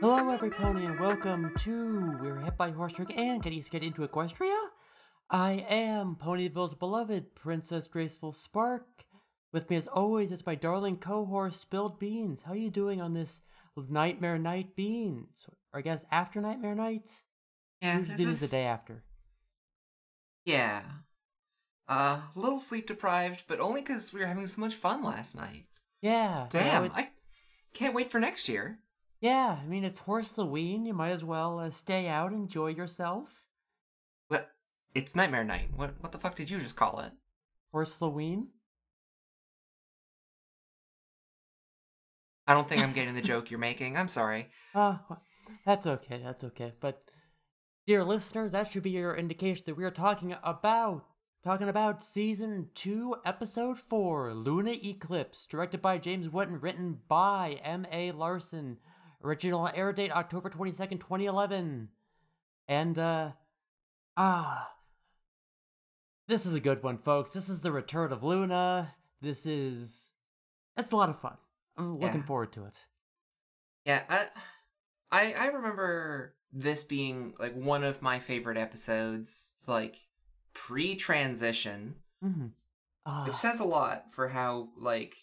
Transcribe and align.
Hello, 0.00 0.30
every 0.30 0.50
pony, 0.50 0.84
and 0.84 1.00
welcome 1.00 1.52
to 1.58 2.16
We're 2.20 2.38
Hit 2.38 2.56
by 2.56 2.70
Horse 2.70 2.92
Trick 2.92 3.12
and 3.16 3.42
Get 3.42 3.52
Isekai'd 3.52 3.82
into 3.82 4.06
Equestria. 4.06 4.56
I 5.28 5.64
am 5.68 6.16
Ponyville's 6.16 6.74
beloved 6.74 7.34
Princess 7.34 7.88
Graceful 7.88 8.32
Spark. 8.32 9.04
With 9.52 9.68
me, 9.70 9.76
as 9.76 9.86
always, 9.88 10.30
is 10.30 10.46
my 10.46 10.54
darling 10.54 10.98
co-horse 10.98 11.56
Spilled 11.56 11.98
Beans. 11.98 12.42
How 12.42 12.52
are 12.52 12.56
you 12.56 12.70
doing 12.70 13.00
on 13.00 13.14
this 13.14 13.40
Nightmare 13.76 14.38
Night 14.38 14.76
Beans? 14.76 15.46
Or 15.72 15.80
I 15.80 15.82
guess 15.82 16.04
after 16.10 16.40
Nightmare 16.40 16.74
Night. 16.74 17.10
Yeah, 17.82 17.98
Usually 17.98 18.16
this 18.16 18.26
is 18.26 18.40
the 18.40 18.56
day 18.56 18.64
after. 18.64 19.04
Yeah. 20.48 20.82
Uh, 21.88 22.20
a 22.34 22.38
little 22.38 22.58
sleep 22.58 22.86
deprived, 22.86 23.44
but 23.48 23.60
only 23.60 23.80
because 23.80 24.12
we 24.12 24.20
were 24.20 24.26
having 24.26 24.46
so 24.46 24.60
much 24.60 24.74
fun 24.74 25.02
last 25.02 25.36
night. 25.36 25.64
Yeah. 26.02 26.46
Damn, 26.50 26.90
I 26.94 27.08
can't 27.74 27.94
wait 27.94 28.10
for 28.10 28.20
next 28.20 28.48
year. 28.48 28.78
yeah. 29.20 29.58
I 29.62 29.66
mean, 29.66 29.84
it's 29.84 30.00
Horse 30.00 30.36
Halloween. 30.36 30.84
You 30.84 30.94
might 30.94 31.10
as 31.10 31.24
well 31.24 31.58
uh, 31.58 31.70
stay 31.70 32.06
out, 32.08 32.32
enjoy 32.32 32.68
yourself. 32.68 33.44
But 34.28 34.50
it's 34.94 35.16
Nightmare 35.16 35.44
Night. 35.44 35.70
What 35.74 35.94
what 36.00 36.12
the 36.12 36.18
fuck 36.18 36.36
did 36.36 36.50
you 36.50 36.60
just 36.60 36.76
call 36.76 37.00
it? 37.00 37.12
Horse 37.72 37.98
Halloween. 37.98 38.48
I 42.46 42.54
don't 42.54 42.68
think 42.68 42.82
I'm 42.82 42.92
getting 42.94 43.14
the 43.14 43.20
joke 43.22 43.50
you're 43.50 43.60
making. 43.60 43.96
I'm 43.96 44.08
sorry. 44.08 44.48
Uh, 44.74 44.98
that's 45.64 45.86
okay, 45.86 46.20
that's 46.22 46.44
okay. 46.44 46.72
But, 46.78 47.02
dear 47.88 48.04
listener, 48.04 48.50
that 48.50 48.70
should 48.70 48.82
be 48.82 48.90
your 48.90 49.16
indication 49.16 49.62
that 49.64 49.74
we 49.74 49.82
are 49.82 49.90
talking 49.90 50.36
about 50.44 51.06
talking 51.42 51.70
about 51.70 52.02
season 52.02 52.68
two, 52.74 53.14
episode 53.24 53.78
four, 53.78 54.34
Luna 54.34 54.72
Eclipsed, 54.84 55.48
directed 55.48 55.80
by 55.80 55.96
James 55.96 56.28
Wootton, 56.28 56.60
written 56.60 56.98
by 57.08 57.58
M. 57.64 57.86
A. 57.90 58.12
Larson. 58.12 58.76
Original 59.24 59.70
air 59.74 59.94
date 59.94 60.12
October 60.12 60.50
twenty 60.50 60.70
second, 60.70 60.98
twenty 60.98 61.24
eleven. 61.24 61.88
And 62.68 62.98
uh, 62.98 63.30
ah, 64.18 64.68
this 66.28 66.44
is 66.44 66.54
a 66.54 66.60
good 66.60 66.82
one, 66.82 66.98
folks. 66.98 67.30
This 67.30 67.48
is 67.48 67.62
the 67.62 67.72
return 67.72 68.12
of 68.12 68.22
Luna. 68.22 68.94
This 69.22 69.46
is 69.46 70.12
it's 70.76 70.92
a 70.92 70.96
lot 70.96 71.08
of 71.08 71.18
fun. 71.18 71.38
I'm 71.78 71.98
looking 71.98 72.20
Yeah. 72.20 72.26
forward 72.26 72.52
to 72.52 72.66
it. 72.66 72.76
Yeah, 73.86 74.02
I, 74.10 74.26
I 75.10 75.32
I 75.32 75.46
remember 75.46 76.34
this 76.52 76.82
being 76.84 77.34
like 77.38 77.54
one 77.54 77.84
of 77.84 78.02
my 78.02 78.18
favorite 78.18 78.56
episodes, 78.58 79.54
like 79.66 79.96
pre-transition, 80.54 81.96
Mm-hmm. 82.24 82.46
Ah. 83.06 83.24
which 83.26 83.36
says 83.36 83.60
a 83.60 83.64
lot 83.64 84.06
for 84.12 84.28
how 84.28 84.68
like 84.76 85.14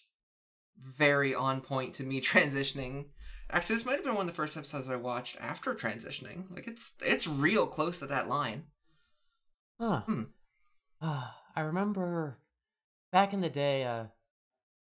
very 0.80 1.36
on 1.36 1.62
point 1.62 1.94
to 1.96 2.04
me 2.04 2.22
transitioning. 2.22 3.06
Actually, 3.52 3.76
this 3.76 3.86
might 3.86 3.96
have 3.96 4.04
been 4.04 4.16
one 4.16 4.28
of 4.28 4.34
the 4.34 4.36
first 4.36 4.56
episodes 4.58 4.90
I 4.90 4.96
watched 4.96 5.38
after 5.40 5.76
transitioning. 5.76 6.46
Like 6.50 6.68
it's 6.68 6.94
it's 7.02 7.28
real 7.28 7.68
close 7.68 8.00
to 8.00 8.08
that 8.08 8.28
line. 8.30 8.64
Huh. 9.80 10.02
Hmm. 10.02 10.24
Ah, 11.02 11.36
I 11.56 11.62
remember 11.62 12.40
back 13.12 13.34
in 13.34 13.42
the 13.42 13.50
day, 13.50 13.84
uh, 13.84 14.06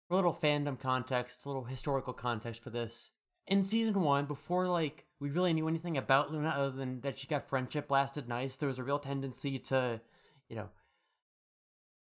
a 0.09 0.15
little 0.15 0.33
fandom 0.41 0.79
context, 0.79 1.45
a 1.45 1.49
little 1.49 1.65
historical 1.65 2.13
context 2.13 2.63
for 2.63 2.69
this. 2.69 3.11
In 3.47 3.63
season 3.63 3.99
one, 4.01 4.25
before 4.25 4.67
like 4.67 5.05
we 5.23 5.29
really 5.29 5.53
knew 5.53 5.69
anything 5.69 5.97
about 5.97 6.33
Luna 6.33 6.49
other 6.49 6.71
than 6.71 6.99
that 6.99 7.17
she 7.17 7.27
got 7.27 7.47
friendship 7.47 7.87
blasted 7.87 8.27
nice, 8.27 8.57
there 8.57 8.67
was 8.67 8.77
a 8.77 8.83
real 8.83 8.99
tendency 8.99 9.57
to, 9.57 10.01
you 10.49 10.55
know, 10.57 10.67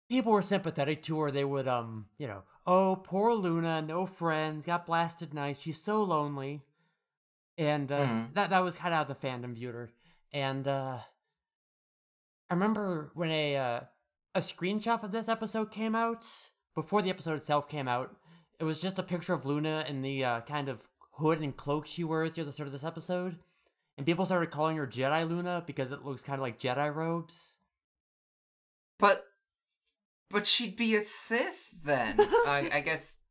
people 0.09 0.33
were 0.33 0.43
sympathetic 0.43 1.03
to 1.05 1.21
her. 1.21 1.31
They 1.31 1.45
would, 1.45 1.69
um, 1.69 2.07
you 2.19 2.27
know, 2.27 2.43
oh, 2.67 2.97
poor 2.97 3.33
Luna, 3.33 3.81
no 3.81 4.07
friends, 4.07 4.67
got 4.67 4.87
blasted 4.87 5.33
nice, 5.33 5.61
she's 5.61 5.81
so 5.81 6.03
lonely. 6.03 6.63
And 7.57 7.93
uh, 7.93 8.01
Mhm. 8.01 8.35
that 8.35 8.51
that 8.51 8.65
was 8.65 8.77
kind 8.77 8.93
of 8.93 8.99
how 8.99 9.05
the 9.05 9.15
fandom 9.15 9.55
viewed 9.55 9.75
her. 9.77 9.91
And 10.33 10.67
uh, 10.67 10.99
I 12.51 12.55
remember 12.55 13.13
when 13.15 13.31
a 13.31 13.57
uh, 13.57 13.81
a 14.35 14.41
screenshot 14.41 15.05
of 15.05 15.13
this 15.13 15.29
episode 15.29 15.71
came 15.71 15.95
out 15.95 16.27
before 16.75 17.03
the 17.03 17.11
episode 17.11 17.35
itself 17.35 17.69
came 17.69 17.87
out. 17.87 18.17
It 18.59 18.65
was 18.65 18.81
just 18.81 18.99
a 18.99 19.03
picture 19.03 19.33
of 19.33 19.47
Luna 19.47 19.85
in 19.89 20.03
the 20.03 20.25
uh, 20.25 20.41
kind 20.43 20.69
of 20.69 20.81
hood 21.19 21.41
and 21.41 21.57
cloak 21.57 21.87
she 21.87 22.05
wears 22.05 22.37
near 22.37 22.45
the 22.45 22.53
start 22.53 22.67
of 22.67 22.73
this 22.73 22.85
episode, 22.85 23.37
and 23.97 24.07
people 24.07 24.27
started 24.27 24.51
calling 24.51 24.77
her 24.77 24.87
Jedi 24.87 25.29
Luna 25.29 25.63
because 25.67 25.93
it 25.93 26.05
looks 26.05 26.23
kind 26.23 26.39
of 26.39 26.43
like 26.43 26.59
Jedi 26.59 26.95
robes. 26.95 27.59
But 28.99 29.25
but 30.31 30.47
she'd 30.47 30.77
be 30.77 30.95
a 30.95 31.03
Sith 31.03 31.69
then. 31.85 32.17
I, 32.19 32.71
I 32.73 32.81
guess 32.81 33.21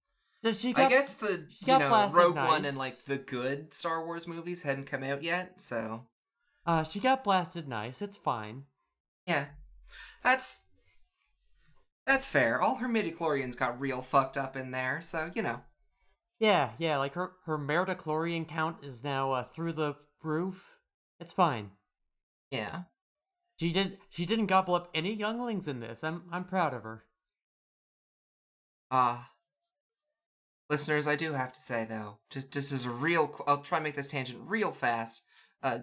Does 0.45 0.61
she? 0.61 0.75
I 0.75 0.87
guess 0.87 1.17
the 1.17 1.47
you 1.65 1.79
know 1.79 2.07
Rogue 2.13 2.35
One 2.35 2.65
and 2.65 2.77
like 2.77 2.95
the 3.05 3.17
good 3.17 3.73
Star 3.73 4.05
Wars 4.05 4.27
movies 4.27 4.61
hadn't 4.61 4.85
come 4.85 5.03
out 5.03 5.23
yet, 5.23 5.59
so 5.59 6.03
uh, 6.67 6.83
she 6.83 6.99
got 6.99 7.23
blasted 7.23 7.67
nice. 7.67 7.99
It's 7.99 8.15
fine. 8.15 8.65
yeah, 9.25 9.45
that's 10.23 10.67
that's 12.05 12.27
fair. 12.29 12.61
All 12.61 12.75
her 12.75 12.87
midichlorians 12.87 13.57
got 13.57 13.81
real 13.81 14.03
fucked 14.03 14.37
up 14.37 14.55
in 14.55 14.69
there, 14.69 15.01
so 15.01 15.31
you 15.33 15.41
know. 15.41 15.61
Yeah, 16.39 16.71
yeah. 16.77 16.97
Like 16.97 17.13
her 17.13 17.33
her 17.45 17.57
meritochlorian 17.57 18.47
count 18.47 18.83
is 18.83 19.03
now 19.03 19.31
uh, 19.31 19.43
through 19.43 19.73
the 19.73 19.95
roof. 20.23 20.77
It's 21.19 21.33
fine. 21.33 21.71
Yeah, 22.51 22.83
She 23.59 23.71
did. 23.73 23.99
She 24.09 24.25
didn't 24.25 24.47
gobble 24.47 24.75
up 24.75 24.89
any 24.93 25.13
younglings 25.13 25.67
in 25.67 25.79
this. 25.81 26.03
I'm 26.03 26.23
I'm 26.31 26.45
proud 26.45 26.73
of 26.73 26.83
her. 26.83 27.05
uh 28.91 29.23
listeners, 30.69 31.07
I 31.07 31.15
do 31.15 31.33
have 31.33 31.53
to 31.53 31.61
say 31.61 31.85
though, 31.87 32.17
just 32.29 32.51
just 32.51 32.71
as 32.71 32.85
a 32.85 32.89
real, 32.89 33.33
I'll 33.47 33.61
try 33.61 33.77
and 33.77 33.83
make 33.83 33.95
this 33.95 34.07
tangent 34.07 34.39
real 34.45 34.71
fast. 34.71 35.23
Uh, 35.63 35.79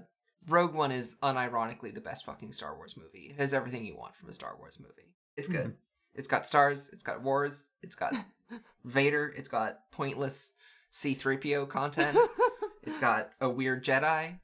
Rogue 0.49 0.75
One 0.75 0.91
is 0.93 1.15
unironically 1.23 1.95
the 1.95 2.01
best 2.01 2.25
fucking 2.25 2.53
Star 2.53 2.77
Wars 2.77 2.97
movie. 2.97 3.29
It 3.31 3.37
has 3.39 3.55
everything 3.55 3.85
you 3.87 3.97
want 3.97 4.17
from 4.17 4.29
a 4.29 4.33
Star 4.33 4.57
Wars 4.59 4.79
movie. 4.81 5.15
It's 5.37 5.49
good. 5.49 5.75
It's 6.15 6.29
got 6.29 6.47
stars. 6.47 6.91
It's 6.93 7.03
got 7.03 7.23
wars. 7.23 7.71
It's 7.83 7.95
got 7.95 8.15
Vader. 8.85 9.33
It's 9.37 9.49
got 9.49 9.91
pointless 9.91 10.55
C3PO 10.93 11.69
content. 11.69 12.17
it's 12.83 12.99
got 12.99 13.31
a 13.41 13.49
weird 13.49 13.85
Jedi. 13.85 14.39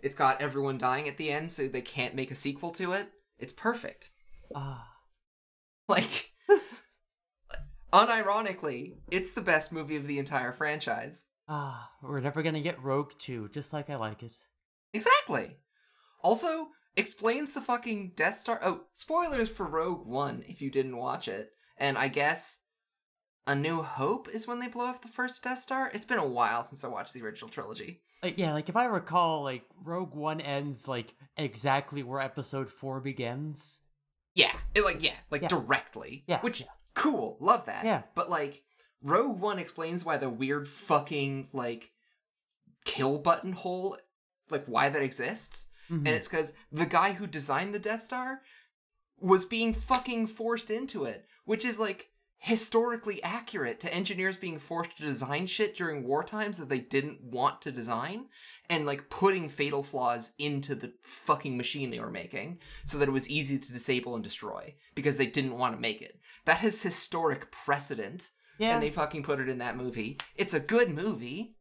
It's 0.00 0.16
got 0.16 0.42
everyone 0.42 0.76
dying 0.76 1.08
at 1.08 1.16
the 1.16 1.30
end, 1.30 1.50
so 1.50 1.66
they 1.66 1.80
can't 1.80 2.14
make 2.14 2.30
a 2.30 2.34
sequel 2.34 2.70
to 2.72 2.92
it. 2.92 3.08
It's 3.38 3.52
perfect. 3.52 4.10
Ah. 4.54 4.86
Like, 5.88 6.30
unironically, 7.92 8.96
it's 9.10 9.32
the 9.32 9.40
best 9.40 9.72
movie 9.72 9.96
of 9.96 10.06
the 10.06 10.18
entire 10.18 10.52
franchise. 10.52 11.26
Ah, 11.48 11.90
we're 12.02 12.20
never 12.20 12.42
gonna 12.42 12.60
get 12.60 12.82
Rogue 12.82 13.12
2, 13.18 13.48
just 13.50 13.72
like 13.72 13.90
I 13.90 13.96
like 13.96 14.22
it. 14.22 14.34
Exactly. 14.92 15.56
Also, 16.22 16.68
explains 16.96 17.54
the 17.54 17.60
fucking 17.60 18.12
Death 18.16 18.36
Star. 18.36 18.60
Oh, 18.62 18.82
spoilers 18.92 19.50
for 19.50 19.66
Rogue 19.66 20.06
One 20.06 20.44
if 20.48 20.60
you 20.62 20.70
didn't 20.70 20.96
watch 20.96 21.28
it. 21.28 21.50
And 21.76 21.98
I 21.98 22.08
guess 22.08 22.60
A 23.46 23.54
New 23.54 23.82
Hope 23.82 24.28
is 24.28 24.46
when 24.46 24.60
they 24.60 24.68
blow 24.68 24.86
up 24.86 25.02
the 25.02 25.08
first 25.08 25.42
Death 25.42 25.58
Star. 25.58 25.90
It's 25.92 26.06
been 26.06 26.18
a 26.18 26.26
while 26.26 26.62
since 26.62 26.84
I 26.84 26.88
watched 26.88 27.14
the 27.14 27.22
original 27.22 27.50
trilogy. 27.50 28.00
Like, 28.22 28.38
yeah, 28.38 28.52
like 28.54 28.68
if 28.68 28.76
I 28.76 28.84
recall, 28.86 29.42
like 29.42 29.64
Rogue 29.82 30.14
One 30.14 30.40
ends 30.40 30.88
like 30.88 31.14
exactly 31.36 32.02
where 32.02 32.20
Episode 32.20 32.70
Four 32.70 33.00
begins. 33.00 33.80
Yeah, 34.34 34.52
it 34.74 34.82
like 34.84 35.02
yeah, 35.02 35.14
like 35.30 35.42
Yeah. 35.42 35.48
directly. 35.48 36.24
Yeah, 36.26 36.40
which 36.40 36.60
yeah. 36.62 36.66
cool, 36.94 37.36
love 37.40 37.66
that. 37.66 37.84
Yeah. 37.84 38.02
but 38.14 38.30
like 38.30 38.62
Rogue 39.02 39.38
One 39.40 39.58
explains 39.58 40.04
why 40.04 40.16
the 40.16 40.30
weird 40.30 40.66
fucking 40.66 41.48
like 41.52 41.90
kill 42.84 43.18
button 43.18 43.52
hole, 43.52 43.98
like 44.50 44.64
why 44.66 44.88
that 44.88 45.02
exists. 45.02 45.70
Mhm. 45.90 45.98
and 45.98 46.08
it's 46.08 46.28
because 46.28 46.54
the 46.72 46.86
guy 46.86 47.12
who 47.12 47.26
designed 47.26 47.74
the 47.74 47.78
Death 47.78 48.00
Star 48.00 48.42
was 49.18 49.44
being 49.44 49.74
fucking 49.74 50.26
forced 50.26 50.70
into 50.70 51.04
it, 51.04 51.26
which 51.44 51.64
is 51.64 51.78
like 51.78 52.10
historically 52.38 53.22
accurate 53.22 53.80
to 53.80 53.94
engineers 53.94 54.36
being 54.36 54.58
forced 54.58 54.98
to 54.98 55.02
design 55.02 55.46
shit 55.46 55.74
during 55.74 56.04
war 56.06 56.22
times 56.22 56.58
that 56.58 56.68
they 56.68 56.78
didn't 56.78 57.22
want 57.22 57.62
to 57.62 57.72
design 57.72 58.26
and 58.68 58.84
like 58.84 59.08
putting 59.08 59.48
fatal 59.48 59.82
flaws 59.82 60.32
into 60.38 60.74
the 60.74 60.92
fucking 61.00 61.56
machine 61.56 61.88
they 61.88 62.00
were 62.00 62.10
making 62.10 62.58
so 62.84 62.98
that 62.98 63.08
it 63.08 63.12
was 63.12 63.30
easy 63.30 63.58
to 63.58 63.72
disable 63.72 64.14
and 64.14 64.22
destroy 64.22 64.74
because 64.94 65.16
they 65.16 65.26
didn't 65.26 65.56
want 65.56 65.74
to 65.74 65.80
make 65.80 66.02
it. 66.02 66.20
That 66.44 66.58
has 66.58 66.82
historic 66.82 67.50
precedent 67.50 68.28
yeah. 68.58 68.74
and 68.74 68.82
they 68.82 68.90
fucking 68.90 69.22
put 69.22 69.40
it 69.40 69.48
in 69.48 69.58
that 69.58 69.78
movie. 69.78 70.18
It's 70.36 70.52
a 70.52 70.60
good 70.60 70.90
movie. 70.90 71.56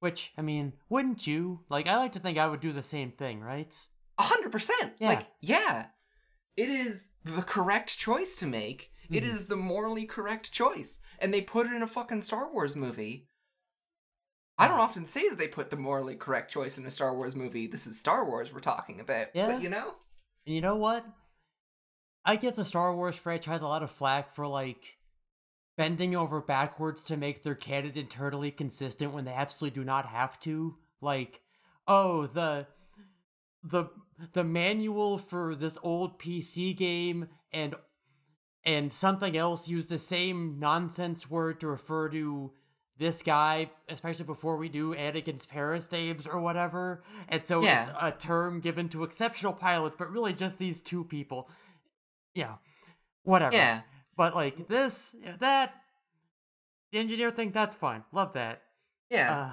Which 0.00 0.32
I 0.38 0.42
mean, 0.42 0.74
wouldn't 0.88 1.26
you? 1.26 1.60
Like, 1.68 1.88
I 1.88 1.96
like 1.96 2.12
to 2.12 2.18
think 2.20 2.38
I 2.38 2.46
would 2.46 2.60
do 2.60 2.72
the 2.72 2.82
same 2.82 3.10
thing, 3.12 3.40
right? 3.40 3.74
A 4.18 4.22
hundred 4.22 4.52
percent. 4.52 4.94
Yeah. 4.98 5.08
Like, 5.08 5.26
yeah. 5.40 5.86
It 6.56 6.68
is 6.70 7.10
the 7.24 7.42
correct 7.42 7.98
choice 7.98 8.36
to 8.36 8.46
make. 8.46 8.92
It 9.10 9.22
Mhm. 9.22 9.28
is 9.28 9.46
the 9.46 9.56
morally 9.56 10.06
correct 10.06 10.52
choice. 10.52 11.00
And 11.18 11.32
they 11.32 11.40
put 11.40 11.66
it 11.66 11.72
in 11.72 11.82
a 11.82 11.86
fucking 11.86 12.22
Star 12.22 12.52
Wars 12.52 12.76
movie. 12.76 13.28
I 14.58 14.66
don't 14.68 14.80
often 14.80 15.06
say 15.06 15.28
that 15.28 15.38
they 15.38 15.46
put 15.48 15.70
the 15.70 15.76
morally 15.76 16.16
correct 16.16 16.50
choice 16.50 16.76
in 16.78 16.84
a 16.84 16.90
Star 16.90 17.14
Wars 17.14 17.36
movie. 17.36 17.66
This 17.68 17.86
is 17.86 17.98
Star 17.98 18.24
Wars 18.24 18.52
we're 18.52 18.58
talking 18.60 18.98
about. 19.00 19.28
Yeah. 19.34 19.52
But 19.52 19.62
you 19.62 19.68
know? 19.68 19.94
And 20.46 20.54
you 20.54 20.60
know 20.60 20.74
what? 20.76 21.06
I 22.24 22.36
give 22.36 22.56
the 22.56 22.64
Star 22.64 22.94
Wars 22.94 23.14
franchise 23.16 23.62
a 23.62 23.66
lot 23.68 23.82
of 23.84 23.90
flack 23.90 24.34
for 24.34 24.46
like 24.46 24.97
bending 25.78 26.14
over 26.16 26.40
backwards 26.42 27.04
to 27.04 27.16
make 27.16 27.44
their 27.44 27.54
canon 27.54 27.92
internally 27.94 28.50
consistent 28.50 29.14
when 29.14 29.24
they 29.24 29.32
absolutely 29.32 29.80
do 29.80 29.84
not 29.84 30.04
have 30.06 30.38
to. 30.40 30.76
Like, 31.00 31.40
oh, 31.86 32.26
the 32.26 32.66
the 33.62 33.86
the 34.34 34.42
manual 34.44 35.16
for 35.16 35.54
this 35.54 35.78
old 35.82 36.18
PC 36.18 36.76
game 36.76 37.28
and 37.52 37.76
and 38.64 38.92
something 38.92 39.36
else 39.36 39.68
use 39.68 39.86
the 39.86 39.96
same 39.98 40.58
nonsense 40.58 41.30
word 41.30 41.60
to 41.60 41.68
refer 41.68 42.08
to 42.10 42.52
this 42.98 43.22
guy, 43.22 43.70
especially 43.88 44.24
before 44.24 44.56
we 44.56 44.68
do 44.68 44.92
Anakin's 44.96 45.46
Paris 45.46 45.90
names 45.92 46.26
or 46.26 46.40
whatever. 46.40 47.04
And 47.28 47.44
so 47.44 47.62
Yeah. 47.62 47.82
it's 47.82 47.90
a 48.00 48.10
term 48.10 48.58
given 48.58 48.88
to 48.88 49.04
exceptional 49.04 49.52
pilots, 49.52 49.94
but 49.96 50.10
really 50.10 50.32
just 50.32 50.58
these 50.58 50.80
two 50.82 51.04
people. 51.04 51.48
Yeah. 52.34 52.56
Whatever. 53.22 53.54
Yeah. 53.54 53.82
But 54.18 54.34
like 54.34 54.66
this, 54.68 55.14
that, 55.38 55.74
the 56.92 56.98
engineer 56.98 57.30
thing, 57.30 57.52
that's 57.52 57.74
fine. 57.76 58.02
Love 58.12 58.32
that. 58.34 58.62
Yeah. 59.10 59.52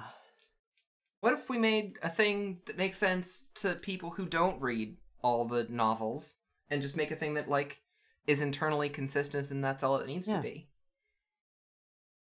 What 1.20 1.32
if 1.34 1.48
we 1.48 1.56
made 1.56 1.98
a 2.02 2.08
thing 2.10 2.58
that 2.66 2.76
makes 2.76 2.98
sense 2.98 3.46
to 3.62 3.76
people 3.76 4.10
who 4.10 4.26
don't 4.26 4.60
read 4.60 4.96
all 5.22 5.46
the 5.46 5.66
novels 5.70 6.36
and 6.68 6.82
just 6.82 6.96
make 6.96 7.10
a 7.12 7.16
thing 7.16 7.34
that 7.34 7.48
like 7.48 7.80
is 8.26 8.40
internally 8.42 8.88
consistent 8.88 9.50
and 9.52 9.62
that's 9.62 9.84
all 9.84 9.96
it 9.98 10.06
needs 10.08 10.26
Yeah. 10.28 10.36
to 10.36 10.42
be? 10.42 10.68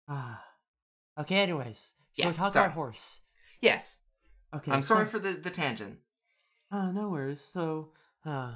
ah. 0.08 0.42
okay, 1.20 1.36
anyways. 1.36 1.92
Yes, 2.16 2.34
we 2.38 2.38
talk 2.42 2.52
sorry. 2.52 2.66
about 2.66 2.74
horse? 2.74 3.20
Yes. 3.60 4.00
Okay. 4.54 4.72
I'm 4.72 4.82
sorry 4.82 5.04
so- 5.06 5.10
for 5.12 5.18
the, 5.18 5.32
the 5.32 5.50
tangent. 5.50 5.98
Uh, 6.70 6.90
no 6.92 7.10
worries. 7.10 7.42
So, 7.52 7.90
uh, 8.24 8.54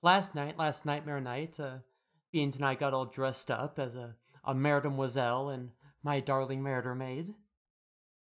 last 0.00 0.36
night, 0.36 0.56
last 0.56 0.86
Nightmare 0.86 1.20
Night, 1.20 1.58
uh, 1.58 1.78
Beans 2.36 2.56
and 2.56 2.66
I 2.66 2.74
got 2.74 2.92
all 2.92 3.06
dressed 3.06 3.50
up 3.50 3.78
as 3.78 3.94
a, 3.94 4.14
a 4.44 4.54
Mademoiselle 4.54 5.48
and 5.48 5.70
my 6.02 6.20
darling 6.20 6.60
murder 6.60 6.94
maid. 6.94 7.32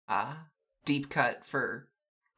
Ah, 0.08 0.46
deep 0.86 1.10
cut 1.10 1.44
for 1.44 1.90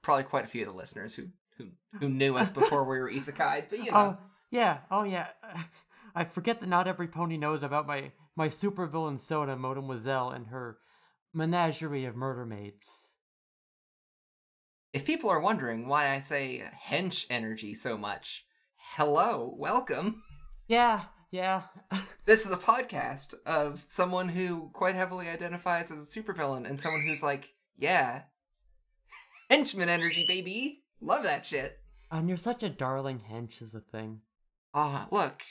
probably 0.03 0.25
quite 0.25 0.43
a 0.43 0.49
few 0.49 0.63
of 0.63 0.67
the 0.67 0.77
listeners 0.77 1.15
who 1.15 1.29
who, 1.57 1.69
who 2.01 2.09
knew 2.09 2.37
us 2.37 2.51
before 2.51 2.83
we 2.83 2.99
were 2.99 3.09
isekai, 3.09 3.67
but 3.71 3.79
you 3.79 3.93
know. 3.93 3.97
Oh, 3.97 4.19
yeah, 4.51 4.79
oh 4.91 5.05
yeah. 5.05 5.29
I 6.17 6.25
forget 6.25 6.59
that 6.59 6.69
not 6.69 6.89
every 6.89 7.07
pony 7.07 7.37
knows 7.37 7.63
about 7.63 7.87
my, 7.87 8.11
my 8.35 8.49
supervillain 8.49 9.21
Soda, 9.21 9.55
Mademoiselle, 9.55 10.31
and 10.31 10.49
her 10.49 10.79
menagerie 11.33 12.07
of 12.07 12.17
murder 12.17 12.45
maids. 12.45 13.13
If 14.93 15.07
people 15.07 15.31
are 15.31 15.39
wondering 15.39 15.87
why 15.87 16.13
I 16.13 16.19
say 16.23 16.65
hench 16.89 17.25
energy 17.31 17.73
so 17.73 17.97
much, 17.97 18.47
hello, 18.97 19.55
welcome. 19.57 20.25
Yeah, 20.67 21.03
yeah. 21.33 21.63
This 22.25 22.47
is 22.47 22.53
a 22.53 22.57
podcast 22.57 23.35
of 23.47 23.83
someone 23.87 24.29
who 24.29 24.71
quite 24.73 24.95
heavily 24.95 25.29
identifies 25.29 25.91
as 25.91 26.07
a 26.09 26.21
supervillain 26.21 26.71
and 26.71 26.81
someone 26.81 27.03
who's 27.05 27.21
like, 27.23 27.53
yeah, 27.77 28.23
henchman 29.51 29.89
energy, 29.89 30.25
baby. 30.29 30.85
Love 31.01 31.25
that 31.25 31.45
shit. 31.45 31.79
and 32.13 32.29
you're 32.29 32.39
such 32.39 32.63
a 32.63 32.69
darling 32.69 33.23
hench 33.29 33.61
is 33.61 33.73
the 33.73 33.81
thing. 33.81 34.21
Ah, 34.73 35.09
look, 35.11 35.43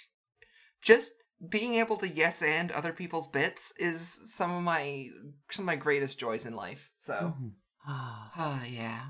just 0.81 1.11
being 1.49 1.73
able 1.75 1.97
to 1.97 2.07
yes 2.07 2.41
and 2.41 2.71
other 2.71 2.93
people's 2.93 3.27
bits 3.27 3.73
is 3.77 4.19
some 4.25 4.51
of 4.51 4.63
my 4.63 5.07
some 5.51 5.63
of 5.63 5.67
my 5.67 5.75
greatest 5.75 6.17
joys 6.19 6.45
in 6.45 6.55
life. 6.55 6.91
So, 6.95 7.35
Mhm. 7.37 7.51
Ah, 7.85 8.31
ah, 8.37 8.63
yeah. 8.63 9.01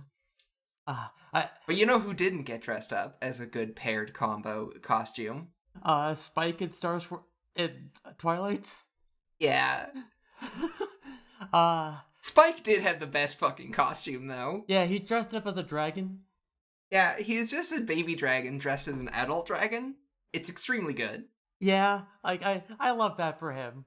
ah, 0.88 1.14
I, 1.32 1.50
But 1.68 1.76
you 1.76 1.86
know 1.86 2.00
who 2.00 2.14
didn't 2.16 2.44
get 2.46 2.62
dressed 2.64 2.92
up 2.92 3.18
as 3.22 3.40
a 3.40 3.46
good 3.46 3.76
paired 3.76 4.14
combo 4.16 4.72
costume? 4.82 5.50
Uh, 5.84 6.14
Spike 6.14 6.62
and 6.62 6.74
Star 6.74 7.00
Swirl 7.00 7.26
in 7.56 7.92
Twilight's. 8.18 8.86
Yeah. 9.40 9.88
uh, 11.54 11.98
Spike 12.22 12.64
did 12.64 12.82
have 12.82 13.00
the 13.00 13.08
best 13.08 13.38
fucking 13.38 13.72
costume 13.72 14.28
though. 14.28 14.64
yeah, 14.68 14.86
he 14.86 15.00
dressed 15.00 15.34
up 15.34 15.48
as 15.48 15.58
a 15.58 15.64
dragon. 15.64 16.20
Yeah, 16.92 17.18
he's 17.18 17.50
just 17.50 17.72
a 17.72 17.80
baby 17.80 18.16
dragon 18.16 18.58
dressed 18.58 18.88
as 18.88 19.00
an 19.00 19.10
adult 19.10 19.48
dragon. 19.48 19.96
It's 20.34 20.50
extremely 20.50 20.94
good. 20.94 21.26
Yeah, 21.60 22.02
like 22.24 22.44
I, 22.44 22.64
I 22.80 22.92
love 22.92 23.18
that 23.18 23.40
for 23.40 23.54
him. 23.54 23.86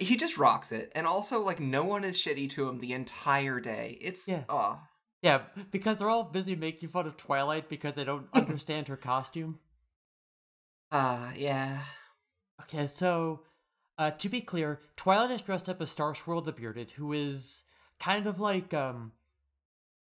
He 0.00 0.16
just 0.16 0.38
rocks 0.38 0.70
it, 0.70 0.92
and 0.94 1.06
also 1.06 1.40
like 1.40 1.58
no 1.58 1.82
one 1.82 2.04
is 2.04 2.16
shitty 2.16 2.48
to 2.50 2.68
him 2.68 2.78
the 2.78 2.92
entire 2.92 3.58
day. 3.60 3.98
It's 4.00 4.28
Yeah. 4.28 4.44
oh 4.48 4.78
Yeah, 5.22 5.42
because 5.70 5.98
they're 5.98 6.08
all 6.10 6.22
busy 6.24 6.54
making 6.54 6.88
fun 6.88 7.06
of 7.06 7.16
Twilight 7.16 7.68
because 7.68 7.94
they 7.94 8.04
don't 8.04 8.28
understand 8.34 8.88
her 8.88 8.96
costume. 8.96 9.58
Ah 10.92 11.32
yeah. 11.36 11.80
Okay, 12.62 12.86
so 12.86 13.40
uh, 13.98 14.10
to 14.12 14.28
be 14.28 14.40
clear, 14.40 14.80
Twilight 14.96 15.30
is 15.32 15.42
dressed 15.42 15.68
up 15.68 15.80
as 15.82 15.90
Star 15.90 16.14
Swirl 16.14 16.40
the 16.42 16.52
Bearded, 16.52 16.92
who 16.92 17.12
is 17.12 17.64
kind 17.98 18.26
of 18.26 18.38
like 18.40 18.72
um, 18.72 19.12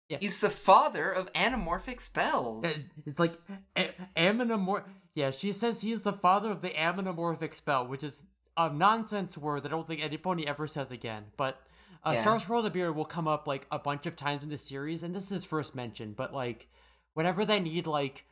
Yeah. 0.08 0.18
He's 0.20 0.40
the 0.40 0.50
father 0.50 1.10
of 1.10 1.32
anamorphic 1.34 2.00
spells. 2.00 2.64
it's 3.06 3.18
like 3.18 3.34
a- 3.76 3.92
aminomor. 4.16 4.84
Yeah, 5.14 5.30
she 5.30 5.52
says 5.52 5.80
he's 5.80 6.02
the 6.02 6.12
father 6.12 6.50
of 6.50 6.62
the 6.62 6.70
aminomorphic 6.70 7.54
spell, 7.54 7.86
which 7.86 8.02
is 8.02 8.24
a 8.56 8.72
nonsense 8.72 9.36
word 9.36 9.62
that 9.64 9.68
I 9.68 9.76
don't 9.76 9.86
think 9.86 10.02
any 10.02 10.16
pony 10.16 10.46
ever 10.46 10.66
says 10.66 10.90
again. 10.90 11.24
But 11.36 11.60
uh, 12.04 12.12
Yeah. 12.14 12.20
Star 12.22 12.38
Swirl 12.40 12.62
the 12.62 12.70
Bearded 12.70 12.96
will 12.96 13.04
come 13.04 13.28
up 13.28 13.46
like 13.46 13.66
a 13.70 13.78
bunch 13.78 14.06
of 14.06 14.16
times 14.16 14.42
in 14.42 14.48
the 14.48 14.58
series, 14.58 15.02
and 15.02 15.14
this 15.14 15.30
is 15.30 15.44
first 15.44 15.74
mention. 15.74 16.12
But 16.14 16.32
like, 16.32 16.68
whenever 17.14 17.44
they 17.44 17.60
need 17.60 17.86
like 17.86 18.24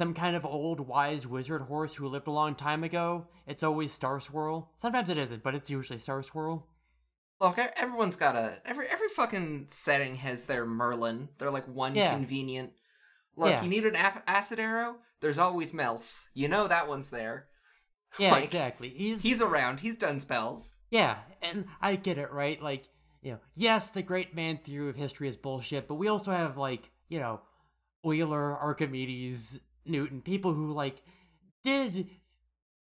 some 0.00 0.14
kind 0.14 0.34
of 0.34 0.46
old 0.46 0.80
wise 0.80 1.26
wizard 1.26 1.60
horse 1.60 1.94
who 1.96 2.08
lived 2.08 2.26
a 2.26 2.30
long 2.30 2.54
time 2.54 2.82
ago, 2.82 3.26
it's 3.46 3.62
always 3.62 3.92
Star 3.92 4.18
Swirl. 4.18 4.70
Sometimes 4.78 5.10
it 5.10 5.18
isn't, 5.18 5.42
but 5.42 5.54
it's 5.54 5.68
usually 5.68 5.98
Star 5.98 6.22
Swirl. 6.22 6.66
Look, 7.38 7.58
everyone's 7.58 8.16
got 8.16 8.34
a 8.34 8.62
every 8.64 8.86
every 8.88 9.08
fucking 9.08 9.66
setting 9.68 10.16
has 10.16 10.46
their 10.46 10.64
Merlin. 10.64 11.28
They're 11.36 11.50
like 11.50 11.68
one 11.68 11.94
Yeah. 11.94 12.14
convenient. 12.14 12.72
Look, 13.36 13.50
Yeah. 13.50 13.62
you 13.62 13.68
need 13.68 13.84
an 13.84 13.94
af- 13.94 14.22
acid 14.26 14.58
arrow. 14.58 14.96
There's 15.20 15.38
always 15.38 15.74
Melf's. 15.74 16.30
You 16.32 16.48
know 16.48 16.66
that 16.66 16.88
one's 16.88 17.10
there. 17.10 17.48
Yeah, 18.18 18.32
Like, 18.32 18.44
exactly. 18.44 18.88
He's 18.88 19.22
He's 19.22 19.42
around. 19.42 19.80
He's 19.80 19.96
done 19.96 20.18
spells. 20.20 20.76
yeah, 20.90 21.18
and 21.42 21.66
I 21.82 21.96
get 21.96 22.16
it, 22.16 22.32
right? 22.32 22.60
Like, 22.60 22.84
you 23.20 23.32
know, 23.32 23.38
yes, 23.54 23.90
the 23.90 24.02
great 24.02 24.34
man 24.34 24.60
theory 24.64 24.88
of 24.88 24.96
history 24.96 25.28
is 25.28 25.36
bullshit, 25.36 25.86
but 25.86 25.96
we 25.96 26.08
also 26.08 26.32
have 26.32 26.56
like, 26.56 26.90
you 27.10 27.20
know, 27.20 27.42
Euler, 28.04 28.56
Archimedes, 28.58 29.60
Newton, 29.90 30.22
people 30.22 30.54
who 30.54 30.72
like 30.72 31.02
did 31.64 32.06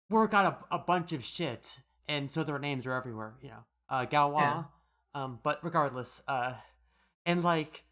work 0.09 0.33
on 0.33 0.45
a, 0.45 0.57
a 0.71 0.79
bunch 0.79 1.11
of 1.13 1.23
shit, 1.23 1.81
and 2.07 2.29
so 2.29 2.43
their 2.43 2.59
names 2.59 2.85
are 2.85 2.93
everywhere, 2.93 3.35
you 3.41 3.49
know. 3.49 3.63
Uh 3.89 4.05
Galois. 4.05 4.39
Yeah. 4.41 4.63
Um, 5.13 5.39
but 5.43 5.59
regardless, 5.63 6.21
uh 6.27 6.53
and 7.25 7.43
like 7.43 7.83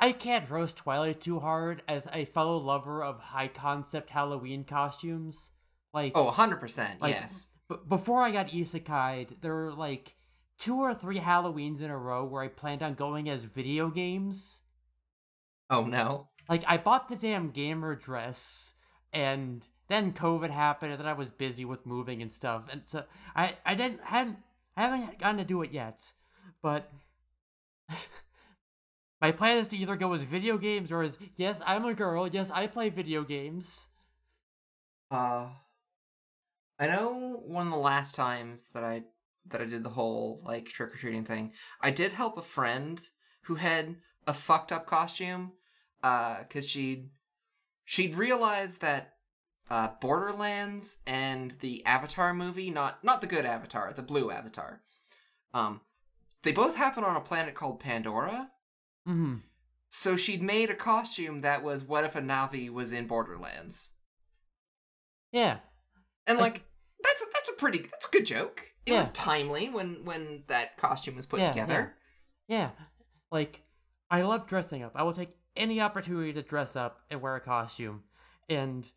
I 0.00 0.12
can't 0.12 0.48
roast 0.50 0.76
Twilight 0.76 1.20
too 1.20 1.40
hard 1.40 1.82
as 1.88 2.06
a 2.12 2.24
fellow 2.26 2.56
lover 2.56 3.02
of 3.02 3.18
high 3.20 3.48
concept 3.48 4.10
Halloween 4.10 4.64
costumes. 4.64 5.50
Like 5.92 6.12
Oh, 6.14 6.30
100%. 6.30 7.00
like, 7.00 7.14
yes. 7.14 7.48
b- 7.68 7.76
before 7.88 8.22
I 8.22 8.30
got 8.30 8.48
isekai'd, 8.48 9.40
there 9.40 9.54
were 9.54 9.72
like 9.72 10.14
two 10.58 10.76
or 10.76 10.94
three 10.94 11.18
Halloweens 11.18 11.80
in 11.80 11.90
a 11.90 11.96
row 11.98 12.24
where 12.24 12.42
I 12.42 12.48
planned 12.48 12.82
on 12.82 12.94
going 12.94 13.28
as 13.28 13.42
video 13.44 13.88
games. 13.90 14.60
Oh 15.70 15.84
no. 15.84 16.28
Like 16.48 16.64
I 16.66 16.76
bought 16.76 17.08
the 17.08 17.16
damn 17.16 17.50
gamer 17.50 17.94
dress, 17.94 18.74
and 19.12 19.66
then 19.88 20.12
COVID 20.12 20.50
happened, 20.50 20.92
and 20.92 21.00
then 21.00 21.08
I 21.08 21.12
was 21.12 21.30
busy 21.30 21.64
with 21.64 21.86
moving 21.86 22.22
and 22.22 22.32
stuff, 22.32 22.64
and 22.70 22.86
so 22.86 23.04
I 23.36 23.56
I 23.64 23.74
didn't 23.74 24.00
hadn't 24.04 24.38
I 24.76 24.82
haven't 24.82 25.18
gotten 25.18 25.38
to 25.38 25.44
do 25.44 25.62
it 25.62 25.72
yet, 25.72 26.12
but. 26.62 26.90
My 29.20 29.32
plan 29.32 29.56
is 29.58 29.66
to 29.68 29.76
either 29.76 29.96
go 29.96 30.12
as 30.12 30.22
video 30.22 30.58
games 30.58 30.92
or 30.92 31.02
as 31.02 31.18
yes, 31.36 31.60
I'm 31.66 31.84
a 31.84 31.92
girl. 31.92 32.28
Yes, 32.28 32.52
I 32.54 32.68
play 32.68 32.88
video 32.88 33.24
games. 33.24 33.88
Uh 35.10 35.48
I 36.78 36.86
know 36.86 37.42
one 37.44 37.66
of 37.66 37.72
the 37.72 37.78
last 37.78 38.14
times 38.14 38.70
that 38.74 38.84
I 38.84 39.02
that 39.48 39.60
I 39.60 39.64
did 39.64 39.82
the 39.82 39.90
whole 39.90 40.40
like 40.44 40.66
trick 40.66 40.94
or 40.94 40.98
treating 40.98 41.24
thing, 41.24 41.52
I 41.80 41.90
did 41.90 42.12
help 42.12 42.38
a 42.38 42.42
friend 42.42 43.00
who 43.42 43.56
had 43.56 43.96
a 44.26 44.34
fucked 44.34 44.70
up 44.70 44.86
costume 44.86 45.52
uh 46.02 46.44
cuz 46.44 46.68
she'd 46.68 47.10
she'd 47.84 48.14
realized 48.14 48.80
that 48.80 49.14
uh 49.70 49.88
Borderlands 50.00 50.98
and 51.06 51.52
the 51.60 51.84
Avatar 51.84 52.32
movie, 52.34 52.70
not 52.70 53.02
not 53.04 53.20
the 53.20 53.26
good 53.26 53.44
Avatar, 53.46 53.92
the 53.92 54.02
blue 54.02 54.30
Avatar. 54.30 54.82
Um 55.52 55.80
they 56.42 56.52
both 56.52 56.76
happen 56.76 57.02
on 57.04 57.16
a 57.16 57.20
planet 57.20 57.54
called 57.54 57.80
Pandora. 57.80 58.50
Mm-hmm. 59.08 59.36
So 59.88 60.16
she'd 60.16 60.42
made 60.42 60.70
a 60.70 60.74
costume 60.74 61.40
that 61.40 61.62
was 61.62 61.82
what 61.84 62.04
if 62.04 62.14
a 62.14 62.20
Na'vi 62.20 62.70
was 62.70 62.92
in 62.92 63.06
Borderlands? 63.06 63.90
Yeah, 65.32 65.58
And 66.26 66.38
Like- 66.38 66.52
like 66.54 66.64
that's 67.02 67.22
a, 67.22 67.24
that's 67.32 67.48
a 67.50 67.52
pretty 67.54 67.78
that's 67.78 68.06
a 68.06 68.10
good 68.10 68.26
joke. 68.26 68.62
It 68.86 68.92
was 68.92 69.10
timely 69.12 69.68
when 69.68 70.04
when 70.04 70.44
that 70.46 70.76
costume 70.78 71.16
was 71.16 71.26
put 71.26 71.40
Yeah, 71.40 71.50
together. 71.50 71.94
Yeah, 72.48 72.70
like 73.30 73.62
I 74.10 74.22
love 74.22 74.46
dressing 74.46 74.82
up. 74.82 74.92
I 74.94 75.02
will 75.02 75.12
take 75.12 75.30
any 75.58 75.80
opportunity 75.80 76.32
to 76.32 76.42
dress 76.42 76.76
up 76.76 77.00
and 77.10 77.20
wear 77.20 77.36
a 77.36 77.40
costume. 77.40 78.04
And 78.48 78.90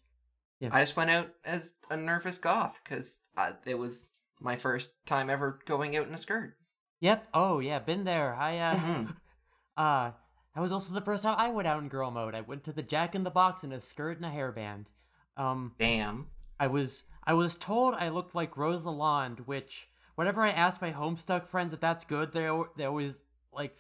I 0.72 0.82
just 0.82 0.96
went 0.96 1.10
out 1.10 1.30
as 1.44 1.76
a 1.90 1.98
nervous 1.98 2.38
goth 2.40 2.80
because 2.84 3.22
it 3.66 3.76
was 3.76 4.08
my 4.40 4.56
first 4.56 4.92
time 5.06 5.30
ever 5.30 5.60
going 5.66 5.98
out 5.98 6.08
in 6.08 6.14
a 6.14 6.18
skirt. 6.18 6.56
Yep. 7.00 7.28
Oh 7.34 7.60
yeah, 7.60 7.80
been 7.80 8.04
there. 8.04 8.36
I 8.36 8.58
uh, 8.60 8.76
Mhm. 8.76 9.16
uh, 9.78 10.12
that 10.56 10.62
was 10.62 10.72
also 10.72 10.94
the 10.94 11.02
first 11.02 11.24
time 11.24 11.36
I 11.38 11.50
went 11.50 11.68
out 11.68 11.82
in 11.82 11.90
girl 11.90 12.12
mode. 12.12 12.36
I 12.36 12.42
went 12.42 12.64
to 12.66 12.74
the 12.74 12.84
Jack 12.84 13.16
in 13.16 13.24
the 13.24 13.30
Box 13.32 13.64
in 13.64 13.72
a 13.72 13.80
skirt 13.80 14.18
and 14.18 14.26
a 14.26 14.30
hairband. 14.30 14.86
Um, 15.38 15.74
Damn. 15.80 16.28
I 16.60 16.68
was 16.68 17.04
I 17.24 17.34
was 17.34 17.56
told 17.56 17.96
I 17.96 18.10
looked 18.10 18.36
like 18.36 18.58
Rose 18.58 18.84
Lalonde, 18.84 19.48
which 19.48 19.88
whenever 20.16 20.42
I 20.42 20.52
ask 20.52 20.82
my 20.82 20.92
Homestuck 20.92 21.48
friends 21.48 21.74
if 21.74 21.80
that's 21.80 22.06
good, 22.06 22.34
they 22.34 22.50
they 22.78 22.86
always 22.86 23.24
like, 23.54 23.76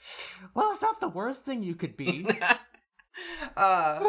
well, 0.53 0.71
it's 0.71 0.81
not 0.81 1.00
the 1.00 1.07
worst 1.09 1.45
thing 1.45 1.61
you 1.63 1.75
could 1.75 1.95
be. 1.95 2.25
uh, 3.58 4.00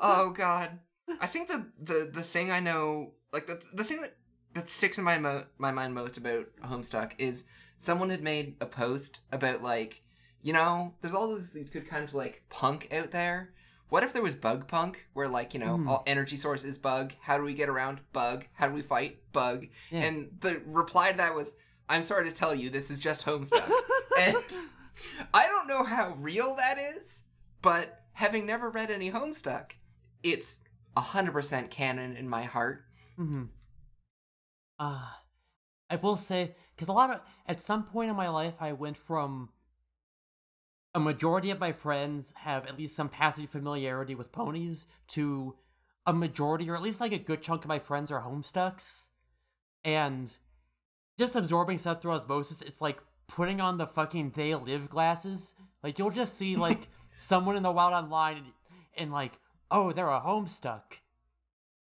oh 0.00 0.32
god. 0.36 0.78
I 1.20 1.26
think 1.26 1.48
the, 1.48 1.66
the 1.82 2.10
the 2.12 2.22
thing 2.22 2.50
I 2.50 2.60
know, 2.60 3.12
like 3.32 3.46
the 3.46 3.60
the 3.74 3.84
thing 3.84 4.00
that 4.02 4.16
that 4.54 4.68
sticks 4.68 4.98
in 4.98 5.04
my 5.04 5.18
mo- 5.18 5.46
my 5.58 5.72
mind 5.72 5.94
most 5.94 6.16
about 6.16 6.46
Homestuck 6.64 7.12
is 7.18 7.46
someone 7.76 8.10
had 8.10 8.22
made 8.22 8.56
a 8.60 8.66
post 8.66 9.22
about 9.32 9.62
like, 9.62 10.02
you 10.42 10.52
know, 10.52 10.94
there's 11.00 11.14
all 11.14 11.34
these 11.34 11.52
these 11.52 11.70
good 11.70 11.88
kinds 11.88 12.10
of 12.10 12.14
like 12.16 12.42
punk 12.48 12.88
out 12.92 13.10
there. 13.10 13.52
What 13.88 14.04
if 14.04 14.12
there 14.12 14.22
was 14.22 14.36
bug 14.36 14.68
punk, 14.68 15.08
where 15.14 15.26
like 15.28 15.52
you 15.52 15.58
know, 15.60 15.76
Hmm. 15.76 15.88
all 15.88 16.04
energy 16.06 16.36
source 16.36 16.62
is 16.62 16.78
bug. 16.78 17.12
How 17.20 17.36
do 17.38 17.42
we 17.44 17.54
get 17.54 17.68
around 17.68 18.00
bug? 18.12 18.46
How 18.52 18.68
do 18.68 18.74
we 18.74 18.82
fight 18.82 19.18
bug? 19.32 19.66
Yeah. 19.90 20.02
And 20.02 20.30
the 20.40 20.62
reply 20.64 21.10
to 21.10 21.16
that 21.16 21.34
was, 21.34 21.56
"I'm 21.88 22.04
sorry 22.04 22.30
to 22.30 22.34
tell 22.36 22.54
you, 22.54 22.70
this 22.70 22.88
is 22.90 23.00
just 23.00 23.26
Homestuck." 23.26 23.68
and 24.18 24.36
I 25.34 25.48
don't 25.48 25.66
know 25.66 25.82
how 25.82 26.14
real 26.18 26.54
that 26.54 26.78
is, 26.78 27.24
but 27.62 27.99
having 28.20 28.44
never 28.44 28.68
read 28.68 28.90
any 28.90 29.10
Homestuck, 29.10 29.72
it's 30.22 30.60
100% 30.94 31.70
canon 31.70 32.16
in 32.16 32.28
my 32.28 32.42
heart. 32.42 32.84
hmm 33.16 33.44
Uh, 34.78 35.08
I 35.88 35.96
will 35.96 36.18
say, 36.18 36.54
because 36.76 36.88
a 36.88 36.92
lot 36.92 37.10
of, 37.10 37.20
at 37.46 37.60
some 37.60 37.82
point 37.82 38.10
in 38.10 38.16
my 38.16 38.28
life, 38.28 38.54
I 38.60 38.72
went 38.72 38.98
from 38.98 39.48
a 40.94 41.00
majority 41.00 41.50
of 41.50 41.60
my 41.60 41.72
friends 41.72 42.32
have 42.36 42.66
at 42.66 42.76
least 42.76 42.94
some 42.94 43.08
passive 43.08 43.48
familiarity 43.48 44.14
with 44.14 44.32
ponies 44.32 44.86
to 45.08 45.56
a 46.06 46.12
majority, 46.12 46.68
or 46.68 46.74
at 46.74 46.82
least 46.82 47.00
like 47.00 47.12
a 47.12 47.18
good 47.18 47.42
chunk 47.42 47.64
of 47.64 47.68
my 47.68 47.78
friends 47.78 48.10
are 48.10 48.22
homestucks. 48.22 49.06
And 49.82 50.30
just 51.18 51.36
absorbing 51.36 51.78
stuff 51.78 52.02
through 52.02 52.12
osmosis, 52.12 52.60
it's 52.60 52.82
like 52.82 52.98
putting 53.28 53.62
on 53.62 53.78
the 53.78 53.86
fucking 53.86 54.32
they 54.36 54.54
live 54.54 54.90
glasses. 54.90 55.54
Like, 55.82 55.98
you'll 55.98 56.10
just 56.10 56.36
see, 56.36 56.56
like, 56.56 56.88
someone 57.20 57.56
in 57.56 57.62
the 57.62 57.70
wild 57.70 57.92
online 57.94 58.36
and, 58.38 58.46
and 58.96 59.12
like, 59.12 59.38
oh, 59.70 59.92
they're 59.92 60.08
a 60.10 60.20
homestuck. 60.20 60.82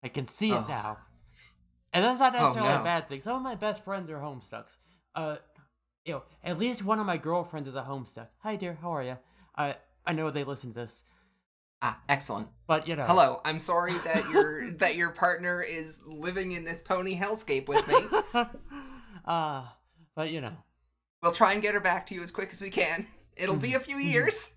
I 0.03 0.07
can 0.09 0.27
see 0.27 0.51
it 0.51 0.55
Oh. 0.55 0.65
now. 0.67 0.97
And 1.93 2.05
that's 2.05 2.19
not 2.19 2.35
Oh, 2.35 2.39
necessarily 2.45 2.73
no. 2.73 2.81
a 2.81 2.83
bad 2.83 3.09
thing. 3.09 3.21
Some 3.21 3.35
of 3.37 3.41
my 3.41 3.55
best 3.55 3.83
friends 3.83 4.09
are 4.09 4.19
homestucks. 4.19 4.77
Uh, 5.15 5.37
you 6.05 6.13
know, 6.13 6.23
at 6.43 6.57
least 6.57 6.83
one 6.83 6.99
of 6.99 7.05
my 7.05 7.17
girlfriends 7.17 7.67
is 7.67 7.75
a 7.75 7.81
homestuck. 7.83 8.27
Hi, 8.43 8.55
dear. 8.55 8.77
How 8.81 8.91
are 8.95 9.03
you? 9.03 9.17
I 9.57 9.75
I 10.05 10.13
know 10.13 10.31
they 10.31 10.43
listen 10.43 10.69
to 10.71 10.75
this, 10.75 11.03
Ah, 11.81 11.99
excellent. 12.09 12.47
but 12.65 12.87
you 12.87 12.95
know. 12.95 13.03
Hello. 13.05 13.41
I'm 13.45 13.59
sorry 13.59 13.93
that 14.05 14.29
your 14.31 14.71
that 14.77 14.95
your 14.95 15.09
partner 15.09 15.61
is 15.61 16.01
living 16.07 16.53
in 16.53 16.63
this 16.63 16.79
pony 16.81 17.19
hellscape 17.19 17.67
with 17.67 17.85
me. 17.87 17.95
uh, 19.25 19.63
but 20.15 20.31
you 20.31 20.41
know. 20.41 20.53
We'll 21.21 21.33
try 21.33 21.53
and 21.53 21.61
get 21.61 21.73
her 21.75 21.79
back 21.79 22.07
to 22.07 22.15
you 22.15 22.23
as 22.23 22.31
quick 22.31 22.49
as 22.51 22.61
we 22.61 22.71
can. 22.71 23.05
It'll 23.35 23.55
be 23.57 23.75
a 23.75 23.79
few 23.79 23.97
years. 24.13 24.53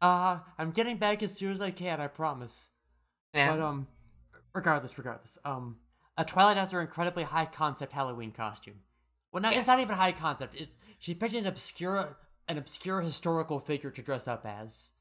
Uh, 0.00 0.40
I'm 0.58 0.70
getting 0.70 0.98
back 0.98 1.22
as 1.22 1.34
soon 1.34 1.52
as 1.52 1.60
I 1.60 1.70
can. 1.70 2.00
I 2.00 2.08
promise. 2.08 2.68
Yeah. 3.34 3.50
But 3.54 3.62
um, 3.62 3.86
regardless, 4.54 4.98
regardless, 4.98 5.38
um, 5.44 5.76
a 6.16 6.24
Twilight 6.24 6.56
has 6.56 6.72
her 6.72 6.80
incredibly 6.80 7.22
high 7.22 7.46
concept 7.46 7.92
Halloween 7.92 8.32
costume. 8.32 8.80
Well, 9.32 9.42
not, 9.42 9.54
it's 9.54 9.66
not 9.66 9.80
even 9.80 9.96
high 9.96 10.12
concept. 10.12 10.56
It's 10.56 10.76
she 10.98 11.14
picked 11.14 11.34
an 11.34 11.46
obscure 11.46 12.16
an 12.48 12.58
obscure 12.58 13.00
historical 13.00 13.58
figure 13.58 13.90
to 13.90 14.02
dress 14.02 14.28
up 14.28 14.46
as. 14.46 14.92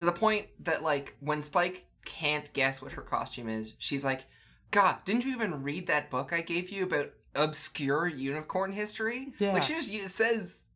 to 0.00 0.06
the 0.06 0.12
point 0.12 0.46
that 0.60 0.82
like 0.82 1.16
when 1.20 1.42
Spike 1.42 1.86
can't 2.04 2.52
guess 2.52 2.80
what 2.80 2.92
her 2.92 3.02
costume 3.02 3.48
is, 3.48 3.74
she's 3.78 4.04
like, 4.04 4.26
"God, 4.70 5.04
didn't 5.04 5.24
you 5.24 5.32
even 5.32 5.62
read 5.62 5.86
that 5.86 6.10
book 6.10 6.32
I 6.32 6.40
gave 6.40 6.70
you 6.70 6.84
about 6.84 7.10
obscure 7.34 8.06
unicorn 8.06 8.72
history?" 8.72 9.34
Yeah. 9.38 9.52
Like 9.52 9.64
she 9.64 9.74
just 9.74 10.16
says 10.16 10.66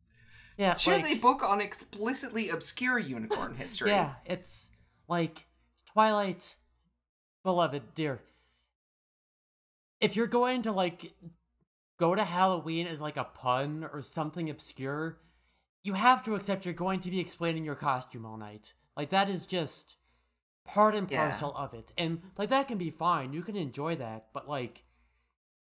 Yeah, 0.57 0.75
she 0.75 0.91
like, 0.91 1.01
has 1.01 1.11
a 1.11 1.19
book 1.19 1.43
on 1.43 1.59
explicitly 1.61 2.49
obscure 2.49 2.97
unicorn 2.97 3.55
history. 3.57 3.89
Yeah, 3.91 4.13
it's 4.25 4.71
like 5.07 5.45
Twilight, 5.91 6.55
beloved 7.43 7.93
dear. 7.93 8.21
If 9.99 10.15
you're 10.15 10.27
going 10.27 10.63
to 10.63 10.71
like 10.71 11.13
go 11.99 12.15
to 12.15 12.23
Halloween 12.23 12.87
as 12.87 12.99
like 12.99 13.17
a 13.17 13.23
pun 13.23 13.87
or 13.91 14.01
something 14.01 14.49
obscure, 14.49 15.17
you 15.83 15.93
have 15.93 16.23
to 16.25 16.35
accept 16.35 16.65
you're 16.65 16.73
going 16.73 16.99
to 17.01 17.11
be 17.11 17.19
explaining 17.19 17.65
your 17.65 17.75
costume 17.75 18.25
all 18.25 18.37
night. 18.37 18.73
Like 18.95 19.09
that 19.09 19.29
is 19.29 19.45
just 19.45 19.95
part 20.65 20.95
and 20.95 21.09
Yeah. 21.09 21.29
parcel 21.29 21.55
of 21.55 21.73
it. 21.73 21.93
And 21.97 22.21
like 22.37 22.49
that 22.49 22.67
can 22.67 22.77
be 22.77 22.89
fine. 22.91 23.33
You 23.33 23.41
can 23.41 23.55
enjoy 23.55 23.95
that, 23.97 24.27
but 24.33 24.47
like 24.49 24.83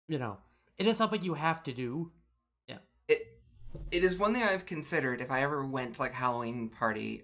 you 0.08 0.20
know, 0.20 0.38
it 0.78 0.88
is 0.88 0.98
something 0.98 1.24
you 1.24 1.36
have 1.36 1.64
to 1.64 1.74
do. 1.74 2.12
It 3.92 4.04
is 4.04 4.18
one 4.18 4.34
thing 4.34 4.44
I've 4.44 4.66
considered 4.66 5.22
if 5.22 5.32
I 5.32 5.42
ever 5.44 5.66
went 5.66 5.96
to 5.96 6.02
like 6.02 6.14
Halloween 6.14 6.70
party 6.70 7.24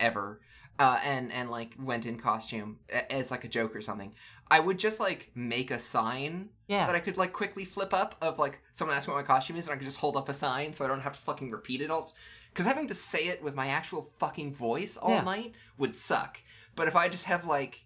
ever 0.00 0.40
uh 0.78 0.98
and 1.04 1.30
and 1.32 1.50
like 1.50 1.74
went 1.78 2.06
in 2.06 2.18
costume 2.18 2.78
as 3.10 3.30
like 3.30 3.44
a 3.44 3.48
joke 3.48 3.76
or 3.76 3.80
something. 3.82 4.12
I 4.50 4.60
would 4.60 4.78
just 4.78 5.00
like 5.00 5.30
make 5.34 5.70
a 5.70 5.78
sign 5.78 6.50
Yeah. 6.68 6.86
that 6.86 6.94
I 6.94 7.00
could 7.00 7.16
like 7.16 7.32
quickly 7.32 7.64
flip 7.64 7.92
up 7.94 8.16
of 8.20 8.38
like 8.38 8.60
someone 8.72 8.96
asking 8.96 9.14
what 9.14 9.20
my 9.20 9.26
costume 9.26 9.56
is 9.56 9.66
and 9.66 9.74
I 9.74 9.76
could 9.76 9.84
just 9.86 9.98
hold 9.98 10.16
up 10.16 10.28
a 10.28 10.32
sign 10.34 10.72
so 10.74 10.84
I 10.84 10.88
don't 10.88 11.00
have 11.00 11.14
to 11.14 11.20
fucking 11.20 11.50
repeat 11.50 11.80
it 11.80 11.90
all. 11.90 12.12
Because 12.52 12.66
having 12.66 12.86
to 12.88 12.94
say 12.94 13.28
it 13.28 13.42
with 13.42 13.54
my 13.54 13.68
actual 13.68 14.02
fucking 14.18 14.52
voice 14.54 14.96
all 14.96 15.10
Yeah. 15.10 15.22
night 15.22 15.52
would 15.78 15.94
suck. 15.96 16.38
But 16.74 16.88
if 16.88 16.96
I 16.96 17.08
just 17.08 17.24
have 17.24 17.46
like 17.46 17.84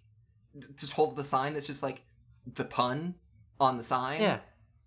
just 0.76 0.92
hold 0.94 1.16
the 1.16 1.24
sign 1.24 1.54
that's 1.54 1.66
just 1.66 1.82
like 1.82 2.02
the 2.46 2.64
pun 2.64 3.14
on 3.60 3.76
the 3.76 3.82
sign, 3.82 4.22
yeah. 4.22 4.38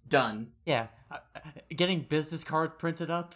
Done. 0.10 0.52
Yeah. 0.66 0.88
Uh, 1.12 1.18
uh, 1.36 1.40
getting 1.76 2.02
business 2.02 2.44
cards 2.44 2.74
printed 2.78 3.10
up. 3.10 3.36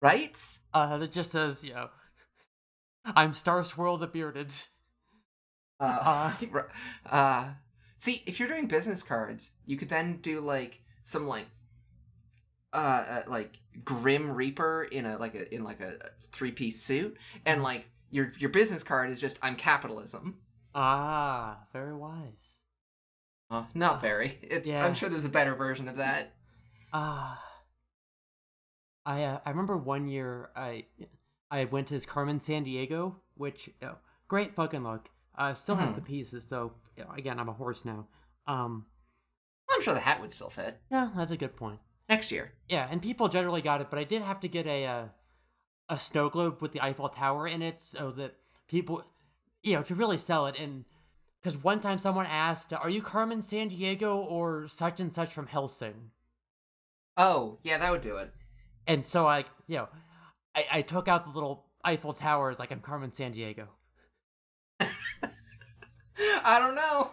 Right? 0.00 0.38
Uh, 0.72 0.98
that 0.98 1.12
just 1.12 1.32
says, 1.32 1.64
you 1.64 1.74
know, 1.74 1.88
I'm 3.04 3.32
Star 3.32 3.64
Swirl 3.64 3.96
the 3.96 4.06
Bearded. 4.06 4.52
Uh, 5.80 6.32
r- 6.52 6.70
uh, 7.10 7.48
see, 7.98 8.22
if 8.26 8.38
you're 8.38 8.48
doing 8.48 8.66
business 8.66 9.02
cards, 9.02 9.52
you 9.64 9.76
could 9.76 9.88
then 9.88 10.18
do 10.20 10.40
like 10.40 10.80
some 11.02 11.26
like 11.26 11.46
uh, 12.72 12.76
uh 12.76 13.22
like 13.28 13.58
Grim 13.84 14.30
Reaper 14.30 14.84
in 14.84 15.06
a 15.06 15.16
like 15.18 15.34
a 15.34 15.52
in 15.54 15.64
like 15.64 15.80
a 15.80 15.94
three 16.32 16.52
piece 16.52 16.82
suit, 16.82 17.16
and 17.46 17.62
like 17.62 17.88
your 18.10 18.32
your 18.38 18.50
business 18.50 18.82
card 18.82 19.10
is 19.10 19.20
just 19.20 19.38
I'm 19.42 19.56
capitalism. 19.56 20.38
Ah, 20.74 21.60
very 21.72 21.94
wise. 21.94 22.63
Uh, 23.50 23.64
not 23.74 24.00
very. 24.00 24.38
It's 24.42 24.68
Yeah. 24.68 24.84
I'm 24.84 24.94
sure 24.94 25.08
there's 25.08 25.24
a 25.24 25.28
better 25.30 25.54
version 25.54 25.88
of 25.88 25.96
that. 25.96 26.32
Ah. 26.92 27.42
I 29.06 29.24
uh, 29.24 29.40
I 29.44 29.50
remember 29.50 29.76
one 29.76 30.08
year 30.08 30.50
I 30.56 30.86
I 31.50 31.64
went 31.66 31.92
as 31.92 32.06
Carmen 32.06 32.38
Sandiego, 32.38 33.16
which 33.34 33.68
you 33.68 33.74
know, 33.82 33.96
great 34.28 34.54
fucking 34.54 34.82
look. 34.82 35.10
I 35.34 35.52
still 35.54 35.76
have 35.76 35.90
Mhm. 35.90 35.94
the 35.96 36.00
pieces, 36.00 36.46
though. 36.46 36.72
you 36.96 37.04
know, 37.04 37.10
again 37.10 37.38
I'm 37.38 37.48
a 37.48 37.52
horse 37.52 37.84
now. 37.84 38.06
Um, 38.46 38.86
I'm 39.70 39.82
sure 39.82 39.94
the 39.94 40.00
hat 40.00 40.20
would 40.20 40.32
still 40.32 40.50
fit 40.50 40.80
yeah, 40.90 41.10
that's 41.16 41.30
a 41.32 41.36
good 41.36 41.56
point. 41.56 41.80
next 42.08 42.30
year. 42.32 42.52
Yeah, 42.68 42.86
and 42.90 43.02
people 43.02 43.28
generally 43.28 43.62
got 43.62 43.80
it, 43.80 43.88
but 43.90 43.98
I 43.98 44.04
did 44.04 44.22
have 44.22 44.40
to 44.40 44.48
get 44.48 44.66
a 44.66 44.86
uh, 44.86 45.04
a 45.88 45.98
snow 45.98 46.30
globe 46.30 46.62
with 46.62 46.72
the 46.72 46.80
Eiffel 46.82 47.08
Tower 47.10 47.46
in 47.46 47.60
it, 47.62 47.82
so 47.82 48.10
that 48.12 48.36
people, 48.68 49.04
you 49.62 49.74
know, 49.74 49.82
to 49.82 49.94
really 49.94 50.16
sell 50.18 50.46
it. 50.46 50.58
And 50.58 50.84
because 51.44 51.62
one 51.62 51.80
time 51.80 51.98
someone 51.98 52.24
asked, 52.26 52.72
"Are 52.72 52.88
you 52.88 53.02
Carmen 53.02 53.40
Sandiego 53.40 54.16
or 54.16 54.66
such 54.66 54.98
and 54.98 55.14
such 55.14 55.30
from 55.30 55.46
Hellsing?" 55.46 56.10
Oh 57.18 57.58
yeah, 57.62 57.76
that 57.78 57.92
would 57.92 58.00
do 58.00 58.16
it. 58.16 58.32
And 58.86 59.04
so 59.04 59.26
I, 59.26 59.44
you 59.66 59.76
know, 59.76 59.88
I, 60.54 60.66
I 60.72 60.82
took 60.82 61.06
out 61.06 61.24
the 61.24 61.32
little 61.32 61.66
Eiffel 61.84 62.14
Towers 62.14 62.58
like 62.58 62.72
I'm 62.72 62.80
Carmen 62.80 63.10
Sandiego. 63.10 63.68
I 64.80 66.58
don't 66.58 66.74
know. 66.74 67.10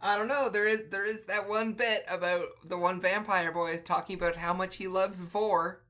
I 0.00 0.16
don't 0.16 0.28
know. 0.28 0.48
There 0.48 0.66
is 0.66 0.84
there 0.90 1.04
is 1.04 1.24
that 1.26 1.46
one 1.46 1.74
bit 1.74 2.06
about 2.08 2.46
the 2.64 2.78
one 2.78 3.00
vampire 3.00 3.52
boy 3.52 3.76
talking 3.78 4.16
about 4.16 4.36
how 4.36 4.54
much 4.54 4.76
he 4.76 4.88
loves 4.88 5.20
Vor. 5.20 5.82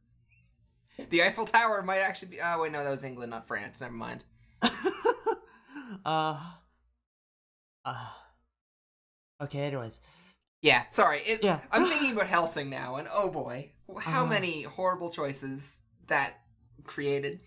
The 1.10 1.22
Eiffel 1.22 1.46
Tower 1.46 1.82
might 1.82 1.98
actually 1.98 2.28
be. 2.28 2.40
Oh 2.40 2.62
wait, 2.62 2.72
no, 2.72 2.82
that 2.82 2.90
was 2.90 3.04
England, 3.04 3.30
not 3.30 3.46
France. 3.46 3.80
Never 3.80 3.92
mind. 3.92 4.24
uh, 6.04 6.40
uh. 7.86 8.08
Okay. 9.44 9.60
Anyways, 9.60 10.00
Yeah, 10.62 10.84
sorry. 10.90 11.20
It, 11.20 11.42
Yeah. 11.44 11.60
I'm 11.70 11.84
thinking 11.88 12.12
about 12.12 12.26
Hellsing 12.28 12.68
now, 12.68 12.96
and 12.96 13.08
oh 13.12 13.30
boy, 13.30 13.72
how 14.00 14.24
Uh. 14.24 14.28
many 14.28 14.62
horrible 14.62 15.10
choices 15.10 15.82
that 16.08 16.34
created. 16.84 17.40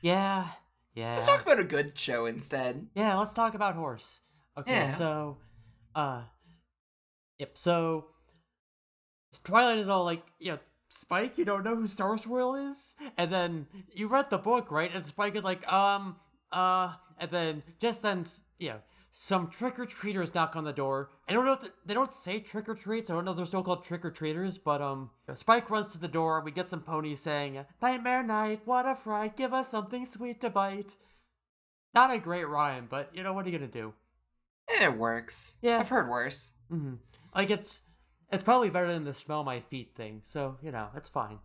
yeah, 0.00 0.48
yeah. 0.94 1.12
Let's 1.14 1.26
talk 1.26 1.42
about 1.42 1.58
a 1.60 1.64
good 1.64 1.98
show 1.98 2.26
instead. 2.26 2.88
Yeah, 2.94 3.16
let's 3.16 3.32
talk 3.34 3.54
about 3.54 3.74
horse. 3.74 4.20
Okay, 4.58 4.72
Yeah. 4.72 4.88
so, 4.88 5.38
uh, 5.94 6.22
yep. 7.38 7.56
So, 7.58 8.06
Twilight 9.44 9.78
is 9.78 9.88
all 9.88 10.04
like, 10.04 10.24
you 10.38 10.52
know, 10.52 10.58
Spike, 10.88 11.36
you 11.36 11.44
don't 11.44 11.64
know 11.64 11.76
who 11.76 11.88
Star 11.88 12.16
Swirl 12.16 12.54
is, 12.54 12.94
and 13.18 13.30
then 13.30 13.66
you 13.92 14.08
read 14.08 14.30
the 14.30 14.38
book, 14.38 14.70
right? 14.70 14.90
And 14.94 15.04
Spike 15.06 15.36
is 15.36 15.44
like, 15.44 15.70
um, 15.70 16.16
uh, 16.52 16.94
and 17.18 17.30
then 17.30 17.62
just 17.78 18.00
then, 18.02 18.24
you 18.58 18.70
know, 18.70 18.80
some 19.18 19.48
trick 19.48 19.78
or 19.78 19.86
treaters 19.86 20.34
knock 20.34 20.56
on 20.56 20.64
the 20.64 20.74
door. 20.74 21.08
I 21.26 21.32
don't 21.32 21.46
know 21.46 21.54
if 21.54 21.60
th- 21.62 21.72
they 21.86 21.94
don't 21.94 22.12
say 22.12 22.38
trick 22.38 22.68
or 22.68 22.74
treats. 22.74 23.08
I 23.08 23.14
don't 23.14 23.24
know 23.24 23.30
if 23.30 23.38
they're 23.38 23.46
still 23.46 23.62
called 23.62 23.82
trick 23.82 24.04
or 24.04 24.10
treaters, 24.10 24.58
but 24.58 24.82
um, 24.82 25.08
Spike 25.34 25.70
runs 25.70 25.90
to 25.92 25.98
the 25.98 26.06
door. 26.06 26.42
We 26.42 26.50
get 26.50 26.68
some 26.68 26.82
ponies 26.82 27.20
saying, 27.20 27.64
"Nightmare 27.80 28.22
night, 28.22 28.60
what 28.66 28.84
a 28.84 28.94
fright! 28.94 29.34
Give 29.34 29.54
us 29.54 29.70
something 29.70 30.04
sweet 30.04 30.42
to 30.42 30.50
bite." 30.50 30.96
Not 31.94 32.12
a 32.12 32.18
great 32.18 32.46
rhyme, 32.46 32.88
but 32.90 33.08
you 33.14 33.22
know 33.22 33.32
what 33.32 33.46
are 33.46 33.48
you 33.48 33.58
gonna 33.58 33.70
do? 33.70 33.94
It 34.68 34.98
works. 34.98 35.56
Yeah. 35.62 35.78
I've 35.78 35.88
heard 35.88 36.10
worse. 36.10 36.52
hmm 36.68 36.96
Like 37.34 37.50
it's 37.50 37.80
it's 38.30 38.44
probably 38.44 38.68
better 38.68 38.92
than 38.92 39.04
the 39.04 39.14
smell 39.14 39.44
my 39.44 39.60
feet 39.60 39.92
thing. 39.96 40.20
So 40.24 40.58
you 40.62 40.70
know 40.70 40.88
it's 40.94 41.08
fine. 41.08 41.38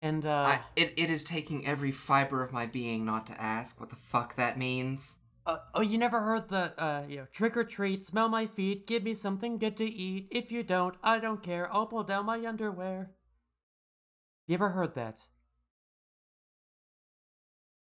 And 0.00 0.24
uh, 0.24 0.30
I, 0.30 0.60
it, 0.76 0.94
it 0.96 1.10
is 1.10 1.24
taking 1.24 1.66
every 1.66 1.90
fiber 1.90 2.42
of 2.42 2.52
my 2.52 2.64
being 2.64 3.04
not 3.04 3.26
to 3.26 3.40
ask 3.40 3.78
what 3.78 3.90
the 3.90 3.96
fuck 3.96 4.36
that 4.36 4.56
means. 4.58 5.18
Uh, 5.46 5.58
oh, 5.74 5.80
you 5.80 5.96
never 5.98 6.20
heard 6.20 6.48
the 6.48 6.80
uh, 6.82 7.02
you 7.08 7.16
know, 7.18 7.26
trick 7.32 7.56
or 7.56 7.64
treat, 7.64 8.04
smell 8.04 8.28
my 8.28 8.46
feet, 8.46 8.86
give 8.86 9.02
me 9.04 9.14
something 9.14 9.58
good 9.58 9.76
to 9.76 9.84
eat. 9.84 10.28
If 10.30 10.50
you 10.50 10.62
don't, 10.62 10.96
I 11.02 11.18
don't 11.18 11.42
care. 11.42 11.72
I'll 11.72 11.86
pull 11.86 12.02
down 12.04 12.26
my 12.26 12.44
underwear. 12.44 13.10
You 14.46 14.54
ever 14.54 14.70
heard 14.70 14.94
that? 14.94 15.26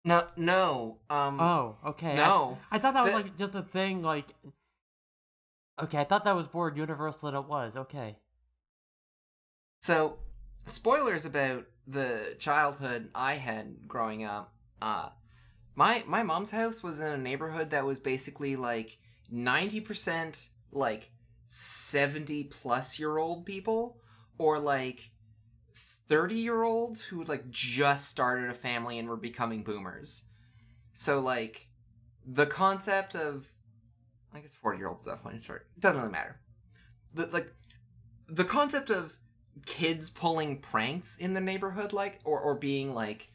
No, 0.05 0.27
no. 0.37 0.99
Um, 1.09 1.41
Oh, 1.41 1.77
okay. 1.87 2.13
I- 2.13 2.17
no. 2.17 2.59
I, 2.71 2.79
thought 2.79 2.95
that 2.95 3.05
was 3.05 3.13
The- 3.13 3.19
like 3.19 3.37
just 3.37 3.55
a 3.55 3.63
thing. 3.63 4.03
Like, 4.03 4.27
okay, 5.81 5.99
I 5.99 6.05
thought 6.05 6.25
that 6.25 6.35
was 6.35 6.53
more 6.53 6.73
universal 6.75 7.31
than 7.31 7.41
it 7.41 7.47
was. 7.47 7.77
Okay. 7.77 8.17
So, 9.81 10.19
spoilers 10.67 11.25
about 11.25 11.67
the 11.87 12.37
childhood 12.39 13.11
I 13.15 13.35
had 13.35 13.87
growing 13.89 14.25
up. 14.25 14.53
Uh, 14.81 15.11
my 15.75 16.05
my 16.07 16.23
mom's 16.23 16.51
house 16.51 16.83
was 16.83 17.01
in 17.01 17.07
a 17.07 17.17
neighborhood 17.17 17.71
that 17.71 17.87
was 17.87 18.01
basically 18.01 18.57
like 18.57 18.99
ninety 19.31 19.81
percent 19.81 20.51
like 20.71 21.11
seventy 21.47 22.45
plus 22.45 22.99
year 22.99 23.19
old 23.19 23.45
people, 23.45 23.99
or 24.39 24.59
like 24.59 25.11
thirty 26.09 26.37
year 26.37 26.63
olds 26.63 27.03
who 27.03 27.25
like 27.25 27.51
just 27.51 28.09
started 28.09 28.51
a 28.51 28.55
family 28.55 28.99
and 28.99 29.09
were 29.09 29.17
becoming 29.17 29.63
boomers. 29.63 30.25
So 30.95 31.21
like, 31.21 31.69
the 32.27 32.47
concept 32.47 33.15
of, 33.15 33.51
I 34.35 34.41
guess 34.41 34.53
forty 34.61 34.79
year 34.79 34.89
olds 34.89 35.05
definitely 35.05 35.41
short. 35.41 35.67
Doesn't 35.79 35.99
really 35.99 36.13
matter. 36.13 36.41
The 37.15 37.27
like, 37.27 37.53
the 38.29 38.45
concept 38.45 38.91
of 38.91 39.17
kids 39.67 40.11
pulling 40.11 40.59
pranks 40.59 41.17
in 41.17 41.35
the 41.35 41.41
neighborhood 41.41 41.93
like 41.93 42.21
or 42.25 42.41
or 42.41 42.55
being 42.55 42.95
like 42.95 43.32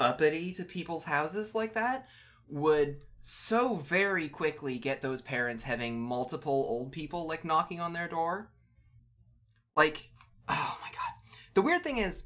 uppity 0.00 0.52
to 0.54 0.64
people's 0.64 1.04
houses 1.04 1.54
like 1.54 1.74
that 1.74 2.06
would 2.48 3.00
so 3.22 3.74
very 3.74 4.28
quickly 4.28 4.78
get 4.78 5.02
those 5.02 5.20
parents 5.20 5.64
having 5.64 6.00
multiple 6.00 6.66
old 6.68 6.90
people 6.90 7.28
like 7.28 7.44
knocking 7.44 7.80
on 7.80 7.92
their 7.92 8.08
door. 8.08 8.50
Like 9.76 10.10
oh 10.48 10.78
my 10.80 10.88
god. 10.88 11.34
The 11.54 11.62
weird 11.62 11.84
thing 11.84 11.98
is 11.98 12.24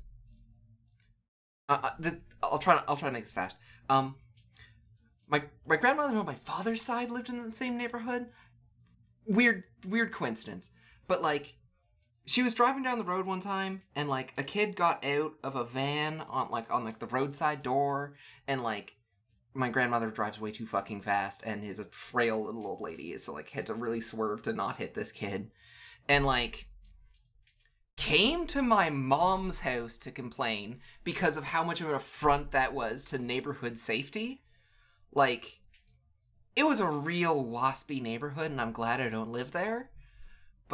uh, 1.69 1.79
uh, 1.83 1.91
the, 1.99 2.21
I'll 2.43 2.59
try 2.59 2.83
I'll 2.87 2.97
try 2.97 3.09
to 3.09 3.13
make 3.13 3.25
this 3.25 3.33
fast. 3.33 3.57
Um 3.91 4.17
my 5.29 5.43
my 5.67 5.77
grandmother 5.77 6.17
on 6.17 6.27
my 6.27 6.35
father's 6.35 6.83
side 6.83 7.11
lived 7.11 7.29
in 7.29 7.43
the 7.43 7.55
same 7.55 7.77
neighborhood. 7.77 8.27
Weird 9.27 9.65
weird 9.87 10.13
coincidence. 10.13 10.71
But 11.09 11.23
like 11.23 11.55
she 12.27 12.43
was 12.43 12.55
driving 12.55 12.83
down 12.83 12.99
the 12.99 13.05
road 13.05 13.27
one 13.27 13.41
time 13.41 13.83
and 13.95 14.09
like 14.09 14.33
a 14.39 14.43
kid 14.43 14.77
got 14.77 15.05
out 15.05 15.35
of 15.43 15.57
a 15.57 15.65
van 15.65 16.23
on 16.23 16.51
like 16.51 16.71
on 16.71 16.85
like 16.85 16.99
the 16.99 17.07
roadside 17.07 17.63
door 17.63 18.15
and 18.49 18.63
like 18.63 18.97
my 19.55 19.69
grandmother 19.69 20.11
drives 20.11 20.41
way 20.41 20.51
too 20.51 20.67
fucking 20.67 21.01
fast 21.01 21.43
and 21.45 21.63
is 21.63 21.79
a 21.79 21.85
frail 21.85 22.45
little 22.45 22.67
old 22.67 22.81
lady 22.81 23.17
so 23.19 23.33
like 23.33 23.51
had 23.51 23.67
to 23.67 23.75
really 23.75 24.01
swerve 24.01 24.43
to 24.43 24.53
not 24.53 24.77
hit 24.77 24.95
this 24.95 25.13
kid. 25.13 25.51
And 26.09 26.27
like 26.27 26.67
came 27.97 28.47
to 28.49 28.61
my 28.61 28.91
mom's 28.91 29.61
house 29.61 29.97
to 29.99 30.11
complain 30.11 30.81
because 31.05 31.37
of 31.37 31.45
how 31.45 31.63
much 31.63 31.81
of 31.81 31.89
an 31.89 31.95
affront 31.95 32.51
that 32.51 32.75
was 32.75 33.05
to 33.05 33.19
neighborhood 33.19 33.79
safety. 33.79 34.43
Like 35.13 35.61
it 36.57 36.65
was 36.65 36.81
a 36.81 36.89
real 36.89 37.45
waspy 37.45 38.01
neighborhood 38.01 38.51
and 38.51 38.61
i'm 38.61 38.73
glad 38.73 39.01
i 39.01 39.09
don't 39.09 39.33
live 39.33 39.53
there 39.53 39.91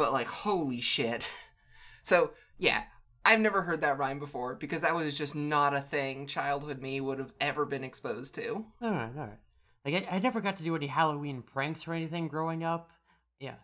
but 0.01 0.11
like 0.11 0.27
holy 0.27 0.81
shit 0.81 1.29
so 2.03 2.31
yeah 2.57 2.83
i've 3.23 3.39
never 3.39 3.61
heard 3.61 3.81
that 3.81 3.97
rhyme 3.97 4.19
before 4.19 4.55
because 4.55 4.81
that 4.81 4.95
was 4.95 5.15
just 5.17 5.35
not 5.35 5.75
a 5.75 5.81
thing 5.81 6.25
childhood 6.27 6.81
me 6.81 6.99
would 6.99 7.19
have 7.19 7.33
ever 7.39 7.65
been 7.65 7.83
exposed 7.83 8.33
to 8.35 8.65
All 8.81 8.91
right, 8.91 9.11
all 9.17 9.27
right. 9.27 9.39
Like 9.85 10.07
I, 10.11 10.15
I 10.15 10.19
never 10.19 10.41
got 10.41 10.57
to 10.57 10.63
do 10.63 10.75
any 10.75 10.87
Halloween 10.87 11.41
pranks 11.41 11.87
or 11.87 11.93
anything 11.93 12.27
growing 12.27 12.63
up. 12.63 12.91
Yeah, 13.39 13.55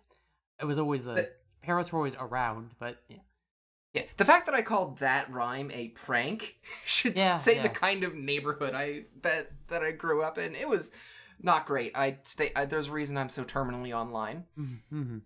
it 0.60 0.66
was 0.66 0.78
always 0.80 1.06
a 1.06 1.14
The- 1.14 1.32
parents 1.62 1.92
were 1.92 2.00
always 2.00 2.16
around, 2.20 2.72
but 2.80 2.98
yeah. 3.10 3.18
yeah 3.94 4.04
the 4.18 4.26
fact 4.26 4.46
that 4.48 4.56
i 4.56 4.62
called 4.62 5.00
that 5.00 5.30
rhyme 5.32 5.70
a 5.74 5.90
prank 5.90 6.56
should 6.86 7.18
Yeah, 7.18 7.38
say 7.38 7.56
yeah. 7.58 7.64
the 7.64 7.70
kind 7.70 8.04
of 8.04 8.14
neighborhood 8.16 8.74
i 8.74 9.06
that 9.22 9.52
that 9.70 9.82
i 9.84 9.92
grew 9.92 10.22
up 10.24 10.38
in 10.38 10.56
it 10.56 10.68
was 10.68 10.92
not 11.42 11.66
great 11.68 11.92
i 11.96 12.18
stay 12.24 12.52
I, 12.56 12.66
there's 12.66 12.88
a 12.90 12.92
reason 12.92 13.18
i'm 13.18 13.30
so 13.30 13.44
terminally 13.44 13.92
online 13.94 14.46
Mm-hmm. 14.58 15.18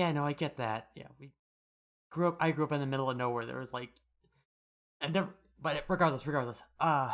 Yeah, 0.00 0.12
no, 0.12 0.24
I 0.24 0.32
get 0.32 0.56
that. 0.56 0.88
Yeah, 0.94 1.08
we 1.18 1.30
grew 2.10 2.28
up. 2.28 2.38
I 2.40 2.52
grew 2.52 2.64
up 2.64 2.72
in 2.72 2.80
the 2.80 2.86
middle 2.86 3.10
of 3.10 3.16
nowhere. 3.18 3.44
There 3.44 3.58
was 3.58 3.72
like, 3.72 3.90
I 5.02 5.08
never. 5.08 5.28
But 5.62 5.84
regardless, 5.88 6.26
regardless, 6.26 6.62
uh, 6.80 7.12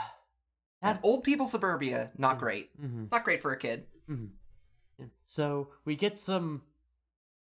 that. 0.82 1.00
old 1.02 1.24
people 1.24 1.46
suburbia 1.46 2.10
not 2.16 2.38
great 2.38 2.68
Mm-hmm. 2.80 3.06
not 3.10 3.24
great 3.24 3.42
for 3.42 3.50
a 3.50 3.58
kid 3.58 3.86
Yeah. 4.08 5.06
So 5.26 5.70
we 5.84 5.96
get 5.96 6.16
some. 6.18 6.62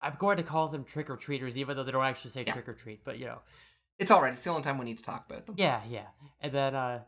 I'm 0.03 0.17
going 0.19 0.37
to 0.37 0.43
call 0.43 0.69
them 0.69 0.85
trick 0.85 1.09
or 1.09 1.17
treaters, 1.17 1.57
even 1.57 1.77
though 1.77 1.85
they 1.85 1.93
don't 1.93 2.05
actually 2.05 2.33
say 2.33 2.45
Yeah. 2.47 2.53
trick 2.53 2.69
or 2.69 2.75
treat. 2.75 3.05
But 3.05 3.19
you 3.19 3.25
know, 3.27 3.39
it's 3.99 4.11
all 4.11 4.21
right 4.21 4.35
it's 4.35 4.45
the 4.45 4.51
only 4.51 4.63
time 4.63 4.77
we 4.77 4.85
need 4.85 4.99
to 4.99 5.05
talk 5.05 5.25
about 5.31 5.47
them 5.47 5.55
yeah, 5.57 5.81
yeah. 5.89 6.09
And 6.43 6.53
then 6.53 6.75
uh, 6.75 7.01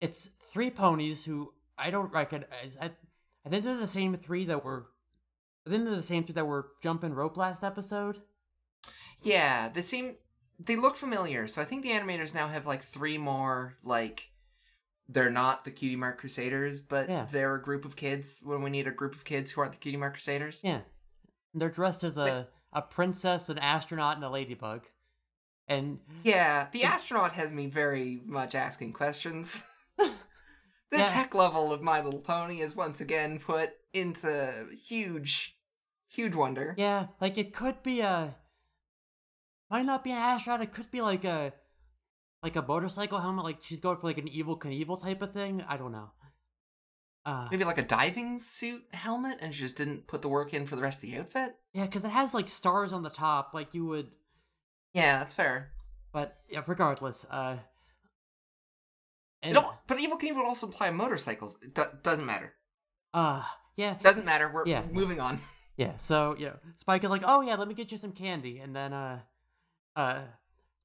it's 0.00 0.30
three 0.52 0.70
ponies 0.70 1.24
who 1.24 1.52
I 1.76 1.90
don't 1.90 2.12
recognize. 2.12 2.78
I, 2.80 2.90
I 3.44 3.48
think 3.48 3.64
they're 3.64 3.76
the 3.76 3.86
same 3.88 4.16
three 4.16 4.44
that 4.44 4.64
were. 4.64 4.86
Think 5.68 5.84
they're 5.84 5.94
the 5.96 6.02
same 6.02 6.24
two 6.24 6.32
that 6.34 6.46
were 6.46 6.68
jumping 6.82 7.14
rope 7.14 7.36
last 7.36 7.62
episode. 7.62 8.22
Yeah, 9.22 9.68
they 9.68 9.80
seem 9.82 10.14
they 10.58 10.76
look 10.76 10.96
familiar. 10.96 11.46
So 11.48 11.62
I 11.62 11.64
think 11.64 11.82
the 11.82 11.90
animators 11.90 12.34
now 12.34 12.48
have 12.48 12.66
like 12.66 12.82
three 12.82 13.18
more 13.18 13.76
like 13.82 14.30
they're 15.08 15.30
not 15.30 15.64
the 15.64 15.70
Cutie 15.70 15.96
Mark 15.96 16.18
Crusaders, 16.18 16.82
but 16.82 17.08
Yeah. 17.08 17.26
they're 17.30 17.54
a 17.54 17.62
group 17.62 17.84
of 17.84 17.96
kids 17.96 18.40
when 18.44 18.62
we 18.62 18.70
need 18.70 18.86
a 18.86 18.90
group 18.90 19.14
of 19.14 19.24
kids 19.24 19.50
who 19.50 19.60
aren't 19.60 19.72
the 19.72 19.78
Cutie 19.78 19.96
Mark 19.96 20.14
Crusaders. 20.14 20.60
Yeah. 20.62 20.80
They're 21.54 21.70
dressed 21.70 22.04
as 22.04 22.16
a, 22.18 22.48
a 22.72 22.82
princess, 22.82 23.48
an 23.48 23.58
astronaut, 23.58 24.16
and 24.16 24.24
a 24.24 24.28
ladybug. 24.28 24.82
And 25.66 26.00
Yeah, 26.24 26.68
the 26.72 26.84
astronaut 26.84 27.32
has 27.32 27.52
me 27.52 27.66
very 27.66 28.20
much 28.26 28.54
asking 28.54 28.92
questions. 28.92 29.66
the 29.96 30.10
Yeah. 30.92 31.06
tech 31.06 31.34
level 31.34 31.72
of 31.72 31.80
My 31.82 32.02
Little 32.02 32.20
Pony 32.20 32.60
is 32.60 32.76
once 32.76 33.00
again 33.00 33.38
put 33.38 33.70
into 33.94 34.66
huge, 34.86 35.56
huge 36.08 36.34
wonder. 36.34 36.74
yeah, 36.78 37.06
like 37.20 37.38
it 37.38 37.52
could 37.54 37.82
be 37.82 38.00
a 38.00 38.34
might 39.70 39.84
not 39.84 40.02
be 40.04 40.10
an 40.10 40.16
astronaut, 40.18 40.62
it 40.62 40.72
could 40.72 40.90
be 40.90 41.00
like 41.00 41.24
a 41.24 41.52
like 42.42 42.56
a 42.56 42.62
motorcycle 42.62 43.18
helmet, 43.20 43.44
like 43.44 43.58
she's 43.62 43.80
going 43.80 43.98
for 43.98 44.06
like 44.06 44.18
an 44.18 44.28
evil 44.28 44.58
Knievel 44.58 45.00
type 45.02 45.22
of 45.22 45.32
thing. 45.32 45.62
I 45.68 45.76
don't 45.76 45.92
know. 45.92 46.10
Uh 47.26 47.48
Maybe 47.50 47.64
like 47.64 47.78
a 47.78 47.82
diving 47.82 48.38
suit 48.38 48.84
helmet, 48.92 49.38
and 49.40 49.54
she 49.54 49.62
just 49.62 49.76
didn't 49.76 50.06
put 50.06 50.22
the 50.22 50.28
work 50.28 50.54
in 50.54 50.66
for 50.66 50.76
the 50.76 50.82
rest 50.82 51.02
of 51.04 51.10
the 51.10 51.18
outfit. 51.18 51.56
yeah, 51.72 51.84
because 51.84 52.04
it 52.04 52.10
has 52.10 52.32
like 52.34 52.48
stars 52.48 52.92
on 52.92 53.02
the 53.02 53.10
top, 53.10 53.50
like 53.52 53.74
you 53.74 53.84
would 53.86 54.10
Yeah, 54.94 55.18
that's 55.18 55.34
fair. 55.34 55.72
but 56.12 56.38
yeah, 56.48 56.62
regardless, 56.66 57.26
uh 57.30 57.58
and, 59.42 59.56
but 59.86 60.00
Evil 60.00 60.18
Knievel 60.18 60.36
would 60.38 60.46
also 60.46 60.66
apply 60.68 60.90
motorcycles. 60.90 61.58
It 61.62 61.74
do- 61.74 61.84
doesn't 62.02 62.26
matter. 62.26 62.54
uh 63.14 63.42
yeah, 63.76 63.94
Doesn't 64.02 64.24
matter. 64.24 64.50
We're 64.52 64.66
Yeah. 64.66 64.82
moving 64.90 65.20
on. 65.20 65.40
Yeah, 65.78 65.96
so 65.96 66.34
you 66.38 66.46
know, 66.46 66.56
Spike 66.76 67.04
is 67.04 67.08
like, 67.10 67.22
"Oh 67.24 67.40
yeah, 67.40 67.54
let 67.54 67.68
me 67.68 67.72
get 67.74 67.90
you 67.92 67.96
some 67.98 68.12
candy," 68.12 68.58
and 68.58 68.74
then 68.74 68.92
uh, 68.92 69.20
uh, 69.96 70.20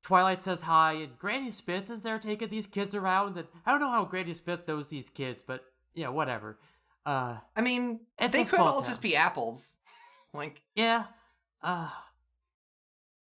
Twilight 0.03 0.41
says 0.43 0.61
hi, 0.61 0.93
and 0.93 1.17
Granny 1.17 1.49
Smith 1.49 1.89
is 1.89 2.01
there 2.03 2.19
taking 2.19 2.49
these 2.49 2.67
kids 2.67 2.93
around, 2.93 3.35
and 3.37 3.47
I 3.65 3.71
don't 3.71 3.81
know 3.81 3.89
how 3.89 4.05
Granny 4.05 4.33
Smith 4.35 4.67
knows 4.67 4.87
these 4.87 5.09
kids, 5.09 5.43
but 5.45 5.63
yeah, 5.95 6.09
whatever. 6.09 6.59
Uh, 7.07 7.37
I 7.55 7.61
mean, 7.61 8.01
they 8.19 8.45
could 8.45 8.59
all 8.59 8.81
town. 8.81 8.89
just 8.89 9.01
be 9.01 9.15
apples. 9.17 9.75
Like, 10.35 10.63
yeah, 10.73 11.05
uh, 11.61 11.89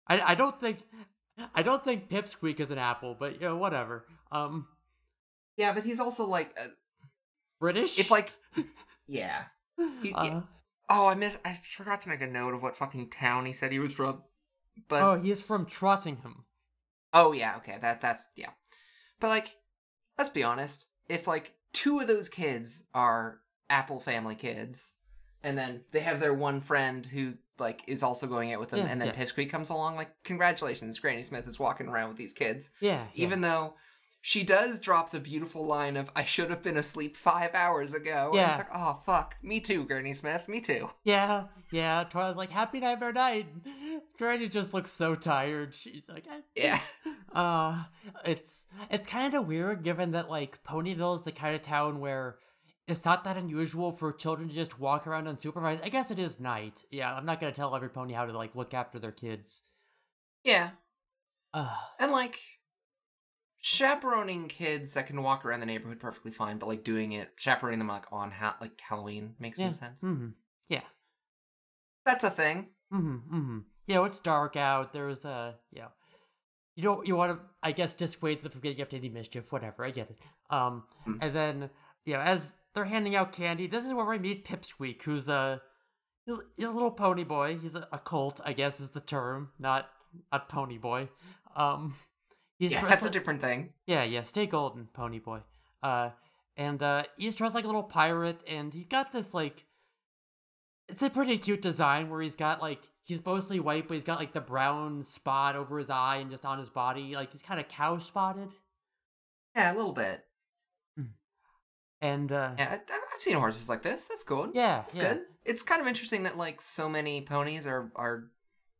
I 0.08 0.22
I 0.32 0.36
don't 0.36 0.58
think 0.58 0.80
I 1.54 1.62
don't 1.62 1.84
think 1.84 2.08
Pipsqueak 2.10 2.62
is 2.62 2.70
an 2.72 2.78
apple, 2.78 3.18
but 3.20 3.34
you 3.42 3.48
know, 3.50 3.58
whatever. 3.58 4.06
Um, 4.32 4.68
yeah, 5.58 5.74
but 5.74 5.84
he's 5.84 6.00
also 6.00 6.26
like, 6.26 6.56
uh, 6.58 6.68
British. 7.60 8.00
if 8.00 8.10
like, 8.12 8.34
yeah, 9.08 9.44
He- 10.02 10.14
Uh, 10.14 10.42
Oh, 10.90 11.08
I 11.08 11.16
miss. 11.16 11.38
I 11.44 11.60
forgot 11.76 12.02
to 12.02 12.10
make 12.10 12.22
a 12.22 12.28
note 12.28 12.54
of 12.54 12.62
what 12.62 12.76
fucking 12.76 13.10
town 13.10 13.46
he 13.46 13.54
said 13.54 13.72
he 13.72 13.80
was 13.80 13.94
from. 13.94 14.24
But 14.88 15.02
oh, 15.02 15.20
he 15.20 15.32
is 15.32 15.42
from 15.42 15.66
Trottingham. 15.66 16.44
Oh 17.14 17.32
yeah, 17.32 17.56
okay, 17.58 17.78
that 17.82 18.02
that's 18.02 18.28
yeah. 18.36 18.52
But 19.20 19.30
like, 19.30 19.56
let's 20.18 20.30
be 20.30 20.44
honest. 20.44 20.88
If 21.08 21.28
like 21.28 21.54
two 21.74 22.00
of 22.00 22.08
those 22.08 22.30
kids 22.30 22.84
are 22.94 23.40
Apple 23.70 24.00
family 24.00 24.36
kids, 24.36 24.96
and 25.44 25.58
then 25.58 25.82
they 25.92 26.02
have 26.02 26.20
their 26.20 26.34
one 26.34 26.62
friend 26.62 27.06
who 27.06 27.34
like 27.58 27.84
is 27.88 28.04
also 28.04 28.28
going 28.28 28.54
out 28.54 28.60
with 28.60 28.70
them, 28.70 28.80
Yeah, 28.80 28.88
and 28.88 29.00
then 29.00 29.08
yeah. 29.08 29.16
Pipsqueak 29.16 29.50
comes 29.50 29.70
along, 29.70 29.96
like 29.96 30.12
congratulations, 30.24 31.00
Granny 31.00 31.24
Smith 31.24 31.48
is 31.48 31.58
walking 31.58 31.88
around 31.88 32.10
with 32.10 32.18
these 32.18 32.34
kids. 32.34 32.70
Yeah, 32.82 33.06
yeah. 33.14 33.26
Even 33.26 33.42
though 33.42 33.76
she 34.28 34.42
does 34.44 34.80
drop 34.80 35.12
the 35.12 35.20
beautiful 35.20 35.64
line 35.68 35.96
of 35.96 36.10
"I 36.16 36.24
should 36.24 36.50
have 36.50 36.64
been 36.64 36.78
asleep 36.78 37.16
five 37.16 37.54
hours 37.54 37.94
ago." 37.94 38.30
and 38.30 38.36
Yeah. 38.36 38.50
it's 38.50 38.58
like, 38.58 38.70
oh 38.74 39.00
fuck, 39.06 39.36
me 39.44 39.60
too, 39.60 39.84
Granny 39.86 40.14
Smith, 40.16 40.48
me 40.50 40.60
too. 40.62 40.90
Yeah, 41.04 41.44
yeah. 41.72 42.06
Twilight's 42.06 42.36
like, 42.36 42.50
happy 42.50 42.80
night 42.80 43.00
nightmare 43.00 43.14
night. 43.14 43.48
Granny 44.18 44.50
just 44.50 44.74
looks 44.74 44.92
so 44.92 45.14
tired. 45.14 45.76
She's 45.76 46.10
like, 46.10 46.26
I- 46.28 46.42
Yeah, 46.56 46.80
uh, 47.34 47.84
it's 48.26 48.66
it's 48.90 49.06
kind 49.06 49.36
of 49.36 49.46
weird 49.46 49.84
given 49.84 50.12
that 50.14 50.28
like 50.28 50.64
Ponyville 50.64 51.18
is 51.18 51.24
the 51.24 51.32
kind 51.32 51.56
of 51.56 51.62
town 51.62 52.00
where 52.00 52.40
it's 52.88 53.06
not 53.06 53.26
that 53.26 53.38
unusual 53.38 53.92
for 53.92 54.12
children 54.12 54.50
to 54.50 54.56
just 54.56 54.80
walk 54.80 55.06
around 55.06 55.26
unsupervised. 55.28 55.84
I 55.84 55.90
guess 55.90 56.10
it 56.10 56.18
is 56.18 56.40
night. 56.40 56.84
Yeah, 56.90 57.14
I'm 57.14 57.28
not 57.28 57.40
gonna 57.40 57.52
tell 57.52 57.76
every 57.76 57.90
pony 57.90 58.14
how 58.14 58.26
to 58.26 58.36
like 58.36 58.56
look 58.56 58.74
after 58.74 58.98
their 58.98 59.12
kids. 59.12 59.62
yeah, 60.44 60.72
Uh, 61.54 61.76
And 62.00 62.12
like 62.12 62.40
chaperoning 63.66 64.48
kids 64.48 64.94
that 64.94 65.08
can 65.08 65.24
walk 65.24 65.44
around 65.44 65.60
the 65.60 65.66
neighborhood 65.66 66.00
perfectly 66.00 66.30
fine, 66.30 66.60
but 66.60 66.68
like 66.68 66.84
doing 66.84 67.14
it 67.14 67.30
chaperoning 67.36 67.80
them 67.80 67.88
like 67.88 68.06
on 68.12 68.30
ha- 68.30 68.58
like 68.62 68.80
Halloween 68.80 69.34
makes 69.40 69.58
yeah. 69.60 69.66
some 69.66 69.74
sense. 69.74 70.02
Mm-hmm. 70.04 70.28
Yeah. 70.70 70.82
That's 72.06 72.24
a 72.24 72.30
thing. 72.30 72.68
Mm-hmm. 72.94 73.16
Mm-hmm. 73.36 73.58
You 73.88 73.96
know, 73.96 74.04
it's 74.06 74.20
dark 74.20 74.56
out. 74.56 74.94
There's 74.94 75.26
uh, 75.26 75.54
yeah. 75.72 75.88
You 76.76 76.84
don't. 76.84 77.08
You 77.08 77.16
want 77.16 77.40
to, 77.40 77.46
I 77.64 77.72
guess, 77.72 77.96
dissuade 77.96 78.44
them 78.44 78.52
from 78.52 78.62
getting 78.62 78.84
up 78.84 78.90
to 78.92 78.98
any 78.98 79.10
mischief. 79.10 79.52
Whatever. 79.52 79.84
I 79.84 79.90
get 79.90 80.12
it. 80.12 80.18
Um, 80.52 80.84
Mm. 81.08 81.18
and 81.22 81.36
then 81.36 81.70
you 82.06 82.14
know, 82.14 82.20
as 82.20 82.54
they're 82.76 82.86
handing 82.86 83.16
out 83.16 83.32
candy, 83.32 83.66
this 83.66 83.84
is 83.84 83.94
where 83.94 84.06
we 84.06 84.20
meet 84.20 84.46
Pipsqueak, 84.46 85.02
who's 85.02 85.28
a 85.28 85.62
he's 86.28 86.38
a 86.68 86.70
little 86.70 86.92
pony 86.92 87.24
boy. 87.24 87.58
He's 87.60 87.74
a, 87.74 87.88
a 87.92 87.98
colt, 87.98 88.40
I 88.46 88.54
guess, 88.54 88.80
is 88.80 88.92
the 88.92 89.02
term, 89.02 89.50
not 89.58 89.90
a 90.32 90.40
pony 90.40 90.78
boy. 90.78 91.10
Um, 91.56 91.96
he's 92.66 92.74
yeah, 92.74 92.88
that's 92.88 93.06
a 93.06 93.10
different 93.10 93.42
thing. 93.42 93.74
yeah, 93.86 94.04
yeah, 94.04 94.22
stay 94.24 94.46
golden, 94.46 94.88
pony 94.94 95.20
boy. 95.20 95.40
Uh, 95.82 96.10
and 96.58 96.82
uh, 96.82 97.04
he's 97.18 97.36
dressed 97.36 97.56
like 97.56 97.64
a 97.64 97.68
little 97.68 97.84
pirate, 97.84 98.42
and 98.48 98.74
he's 98.74 98.88
got 98.88 99.12
this 99.12 99.34
like, 99.34 99.66
it's 100.88 101.02
a 101.02 101.10
pretty 101.10 101.38
cute 101.38 101.62
design 101.62 102.10
where 102.10 102.22
he's 102.22 102.36
got 102.36 102.62
like 102.62 102.82
he's 103.04 103.24
mostly 103.26 103.60
white, 103.60 103.88
but 103.88 103.94
he's 103.96 104.04
got 104.04 104.20
like 104.20 104.34
the 104.34 104.42
brown 104.42 105.04
spot 105.04 105.56
over 105.56 105.78
his 105.78 105.90
eye 105.90 106.18
and 106.18 106.32
just 106.32 106.46
on 106.46 106.60
his 106.60 106.70
body, 106.70 107.16
like 107.16 107.32
he's 107.32 107.44
kind 107.44 107.60
of 107.60 107.68
cow 107.68 107.98
spotted. 107.98 108.50
Yeah, 109.56 109.74
a 109.74 109.76
little 109.76 109.94
bit. 109.94 110.24
And 112.02 112.32
uh, 112.32 112.52
Yeah, 112.58 112.78
I've 113.16 113.22
seen 113.22 113.36
horses 113.36 113.70
like 113.70 113.82
this. 113.82 114.06
That's 114.06 114.24
cool. 114.24 114.52
yeah, 114.54 114.84
it's 114.86 114.96
yeah, 114.96 115.14
good. 115.14 115.22
It's 115.44 115.64
kind 115.64 115.82
of 115.82 115.88
interesting 115.88 116.24
that 116.24 116.38
like 116.38 116.62
so 116.62 116.88
many 116.90 117.22
ponies 117.22 117.66
are 117.66 117.92
are 117.96 118.26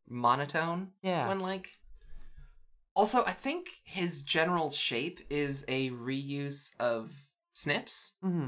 monotone 0.08 0.90
yeah, 1.02 1.28
when 1.28 1.40
like. 1.40 1.70
Also, 2.96 3.26
I 3.26 3.34
think 3.34 3.68
his 3.84 4.22
general 4.22 4.70
shape 4.70 5.20
is 5.30 5.66
a 5.68 5.90
reuse 5.92 6.72
of 6.80 7.26
Snips. 7.54 8.14
Mm-hmm. 8.24 8.48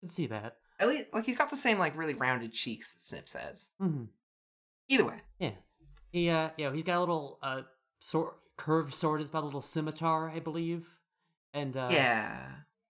Can 0.00 0.08
see 0.08 0.26
that. 0.26 0.56
At 0.78 0.88
least, 0.88 1.06
like 1.12 1.24
he's 1.24 1.38
got 1.38 1.48
the 1.48 1.56
same 1.56 1.78
like 1.78 1.96
really 1.96 2.14
rounded 2.14 2.52
cheeks 2.52 2.92
that 2.92 3.00
Snips 3.00 3.32
has. 3.32 3.70
Mm-hmm. 3.80 4.04
Either 4.88 5.06
way. 5.06 5.20
Yeah, 5.38 5.50
he 6.12 6.28
uh, 6.28 6.50
yeah, 6.58 6.72
he's 6.72 6.84
got 6.84 6.98
a 6.98 7.00
little 7.00 7.38
uh, 7.42 7.62
sword, 8.00 8.34
curved 8.58 8.94
sword. 8.94 9.22
It's 9.22 9.30
about 9.30 9.44
a 9.44 9.46
little 9.46 9.62
scimitar, 9.62 10.30
I 10.30 10.40
believe. 10.40 10.86
And 11.54 11.76
uh, 11.76 11.88
yeah. 11.90 12.38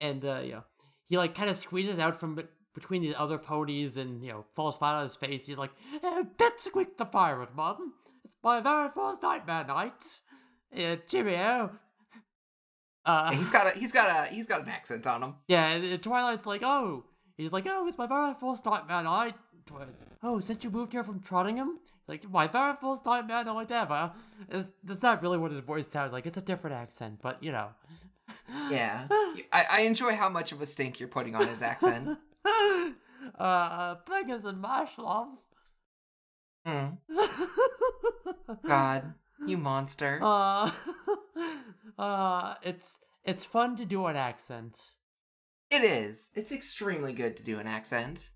and 0.00 0.24
uh, 0.24 0.40
you 0.42 0.52
know, 0.52 0.64
he 1.08 1.16
like 1.16 1.36
kind 1.36 1.48
of 1.48 1.56
squeezes 1.56 2.00
out 2.00 2.18
from 2.18 2.38
between 2.74 3.02
the 3.02 3.14
other 3.14 3.38
ponies 3.38 3.96
and 3.96 4.22
you 4.22 4.32
know 4.32 4.44
falls 4.54 4.76
flat 4.76 4.96
on 4.96 5.04
his 5.04 5.16
face. 5.16 5.46
He's 5.46 5.58
like, 5.58 5.72
eh, 6.02 6.22
quick, 6.72 6.98
the 6.98 7.04
pirate, 7.04 7.54
mum. 7.54 7.94
It's 8.26 8.36
my 8.42 8.60
very 8.60 8.88
first 8.92 9.22
nightmare 9.22 9.64
night. 9.64 10.18
Uh, 10.76 10.96
cheerio." 11.06 11.70
Uh, 13.04 13.30
he's 13.30 13.50
got 13.50 13.68
a 13.68 13.78
he's 13.78 13.92
got 13.92 14.08
a 14.10 14.34
he's 14.34 14.48
got 14.48 14.62
an 14.62 14.68
accent 14.68 15.06
on 15.06 15.22
him. 15.22 15.34
yeah, 15.46 15.68
and, 15.68 15.84
and 15.84 16.02
Twilight's 16.02 16.44
like, 16.44 16.64
"Oh," 16.64 17.04
he's 17.36 17.52
like, 17.52 17.66
"Oh, 17.68 17.86
it's 17.86 17.96
my 17.96 18.08
very 18.08 18.34
first 18.34 18.66
nightmare 18.66 19.04
night." 19.04 19.36
Oh, 20.24 20.40
since 20.40 20.64
you 20.64 20.70
moved 20.70 20.92
here 20.92 21.04
from 21.04 21.20
Trottingham, 21.20 21.76
like 22.08 22.28
my 22.28 22.48
very 22.48 22.74
first 22.80 23.06
nightmare 23.06 23.44
night 23.44 23.70
ever. 23.70 24.10
Is 24.50 24.70
that's 24.82 25.02
not 25.02 25.22
really 25.22 25.38
what 25.38 25.52
his 25.52 25.60
voice 25.60 25.86
sounds 25.86 26.12
like. 26.12 26.26
It's 26.26 26.36
a 26.36 26.40
different 26.40 26.74
accent, 26.74 27.20
but 27.22 27.40
you 27.44 27.52
know. 27.52 27.68
Yeah, 28.68 29.06
I, 29.52 29.66
I 29.70 29.80
enjoy 29.82 30.16
how 30.16 30.28
much 30.28 30.50
of 30.50 30.60
a 30.60 30.66
stink 30.66 30.98
you're 30.98 31.08
putting 31.08 31.36
on 31.36 31.46
his 31.46 31.62
accent. 31.62 32.18
uh, 33.38 33.94
Pegasus 34.04 34.44
and 34.46 34.60
mash 34.60 34.98
love. 34.98 35.28
Mm. 36.66 36.98
God, 38.66 39.14
you 39.46 39.56
monster. 39.56 40.18
uh, 40.22 40.70
uh, 41.98 42.54
it's 42.62 42.96
it's 43.24 43.44
fun 43.44 43.76
to 43.76 43.84
do 43.84 44.06
an 44.06 44.16
accent. 44.16 44.78
It 45.70 45.82
is. 45.82 46.30
It's 46.34 46.52
extremely 46.52 47.12
good 47.12 47.36
to 47.36 47.42
do 47.42 47.58
an 47.58 47.66
accent. 47.66 48.30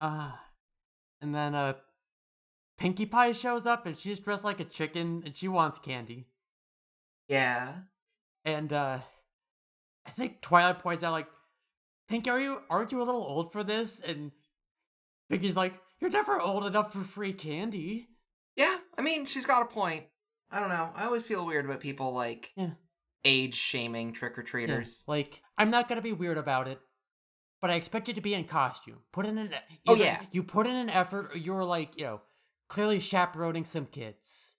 Uh, 0.00 0.32
and 1.20 1.34
then 1.34 1.54
uh, 1.54 1.74
Pinkie 2.78 3.06
Pie 3.06 3.32
shows 3.32 3.64
up 3.64 3.86
and 3.86 3.96
she's 3.96 4.18
dressed 4.18 4.44
like 4.44 4.60
a 4.60 4.64
chicken 4.64 5.22
and 5.24 5.36
she 5.36 5.48
wants 5.48 5.78
candy. 5.78 6.26
Yeah. 7.28 7.74
And 8.44 8.72
uh, 8.72 8.98
I 10.06 10.10
think 10.10 10.40
Twilight 10.42 10.80
points 10.80 11.02
out 11.02 11.12
like, 11.12 11.28
Pinkie, 12.08 12.30
are 12.30 12.40
you 12.40 12.60
aren't 12.68 12.92
you 12.92 13.00
a 13.00 13.04
little 13.04 13.22
old 13.22 13.52
for 13.52 13.64
this? 13.64 14.00
And 14.00 14.32
Pinkie's 15.30 15.56
like, 15.56 15.74
you're 16.00 16.10
never 16.10 16.40
old 16.40 16.64
enough 16.66 16.92
for 16.92 17.02
free 17.02 17.32
candy. 17.32 18.08
Yeah, 18.56 18.76
I 18.96 19.02
mean, 19.02 19.26
she's 19.26 19.46
got 19.46 19.62
a 19.62 19.66
point. 19.66 20.04
I 20.50 20.60
don't 20.60 20.68
know. 20.68 20.90
I 20.94 21.04
always 21.06 21.22
feel 21.24 21.44
weird 21.44 21.64
about 21.64 21.80
people 21.80 22.12
like 22.12 22.52
Yeah. 22.56 22.70
age 23.24 23.54
shaming 23.56 24.12
trick 24.12 24.38
or 24.38 24.42
Yeah, 24.42 24.48
treaters. 24.50 25.04
Like, 25.08 25.42
I'm 25.58 25.70
not 25.70 25.88
gonna 25.88 26.02
be 26.02 26.12
weird 26.12 26.38
about 26.38 26.68
it, 26.68 26.80
but 27.60 27.70
I 27.70 27.74
expect 27.74 28.08
you 28.08 28.14
to 28.14 28.20
be 28.20 28.34
in 28.34 28.44
costume. 28.44 29.00
Put 29.12 29.26
in 29.26 29.38
an 29.38 29.54
Oh, 29.86 29.94
yeah. 29.94 30.24
you 30.30 30.42
put 30.44 30.66
in 30.66 30.76
an 30.76 30.90
effort, 30.90 31.32
or 31.34 31.38
you're 31.38 31.64
like, 31.64 31.96
you 31.98 32.04
know, 32.04 32.20
clearly 32.68 33.00
chaperoning 33.00 33.64
some 33.64 33.86
kids. 33.86 34.56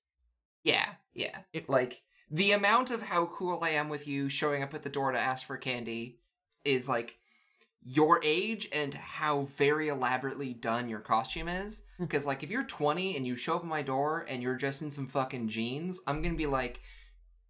Yeah, 0.64 0.96
yeah. 1.14 1.44
It- 1.54 1.70
like 1.70 2.02
the 2.30 2.52
amount 2.52 2.90
of 2.92 3.04
how 3.04 3.28
cool 3.28 3.64
I 3.64 3.70
am 3.70 3.88
with 3.88 4.08
you 4.08 4.30
showing 4.30 4.64
up 4.64 4.74
at 4.74 4.82
the 4.84 4.90
door 4.90 5.12
to 5.12 5.20
ask 5.20 5.46
for 5.46 5.58
candy 5.58 6.20
is 6.64 6.90
like 6.90 7.20
your 7.88 8.20
age 8.24 8.68
and 8.74 8.96
how 8.96 9.44
very 9.44 9.90
elaborately 9.90 10.54
done 10.54 10.90
your 10.90 11.00
costume 11.00 11.48
is. 11.48 11.84
Hmm. 11.98 12.06
Because 12.06 12.26
like 12.26 12.42
if 12.44 12.50
you're 12.50 12.64
20 12.64 13.16
and 13.16 13.28
you 13.28 13.36
show 13.36 13.56
up 13.56 13.62
at 13.62 13.68
my 13.68 13.84
door 13.84 14.26
and 14.28 14.42
you're 14.42 14.56
just 14.56 14.82
in 14.82 14.90
some 14.90 15.08
fucking 15.08 15.50
jeans, 15.50 16.02
I'm 16.08 16.22
gonna 16.22 16.36
be 16.36 16.48
like, 16.48 16.82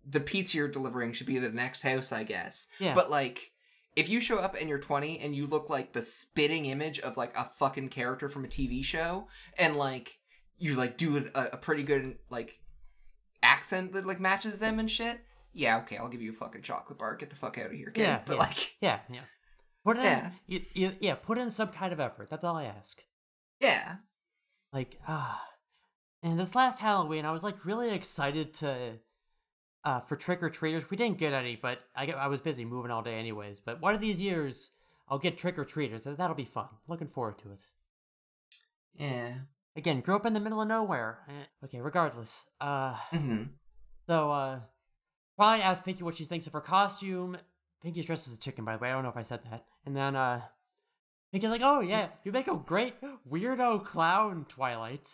the 0.08 0.20
pizza 0.20 0.58
you're 0.58 0.68
delivering 0.68 1.14
should 1.14 1.26
be 1.26 1.40
the 1.40 1.50
next 1.50 1.82
house, 1.82 2.12
I 2.12 2.24
guess. 2.24 2.68
Yeah, 2.80 2.94
But 2.94 3.10
like, 3.10 3.52
if 3.96 4.10
you 4.10 4.20
show 4.20 4.38
up 4.40 4.56
and 4.60 4.70
you're 4.70 4.78
20 4.78 5.20
and 5.20 5.34
you 5.34 5.48
look 5.48 5.70
like 5.70 5.94
the 5.94 6.02
spitting 6.02 6.66
image 6.66 7.00
of 7.00 7.16
like 7.16 7.36
a 7.36 7.50
fucking 7.58 7.90
character 7.90 8.28
from 8.28 8.44
a 8.44 8.48
TV 8.50 8.84
show, 8.84 9.28
and 9.58 9.78
like 9.78 10.20
you 10.58 10.76
like 10.76 10.98
do 10.98 11.30
a, 11.34 11.42
a 11.54 11.58
pretty 11.58 11.84
good 11.84 12.18
like 12.30 12.60
accent 13.42 13.94
that 13.94 14.06
like 14.06 14.20
matches 14.20 14.60
them 14.60 14.80
and 14.80 14.92
shit, 14.92 15.22
yeah, 15.54 15.78
okay, 15.78 15.96
I'll 15.96 16.10
give 16.10 16.22
you 16.22 16.32
a 16.32 16.36
fucking 16.36 16.62
chocolate 16.62 17.00
bar. 17.00 17.16
Get 17.16 17.30
the 17.30 17.38
fuck 17.38 17.58
out 17.58 17.68
of 17.68 17.72
here, 17.72 17.90
kid. 17.90 18.02
Yeah, 18.02 18.20
but 18.26 18.34
yeah. 18.34 18.40
like, 18.40 18.76
yeah, 18.82 19.00
yeah. 19.10 19.22
Put 19.86 19.98
in, 19.98 20.04
Yeah. 20.04 20.32
you, 20.48 20.62
you, 20.74 20.92
yeah, 21.00 21.16
put 21.16 21.38
in 21.38 21.50
some 21.52 21.70
kind 21.70 21.94
of 21.94 22.00
effort. 22.02 22.30
That's 22.30 22.44
all 22.44 22.58
I 22.58 22.66
ask. 22.66 23.02
yeah, 23.62 23.98
Like, 24.74 25.00
ah, 25.08 25.42
and 26.24 26.38
this 26.40 26.56
last 26.56 26.80
Halloween, 26.80 27.24
I 27.26 27.32
was 27.32 27.44
like 27.44 27.64
really 27.66 27.92
excited 27.94 28.54
to, 28.56 28.94
uh, 29.84 30.00
for 30.02 30.16
trick 30.16 30.42
or 30.42 30.50
treaters. 30.50 30.90
We 30.90 30.98
didn't 30.98 31.20
get 31.20 31.34
any, 31.34 31.56
but 31.56 31.80
I 31.96 32.08
I 32.12 32.28
was 32.28 32.42
busy 32.42 32.66
moving 32.66 32.90
all 32.92 33.04
day 33.04 33.14
anyways. 33.20 33.60
But 33.60 33.80
one 33.80 33.94
of 33.94 34.02
these 34.02 34.20
years, 34.20 34.72
I'll 35.08 35.20
get 35.20 35.38
trick 35.38 35.60
or 35.60 35.66
treaters. 35.66 36.06
and 36.08 36.18
That'll 36.18 36.36
be 36.36 36.46
fun. 36.46 36.68
Looking 36.88 37.08
forward 37.10 37.38
to 37.40 37.52
it. 37.52 37.62
yeah. 38.96 39.34
Again, 39.78 40.00
grew 40.02 40.16
up 40.16 40.26
in 40.26 40.34
the 40.34 40.40
middle 40.40 40.62
of 40.62 40.68
nowhere. 40.68 41.20
Eh, 41.30 41.66
Okay, 41.66 41.80
regardless. 41.82 42.46
Uh, 42.60 42.96
hmm 43.12 43.44
so, 44.08 44.32
uh, 44.32 44.60
Twilight 45.36 45.62
asked 45.64 45.84
Pinky 45.84 46.04
what 46.04 46.16
she 46.16 46.26
thinks 46.26 46.48
of 46.48 46.54
her 46.54 46.62
costume. 46.62 47.38
Pinkie's 47.84 48.06
dressed 48.06 48.28
as 48.28 48.34
a 48.34 48.40
chicken, 48.40 48.64
by 48.66 48.78
the 48.78 48.82
way. 48.82 48.90
I 48.90 48.94
don't 48.94 49.04
know 49.04 49.10
if 49.10 49.18
I 49.18 49.24
said 49.24 49.42
that. 49.52 49.66
And 49.86 49.96
then, 49.96 50.16
uh, 50.16 50.42
Pinkie's 51.34 51.50
like, 51.50 51.62
oh, 51.64 51.82
yeah, 51.82 52.08
you 52.24 52.32
make 52.32 52.48
a 52.48 52.56
great 52.56 52.96
weirdo 53.30 53.84
clown, 53.86 54.46
Twilight. 54.50 55.10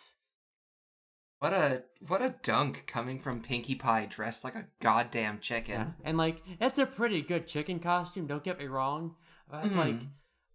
What 1.40 1.52
a 1.52 1.82
what 2.06 2.22
a 2.22 2.36
dunk 2.42 2.84
coming 2.86 3.18
from 3.18 3.42
Pinkie 3.42 3.74
Pie 3.74 4.06
dressed 4.08 4.44
like 4.44 4.54
a 4.54 4.66
goddamn 4.80 5.40
chicken. 5.40 5.74
Yeah. 5.74 5.86
And, 6.04 6.16
like, 6.16 6.40
it's 6.60 6.78
a 6.78 6.86
pretty 6.86 7.20
good 7.20 7.48
chicken 7.48 7.80
costume, 7.80 8.26
don't 8.28 8.44
get 8.44 8.60
me 8.60 8.66
wrong. 8.66 9.16
But, 9.50 9.72
like, 9.72 9.96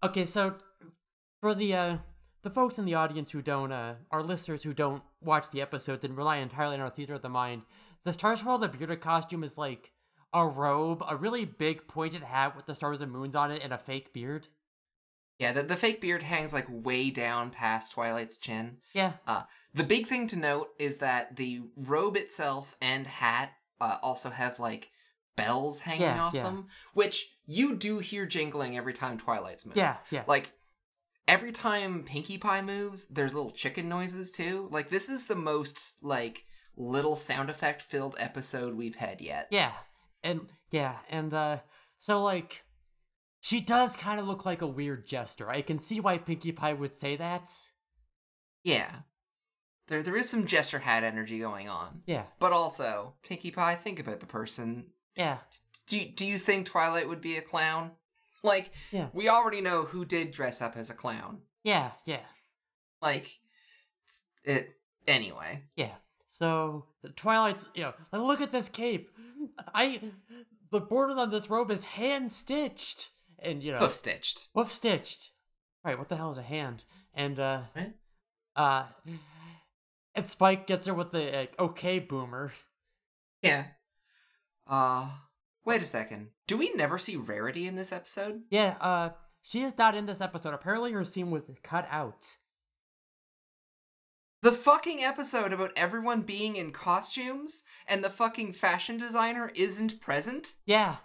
okay, 0.01 0.25
so 0.25 0.55
for 1.41 1.53
the 1.53 1.75
uh 1.75 1.97
the 2.43 2.49
folks 2.49 2.77
in 2.77 2.85
the 2.85 2.95
audience 2.95 3.31
who 3.31 3.41
don't 3.41 3.71
uh 3.71 3.95
our 4.09 4.23
listeners 4.23 4.63
who 4.63 4.73
don't 4.73 5.03
watch 5.21 5.51
the 5.51 5.61
episodes 5.61 6.05
and 6.05 6.15
rely 6.17 6.37
entirely 6.37 6.75
on 6.75 6.81
our 6.81 6.89
theater 6.89 7.15
of 7.15 7.21
the 7.21 7.29
mind, 7.29 7.63
the 8.03 8.13
Star 8.13 8.35
Swirl 8.35 8.57
the 8.57 8.69
bearded 8.69 9.01
costume 9.01 9.43
is 9.43 9.57
like 9.57 9.91
a 10.33 10.45
robe, 10.45 11.03
a 11.07 11.15
really 11.15 11.45
big 11.45 11.87
pointed 11.87 12.23
hat 12.23 12.55
with 12.55 12.65
the 12.65 12.75
stars 12.75 13.01
and 13.01 13.11
moons 13.11 13.35
on 13.35 13.51
it, 13.51 13.61
and 13.63 13.73
a 13.73 13.77
fake 13.77 14.13
beard. 14.13 14.47
Yeah, 15.39 15.51
the, 15.53 15.63
the 15.63 15.75
fake 15.75 16.01
beard 16.01 16.23
hangs 16.23 16.51
like 16.53 16.65
way 16.69 17.09
down 17.11 17.51
past 17.51 17.93
Twilight's 17.93 18.37
chin. 18.37 18.77
Yeah. 18.93 19.13
Uh, 19.27 19.43
the 19.73 19.83
big 19.83 20.07
thing 20.07 20.27
to 20.29 20.35
note 20.35 20.69
is 20.79 20.97
that 20.97 21.35
the 21.35 21.61
robe 21.75 22.17
itself 22.17 22.75
and 22.81 23.05
hat 23.05 23.51
uh, 23.79 23.97
also 24.01 24.31
have 24.31 24.59
like 24.59 24.89
bells 25.35 25.81
hanging 25.81 26.01
Yeah, 26.01 26.23
off 26.23 26.33
yeah. 26.33 26.43
them, 26.43 26.67
which 26.93 27.35
you 27.45 27.75
do 27.75 27.99
hear 27.99 28.25
jingling 28.25 28.75
every 28.75 28.93
time 28.93 29.19
Twilight's 29.19 29.65
moves. 29.65 29.77
Yeah, 29.77 29.95
yeah. 30.09 30.23
Like 30.27 30.51
every 31.27 31.51
time 31.51 32.03
Pinkie 32.03 32.39
Pie 32.39 32.63
moves, 32.63 33.05
there's 33.05 33.35
little 33.35 33.51
chicken 33.51 33.87
noises 33.87 34.31
too. 34.31 34.67
Like 34.71 34.89
this 34.89 35.07
is 35.07 35.27
the 35.27 35.35
most 35.35 35.97
like 36.01 36.45
little 36.75 37.15
sound 37.15 37.51
effect 37.51 37.83
filled 37.83 38.15
episode 38.17 38.75
we've 38.75 38.95
had 38.95 39.21
yet. 39.21 39.47
Yeah. 39.51 39.73
And 40.27 40.41
yeah, 40.71 40.97
and 41.09 41.33
uh 41.33 41.57
so 41.97 42.21
like 42.21 42.63
she 43.39 43.61
does 43.61 43.95
kind 43.95 44.19
of 44.19 44.27
look 44.27 44.45
like 44.45 44.61
a 44.61 44.67
weird 44.67 45.07
jester. 45.07 45.49
I 45.49 45.61
can 45.61 45.79
see 45.79 45.99
why 45.99 46.17
Pinkie 46.17 46.51
Pie 46.51 46.73
would 46.73 46.95
say 46.95 47.15
that. 47.15 47.49
Yeah. 48.63 48.91
There 49.87 50.03
there 50.03 50.17
is 50.17 50.29
some 50.29 50.45
jester 50.47 50.79
hat 50.79 51.03
energy 51.05 51.39
going 51.39 51.69
on. 51.69 52.01
Yeah. 52.05 52.23
But 52.39 52.51
also, 52.51 53.13
Pinkie 53.23 53.51
Pie, 53.51 53.75
think 53.75 53.99
about 53.99 54.19
the 54.19 54.25
person. 54.25 54.87
Yeah. 55.15 55.37
Do 55.87 55.97
you, 55.97 56.09
do 56.09 56.25
you 56.25 56.37
think 56.37 56.65
Twilight 56.67 57.07
would 57.07 57.21
be 57.21 57.37
a 57.37 57.41
clown? 57.41 57.91
Like, 58.43 58.71
Yeah. 58.91 59.07
we 59.13 59.29
already 59.29 59.61
know 59.61 59.85
who 59.85 60.03
did 60.03 60.31
dress 60.31 60.61
up 60.61 60.75
as 60.75 60.89
a 60.89 60.93
clown. 60.93 61.39
Yeah, 61.63 61.91
yeah. 62.05 62.25
Like, 63.01 63.39
it. 64.43 64.75
Anyway. 65.07 65.63
Yeah. 65.77 65.95
So 66.37 66.85
the 67.01 67.09
Twilight's, 67.09 67.67
you 67.73 67.83
know, 67.83 67.93
look 68.13 68.41
at 68.41 68.51
this 68.51 68.69
cape. 68.69 69.09
I, 69.73 69.99
the 70.71 70.79
border 70.79 71.13
on 71.19 71.31
this 71.31 71.49
robe 71.49 71.71
is 71.71 71.83
hand 71.83 72.31
stitched, 72.31 73.09
and 73.39 73.63
you 73.63 73.71
know, 73.71 73.79
Hoof 73.79 73.95
stitched. 73.95 74.49
woof 74.53 74.71
stitched. 74.71 75.31
Right? 75.83 75.97
What 75.97 76.09
the 76.09 76.15
hell 76.17 76.29
is 76.31 76.37
a 76.37 76.43
hand? 76.43 76.83
And 77.15 77.39
uh, 77.39 77.61
Right. 77.75 77.93
uh, 78.55 78.83
and 80.13 80.27
Spike 80.27 80.67
gets 80.67 80.85
her 80.85 80.93
with 80.93 81.11
the 81.11 81.31
like, 81.31 81.55
okay 81.57 81.97
boomer. 81.99 82.51
Yeah. 83.41 83.65
Uh, 84.67 85.09
wait 85.65 85.81
a 85.81 85.85
second. 85.85 86.29
Do 86.47 86.57
we 86.57 86.71
never 86.73 86.97
see 86.99 87.15
Rarity 87.15 87.65
in 87.67 87.75
this 87.75 87.91
episode? 87.91 88.41
Yeah. 88.51 88.75
Uh, 88.81 89.09
she 89.41 89.61
is 89.61 89.77
not 89.77 89.95
in 89.95 90.05
this 90.05 90.21
episode. 90.21 90.53
Apparently, 90.53 90.91
her 90.91 91.05
scene 91.05 91.31
was 91.31 91.49
cut 91.63 91.87
out. 91.89 92.25
The 94.43 94.51
fucking 94.51 95.03
episode 95.03 95.51
about 95.51 95.71
everyone 95.75 96.21
being 96.21 96.55
in 96.55 96.71
costumes 96.71 97.63
and 97.87 98.03
the 98.03 98.09
fucking 98.09 98.53
fashion 98.53 98.97
designer 98.97 99.51
isn't 99.55 99.99
present? 99.99 100.53
Yeah. 100.65 100.97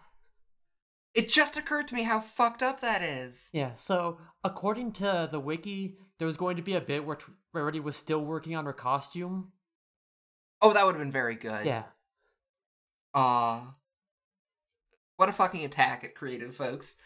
It 1.14 1.28
just 1.28 1.56
occurred 1.56 1.88
to 1.88 1.94
me 1.94 2.02
how 2.02 2.20
fucked 2.20 2.62
up 2.62 2.80
that 2.80 3.02
is. 3.02 3.50
Yeah. 3.52 3.72
So 3.74 4.18
according 4.44 4.92
to 4.92 5.28
the 5.30 5.40
wiki, 5.40 5.96
there 6.18 6.26
was 6.26 6.36
going 6.36 6.56
to 6.56 6.62
be 6.62 6.74
a 6.74 6.80
bit 6.80 7.04
where 7.04 7.18
Rarity 7.52 7.80
was 7.80 7.96
still 7.96 8.24
working 8.24 8.54
on 8.54 8.64
her 8.66 8.72
costume. 8.72 9.52
Oh, 10.60 10.72
that 10.72 10.84
would 10.86 10.94
have 10.94 11.02
been 11.02 11.10
very 11.10 11.34
good. 11.34 11.66
Yeah. 11.66 11.84
Aw. 13.14 13.74
What 15.16 15.28
a 15.28 15.32
fucking 15.32 15.64
attack 15.64 16.04
at 16.04 16.14
creative 16.14 16.54
folks. 16.54 16.96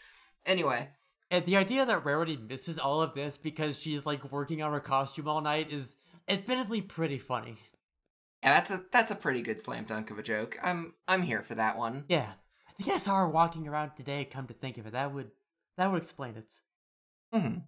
Anyway, 0.45 0.89
And 1.29 1.45
the 1.45 1.57
idea 1.57 1.85
that 1.85 2.05
Rarity 2.05 2.37
misses 2.37 2.79
all 2.79 3.01
of 3.01 3.13
this 3.13 3.37
because 3.37 3.77
she's 3.79 4.05
like 4.05 4.31
working 4.31 4.61
on 4.61 4.71
her 4.71 4.79
costume 4.79 5.27
all 5.27 5.41
night 5.41 5.71
is 5.71 5.97
admittedly 6.27 6.81
pretty 6.81 7.17
funny. 7.19 7.57
yeah, 8.43 8.53
that's 8.53 8.71
a 8.71 8.83
that's 8.91 9.11
a 9.11 9.15
pretty 9.15 9.41
good 9.41 9.61
slam 9.61 9.85
dunk 9.85 10.11
of 10.11 10.19
a 10.19 10.23
joke. 10.23 10.57
I'm 10.61 10.93
I'm 11.07 11.23
here 11.23 11.41
for 11.41 11.55
that 11.55 11.77
one. 11.77 12.05
Yeah. 12.09 12.33
I 12.67 12.73
think 12.83 12.93
I 12.95 12.97
saw 12.99 13.15
her 13.17 13.27
walking 13.29 13.67
around 13.67 13.95
today, 13.95 14.23
come 14.25 14.45
to 14.47 14.53
think 14.53 14.77
of 14.77 14.85
it. 14.85 14.93
That 14.93 15.13
would 15.13 15.31
that 15.77 15.91
would 15.91 16.01
explain 16.01 16.35
it. 16.35 16.53
hmm 17.33 17.59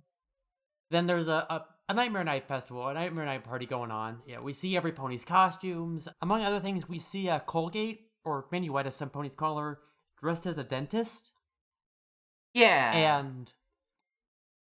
Then 0.91 1.07
there's 1.07 1.27
a, 1.27 1.45
a, 1.49 1.65
a 1.89 1.93
Nightmare 1.93 2.23
Night 2.23 2.47
festival, 2.47 2.87
a 2.87 2.93
Nightmare 2.93 3.25
Night 3.25 3.43
party 3.43 3.65
going 3.65 3.91
on. 3.91 4.19
Yeah, 4.27 4.39
we 4.39 4.53
see 4.53 4.77
every 4.77 4.91
pony's 4.91 5.25
costumes. 5.25 6.07
Among 6.21 6.43
other 6.43 6.59
things, 6.59 6.87
we 6.87 6.99
see 6.99 7.27
uh, 7.29 7.39
Colgate, 7.39 8.07
or 8.23 8.45
Minuet 8.51 8.85
as 8.85 8.95
some 8.95 9.09
ponies 9.09 9.35
call 9.35 9.57
her, 9.57 9.79
dressed 10.21 10.45
as 10.45 10.57
a 10.57 10.63
dentist. 10.63 11.31
Yeah. 12.53 12.91
And 13.19 13.51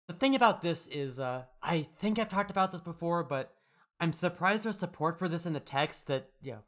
the 0.08 0.14
thing 0.14 0.34
about 0.34 0.62
this 0.62 0.86
is, 0.88 1.18
uh, 1.18 1.44
I 1.62 1.88
think 1.98 2.18
I've 2.18 2.28
talked 2.28 2.50
about 2.50 2.70
this 2.72 2.80
before, 2.80 3.24
but 3.24 3.52
I'm 4.00 4.12
surprised 4.12 4.64
there's 4.64 4.78
support 4.78 5.18
for 5.18 5.28
this 5.28 5.46
in 5.46 5.52
the 5.52 5.60
text 5.60 6.06
that, 6.06 6.30
you 6.42 6.52
know, 6.52 6.62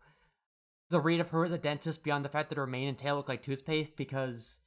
the 0.91 1.01
read 1.01 1.21
of 1.21 1.31
her 1.31 1.45
as 1.45 1.53
a 1.53 1.59
dentist 1.59 2.03
beyond 2.03 2.25
the 2.25 2.31
fact 2.31 2.49
that 2.49 2.59
her 2.59 2.67
mane 2.67 2.89
and 2.89 2.99
tail 2.99 3.17
look 3.17 3.29
like 3.29 3.43
toothpaste 3.43 3.97
because 3.97 4.59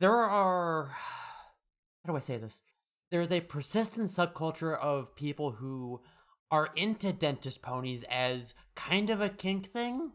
there 0.00 0.12
are. 0.14 0.94
How 2.04 2.12
do 2.12 2.16
I 2.16 2.20
say 2.20 2.36
this? 2.36 2.60
There's 3.10 3.32
a 3.32 3.40
persistent 3.40 4.10
subculture 4.10 4.78
of 4.78 5.16
people 5.16 5.52
who 5.52 6.02
are 6.50 6.68
into 6.76 7.12
dentist 7.12 7.62
ponies 7.62 8.04
as 8.10 8.54
kind 8.74 9.08
of 9.08 9.20
a 9.20 9.28
kink 9.28 9.66
thing. 9.66 10.12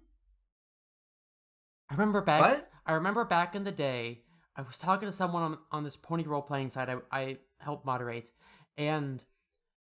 I 1.89 1.95
remember 1.95 2.21
back. 2.21 2.41
What? 2.41 2.69
I 2.85 2.93
remember 2.93 3.25
back 3.25 3.55
in 3.55 3.63
the 3.63 3.71
day, 3.71 4.21
I 4.55 4.61
was 4.61 4.77
talking 4.77 5.07
to 5.07 5.11
someone 5.11 5.43
on, 5.43 5.57
on 5.71 5.83
this 5.83 5.97
pony 5.97 6.23
role 6.23 6.41
playing 6.41 6.69
site 6.69 6.89
I, 6.89 6.97
I 7.11 7.37
helped 7.59 7.85
moderate, 7.85 8.29
and 8.77 9.23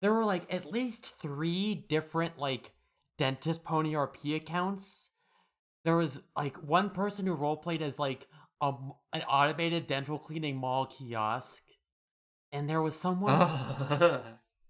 there 0.06 0.14
were 0.14 0.24
like 0.24 0.46
at 0.54 0.72
least 0.72 1.16
three 1.20 1.74
different 1.74 2.38
like 2.38 2.74
dentist 3.18 3.64
pony 3.64 3.96
RP 3.96 4.36
accounts. 4.36 5.10
There 5.84 5.98
was 5.98 6.20
like 6.38 6.58
one 6.58 6.92
person 6.92 7.26
who 7.26 7.36
roleplayed 7.36 7.82
as 7.82 7.98
like 7.98 8.28
a, 8.62 8.72
an 9.14 9.24
automated 9.24 9.88
dental 9.88 10.20
cleaning 10.20 10.58
mall 10.58 10.86
kiosk, 10.86 11.64
and 12.52 12.70
there 12.70 12.84
was 12.84 12.96
someone 12.96 13.32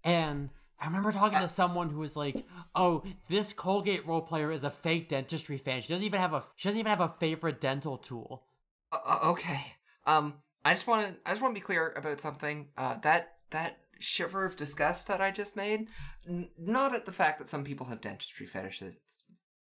and 0.04 0.48
I 0.80 0.86
remember 0.86 1.12
talking 1.12 1.40
to 1.40 1.48
someone 1.48 1.90
who 1.90 1.98
was 1.98 2.16
like, 2.16 2.42
"Oh, 2.74 3.04
this 3.28 3.52
Colgate 3.52 4.06
role 4.06 4.22
player 4.22 4.50
is 4.50 4.64
a 4.64 4.70
fake 4.70 5.10
dentistry 5.10 5.58
fan. 5.58 5.82
She 5.82 5.88
doesn't 5.88 6.02
even 6.02 6.18
have 6.18 6.32
a 6.32 6.44
she 6.56 6.70
doesn't 6.70 6.80
even 6.80 6.88
have 6.88 7.02
a 7.02 7.14
favorite 7.20 7.60
dental 7.60 7.98
tool." 7.98 8.44
Uh, 8.90 9.00
uh, 9.04 9.18
okay. 9.32 9.74
Um, 10.06 10.36
I 10.64 10.72
just 10.72 10.86
want 10.86 11.08
to 11.08 11.16
I 11.26 11.32
just 11.32 11.42
want 11.42 11.54
to 11.54 11.60
be 11.60 11.62
clear 11.62 11.92
about 11.94 12.20
something. 12.20 12.68
Uh, 12.78 12.96
that 13.02 13.34
that 13.50 13.80
shiver 13.98 14.44
of 14.44 14.56
disgust 14.56 15.06
that 15.08 15.20
I 15.20 15.30
just 15.30 15.56
made, 15.56 15.88
n- 16.28 16.48
not 16.58 16.94
at 16.94 17.06
the 17.06 17.12
fact 17.12 17.38
that 17.38 17.48
some 17.48 17.64
people 17.64 17.86
have 17.86 18.00
dentistry 18.00 18.46
fetishes. 18.46 18.94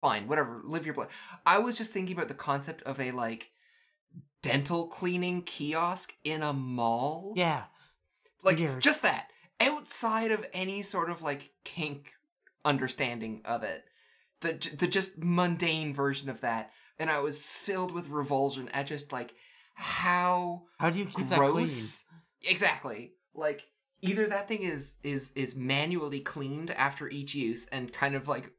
Fine, 0.00 0.28
whatever. 0.28 0.62
Live 0.64 0.86
your 0.86 0.94
life. 0.94 1.08
I 1.44 1.58
was 1.58 1.76
just 1.76 1.92
thinking 1.92 2.16
about 2.16 2.28
the 2.28 2.34
concept 2.34 2.82
of 2.82 3.00
a 3.00 3.10
like 3.12 3.50
dental 4.42 4.86
cleaning 4.86 5.42
kiosk 5.42 6.14
in 6.22 6.42
a 6.42 6.52
mall. 6.52 7.32
Yeah, 7.36 7.64
like 8.42 8.58
weird. 8.58 8.82
just 8.82 9.02
that 9.02 9.28
outside 9.60 10.30
of 10.30 10.46
any 10.52 10.82
sort 10.82 11.10
of 11.10 11.22
like 11.22 11.50
kink 11.64 12.12
understanding 12.64 13.40
of 13.44 13.62
it 13.62 13.84
the 14.40 14.52
the 14.76 14.86
just 14.86 15.22
mundane 15.22 15.94
version 15.94 16.28
of 16.28 16.40
that 16.40 16.70
and 16.98 17.10
i 17.10 17.18
was 17.18 17.38
filled 17.38 17.92
with 17.92 18.08
revulsion 18.08 18.68
at 18.70 18.86
just 18.86 19.12
like 19.12 19.34
how 19.74 20.62
how 20.78 20.90
do 20.90 20.98
you 20.98 21.06
keep 21.06 21.28
that 21.28 21.38
clean? 21.38 21.52
gross 21.52 22.04
exactly 22.42 23.12
like 23.34 23.64
either 24.02 24.26
that 24.26 24.48
thing 24.48 24.62
is 24.62 24.96
is 25.02 25.32
is 25.34 25.56
manually 25.56 26.20
cleaned 26.20 26.70
after 26.70 27.08
each 27.08 27.34
use 27.34 27.66
and 27.68 27.92
kind 27.92 28.14
of 28.14 28.28
like 28.28 28.50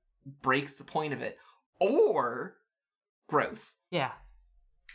breaks 0.41 0.75
the 0.75 0.83
point 0.83 1.13
of 1.13 1.21
it 1.21 1.37
or 1.79 2.57
gross 3.27 3.77
Yeah, 3.91 4.11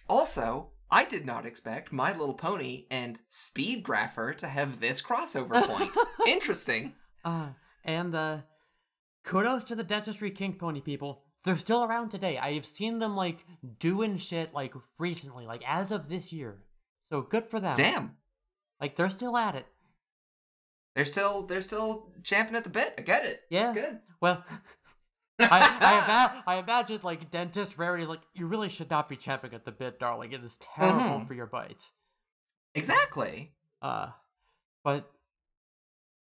also, 0.08 0.70
I 0.90 1.04
did 1.04 1.24
not 1.24 1.46
expect 1.46 1.92
My 1.92 2.12
Little 2.12 2.34
Pony 2.34 2.86
and 2.90 3.18
Speed 3.28 3.84
Grapher 3.84 4.36
to 4.38 4.46
have 4.46 4.80
this 4.80 5.00
crossover 5.00 5.62
point. 5.66 5.90
Interesting. 6.26 6.94
uh, 7.24 7.48
and 7.84 8.14
uh, 8.14 8.38
kudos 9.24 9.64
to 9.64 9.74
the 9.74 9.84
dentistry 9.84 10.30
kink 10.30 10.58
pony 10.58 10.80
people. 10.80 11.22
They're 11.44 11.58
still 11.58 11.84
around 11.84 12.10
today. 12.10 12.38
I 12.38 12.52
have 12.52 12.66
seen 12.66 12.98
them 13.00 13.16
like 13.16 13.44
doing 13.80 14.18
shit 14.18 14.54
like 14.54 14.74
recently, 14.98 15.46
like 15.46 15.62
as 15.66 15.90
of 15.90 16.08
this 16.08 16.32
year. 16.32 16.58
So 17.08 17.22
good 17.22 17.46
for 17.50 17.58
them. 17.58 17.74
Damn. 17.74 18.16
Like 18.80 18.96
they're 18.96 19.10
still 19.10 19.36
at 19.36 19.56
it. 19.56 19.66
They're 20.94 21.04
still 21.04 21.46
they're 21.46 21.62
still 21.62 22.12
champing 22.22 22.54
at 22.56 22.64
the 22.64 22.70
bit. 22.70 22.94
I 22.98 23.02
get 23.02 23.24
it. 23.24 23.40
Yeah. 23.50 23.72
It's 23.72 23.80
good. 23.80 23.98
Well, 24.20 24.44
I 25.38 26.42
I, 26.46 26.54
I 26.54 26.58
imagine 26.58 27.00
like 27.02 27.30
dentist 27.30 27.78
rarity 27.78 28.04
like 28.06 28.20
you 28.34 28.46
really 28.46 28.68
should 28.68 28.90
not 28.90 29.08
be 29.08 29.16
champing 29.16 29.54
at 29.54 29.64
the 29.64 29.72
bit, 29.72 29.98
darling. 29.98 30.32
It 30.32 30.44
is 30.44 30.58
terrible 30.58 31.20
Mhm. 31.20 31.26
for 31.26 31.34
your 31.34 31.46
bite. 31.46 31.90
Exactly. 32.74 33.52
Uh, 33.80 34.08
but 34.84 35.10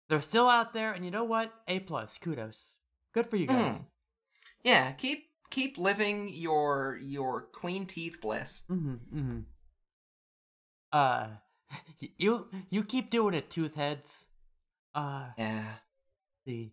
they're 0.09 0.21
still 0.21 0.49
out 0.49 0.73
there, 0.75 0.93
and 0.93 1.05
you 1.05 1.11
know 1.11 1.25
what? 1.25 1.53
A 1.69 1.81
plus, 1.81 2.19
kudos, 2.19 2.79
good 3.13 3.29
for 3.29 3.37
you 3.37 3.47
guys. 3.47 3.77
Mhm. 3.77 3.87
Yeah, 4.63 4.93
keep 4.93 5.31
keep 5.51 5.77
living 5.79 6.31
your 6.35 6.99
your 7.03 7.43
clean 7.53 7.87
teeth 7.87 8.19
bliss. 8.21 8.65
Mm-hmm. 8.71 8.95
mm-hmm. 9.19 9.41
Uh, 10.93 11.27
you 12.19 12.49
you 12.71 12.83
keep 12.85 13.11
doing 13.11 13.35
it, 13.35 13.51
tooth 13.51 13.75
heads. 13.75 14.29
Uh, 14.95 15.27
Yeah. 15.37 15.75
see. 16.47 16.73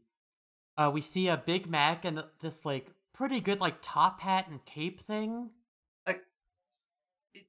Uh, 0.78 0.90
we 0.94 1.02
see 1.02 1.28
a 1.28 1.38
Big 1.38 1.68
Mac 1.70 2.06
and 2.06 2.24
this 2.42 2.66
like 2.66 2.92
pretty 3.14 3.40
good 3.40 3.60
like 3.60 3.78
top 3.82 4.22
hat 4.22 4.48
and 4.48 4.64
cape 4.66 5.02
thing. 5.02 5.50
Like 6.08 6.24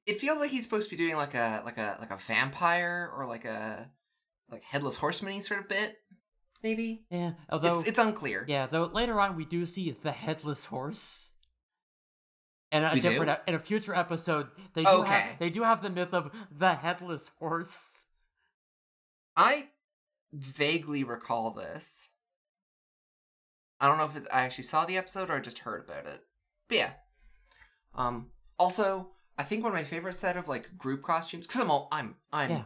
it, 0.07 0.21
feels 0.21 0.39
like 0.41 0.51
he's 0.51 0.65
supposed 0.65 0.89
to 0.91 0.97
be 0.97 1.03
doing 1.03 1.17
like 1.17 1.35
a 1.35 1.63
like 1.65 1.79
a 1.79 1.97
like 2.01 2.11
a 2.11 2.17
vampire 2.17 3.11
or 3.17 3.27
like 3.27 3.45
a 3.45 3.89
like 4.51 4.65
headless 4.65 4.97
horseman 4.97 5.41
sort 5.43 5.61
of 5.61 5.69
bit. 5.69 5.97
Maybe. 6.63 7.05
Yeah, 7.11 7.33
although 7.51 7.73
it's 7.73 7.85
it's 7.87 7.99
unclear. 7.99 8.45
yeah, 8.49 8.67
though 8.67 8.85
later 8.85 9.19
on 9.21 9.37
we 9.37 9.45
do 9.45 9.67
see 9.67 9.91
the 9.91 10.13
headless 10.13 10.67
horse. 10.67 11.31
And 12.71 12.85
a 12.87 12.91
We 12.95 13.01
different 13.01 13.31
ep- 13.31 13.49
in 13.49 13.55
a 13.55 13.59
future 13.59 13.95
episode, 13.95 14.49
they 14.75 14.83
do 14.85 14.89
Okay. 14.89 15.11
have 15.13 15.39
they 15.39 15.51
do 15.51 15.63
have 15.63 15.83
the 15.83 15.91
myth 15.91 16.13
of 16.15 16.33
the 16.51 16.75
headless 16.75 17.31
horse. 17.39 18.07
I 19.37 19.69
vaguely 20.33 21.05
recall 21.05 21.51
this. 21.53 22.09
I 23.81 23.89
don't 23.89 23.99
know 23.99 24.05
if 24.05 24.17
it's, 24.17 24.27
I 24.33 24.43
actually 24.43 24.65
saw 24.65 24.85
the 24.85 24.97
episode 24.97 25.29
or 25.31 25.35
I 25.35 25.41
just 25.41 25.59
heard 25.59 25.85
about 25.85 26.07
it. 26.07 26.23
But 26.69 26.79
yeah. 26.79 26.91
Um. 27.95 28.31
Also, 28.59 29.11
I 29.37 29.43
think 29.43 29.63
one 29.63 29.73
of 29.73 29.77
my 29.77 29.85
favorite 29.85 30.15
set 30.15 30.37
of 30.37 30.49
like 30.49 30.77
group 30.79 31.03
costumes 31.03 31.47
because 31.47 31.61
I'm 31.61 31.71
all 31.71 31.89
I'm 31.91 32.15
I'm 32.33 32.51
Yeah. 32.51 32.63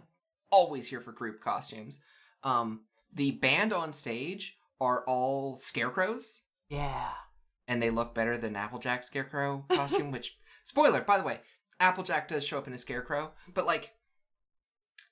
always 0.51 0.89
here 0.89 1.01
for 1.01 1.13
group 1.13 1.41
costumes. 1.41 2.01
Um. 2.43 2.83
The 3.13 3.31
band 3.33 3.73
on 3.73 3.93
stage 3.95 4.57
are 4.79 5.03
all 5.07 5.57
scarecrows, 5.57 6.43
Yeah. 6.69 7.13
and 7.67 7.81
they 7.83 7.89
look 7.89 8.15
better 8.15 8.37
than 8.37 8.55
Applejack's 8.57 9.07
scarecrow 9.07 9.65
costume. 9.73 10.11
which 10.11 10.37
spoiler, 10.65 11.01
by 11.01 11.17
the 11.17 11.25
way, 11.25 11.41
Applejack 11.81 12.29
does 12.29 12.45
show 12.45 12.59
up 12.59 12.67
in 12.67 12.75
a 12.75 12.79
scarecrow, 12.79 13.33
but 13.55 13.65
like, 13.65 13.93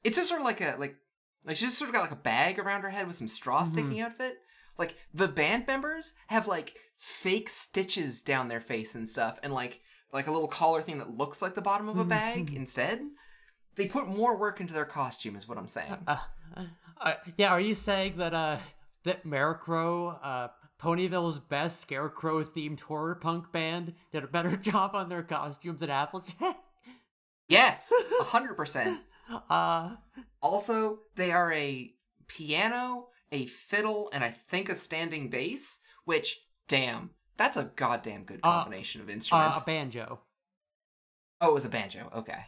it's 0.03 0.19
just 0.19 0.29
sort 0.29 0.43
of 0.43 0.45
like 0.45 0.61
a 0.61 0.77
like 0.79 0.97
like 1.45 1.57
she 1.57 1.67
just 1.67 1.79
sort 1.79 1.89
of 1.89 1.95
got 1.95 2.03
like 2.03 2.11
a 2.11 2.17
bag 2.17 2.59
around 2.59 2.83
her 2.83 2.91
head 2.91 3.07
with 3.07 3.17
some 3.17 3.29
straw 3.29 3.63
Mhm. 3.63 3.69
sticking 3.69 4.01
out 4.01 4.13
of 4.15 4.21
it. 4.21 4.39
Like 4.79 4.97
the 5.13 5.29
band 5.29 5.67
members 5.67 6.15
have 6.29 6.49
like 6.49 6.77
fake 6.97 7.49
stitches 7.49 8.23
down 8.23 8.49
their 8.49 8.61
face 8.61 8.95
and 8.95 9.09
stuff, 9.09 9.39
and 9.43 9.53
like 9.53 9.81
like 10.13 10.27
a 10.29 10.33
little 10.33 10.49
collar 10.49 10.81
thing 10.83 10.99
that 10.99 11.17
looks 11.17 11.43
like 11.43 11.55
the 11.57 11.61
bottom 11.63 11.89
of 11.89 11.99
a 11.99 12.05
bag 12.05 12.51
Mhm. 12.51 12.57
instead. 12.57 13.01
They 13.77 13.87
put 13.87 14.07
more 14.07 14.37
work 14.37 14.61
into 14.61 14.73
their 14.73 14.85
costume, 14.85 15.35
is 15.35 15.49
what 15.49 15.59
I'm 15.59 15.67
saying. 15.67 16.05
Uh, 16.07 16.19
uh, 17.01 17.15
yeah, 17.37 17.49
are 17.49 17.61
you 17.61 17.75
saying 17.75 18.17
that 18.19 18.33
uh 18.35 18.59
that 19.05 19.25
Maricrow, 19.25 20.19
uh 20.23 20.49
Ponyville's 20.81 21.39
best 21.41 21.81
scarecrow 21.81 22.45
themed 22.45 22.81
horror 22.81 23.15
punk 23.15 23.51
band 23.53 23.95
did 24.13 24.23
a 24.25 24.27
better 24.29 24.57
job 24.71 24.95
on 24.95 25.09
their 25.09 25.23
costumes 25.23 25.81
than 25.81 25.91
Applejack? 25.91 26.57
Yes, 27.49 27.93
a 28.21 28.25
hundred 28.25 28.55
percent. 28.55 29.01
Uh 29.51 29.97
Also, 30.41 31.01
they 31.17 31.33
are 31.33 31.53
a 31.53 31.93
piano, 32.29 33.09
a 33.33 33.47
fiddle, 33.47 34.11
and 34.13 34.23
I 34.25 34.31
think 34.31 34.69
a 34.69 34.77
standing 34.77 35.31
bass, 35.31 35.81
which, 36.05 36.39
damn, 36.69 37.11
that's 37.37 37.57
a 37.57 37.71
goddamn 37.77 38.25
good 38.25 38.41
Uh, 38.43 38.63
combination 38.63 39.01
of 39.01 39.09
uh, 39.09 39.13
instruments. 39.13 39.63
a 39.63 39.67
banjo. 39.67 40.21
oh, 41.41 41.49
it 41.51 41.55
was 41.55 41.65
a 41.65 41.69
banjo. 41.71 42.11
Okay. 42.15 42.45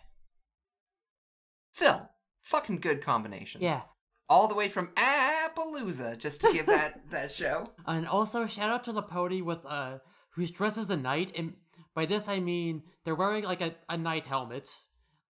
Still, 1.73 2.09
fucking 2.43 2.81
good 2.81 3.03
combination. 3.03 3.61
Yeah. 3.63 3.83
All 4.29 4.49
the 4.49 4.55
way 4.55 4.69
from 4.69 4.89
Appaloosa, 4.97 6.17
just 6.19 6.41
to 6.41 6.53
give 6.53 6.67
that 6.67 7.11
that 7.11 7.31
show. 7.31 7.71
And 7.87 8.09
also 8.09 8.47
shout 8.47 8.71
out 8.71 8.85
to 8.85 8.93
the 8.93 9.03
pony 9.03 9.41
with 9.41 9.65
uh 9.67 9.99
who's 10.31 10.51
dressed 10.51 10.79
as 10.79 10.91
a 10.91 10.97
knight 10.97 11.33
and 11.37 11.55
by 11.95 12.07
this 12.07 12.29
I 12.29 12.41
mean 12.41 12.83
they're 13.05 13.15
wearing 13.15 13.45
like 13.45 13.61
a, 13.61 13.75
a 13.89 13.97
knight 13.97 14.27
helmet, 14.27 14.69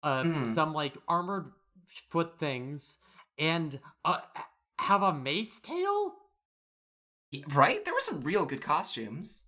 uh 0.05 0.23
Mhm. 0.23 0.53
some 0.55 0.73
like 0.73 0.95
armored 1.07 1.51
foot 2.09 2.39
things, 2.39 2.97
and 3.37 3.79
uh 4.05 4.21
have 4.79 5.01
a 5.03 5.13
mace 5.13 5.59
tail? 5.59 6.15
Right? 7.49 7.83
There 7.83 7.93
were 7.93 7.99
some 7.99 8.21
real 8.21 8.45
good 8.45 8.61
costumes. 8.61 9.43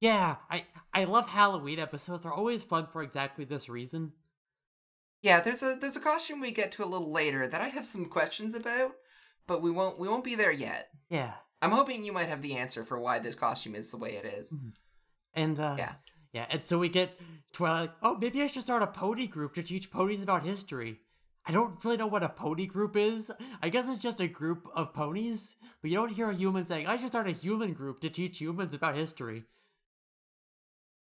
Yeah, 0.00 0.36
I 0.50 0.66
I 0.94 1.04
love 1.04 1.28
Halloween 1.28 1.78
episodes. 1.78 2.22
They're 2.22 2.32
always 2.32 2.62
fun 2.62 2.86
for 2.92 3.02
exactly 3.02 3.44
this 3.44 3.68
reason. 3.68 4.12
Yeah, 5.22 5.40
there's 5.40 5.62
a 5.62 5.76
there's 5.80 5.96
a 5.96 6.00
costume 6.00 6.40
we 6.40 6.52
get 6.52 6.72
to 6.72 6.84
a 6.84 6.86
little 6.86 7.10
later 7.10 7.48
that 7.48 7.60
I 7.60 7.68
have 7.68 7.84
some 7.84 8.06
questions 8.06 8.54
about, 8.54 8.92
but 9.46 9.60
we 9.60 9.70
won't 9.70 9.98
we 9.98 10.08
won't 10.08 10.24
be 10.24 10.34
there 10.34 10.52
yet. 10.52 10.88
Yeah. 11.10 11.34
I'm 11.62 11.70
hoping 11.72 12.04
you 12.04 12.12
might 12.12 12.28
have 12.28 12.42
the 12.42 12.56
answer 12.56 12.84
for 12.84 12.98
why 13.00 13.18
this 13.18 13.34
costume 13.34 13.74
is 13.74 13.90
the 13.90 13.96
way 13.96 14.16
it 14.16 14.24
is. 14.26 14.54
And 15.34 15.58
uh 15.58 15.76
Yeah. 15.78 15.94
Yeah, 16.36 16.44
and 16.50 16.62
so 16.66 16.78
we 16.78 16.90
get 16.90 17.18
Twilight. 17.54 17.92
Oh, 18.02 18.18
maybe 18.20 18.42
I 18.42 18.46
should 18.46 18.60
start 18.62 18.82
a 18.82 18.86
pony 18.86 19.26
group 19.26 19.54
to 19.54 19.62
teach 19.62 19.90
ponies 19.90 20.22
about 20.22 20.44
history. 20.44 21.00
I 21.46 21.52
don't 21.52 21.82
really 21.82 21.96
know 21.96 22.08
what 22.08 22.22
a 22.22 22.28
pony 22.28 22.66
group 22.66 22.94
is. 22.94 23.32
I 23.62 23.70
guess 23.70 23.88
it's 23.88 23.98
just 23.98 24.20
a 24.20 24.28
group 24.28 24.68
of 24.74 24.92
ponies, 24.92 25.56
but 25.80 25.90
you 25.90 25.96
don't 25.96 26.12
hear 26.12 26.28
a 26.28 26.34
human 26.34 26.66
saying, 26.66 26.88
I 26.88 26.98
should 26.98 27.08
start 27.08 27.26
a 27.26 27.32
human 27.32 27.72
group 27.72 28.02
to 28.02 28.10
teach 28.10 28.36
humans 28.36 28.74
about 28.74 28.96
history. 28.96 29.44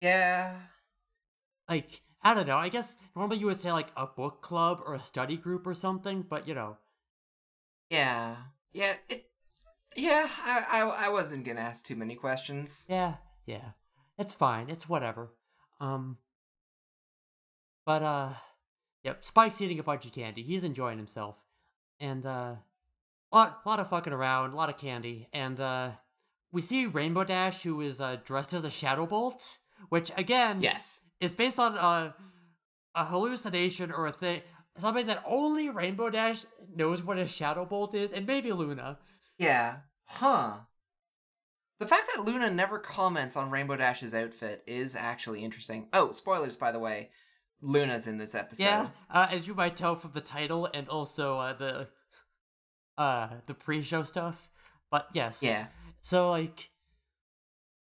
Yeah. 0.02 0.56
Like, 1.66 2.02
I 2.22 2.34
don't 2.34 2.46
know. 2.46 2.58
I 2.58 2.68
guess 2.68 2.96
normally 3.16 3.38
you 3.38 3.46
would 3.46 3.60
say 3.60 3.72
like 3.72 3.88
a 3.96 4.06
book 4.06 4.42
club 4.42 4.82
or 4.84 4.94
a 4.94 5.02
study 5.02 5.38
group 5.38 5.66
or 5.66 5.72
something, 5.72 6.26
but 6.28 6.46
you 6.46 6.52
know. 6.52 6.76
Yeah. 7.88 8.36
Yeah. 8.74 8.96
It, 9.08 9.30
yeah. 9.96 10.28
I, 10.44 10.66
I 10.68 11.06
I 11.06 11.08
wasn't 11.08 11.46
gonna 11.46 11.62
ask 11.62 11.86
too 11.86 11.96
many 11.96 12.16
questions. 12.16 12.86
Yeah, 12.90 13.14
yeah. 13.46 13.70
It's 14.22 14.34
fine. 14.34 14.70
It's 14.70 14.88
whatever. 14.88 15.30
Um 15.80 16.18
But 17.84 18.02
uh 18.02 18.30
Yep, 19.04 19.24
Spike's 19.24 19.60
eating 19.60 19.80
a 19.80 19.82
bunch 19.82 20.06
of 20.06 20.12
candy. 20.12 20.42
He's 20.44 20.62
enjoying 20.64 20.98
himself. 20.98 21.36
And 22.00 22.24
uh 22.24 22.54
a 23.32 23.36
lot 23.36 23.60
lot 23.66 23.80
of 23.80 23.88
fucking 23.90 24.12
around, 24.12 24.52
a 24.52 24.56
lot 24.56 24.68
of 24.70 24.78
candy. 24.78 25.28
And 25.32 25.58
uh 25.60 25.90
we 26.52 26.60
see 26.62 26.86
Rainbow 26.86 27.24
Dash 27.24 27.62
who 27.62 27.80
is 27.80 28.00
uh 28.00 28.16
dressed 28.24 28.54
as 28.54 28.64
a 28.64 28.70
Shadow 28.70 29.06
Bolt, 29.06 29.58
which 29.88 30.10
again 30.16 30.62
Yes. 30.62 31.00
is 31.20 31.34
based 31.34 31.58
on 31.58 31.76
uh, 31.76 32.12
a 32.94 33.04
hallucination 33.04 33.90
or 33.90 34.06
a 34.06 34.12
thing 34.12 34.42
something 34.78 35.06
that 35.06 35.22
only 35.26 35.68
Rainbow 35.68 36.10
Dash 36.10 36.44
knows 36.74 37.02
what 37.02 37.18
a 37.18 37.26
Shadow 37.26 37.64
Bolt 37.64 37.94
is, 37.94 38.12
and 38.12 38.26
maybe 38.26 38.52
Luna. 38.52 38.98
Yeah. 39.38 39.78
Huh. 40.04 40.60
The 41.82 41.88
fact 41.88 42.10
that 42.14 42.22
Luna 42.24 42.48
never 42.48 42.78
comments 42.78 43.36
on 43.36 43.50
Rainbow 43.50 43.74
Dash's 43.74 44.14
outfit 44.14 44.62
is 44.68 44.94
actually 44.94 45.42
interesting. 45.44 45.88
Oh, 45.92 46.12
spoilers, 46.12 46.54
by 46.54 46.70
the 46.70 46.78
way. 46.78 47.10
Luna's 47.60 48.06
in 48.06 48.18
this 48.18 48.36
episode. 48.36 48.62
Yeah, 48.62 48.88
uh, 49.10 49.26
as 49.28 49.48
you 49.48 49.54
might 49.54 49.74
tell 49.74 49.96
from 49.96 50.12
the 50.14 50.20
title 50.20 50.68
and 50.72 50.88
also 50.88 51.38
uh, 51.40 51.52
the 51.54 51.88
uh 52.96 53.30
the 53.46 53.54
pre-show 53.54 54.04
stuff. 54.04 54.48
But 54.92 55.08
yes. 55.12 55.42
Yeah. 55.42 55.66
So 56.00 56.30
like, 56.30 56.70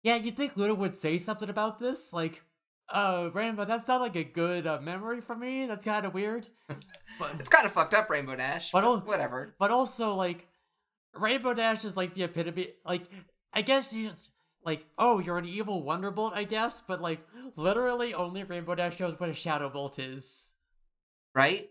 yeah, 0.02 0.16
you'd 0.16 0.36
think 0.36 0.58
Luna 0.58 0.74
would 0.74 0.96
say 0.98 1.20
something 1.20 1.50
about 1.50 1.78
this, 1.80 2.12
like, 2.12 2.42
uh, 2.90 3.30
Rainbow, 3.36 3.66
that's 3.66 3.88
not 3.88 4.02
like 4.02 4.16
a 4.16 4.24
good 4.24 4.66
uh, 4.66 4.82
memory 4.82 5.22
for 5.22 5.36
me. 5.36 5.68
That's 5.68 5.86
kind 5.86 6.08
of 6.08 6.14
weird. 6.16 6.48
But 7.20 7.36
It's 7.40 7.50
kind 7.50 7.68
of 7.68 7.72
fucked 7.72 7.94
up, 7.94 8.10
Rainbow 8.10 8.36
Dash. 8.36 8.72
But 8.72 8.82
But 8.82 8.88
al- 8.88 9.00
whatever. 9.02 9.54
but 9.60 9.70
also 9.70 10.16
like, 10.16 10.48
Rainbow 11.14 11.54
Dash 11.54 11.86
is 11.86 11.96
like 11.96 12.16
the 12.16 12.24
epitome. 12.24 12.70
Like, 12.84 13.04
I 13.54 13.62
guess 13.62 13.92
she's 13.92 14.30
like, 14.64 14.86
oh, 14.98 15.20
you're 15.20 15.38
an 15.38 15.46
evil 15.46 15.84
Wonderbolt, 15.84 16.34
I 16.34 16.44
guess. 16.44 16.82
But 16.88 17.02
like, 17.02 17.20
literally, 17.56 18.14
only 18.14 18.44
Rainbow 18.44 18.76
Dash 18.76 19.00
knows 19.00 19.20
what 19.20 19.30
a 19.30 19.34
Shadow 19.34 19.70
Bolt 19.70 20.00
is. 20.00 20.54
Right? 21.34 21.68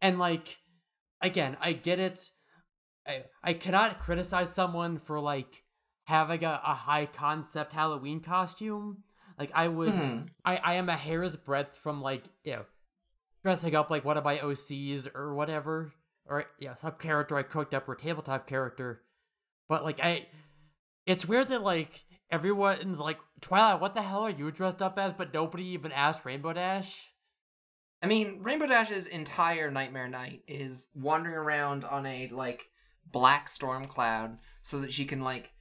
And 0.00 0.18
like, 0.18 0.58
again, 1.20 1.56
I 1.60 1.72
get 1.72 1.98
it. 1.98 2.30
I 3.06 3.24
I 3.42 3.52
cannot 3.54 3.98
criticize 3.98 4.52
someone 4.52 4.98
for 4.98 5.20
like 5.20 5.64
having 6.04 6.44
a, 6.44 6.60
a 6.64 6.74
high 6.74 7.06
concept 7.06 7.72
Halloween 7.72 8.20
costume. 8.20 9.04
Like 9.38 9.50
I 9.54 9.68
would 9.68 9.92
Mhm. 9.92 10.28
I, 10.44 10.56
I 10.56 10.74
am 10.74 10.88
a 10.88 10.96
hair's 10.96 11.36
breadth 11.36 11.78
from 11.78 12.00
like, 12.02 12.24
you 12.44 12.52
know, 12.52 12.64
dressing 13.42 13.74
up 13.74 13.90
like 13.90 14.04
one 14.04 14.16
of 14.16 14.24
my 14.24 14.38
OCs 14.38 15.08
or 15.14 15.34
whatever. 15.34 15.92
Or 16.26 16.44
yeah, 16.60 16.74
some 16.74 16.92
character 16.92 17.36
I 17.36 17.42
cooked 17.42 17.74
up 17.74 17.88
or 17.88 17.94
tabletop 17.96 18.46
character. 18.46 19.02
But 19.68 19.84
like 19.84 20.00
I 20.00 20.26
it's 21.06 21.26
weird 21.26 21.48
that 21.48 21.62
like 21.62 22.02
everyone's 22.30 22.98
like, 22.98 23.18
Twilight, 23.40 23.80
what 23.80 23.94
the 23.94 24.02
hell 24.02 24.22
are 24.22 24.30
you 24.30 24.50
dressed 24.50 24.80
up 24.82 24.98
as? 24.98 25.12
But 25.12 25.34
nobody 25.34 25.64
even 25.68 25.92
asked 25.92 26.24
Rainbow 26.24 26.52
Dash. 26.52 27.08
I 28.02 28.06
mean, 28.06 28.40
Rainbow 28.42 28.66
Dash's 28.66 29.06
entire 29.06 29.70
Nightmare 29.70 30.08
Night 30.08 30.42
is 30.48 30.88
wandering 30.94 31.36
around 31.36 31.84
on 31.84 32.04
a 32.06 32.28
like 32.32 32.68
black 33.10 33.48
storm 33.48 33.86
cloud 33.86 34.38
so 34.62 34.80
that 34.80 34.92
she 34.92 35.04
can 35.04 35.22
like 35.22 35.52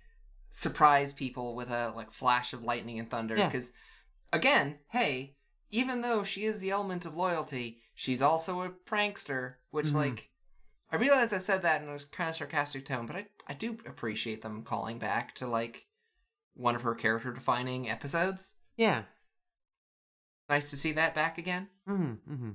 surprise 0.49 1.13
people 1.13 1.55
with 1.55 1.69
a 1.69 1.93
like 1.95 2.11
flash 2.11 2.53
of 2.53 2.63
lightning 2.63 2.99
and 2.99 3.09
thunder. 3.09 3.37
Yeah. 3.37 3.47
Because 3.47 3.71
again, 4.33 4.79
hey, 4.89 5.35
even 5.69 6.01
though 6.01 6.23
she 6.23 6.45
is 6.45 6.59
the 6.59 6.71
element 6.71 7.05
of 7.05 7.15
loyalty, 7.15 7.79
she's 7.95 8.21
also 8.21 8.61
a 8.61 8.69
prankster. 8.69 9.55
Which 9.69 9.87
Mhm. 9.87 9.95
like, 9.95 10.29
I 10.91 10.95
realize 10.97 11.31
I 11.33 11.37
said 11.37 11.61
that 11.61 11.81
in 11.81 11.89
a 11.89 11.99
kind 12.11 12.29
of 12.29 12.35
sarcastic 12.35 12.85
tone, 12.85 13.05
but 13.05 13.15
I 13.15 13.27
I 13.51 13.53
do 13.53 13.77
appreciate 13.85 14.41
them 14.43 14.63
calling 14.63 14.97
back 14.97 15.35
to 15.35 15.45
like 15.45 15.85
one 16.53 16.73
of 16.73 16.83
her 16.83 16.95
character 16.95 17.33
defining 17.33 17.89
episodes. 17.89 18.55
Yeah. 18.77 19.03
Nice 20.47 20.69
to 20.69 20.77
see 20.77 20.93
that 20.93 21.13
back 21.13 21.37
again. 21.37 21.67
Mm-hmm. 21.87 22.33
mm-hmm. 22.33 22.51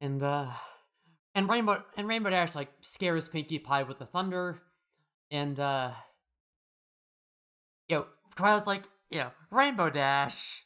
And 0.00 0.22
uh 0.22 0.52
and 1.34 1.46
Rainbow 1.46 1.84
and 1.98 2.08
Rainbow 2.08 2.30
Dash 2.30 2.54
like 2.54 2.70
scares 2.80 3.28
Pinkie 3.28 3.58
Pie 3.58 3.82
with 3.82 3.98
the 3.98 4.06
thunder. 4.06 4.62
and 5.30 5.60
uh, 5.60 5.90
you 7.86 7.96
know, 7.96 8.06
Twilight's 8.34 8.66
like, 8.66 8.84
you 9.10 9.18
know, 9.18 9.30
Rainbow 9.50 9.90
Dash. 9.90 10.64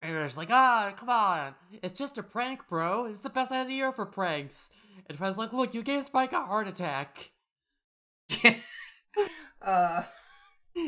And 0.00 0.14
it's 0.14 0.36
like, 0.36 0.50
ah, 0.52 0.92
come 0.96 1.10
on. 1.10 1.56
It's 1.82 1.98
just 1.98 2.18
a 2.18 2.22
prank, 2.22 2.68
bro. 2.68 3.06
It's 3.06 3.18
the 3.18 3.30
best 3.30 3.50
night 3.50 3.62
of 3.62 3.66
the 3.68 3.74
year 3.74 3.90
for 3.90 4.06
pranks. 4.06 4.70
And 5.08 5.18
Twilight's 5.18 5.38
like, 5.38 5.52
look, 5.52 5.74
you 5.74 5.82
gave 5.82 6.04
Spike 6.04 6.32
a 6.32 6.44
heart 6.44 6.68
attack. 6.68 7.32
uh, 9.62 10.02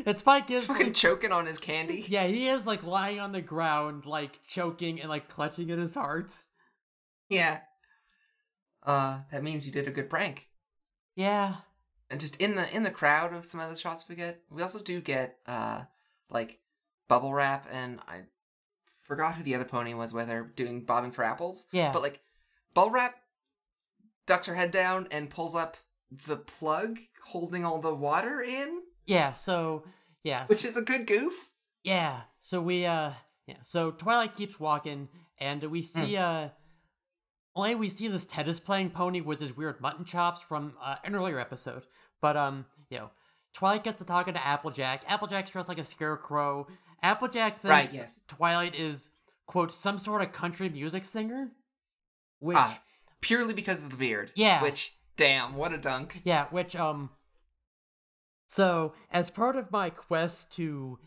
And 0.05 0.17
Spike 0.17 0.49
he's 0.49 0.61
is 0.63 0.67
fucking 0.67 0.87
like, 0.87 0.95
choking 0.95 1.31
on 1.31 1.45
his 1.45 1.57
candy. 1.59 2.05
yeah, 2.07 2.25
he 2.27 2.47
is 2.47 2.65
like 2.67 2.83
lying 2.83 3.19
on 3.19 3.31
the 3.31 3.41
ground, 3.41 4.05
like 4.05 4.39
choking 4.47 4.99
and 4.99 5.09
like 5.09 5.27
clutching 5.27 5.71
at 5.71 5.79
his 5.79 5.95
heart. 5.95 6.31
Yeah. 7.29 7.61
Uh, 8.83 9.19
that 9.31 9.43
means 9.43 9.65
you 9.65 9.71
did 9.73 9.87
a 9.87 9.91
good 9.91 10.09
prank. 10.09 10.47
Yeah. 11.15 11.55
And 12.09 12.19
just 12.19 12.37
in 12.37 12.55
the 12.55 12.73
in 12.75 12.83
the 12.83 12.91
crowd 12.91 13.33
of 13.33 13.45
some 13.45 13.59
of 13.59 13.69
the 13.69 13.75
shots 13.79 14.05
we 14.07 14.15
get, 14.15 14.41
we 14.49 14.63
also 14.63 14.79
do 14.79 14.99
get 15.01 15.37
uh 15.45 15.83
like 16.29 16.59
bubble 17.07 17.33
wrap 17.33 17.67
and 17.71 17.99
I 18.07 18.21
forgot 19.03 19.35
who 19.35 19.43
the 19.43 19.55
other 19.55 19.65
pony 19.65 19.93
was 19.93 20.13
with 20.13 20.27
her 20.29 20.43
doing 20.55 20.85
bobbing 20.85 21.11
for 21.11 21.23
apples. 21.23 21.67
Yeah. 21.71 21.91
But 21.91 22.01
like 22.01 22.21
bubble 22.73 22.91
wrap 22.91 23.15
ducks 24.25 24.47
her 24.47 24.55
head 24.55 24.71
down 24.71 25.07
and 25.11 25.29
pulls 25.29 25.55
up 25.55 25.77
the 26.27 26.37
plug 26.37 26.99
holding 27.29 27.63
all 27.65 27.79
the 27.81 27.93
water 27.93 28.41
in, 28.41 28.81
Yeah, 29.05 29.31
so 29.33 29.83
yeah. 30.23 30.45
which 30.47 30.65
is 30.65 30.77
a 30.77 30.81
good 30.81 31.07
goof. 31.07 31.33
Yeah. 31.83 32.21
So 32.39 32.61
we 32.61 32.85
uh 32.85 33.11
yeah, 33.47 33.57
so 33.63 33.91
Twilight 33.91 34.35
keeps 34.35 34.59
walking 34.59 35.07
and 35.39 35.63
we 35.63 35.81
see 35.81 36.17
uh 36.17 36.49
only 37.55 37.75
we 37.75 37.89
see 37.89 38.07
this 38.07 38.25
tennis 38.25 38.59
playing 38.59 38.91
pony 38.91 39.21
with 39.21 39.39
his 39.41 39.55
weird 39.57 39.81
mutton 39.81 40.05
chops 40.05 40.41
from 40.41 40.77
uh, 40.83 40.95
an 41.03 41.15
earlier 41.15 41.39
episode. 41.39 41.83
But 42.21 42.37
um, 42.37 42.65
you 42.89 42.97
know, 42.99 43.09
Twilight 43.53 43.83
gets 43.83 43.97
to 43.99 44.05
talking 44.05 44.33
to 44.35 44.45
Applejack. 44.45 45.03
Applejack's 45.07 45.51
dressed 45.51 45.67
like 45.69 45.79
a 45.79 45.83
scarecrow. 45.85 46.67
Applejack 47.01 47.61
thinks 47.61 47.69
Right, 47.69 47.93
yes. 47.93 48.21
Twilight 48.27 48.75
is 48.75 49.09
quote 49.47 49.73
some 49.73 49.97
sort 49.99 50.21
of 50.21 50.31
country 50.31 50.69
music 50.69 51.03
singer. 51.05 51.49
Which 52.39 52.57
Ah, 52.57 52.81
purely 53.21 53.53
because 53.53 53.83
of 53.83 53.89
the 53.89 53.97
beard. 53.97 54.31
Yeah. 54.35 54.61
Which 54.61 54.93
damn, 55.17 55.55
what 55.55 55.73
a 55.73 55.77
dunk. 55.77 56.21
Yeah, 56.23 56.45
which 56.51 56.75
um 56.75 57.09
so 58.49 58.93
as 59.11 59.29
part 59.29 59.55
of 59.55 59.71
my 59.71 59.89
quest 59.89 60.51
to 60.57 60.97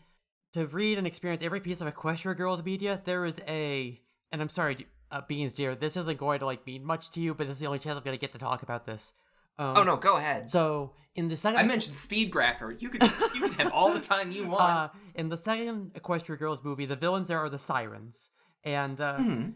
to 0.53 0.65
read 0.67 0.97
and 0.97 1.05
experience 1.07 1.43
every 1.43 1.59
piece 1.59 1.81
of 1.81 1.87
Equestria 1.93 2.35
Girls 2.37 2.63
media, 2.63 3.01
there 3.05 3.25
is 3.25 3.39
a 3.47 3.99
and 4.31 4.41
I'm 4.41 4.49
sorry, 4.49 4.87
uh, 5.11 5.21
Beans 5.27 5.53
dear, 5.53 5.75
this 5.75 5.95
isn't 5.97 6.17
going 6.17 6.39
to 6.39 6.45
like 6.45 6.65
mean 6.65 6.83
much 6.85 7.09
to 7.11 7.19
you, 7.19 7.33
but 7.35 7.47
this 7.47 7.55
is 7.55 7.59
the 7.59 7.67
only 7.67 7.79
chance 7.79 7.97
I'm 7.97 8.03
gonna 8.03 8.17
get 8.17 8.31
to 8.33 8.39
talk 8.39 8.63
about 8.63 8.85
this. 8.85 9.13
Um, 9.59 9.73
Oh 9.77 9.83
no, 9.83 9.97
go 9.97 10.17
ahead. 10.17 10.49
So 10.49 10.93
in 11.15 11.27
the 11.27 11.37
second 11.37 11.59
I 11.59 11.63
mentioned 11.63 11.97
speed 11.97 12.31
grapher. 12.31 12.75
You 12.81 12.89
could 12.89 13.03
you 13.35 13.41
can 13.41 13.51
have 13.59 13.71
all 13.73 13.93
the 13.93 13.99
time 13.99 14.31
you 14.31 14.47
want. 14.55 14.61
uh, 14.61 14.89
in 15.15 15.29
the 15.29 15.37
second 15.37 15.93
Equestria 15.95 16.39
Girls 16.39 16.63
movie, 16.63 16.85
the 16.85 16.95
villains 16.95 17.27
there 17.27 17.39
are 17.39 17.49
the 17.49 17.59
sirens. 17.59 18.29
And 18.63 18.99
uh 19.01 19.17
Hmm. 19.17 19.49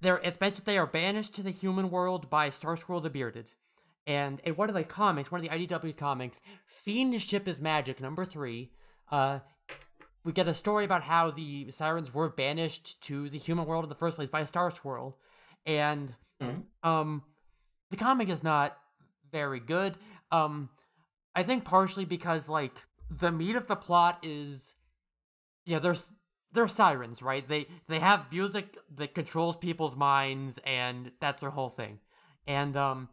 they're 0.00 0.18
it's 0.24 0.40
mentioned 0.40 0.66
they 0.66 0.78
are 0.78 0.86
banished 0.86 1.34
to 1.36 1.42
the 1.42 1.50
human 1.50 1.90
world 1.90 2.28
by 2.28 2.50
Star 2.50 2.74
Starscroll 2.76 3.02
the 3.02 3.10
Bearded. 3.10 3.50
And 4.08 4.40
in 4.42 4.56
one 4.56 4.70
of 4.70 4.74
the 4.74 4.84
comics, 4.84 5.30
one 5.30 5.44
of 5.44 5.48
the 5.48 5.54
IDW 5.54 5.94
comics, 5.96 6.40
Fiendship 6.66 7.46
is 7.46 7.60
Magic, 7.60 8.00
number 8.00 8.24
three, 8.24 8.72
uh, 9.12 9.40
we 10.24 10.32
get 10.32 10.48
a 10.48 10.54
story 10.54 10.86
about 10.86 11.02
how 11.02 11.30
the 11.30 11.70
sirens 11.70 12.12
were 12.14 12.30
banished 12.30 13.00
to 13.02 13.28
the 13.28 13.38
human 13.38 13.66
world 13.66 13.84
in 13.84 13.90
the 13.90 13.94
first 13.94 14.16
place 14.16 14.30
by 14.30 14.44
Star 14.44 14.70
Swirl. 14.70 15.18
And 15.66 16.14
Mhm. 16.40 16.64
um 16.82 17.22
the 17.90 17.96
comic 17.96 18.28
is 18.28 18.42
not 18.42 18.78
very 19.30 19.60
good. 19.60 19.96
Um 20.32 20.70
I 21.34 21.42
think 21.42 21.64
partially 21.64 22.04
because 22.04 22.48
like 22.48 22.84
the 23.10 23.30
meat 23.30 23.56
of 23.56 23.66
the 23.66 23.76
plot 23.76 24.18
is 24.22 24.74
yeah, 25.64 25.78
there's 25.78 26.12
they're 26.52 26.68
sirens, 26.68 27.22
right? 27.22 27.46
They 27.46 27.66
they 27.88 28.00
have 28.00 28.32
music 28.32 28.76
that 28.96 29.14
controls 29.14 29.56
people's 29.56 29.96
minds, 29.96 30.58
and 30.64 31.12
that's 31.20 31.40
their 31.40 31.50
whole 31.50 31.68
thing. 31.68 32.00
And 32.46 32.76
um, 32.76 33.08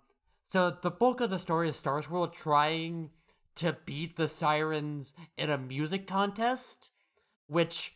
so 0.48 0.76
the 0.82 0.92
bulk 0.92 1.22
of 1.22 1.30
the 1.30 1.40
story 1.40 1.70
is 1.70 1.76
Star 1.76 2.02
Swirl 2.02 2.28
trying 2.28 3.12
to 3.56 3.78
beat 3.86 4.18
the 4.18 4.28
sirens 4.28 5.14
in 5.38 5.50
a 5.50 5.58
music 5.58 6.08
contest, 6.08 6.90
which 7.48 7.96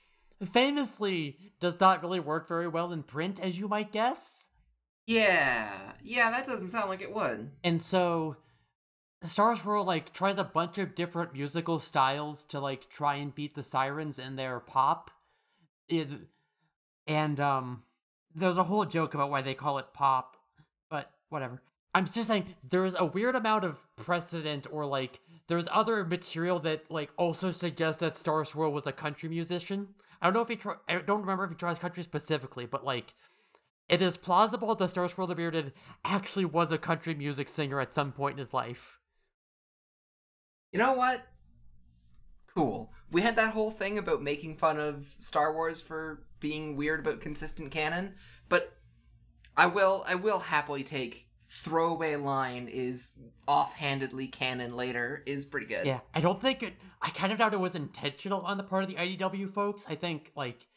famously 0.53 1.37
does 1.59 1.79
not 1.79 2.01
really 2.01 2.19
work 2.19 2.47
very 2.47 2.67
well 2.67 2.91
in 2.93 3.03
print, 3.03 3.39
as 3.39 3.57
you 3.59 3.67
might 3.67 3.91
guess. 3.91 4.49
yeah, 5.07 5.93
yeah, 6.03 6.31
that 6.31 6.45
doesn't 6.45 6.67
sound 6.69 6.89
like 6.89 7.01
it 7.01 7.13
would. 7.13 7.51
And 7.63 7.81
so 7.81 8.37
Star 9.23 9.55
Swirl 9.55 9.83
like 9.85 10.13
tries 10.13 10.37
a 10.37 10.43
bunch 10.43 10.77
of 10.77 10.95
different 10.95 11.33
musical 11.33 11.79
styles 11.79 12.45
to 12.45 12.59
like 12.59 12.89
try 12.89 13.15
and 13.15 13.33
beat 13.35 13.55
the 13.55 13.63
sirens 13.63 14.17
in 14.19 14.35
their 14.35 14.59
pop. 14.59 15.11
It, 15.87 16.09
and 17.07 17.39
um 17.39 17.83
there's 18.35 18.57
a 18.57 18.63
whole 18.63 18.85
joke 18.85 19.13
about 19.15 19.31
why 19.31 19.41
they 19.41 19.55
call 19.55 19.79
it 19.79 19.93
pop, 19.93 20.37
but 20.89 21.11
whatever. 21.29 21.61
I'm 21.93 22.05
just 22.05 22.27
saying 22.27 22.55
there's 22.67 22.95
a 22.95 23.05
weird 23.05 23.35
amount 23.35 23.63
of 23.63 23.77
precedent 23.95 24.67
or 24.71 24.85
like 24.85 25.19
there's 25.47 25.65
other 25.71 26.05
material 26.05 26.59
that 26.59 26.89
like 26.89 27.09
also 27.17 27.51
suggests 27.51 27.99
that 28.01 28.15
Star 28.15 28.45
Swirl 28.45 28.71
was 28.71 28.85
a 28.85 28.91
country 28.91 29.27
musician. 29.29 29.87
I 30.21 30.27
don't 30.27 30.33
know 30.33 30.41
if 30.41 30.49
he 30.49 30.55
try- 30.55 30.75
I 30.87 30.99
don't 30.99 31.21
remember 31.21 31.45
if 31.45 31.49
he 31.49 31.55
tries 31.55 31.79
country 31.79 32.03
specifically, 32.03 32.65
but 32.65 32.85
like 32.85 33.15
it 33.87 34.01
is 34.01 34.17
plausible 34.17 34.75
that 34.75 34.89
Star 34.89 35.07
Swirl 35.07 35.27
the 35.27 35.35
Bearded 35.35 35.73
actually 36.05 36.45
was 36.45 36.71
a 36.71 36.77
country 36.77 37.15
music 37.15 37.49
singer 37.49 37.81
at 37.81 37.93
some 37.93 38.11
point 38.11 38.33
in 38.33 38.39
his 38.39 38.53
life. 38.53 38.99
You 40.71 40.77
know 40.77 40.93
what? 40.93 41.25
Cool. 42.53 42.93
We 43.11 43.21
had 43.21 43.35
that 43.37 43.53
whole 43.53 43.71
thing 43.71 43.97
about 43.97 44.21
making 44.21 44.57
fun 44.57 44.79
of 44.79 45.15
Star 45.17 45.53
Wars 45.53 45.81
for 45.81 46.23
being 46.39 46.75
weird 46.75 46.99
about 46.99 47.21
consistent 47.21 47.71
canon, 47.71 48.13
but 48.47 48.73
I 49.57 49.65
will 49.65 50.03
I 50.07 50.13
will 50.13 50.39
happily 50.39 50.83
take 50.83 51.28
throwaway 51.49 52.15
line 52.15 52.67
is 52.67 53.17
offhandedly 53.47 54.27
canon 54.27 54.75
later 54.75 55.23
is 55.25 55.45
pretty 55.45 55.65
good. 55.65 55.85
Yeah, 55.85 55.99
I 56.13 56.21
don't 56.21 56.39
think 56.41 56.61
it. 56.63 56.75
I 57.01 57.09
kind 57.09 57.31
of 57.31 57.39
doubt 57.39 57.53
it 57.53 57.59
was 57.59 57.75
intentional 57.75 58.41
on 58.41 58.57
the 58.57 58.63
part 58.63 58.83
of 58.83 58.89
the 58.89 58.95
IDW 58.95 59.49
folks. 59.51 59.85
I 59.89 59.95
think 59.95 60.31
like 60.35 60.67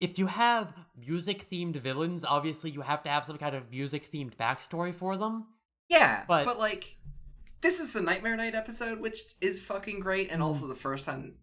if 0.00 0.18
you 0.18 0.26
have 0.26 0.72
music 0.96 1.48
themed 1.50 1.76
villains, 1.76 2.24
obviously 2.24 2.70
you 2.70 2.82
have 2.82 3.02
to 3.04 3.08
have 3.10 3.24
some 3.24 3.38
kind 3.38 3.54
of 3.54 3.70
music 3.70 4.10
themed 4.10 4.34
backstory 4.36 4.94
for 4.94 5.16
them. 5.16 5.46
Yeah, 5.88 6.24
But- 6.28 6.44
but, 6.44 6.58
like 6.58 6.96
this 7.62 7.78
is 7.80 7.92
the 7.92 8.00
Nightmare 8.00 8.36
Night 8.36 8.54
episode, 8.54 9.00
which 9.00 9.20
is 9.40 9.62
fucking 9.62 10.00
great, 10.00 10.30
and 10.30 10.40
Mm. 10.40 10.46
also 10.46 10.66
the 10.66 10.74
first 10.74 11.04
time 11.04 11.36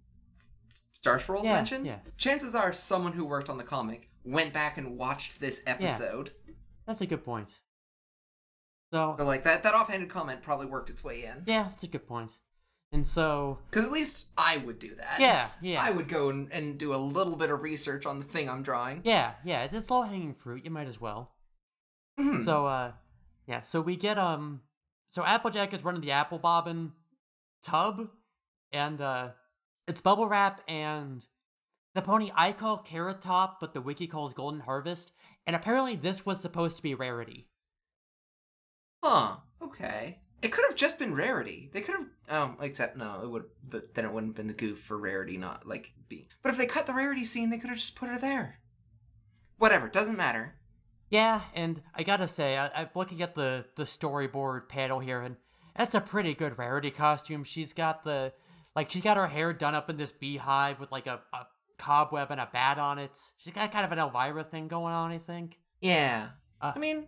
Star 0.93 1.19
Swirl's 1.19 1.45
Yeah, 1.45 1.53
mentioned. 1.53 1.85
yeah. 1.85 1.99
Chances 2.17 2.55
are 2.55 2.73
someone 2.73 3.13
who 3.13 3.23
worked 3.23 3.49
on 3.49 3.57
the 3.57 3.63
comic 3.63 4.09
went 4.23 4.51
back 4.53 4.77
and 4.77 4.97
watched 4.97 5.39
this 5.39 5.61
episode. 5.67 6.33
That's 6.87 7.01
a 7.01 7.05
good 7.05 7.23
point. 7.23 7.59
So 8.93 9.15
So 9.17 9.25
like 9.25 9.43
that 9.43 9.63
that 9.63 9.73
offhanded 9.75 10.09
comment 10.09 10.41
probably 10.41 10.65
worked 10.67 10.89
its 10.89 11.03
way 11.03 11.25
in. 11.25 11.43
yeah, 11.45 11.63
that's 11.63 11.83
a 11.83 11.87
good 11.87 12.07
point. 12.07 12.37
And 12.93 13.05
so 13.05 13.59
Because 13.69 13.83
at 13.85 13.91
least 13.91 14.27
I 14.37 14.57
would 14.57 14.79
do 14.79 14.95
that. 14.95 15.19
yeah, 15.19 15.49
yeah, 15.61 15.81
I 15.83 15.91
would 15.91 16.07
go 16.07 16.29
and, 16.29 16.51
and 16.53 16.77
do 16.77 16.93
a 16.93 16.97
little 16.97 17.35
bit 17.35 17.49
of 17.51 17.61
research 17.61 18.05
on 18.05 18.19
the 18.19 18.25
thing 18.25 18.49
I'm 18.49 18.63
drawing. 18.63 19.01
yeah, 19.03 19.33
yeah. 19.43 19.67
It's 19.71 19.89
low 19.89 20.03
hanging 20.03 20.33
fruit. 20.35 20.63
You 20.63 20.71
might 20.71 20.87
as 20.87 21.01
well. 21.01 21.33
Mhm. 22.19 22.43
So 22.43 22.65
uh 22.65 22.93
yeah, 23.45 23.61
so 23.61 23.81
we 23.81 23.95
get 23.95 24.17
um 24.17 24.61
so 25.09 25.23
Applejack 25.23 25.73
is 25.73 25.83
running 25.83 26.01
the 26.01 26.11
apple 26.11 26.39
bobbin 26.39 26.93
tub 27.63 28.09
and 28.71 29.01
uh 29.01 29.29
it's 29.87 30.01
bubble 30.01 30.27
wrap 30.27 30.61
and 30.67 31.25
the 31.95 32.01
pony 32.01 32.31
I 32.35 32.51
call 32.51 32.77
Carrot 32.77 33.21
Top, 33.21 33.59
but 33.59 33.73
the 33.73 33.81
wiki 33.81 34.05
calls 34.05 34.33
Golden 34.33 34.59
Harvest, 34.61 35.11
and 35.47 35.55
apparently 35.55 35.95
this 35.95 36.25
was 36.25 36.39
supposed 36.39 36.77
to 36.77 36.83
be 36.83 36.93
rarity. 36.93 37.47
Huh. 39.03 39.37
Okay. 39.61 40.19
It 40.41 40.51
could 40.51 40.65
have 40.67 40.75
just 40.75 40.99
been 40.99 41.15
rarity. 41.15 41.69
They 41.73 41.81
could 41.81 41.95
have. 41.95 42.05
Um. 42.29 42.57
Except 42.61 42.97
no, 42.97 43.21
it 43.23 43.29
would. 43.29 43.45
The, 43.69 43.83
then 43.93 44.05
it 44.05 44.11
wouldn't 44.11 44.31
have 44.31 44.37
been 44.37 44.47
the 44.47 44.53
goof 44.53 44.79
for 44.79 44.97
rarity, 44.97 45.37
not 45.37 45.67
like 45.67 45.93
B. 46.07 46.27
But 46.41 46.51
if 46.51 46.57
they 46.57 46.65
cut 46.65 46.85
the 46.85 46.93
rarity 46.93 47.23
scene, 47.25 47.49
they 47.49 47.57
could 47.57 47.69
have 47.69 47.79
just 47.79 47.95
put 47.95 48.09
her 48.09 48.19
there. 48.19 48.59
Whatever. 49.57 49.87
Doesn't 49.87 50.17
matter. 50.17 50.55
Yeah, 51.09 51.41
and 51.53 51.81
I 51.95 52.03
gotta 52.03 52.27
say, 52.27 52.57
I, 52.57 52.67
I'm 52.67 52.89
looking 52.93 53.21
at 53.21 53.35
the 53.35 53.65
the 53.75 53.83
storyboard 53.83 54.67
panel 54.67 54.99
here, 54.99 55.21
and 55.21 55.37
that's 55.75 55.95
a 55.95 56.01
pretty 56.01 56.33
good 56.33 56.57
rarity 56.57 56.91
costume. 56.91 57.43
She's 57.43 57.73
got 57.73 58.03
the 58.03 58.33
like 58.75 58.91
she's 58.91 59.03
got 59.03 59.17
her 59.17 59.27
hair 59.27 59.53
done 59.53 59.73
up 59.73 59.89
in 59.89 59.97
this 59.97 60.11
beehive 60.11 60.79
with 60.79 60.91
like 60.91 61.07
a, 61.07 61.21
a 61.33 61.47
cobweb 61.77 62.29
and 62.29 62.41
a 62.41 62.49
bat 62.51 62.77
on 62.77 62.99
it. 62.99 63.17
She's 63.37 63.53
got 63.53 63.71
kind 63.71 63.85
of 63.85 63.91
an 63.91 63.99
Elvira 63.99 64.43
thing 64.43 64.67
going 64.67 64.93
on, 64.93 65.11
I 65.11 65.17
think. 65.17 65.57
Yeah. 65.81 66.29
Uh, 66.61 66.73
I 66.75 66.79
mean, 66.79 67.07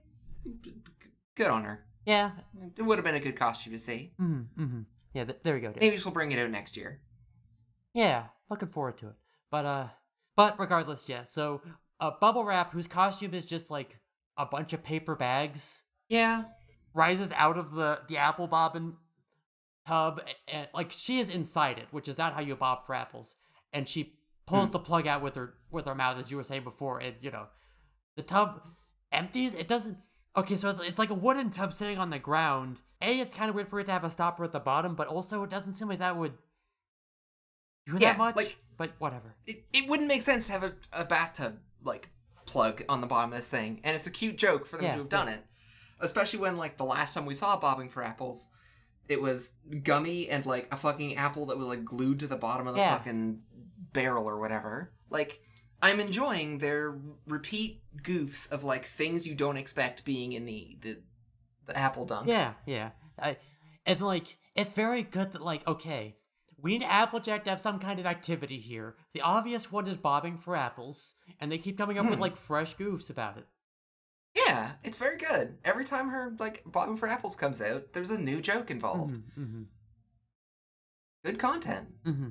good 1.39 1.49
on 1.49 1.63
her. 1.63 1.85
Yeah. 2.05 2.31
It 2.77 2.83
would 2.83 2.97
have 2.97 3.05
been 3.05 3.15
a 3.15 3.19
good 3.19 3.35
costume 3.35 3.73
to 3.73 3.79
see. 3.79 4.13
Mm-hmm. 4.21 4.63
mm-hmm. 4.63 4.81
Yeah. 5.13 5.23
Th- 5.25 5.37
there 5.43 5.55
we 5.55 5.61
go. 5.61 5.71
Dave. 5.71 5.81
Maybe 5.81 5.97
she'll 5.97 6.11
bring 6.11 6.31
it 6.31 6.39
out 6.39 6.51
next 6.51 6.77
year. 6.77 7.01
Yeah. 7.93 8.25
Looking 8.49 8.69
forward 8.69 8.97
to 8.99 9.07
it. 9.07 9.15
But 9.49 9.65
uh, 9.65 9.87
but 10.35 10.59
regardless, 10.59 11.07
yeah. 11.07 11.23
So 11.23 11.61
uh, 11.99 12.11
bubble 12.21 12.43
wrap, 12.45 12.71
whose 12.73 12.87
costume 12.87 13.33
is 13.33 13.45
just 13.45 13.71
like 13.71 13.97
a 14.37 14.45
bunch 14.45 14.73
of 14.73 14.83
paper 14.83 15.15
bags, 15.15 15.83
Yeah. 16.07 16.43
rises 16.93 17.31
out 17.35 17.57
of 17.57 17.71
the 17.71 18.01
the 18.07 18.17
apple 18.17 18.47
bobbin 18.47 18.93
tub, 19.87 20.21
and, 20.47 20.67
like 20.73 20.91
she 20.91 21.19
is 21.19 21.29
inside 21.29 21.77
it, 21.79 21.87
which 21.91 22.07
is 22.07 22.17
not 22.17 22.33
how 22.33 22.41
you 22.41 22.55
bob 22.55 22.85
for 22.85 22.93
apples, 22.93 23.35
and 23.73 23.87
she 23.87 24.13
pulls 24.45 24.69
the 24.69 24.79
plug 24.79 25.07
out 25.07 25.21
with 25.21 25.35
her 25.35 25.55
with 25.71 25.85
her 25.85 25.95
mouth, 25.95 26.17
as 26.19 26.29
you 26.29 26.37
were 26.37 26.43
saying 26.43 26.63
before, 26.63 26.99
and 26.99 27.15
you 27.21 27.31
know, 27.31 27.47
the 28.15 28.23
tub 28.23 28.61
empties. 29.11 29.53
It 29.53 29.67
doesn't. 29.67 29.97
Okay, 30.37 30.55
so 30.55 30.69
it's, 30.69 30.79
it's 30.81 30.99
like 30.99 31.09
a 31.09 31.15
wooden 31.15 31.49
tub 31.49 31.73
sitting 31.73 31.97
on 31.97 32.09
the 32.09 32.19
ground. 32.19 32.81
A, 33.01 33.19
it's 33.19 33.33
kind 33.33 33.49
of 33.49 33.55
weird 33.55 33.67
for 33.69 33.79
it 33.79 33.85
to 33.85 33.91
have 33.91 34.03
a 34.03 34.09
stopper 34.11 34.43
at 34.43 34.51
the 34.51 34.59
bottom, 34.59 34.93
but 34.95 35.07
also 35.07 35.43
it 35.43 35.49
doesn't 35.49 35.73
seem 35.73 35.87
like 35.89 35.99
that 35.99 36.17
would 36.17 36.33
do 37.85 37.93
Yeah, 37.99 38.09
that 38.13 38.17
much. 38.17 38.35
like- 38.35 38.57
but 38.77 38.91
whatever. 38.99 39.35
It, 39.45 39.65
it 39.73 39.89
wouldn't 39.89 40.07
make 40.07 40.21
sense 40.21 40.45
to 40.47 40.53
have 40.53 40.63
a, 40.63 40.73
a 40.93 41.03
bathtub 41.03 41.59
like 41.83 42.09
plug 42.45 42.83
on 42.87 43.01
the 43.01 43.07
bottom 43.07 43.31
of 43.31 43.35
this 43.37 43.49
thing, 43.49 43.81
and 43.83 43.95
it's 43.95 44.07
a 44.07 44.11
cute 44.11 44.37
joke 44.37 44.65
for 44.65 44.77
them 44.77 44.85
Yeah, 44.85 44.93
to 44.93 44.99
have 44.99 45.09
done 45.09 45.27
it. 45.27 45.45
Especially 45.99 46.39
when 46.39 46.55
like 46.57 46.77
the 46.77 46.85
last 46.85 47.13
time 47.13 47.25
we 47.25 47.33
saw 47.33 47.59
bobbing 47.59 47.89
for 47.89 48.01
apples, 48.03 48.47
it 49.09 49.21
was 49.21 49.55
gummy 49.83 50.29
and 50.29 50.45
like 50.45 50.69
a 50.71 50.77
fucking 50.77 51.17
apple 51.17 51.47
that 51.47 51.57
was 51.57 51.67
like 51.67 51.83
glued 51.83 52.19
to 52.19 52.27
the 52.27 52.37
bottom 52.37 52.67
of 52.67 52.73
the 52.75 52.79
Yeah. 52.79 52.97
fucking 52.97 53.41
barrel 53.91 54.29
or 54.29 54.39
whatever. 54.39 54.93
Like 55.09 55.41
I'm 55.81 55.99
enjoying 55.99 56.57
their 56.59 56.97
repeat 57.25 57.81
goofs 58.03 58.51
of 58.51 58.63
like 58.63 58.85
things 58.85 59.25
you 59.27 59.35
don't 59.35 59.57
expect 59.57 60.03
being 60.05 60.33
in 60.33 60.45
the 60.45 60.77
the, 60.81 60.97
the 61.67 61.77
apple 61.77 62.05
dunk. 62.05 62.27
Yeah, 62.27 62.53
yeah. 62.65 62.89
I, 63.17 63.37
and 63.85 64.01
like, 64.01 64.37
it's 64.55 64.71
very 64.71 65.03
good 65.03 65.31
that 65.33 65.41
like, 65.41 65.65
okay, 65.67 66.15
we 66.61 66.77
need 66.77 66.85
Applejack 66.85 67.45
to 67.45 67.49
have 67.49 67.61
some 67.61 67.79
kind 67.79 67.99
of 67.99 68.05
activity 68.05 68.59
here. 68.59 68.95
The 69.13 69.21
obvious 69.21 69.71
one 69.71 69.87
is 69.87 69.95
bobbing 69.95 70.37
for 70.37 70.55
apples, 70.55 71.13
and 71.39 71.49
they 71.51 71.57
keep 71.57 71.77
coming 71.77 71.97
up 71.97 72.05
with 72.05 72.15
Hmm. 72.15 72.21
like 72.21 72.35
fresh 72.37 72.75
goofs 72.75 73.09
about 73.09 73.37
it. 73.37 73.45
Yeah, 74.35 74.73
it's 74.83 74.97
very 74.97 75.17
good. 75.17 75.57
Every 75.63 75.85
time 75.85 76.09
her 76.09 76.35
like 76.39 76.63
bobbing 76.65 76.97
for 76.97 77.07
apples 77.07 77.35
comes 77.37 77.61
out, 77.61 77.93
there's 77.93 78.11
a 78.11 78.17
new 78.17 78.41
joke 78.41 78.69
involved. 78.69 79.15
Mm-hmm, 79.15 79.41
mm-hmm, 79.43 79.61
Good 81.25 81.39
content. 81.39 81.87
mm-hmm. 82.05 82.29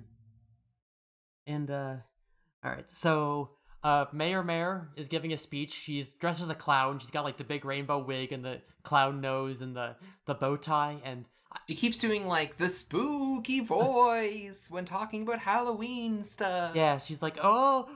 And 1.46 1.70
uh, 1.70 1.94
all 2.64 2.70
right, 2.70 2.88
so 2.90 3.50
uh, 3.84 4.06
Mayor 4.12 4.42
Mayor 4.42 4.88
is 4.96 5.08
giving 5.08 5.32
a 5.32 5.38
speech. 5.38 5.72
She's 5.72 6.12
dressed 6.12 6.40
as 6.40 6.48
a 6.48 6.54
clown. 6.54 6.98
She's 6.98 7.10
got 7.10 7.24
like 7.24 7.36
the 7.36 7.44
big 7.44 7.64
rainbow 7.64 7.98
wig 7.98 8.32
and 8.32 8.44
the 8.44 8.60
clown 8.82 9.20
nose 9.20 9.60
and 9.60 9.76
the 9.76 9.96
the 10.26 10.34
bow 10.34 10.56
tie. 10.56 11.00
And 11.04 11.26
She 11.68 11.74
keeps 11.76 11.98
doing 11.98 12.26
like 12.26 12.56
the 12.58 12.68
spooky 12.68 13.60
voice 13.60 14.68
when 14.70 14.84
talking 14.84 15.22
about 15.22 15.38
Halloween 15.38 16.24
stuff. 16.24 16.74
Yeah, 16.74 16.98
she's 16.98 17.22
like, 17.22 17.38
oh, 17.42 17.88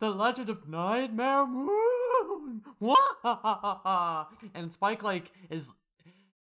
the 0.00 0.10
legend 0.10 0.48
of 0.48 0.68
Nightmare 0.68 1.46
Moon. 1.46 2.62
And 4.54 4.72
Spike 4.72 5.02
like 5.02 5.30
is 5.48 5.70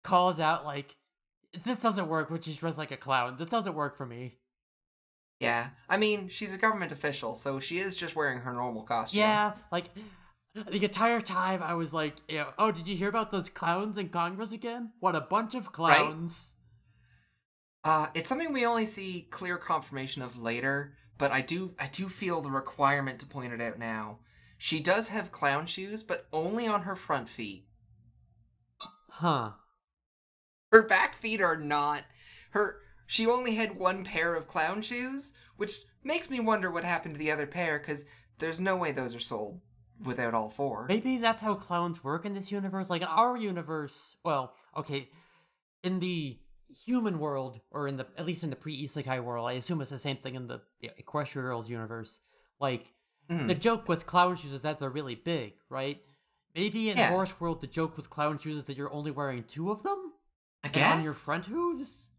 calls 0.04 0.40
out 0.40 0.66
like, 0.66 0.96
this 1.66 1.78
doesn't 1.80 2.08
work 2.08 2.30
when 2.30 2.42
she's 2.42 2.58
dressed 2.58 2.78
like 2.78 2.92
a 2.92 2.98
clown. 2.98 3.36
This 3.38 3.50
doesn't 3.50 3.76
work 3.76 3.98
for 3.98 4.06
me. 4.06 4.39
Yeah. 5.40 5.70
I 5.88 5.98
mean, 5.98 6.28
she's 6.28 6.54
a 6.54 6.58
government 6.58 6.92
official, 6.92 7.36
so 7.36 7.60
she 7.60 7.80
is 7.80 7.96
just 7.96 8.16
wearing 8.16 8.40
her 8.40 8.54
normal 8.54 8.84
costume. 8.84 9.20
Yeah, 9.20 9.54
like 9.72 9.86
the 10.54 10.84
entire 10.84 11.22
time 11.22 11.64
I 11.64 11.76
was 11.76 11.94
like, 11.94 12.16
you 12.28 12.40
know, 12.40 12.50
oh, 12.58 12.72
did 12.72 12.88
you 12.88 12.96
hear 12.96 13.10
about 13.10 13.32
those 13.32 13.50
clowns 13.50 13.98
in 13.98 14.10
Congress 14.10 14.52
again? 14.52 14.92
What 15.00 15.16
a 15.16 15.22
bunch 15.22 15.56
of 15.56 15.72
clowns. 15.72 16.54
Uh, 17.84 18.08
it's 18.14 18.28
something 18.28 18.52
we 18.52 18.66
only 18.66 18.86
see 18.86 19.28
clear 19.30 19.58
confirmation 19.58 20.22
of 20.22 20.42
later, 20.42 20.98
but 21.18 21.32
I 21.32 21.42
do 21.42 21.74
I 21.80 21.88
do 21.88 22.10
feel 22.10 22.42
the 22.42 22.52
requirement 22.52 23.20
to 23.20 23.26
point 23.26 23.54
it 23.54 23.62
out 23.62 23.80
now. 23.80 24.20
She 24.58 24.82
does 24.82 25.08
have 25.08 25.32
clown 25.32 25.68
shoes, 25.68 26.04
but 26.04 26.28
only 26.34 26.68
on 26.68 26.82
her 26.82 26.96
front 26.96 27.30
feet. 27.30 27.66
Huh. 29.10 29.52
Her 30.72 30.84
back 30.84 31.16
feet 31.16 31.40
are 31.40 31.56
not. 31.56 32.04
Her 32.52 32.82
she 33.10 33.26
only 33.26 33.56
had 33.56 33.76
one 33.76 34.04
pair 34.06 34.36
of 34.36 34.48
clown 34.48 34.84
shoes, 34.84 35.34
which 35.58 35.80
makes 36.04 36.30
me 36.30 36.40
wonder 36.40 36.70
what 36.70 36.84
happened 36.84 37.16
to 37.16 37.20
the 37.20 37.32
other 37.32 37.48
pair 37.48 37.80
cuz 37.80 38.06
there's 38.38 38.62
no 38.62 38.76
way 38.78 38.92
those 38.92 39.16
are 39.16 39.20
sold 39.20 39.62
without 40.06 40.36
all 40.36 40.48
four. 40.50 40.86
Maybe 40.88 41.18
that's 41.18 41.42
how 41.42 41.56
clowns 41.56 42.04
work 42.04 42.24
in 42.24 42.36
this 42.36 42.52
universe. 42.52 42.88
Like 42.88 43.02
in 43.02 43.08
our 43.08 43.36
universe, 43.36 44.16
well, 44.24 44.54
okay, 44.78 45.10
in 45.84 46.00
the 46.00 46.40
human 46.86 47.18
world, 47.18 47.62
or 47.72 47.88
in 47.88 47.98
the 47.98 48.06
at 48.16 48.28
least 48.28 48.44
in 48.44 48.52
the 48.52 48.56
pre-isekai 48.56 49.24
world, 49.24 49.50
I 49.50 49.54
assume 49.54 49.82
it's 49.82 49.90
the 49.90 49.98
same 49.98 50.18
thing 50.18 50.36
in 50.36 50.46
the 50.46 50.62
yeah, 50.80 50.92
Equestrials 50.98 51.68
universe. 51.68 52.20
Like 52.60 52.94
Mhm. 53.28 53.48
the 53.48 53.56
joke 53.56 53.88
with 53.88 54.06
clown 54.06 54.36
shoes 54.36 54.54
is 54.54 54.62
that 54.62 54.80
they're 54.80 54.90
really 55.00 55.16
big, 55.16 55.54
right? 55.68 56.00
Maybe 56.54 56.92
in 56.92 56.98
Yeah. 56.98 57.10
Horse 57.10 57.40
World, 57.40 57.60
the 57.62 57.68
joke 57.68 57.98
with 57.98 58.12
clown 58.12 58.38
shoes 58.38 58.58
is 58.58 58.66
that 58.66 58.78
you're 58.78 58.94
only 58.94 59.10
wearing 59.12 59.44
two 59.46 59.72
of 59.72 59.82
them 59.82 60.14
I 60.64 60.68
guess 60.68 60.94
on 60.98 61.04
your 61.04 61.14
front 61.14 61.46
hooves. 61.46 62.10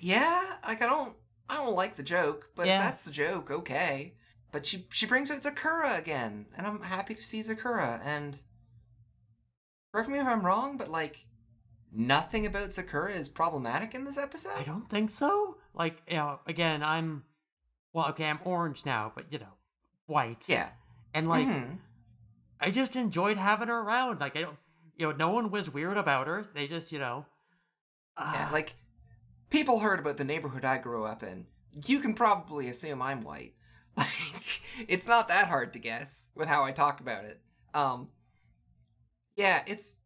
Yeah, 0.00 0.56
like 0.66 0.82
I 0.82 0.86
don't 0.86 1.14
I 1.48 1.56
don't 1.56 1.74
like 1.74 1.96
the 1.96 2.02
joke, 2.02 2.50
but 2.54 2.66
Yeah. 2.66 2.78
if 2.78 2.84
that's 2.84 3.02
the 3.02 3.10
joke, 3.10 3.50
okay. 3.50 4.14
But 4.52 4.66
she 4.66 4.86
she 4.90 5.06
brings 5.06 5.30
out 5.30 5.42
Zecora 5.42 5.98
again, 5.98 6.46
and 6.56 6.66
I'm 6.66 6.82
happy 6.82 7.14
to 7.14 7.22
see 7.22 7.40
Zecora. 7.40 8.00
And 8.04 8.40
correct 9.92 10.08
me 10.08 10.18
if 10.18 10.26
I'm 10.26 10.44
wrong, 10.44 10.76
but 10.76 10.88
like 10.90 11.24
nothing 11.92 12.46
about 12.46 12.70
Zecora 12.70 13.14
is 13.14 13.28
problematic 13.28 13.94
in 13.94 14.04
this 14.04 14.18
episode. 14.18 14.56
I 14.56 14.62
don't 14.62 14.88
think 14.88 15.10
so. 15.10 15.56
Like, 15.74 16.02
you 16.08 16.16
know, 16.16 16.40
again, 16.46 16.82
I'm 16.82 17.24
well, 17.92 18.08
okay, 18.10 18.24
I'm 18.26 18.40
orange 18.44 18.84
now, 18.84 19.12
but 19.14 19.32
you 19.32 19.38
know, 19.38 19.54
white. 20.06 20.44
Yeah, 20.48 20.70
and 21.14 21.28
like. 21.28 21.46
Mhm. 21.46 21.78
I 22.60 22.72
just 22.72 22.96
enjoyed 22.96 23.36
having 23.36 23.68
her 23.68 23.78
around. 23.78 24.18
Like 24.18 24.34
I 24.36 24.40
don't, 24.40 24.56
you 24.96 25.06
know, 25.08 25.12
no 25.16 25.30
one 25.30 25.52
was 25.52 25.70
weird 25.72 25.96
about 25.96 26.26
her. 26.26 26.44
They 26.54 26.66
just, 26.66 26.90
you 26.90 26.98
know, 26.98 27.24
yeah, 28.18 28.48
uh, 28.48 28.52
like 28.52 28.74
people 29.50 29.80
heard 29.80 29.98
about 29.98 30.16
the 30.16 30.24
neighborhood 30.24 30.64
I 30.64 30.78
grew 30.78 31.04
up 31.04 31.22
in. 31.22 31.46
You 31.86 32.00
can 32.00 32.14
probably 32.14 32.68
assume 32.68 33.02
I'm 33.02 33.22
white. 33.22 33.54
Like 33.96 34.60
it's 34.88 35.08
not 35.08 35.26
that 35.28 35.48
hard 35.48 35.72
to 35.72 35.78
guess 35.80 36.28
with 36.36 36.46
how 36.48 36.62
I 36.64 36.70
talk 36.72 37.00
about 37.00 37.24
it. 37.24 37.40
Um, 37.74 38.08
yeah, 39.36 39.62
it's 39.66 39.98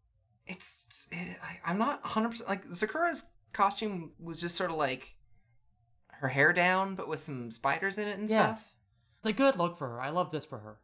it's 0.46 1.08
I, 1.12 1.58
I'm 1.70 1.78
not 1.78 2.02
100 2.02 2.28
percent 2.30 2.48
like 2.48 2.64
Zecora's 2.72 3.28
costume 3.52 4.12
was 4.18 4.40
just 4.40 4.56
sort 4.56 4.70
of 4.70 4.76
like 4.76 5.14
her 6.08 6.28
hair 6.28 6.52
down, 6.52 6.94
but 6.94 7.08
with 7.08 7.20
some 7.20 7.50
spiders 7.50 7.98
in 7.98 8.08
it 8.08 8.18
and 8.18 8.30
Yeah. 8.30 8.54
stuff. 8.54 8.74
it's 9.20 9.28
a 9.30 9.32
good 9.32 9.56
look 9.56 9.76
for 9.76 9.88
her. 9.88 10.00
I 10.00 10.08
love 10.10 10.30
this 10.30 10.44
for 10.46 10.58
her. 10.60 10.78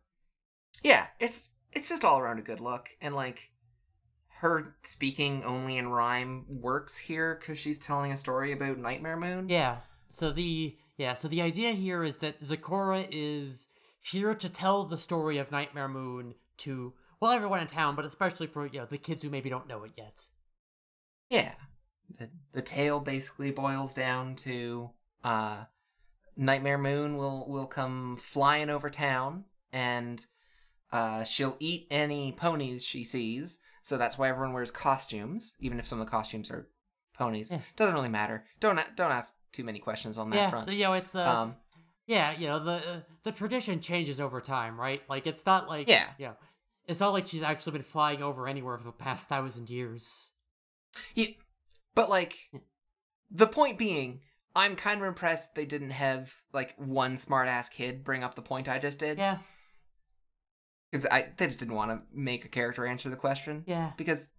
Yeah, 0.83 1.07
it's 1.19 1.49
it's 1.73 1.89
just 1.89 2.05
all 2.05 2.19
around 2.19 2.39
a 2.39 2.43
good 2.43 2.61
look, 2.61 2.91
and 3.01 3.15
like 3.15 3.51
her 4.41 4.76
speaking 4.84 5.43
only 5.45 5.78
in 5.78 5.89
rhyme 5.89 6.45
works 6.49 6.97
here 6.97 7.39
because 7.41 7.59
she's 7.59 7.78
telling 7.78 8.12
a 8.12 8.16
story 8.16 8.53
about 8.53 8.78
Nightmare 8.78 9.16
Moon. 9.16 9.49
Yeah. 9.49 9.80
So 10.09 10.30
the 10.32 10.76
yeah. 10.97 11.14
So 11.14 11.26
the 11.26 11.43
idea 11.43 11.72
here 11.72 12.05
is 12.05 12.16
that 12.16 12.41
Zecora 12.41 13.09
is 13.11 13.66
here 14.01 14.34
to 14.36 14.49
tell 14.49 14.84
the 14.84 14.97
story 14.97 15.39
of 15.39 15.51
Nightmare 15.51 15.89
Moon 15.89 16.34
to 16.59 16.95
well 17.20 17.32
everyone 17.32 17.61
in 17.61 17.66
town, 17.66 17.97
but 17.97 18.05
especially 18.05 18.47
for 18.47 18.66
you 18.66 18.78
know 18.78 18.86
the 18.86 18.97
kids 18.97 19.24
who 19.24 19.30
maybe 19.30 19.51
don't 19.51 19.66
know 19.66 19.82
it 19.82 19.93
yet. 19.97 20.26
Yeah. 21.30 21.55
The 22.16 22.30
the 22.53 22.62
tale 22.62 23.01
basically 23.01 23.51
boils 23.51 23.93
down 23.93 24.36
to 24.36 24.91
uh 25.24 25.64
Nightmare 26.36 26.78
Moon 26.78 27.16
will 27.16 27.49
will 27.49 27.66
come 27.66 28.16
flying 28.16 28.70
over 28.70 28.89
town 28.89 29.47
and 29.72 30.24
uh 30.93 31.24
she'll 31.24 31.57
eat 31.59 31.89
any 31.91 32.30
ponies 32.30 32.84
she 32.84 33.03
sees. 33.03 33.59
So 33.89 33.97
that's 33.97 34.18
why 34.18 34.28
everyone 34.28 34.53
wears 34.53 34.70
costumes, 34.70 35.55
even 35.61 35.78
if 35.78 35.86
some 35.86 35.99
of 35.99 36.07
the 36.07 36.11
costumes 36.11 36.51
are 36.51 36.68
ponies. 37.14 37.51
Yeah. 37.51 37.61
Doesn't 37.76 37.95
really 37.95 38.11
matter. 38.11 38.45
Don't 38.61 38.78
don't 38.97 39.11
ask 39.11 39.34
too 39.51 39.64
many 39.64 39.78
questions 39.78 40.18
on 40.18 40.28
that 40.30 40.36
yeah. 40.36 40.51
front. 40.51 40.70
You 40.70 40.84
know, 40.84 40.93
it's 40.93 41.14
uh, 41.14 41.28
Um 41.28 41.57
yeah. 42.07 42.32
You 42.36 42.49
know, 42.49 42.62
the 42.62 42.72
uh, 42.72 43.01
the 43.22 43.32
tradition 43.32 43.80
changes 43.80 44.20
over 44.20 44.43
time, 44.43 44.78
right? 44.78 45.03
Like 45.09 45.26
it's 45.26 45.47
not 45.47 45.68
like 45.68 45.89
Yeah. 45.89 46.09
you 46.18 46.26
know, 46.26 46.36
it's 46.86 47.01
not 47.01 47.14
like 47.14 47.26
she's 47.26 47.43
actually 47.43 47.72
been 47.72 47.82
flying 47.82 48.22
over 48.22 48.47
anywhere 48.47 48.76
for 48.76 48.84
the 48.84 48.93
past 48.93 49.26
thousand 49.28 49.70
years. 49.70 50.30
Yeah, 51.14 51.28
but 51.95 52.09
like, 52.09 52.39
the 53.30 53.47
point 53.47 53.76
being, 53.76 54.20
I'm 54.57 54.74
kind 54.74 55.01
of 55.01 55.07
impressed 55.07 55.55
they 55.55 55.66
didn't 55.66 55.91
have 55.91 56.32
like 56.53 56.74
one 56.76 57.18
smart 57.18 57.49
ass 57.49 57.68
kid 57.68 58.05
bring 58.05 58.22
up 58.24 58.34
the 58.34 58.43
point 58.43 58.68
I 58.68 58.78
just 58.78 58.99
did. 58.99 59.18
Yeah. 59.18 59.39
Because 60.91 61.07
I 61.07 61.28
they 61.36 61.47
just 61.47 61.59
didn't 61.59 61.74
want 61.74 61.91
to 61.91 62.01
make 62.12 62.45
a 62.45 62.49
character 62.49 62.86
answer 62.86 63.09
the 63.11 63.16
question 63.16 63.64
Yeah. 63.66 63.93
because 63.97 64.30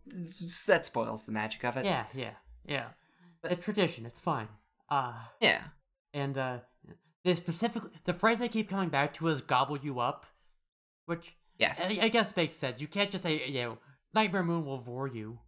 that 0.67 0.85
spoils 0.85 1.25
the 1.25 1.31
magic 1.31 1.63
of 1.63 1.77
it. 1.77 1.85
Yeah, 1.85 2.05
yeah, 2.13 2.31
yeah. 2.65 2.87
But- 3.41 3.51
it's 3.53 3.63
tradition. 3.65 4.05
It's 4.05 4.19
fine. 4.19 4.47
Uh, 4.89 5.13
yeah, 5.39 5.61
and 6.13 6.37
uh, 6.37 6.57
they 7.23 7.35
specifically 7.35 7.91
the 8.05 8.13
phrase 8.13 8.39
they 8.39 8.49
keep 8.49 8.69
coming 8.69 8.89
back 8.89 9.13
to 9.15 9.27
is 9.27 9.41
"gobble 9.41 9.77
you 9.77 9.99
up," 9.99 10.25
which 11.05 11.35
yes. 11.57 11.99
I, 12.01 12.05
I 12.05 12.09
guess 12.09 12.35
makes 12.35 12.55
sense. 12.55 12.81
You 12.81 12.87
can't 12.87 13.11
just 13.11 13.23
say, 13.23 13.47
you 13.47 13.61
know, 13.61 13.77
Nightmare 14.13 14.43
Moon 14.43 14.65
will 14.65 14.79
vor 14.79 15.07
you. 15.07 15.39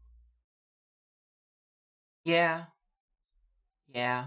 Yeah, 2.23 2.65
yeah. 3.93 4.25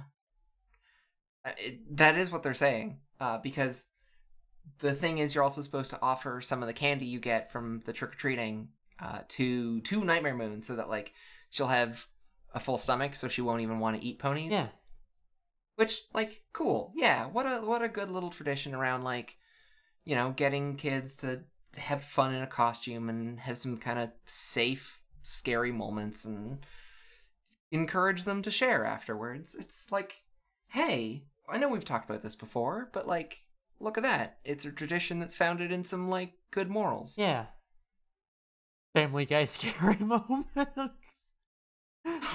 Uh, 1.45 1.53
It, 1.59 1.97
that 1.97 2.17
is 2.19 2.31
what 2.31 2.43
they're 2.43 2.55
saying. 2.55 2.99
Uh, 3.21 3.39
because 3.39 3.89
the 4.81 4.95
thing 4.95 5.19
is, 5.19 5.35
you're 5.35 5.45
also 5.45 5.63
supposed 5.63 5.91
to 5.91 6.01
offer 6.01 6.41
some 6.41 6.63
of 6.63 6.67
the 6.67 6.73
candy 6.73 7.07
you 7.07 7.21
get 7.21 7.53
from 7.53 7.83
the 7.87 7.93
trick 7.93 8.13
or 8.13 8.17
treating 8.17 8.69
uh, 9.01 9.21
to 9.29 9.81
to 9.81 10.05
Nightmare 10.05 10.35
Moon, 10.35 10.63
so 10.63 10.77
that 10.77 10.89
like 10.89 11.13
she'll 11.51 11.67
have 11.69 12.07
a 12.55 12.61
full 12.61 12.79
stomach, 12.79 13.15
so 13.15 13.29
she 13.29 13.43
won't 13.43 13.63
even 13.63 13.79
want 13.79 14.01
to 14.01 14.05
eat 14.05 14.19
ponies. 14.19 14.53
Yeah. 14.53 14.69
Which, 15.77 16.03
like, 16.15 16.45
cool. 16.53 16.93
Yeah. 16.95 17.27
What 17.27 17.47
a 17.47 17.61
what 17.61 17.83
a 17.83 17.89
good 17.89 18.09
little 18.09 18.31
tradition 18.31 18.75
around 18.75 19.03
like, 19.03 19.37
you 20.05 20.15
know, 20.15 20.33
getting 20.37 20.77
kids 20.77 21.17
to 21.17 21.41
have 21.77 22.05
fun 22.05 22.33
in 22.33 22.43
a 22.43 22.47
costume 22.47 23.09
and 23.09 23.41
have 23.41 23.59
some 23.59 23.77
kind 23.79 23.99
of 23.99 24.11
safe, 24.27 25.03
scary 25.23 25.73
moments 25.73 26.25
and 26.25 26.65
encourage 27.73 28.23
them 28.23 28.41
to 28.43 28.51
share 28.53 28.85
afterwards. 28.85 29.57
It's 29.57 29.91
like, 29.91 30.23
hey, 30.69 31.25
I 31.49 31.59
know 31.59 31.69
we've 31.69 31.85
talked 31.85 32.09
about 32.09 32.23
this 32.23 32.37
before, 32.37 32.91
but 32.93 33.09
like, 33.09 33.39
look 33.81 33.97
at 33.97 34.03
that. 34.05 34.39
It's 34.45 34.65
a 34.65 34.73
tradition 34.73 35.19
that's 35.21 35.37
founded 35.37 35.71
in 35.73 35.85
some 35.85 36.09
like 36.09 36.33
good 36.51 36.71
morals. 36.71 37.17
Yeah. 37.19 37.47
Family 38.95 39.25
Guy 39.25 39.45
scary 39.47 39.97
moments. 40.01 40.49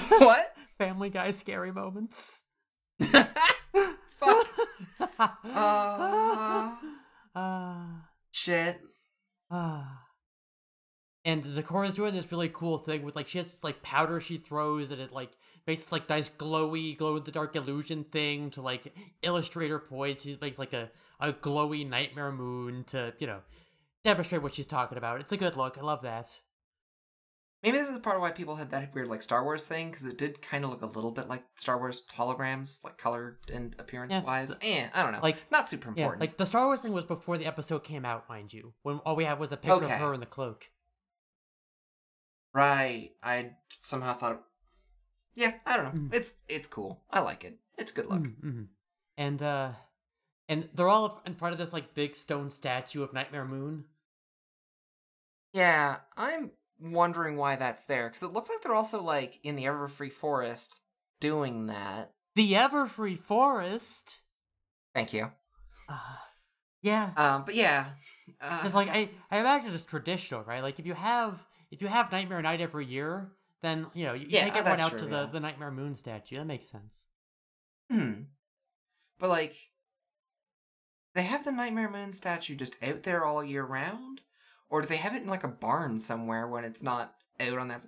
what? 0.10 0.54
Family 0.78 1.10
Guy 1.10 1.32
scary 1.32 1.72
moments. 1.72 2.44
Fuck. 3.02 3.28
Uh, 5.20 6.76
Uh, 7.36 7.86
shit. 8.32 8.80
Ah. 9.52 10.04
And 11.26 11.44
Zecora's 11.44 11.94
doing 11.94 12.14
this 12.14 12.32
really 12.32 12.50
cool 12.50 12.78
thing 12.78 13.04
with 13.04 13.16
like 13.16 13.28
she 13.28 13.38
has 13.38 13.48
this 13.52 13.64
like 13.64 13.82
powder 13.82 14.20
she 14.22 14.38
throws 14.38 14.92
and 14.92 15.02
it 15.02 15.12
like 15.12 15.32
makes 15.68 15.84
this 15.84 15.92
like 15.92 16.10
nice 16.10 16.30
glowy 16.30 16.98
glow 16.98 17.18
in 17.18 17.24
the 17.24 17.32
dark 17.32 17.56
illusion 17.56 18.04
thing 18.06 18.50
to 18.52 18.62
like 18.62 18.94
illustrate 19.22 19.70
her 19.70 19.80
points. 19.80 20.24
She 20.24 20.38
makes 20.42 20.58
like 20.60 20.74
a, 20.74 20.90
a 21.20 21.34
glowy 21.34 21.88
nightmare 21.88 22.32
moon 22.32 22.84
to, 22.86 23.14
you 23.20 23.28
know, 23.28 23.40
demonstrate 24.04 24.42
what 24.42 24.56
she's 24.56 24.68
talking 24.68 24.98
about. 24.98 25.20
It's 25.22 25.32
a 25.32 25.38
good 25.38 25.56
look. 25.58 25.78
I 25.78 25.82
love 25.82 26.02
that. 26.04 26.40
Maybe 27.62 27.78
this 27.78 27.90
is 27.90 28.00
part 28.00 28.16
of 28.16 28.22
why 28.22 28.32
people 28.32 28.56
had 28.56 28.72
that 28.72 28.96
weird 28.96 29.10
like 29.10 29.22
Star 29.22 29.44
Wars 29.44 29.66
thing 29.66 29.90
because 29.92 30.06
it 30.06 30.18
did 30.18 30.42
kind 30.42 30.64
of 30.64 30.70
look 30.70 30.82
a 30.82 30.86
little 30.86 31.12
bit 31.12 31.28
like 31.28 31.44
Star 31.58 31.78
Wars 31.78 32.04
holograms, 32.18 32.82
like 32.86 32.98
color 32.98 33.38
and 33.54 33.76
appearance 33.78 34.24
wise. 34.26 34.56
Eh, 34.62 34.88
I 34.94 35.04
don't 35.04 35.12
know. 35.12 35.20
Like- 35.22 35.52
not 35.52 35.68
super 35.68 35.90
Yeah, 35.94 36.04
important. 36.04 36.22
like 36.22 36.38
the 36.38 36.46
Star 36.46 36.68
Wars 36.68 36.80
thing 36.80 36.94
was 36.94 37.04
before 37.04 37.38
the 37.38 37.46
episode 37.46 37.84
came 37.84 38.06
out, 38.06 38.30
mind 38.30 38.54
you. 38.54 38.74
When 38.84 39.00
all 39.00 39.18
we 39.18 39.26
had 39.26 39.40
was 39.40 39.52
a 39.52 39.58
picture 39.58 39.74
Okay. 39.74 39.94
of 39.94 40.00
her 40.00 40.14
in 40.14 40.22
the 40.22 40.26
cloak. 40.26 40.70
right. 42.54 43.12
I 43.22 43.52
somehow 43.82 44.14
thought. 44.14 44.42
Yeah, 45.36 45.54
I 45.66 45.78
don't 45.78 45.86
know. 45.86 46.02
Mm. 46.02 46.14
It's 46.14 46.36
it's 46.48 46.68
cool. 46.68 47.02
I 47.10 47.22
like 47.22 47.44
it. 47.44 47.58
It's 47.78 47.92
good 47.92 48.08
look. 48.08 48.24
Mm-hmm. 48.24 48.64
And 49.18 49.42
uh 49.42 49.72
and 50.48 50.68
they're 50.74 50.90
all 50.90 51.22
in 51.26 51.36
front 51.36 51.54
of 51.54 51.60
this 51.60 51.74
like 51.74 51.94
big 51.94 52.16
stone 52.16 52.50
statue 52.50 53.04
of 53.04 53.14
Nightmare 53.14 53.46
Moon. 53.46 53.86
Yeah, 55.54 55.98
I'm 56.18 56.52
wondering 56.80 57.38
why 57.38 57.56
that's 57.56 57.86
there 57.86 58.08
because 58.08 58.24
it 58.24 58.34
looks 58.34 58.50
like 58.50 58.62
they're 58.64 58.76
also 58.76 59.02
like 59.02 59.40
in 59.44 59.56
the 59.56 59.66
Everfree 59.66 60.12
Forest 60.12 60.82
doing 61.20 61.68
that. 61.68 62.12
The 62.36 62.54
Everfree 62.54 63.20
Forest. 63.20 64.18
Thank 64.94 65.14
you. 65.14 65.32
Uh, 65.88 65.98
yeah, 66.82 67.12
Um, 67.18 67.44
but 67.46 67.56
yeah, 67.56 67.88
uh, 68.40 68.58
because 68.58 68.76
like 68.76 68.90
I, 68.90 69.10
I 69.32 69.40
imagine 69.40 69.74
it's 69.74 69.84
traditional, 69.84 70.44
right? 70.44 70.64
Like 70.64 70.80
if 70.80 70.86
you 70.86 70.94
have 70.94 71.40
if 71.72 71.82
you 71.82 71.88
have 71.88 72.12
Nightmare 72.12 72.42
Night 72.42 72.62
every 72.62 72.86
year, 72.86 73.32
then 73.62 73.88
you 73.94 74.06
know 74.06 74.14
you, 74.14 74.28
Yeah, 74.30 74.46
take 74.46 74.56
everyone 74.56 74.78
that's 74.78 74.94
out 74.94 75.00
to 75.00 75.06
the, 75.06 75.22
yeah. 75.22 75.30
the 75.32 75.40
Nightmare 75.40 75.72
Moon 75.72 75.96
statue. 75.96 76.38
That 76.38 76.46
makes 76.46 76.70
sense. 76.70 77.06
Hmm. 77.92 78.24
But 79.20 79.30
like, 79.30 79.56
they 81.16 81.24
have 81.24 81.44
the 81.44 81.52
Nightmare 81.52 81.90
Moon 81.90 82.14
statue 82.14 82.56
just 82.56 82.82
out 82.84 83.04
there 83.04 83.26
all 83.26 83.44
year 83.44 83.66
round, 83.66 84.22
or 84.70 84.82
do 84.82 84.88
they 84.88 84.98
have 84.98 85.16
it 85.16 85.24
in 85.24 85.28
like 85.28 85.44
a 85.44 85.50
barn 85.50 86.00
somewhere 86.00 86.48
when 86.48 86.64
it's 86.64 86.84
not 86.84 87.16
out 87.40 87.58
on 87.58 87.68
that? 87.70 87.82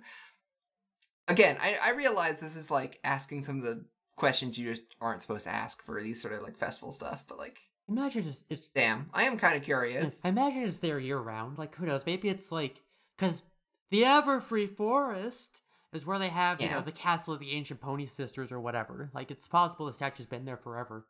Again, 1.28 1.56
I 1.60 1.78
I 1.82 1.90
realize 1.92 2.40
this 2.40 2.56
is 2.56 2.70
like 2.70 2.98
asking 3.04 3.44
some 3.44 3.58
of 3.58 3.64
the 3.64 3.84
questions 4.16 4.58
you 4.58 4.70
just 4.70 4.82
aren't 5.00 5.22
supposed 5.22 5.44
to 5.44 5.54
ask 5.54 5.82
for 5.82 6.02
these 6.02 6.20
sort 6.20 6.34
of 6.34 6.42
like 6.42 6.58
festival 6.58 6.92
stuff, 6.92 7.24
but 7.26 7.38
like, 7.38 7.58
Imagine 7.88 8.26
it's, 8.28 8.44
it's 8.48 8.68
damn, 8.74 9.08
I 9.12 9.24
am 9.24 9.36
kind 9.38 9.56
of 9.56 9.62
curious. 9.62 10.24
I 10.24 10.28
imagine 10.28 10.64
it's 10.64 10.78
there 10.78 10.98
year 10.98 11.18
round. 11.18 11.58
Like 11.58 11.74
who 11.76 11.86
knows? 11.86 12.04
Maybe 12.06 12.28
it's 12.28 12.52
like 12.52 12.80
because 13.16 13.42
the 13.90 14.02
Everfree 14.02 14.76
Forest 14.76 15.60
is 15.92 16.06
where 16.06 16.18
they 16.18 16.28
have 16.28 16.60
you 16.60 16.68
know 16.70 16.80
the 16.80 16.92
castle 16.92 17.34
of 17.34 17.40
the 17.40 17.52
ancient 17.52 17.80
pony 17.80 18.06
sisters 18.06 18.50
or 18.50 18.60
whatever. 18.60 19.10
Like 19.14 19.30
it's 19.30 19.46
possible 19.46 19.86
the 19.86 19.92
statue's 19.92 20.26
been 20.26 20.44
there 20.44 20.56
forever. 20.56 21.06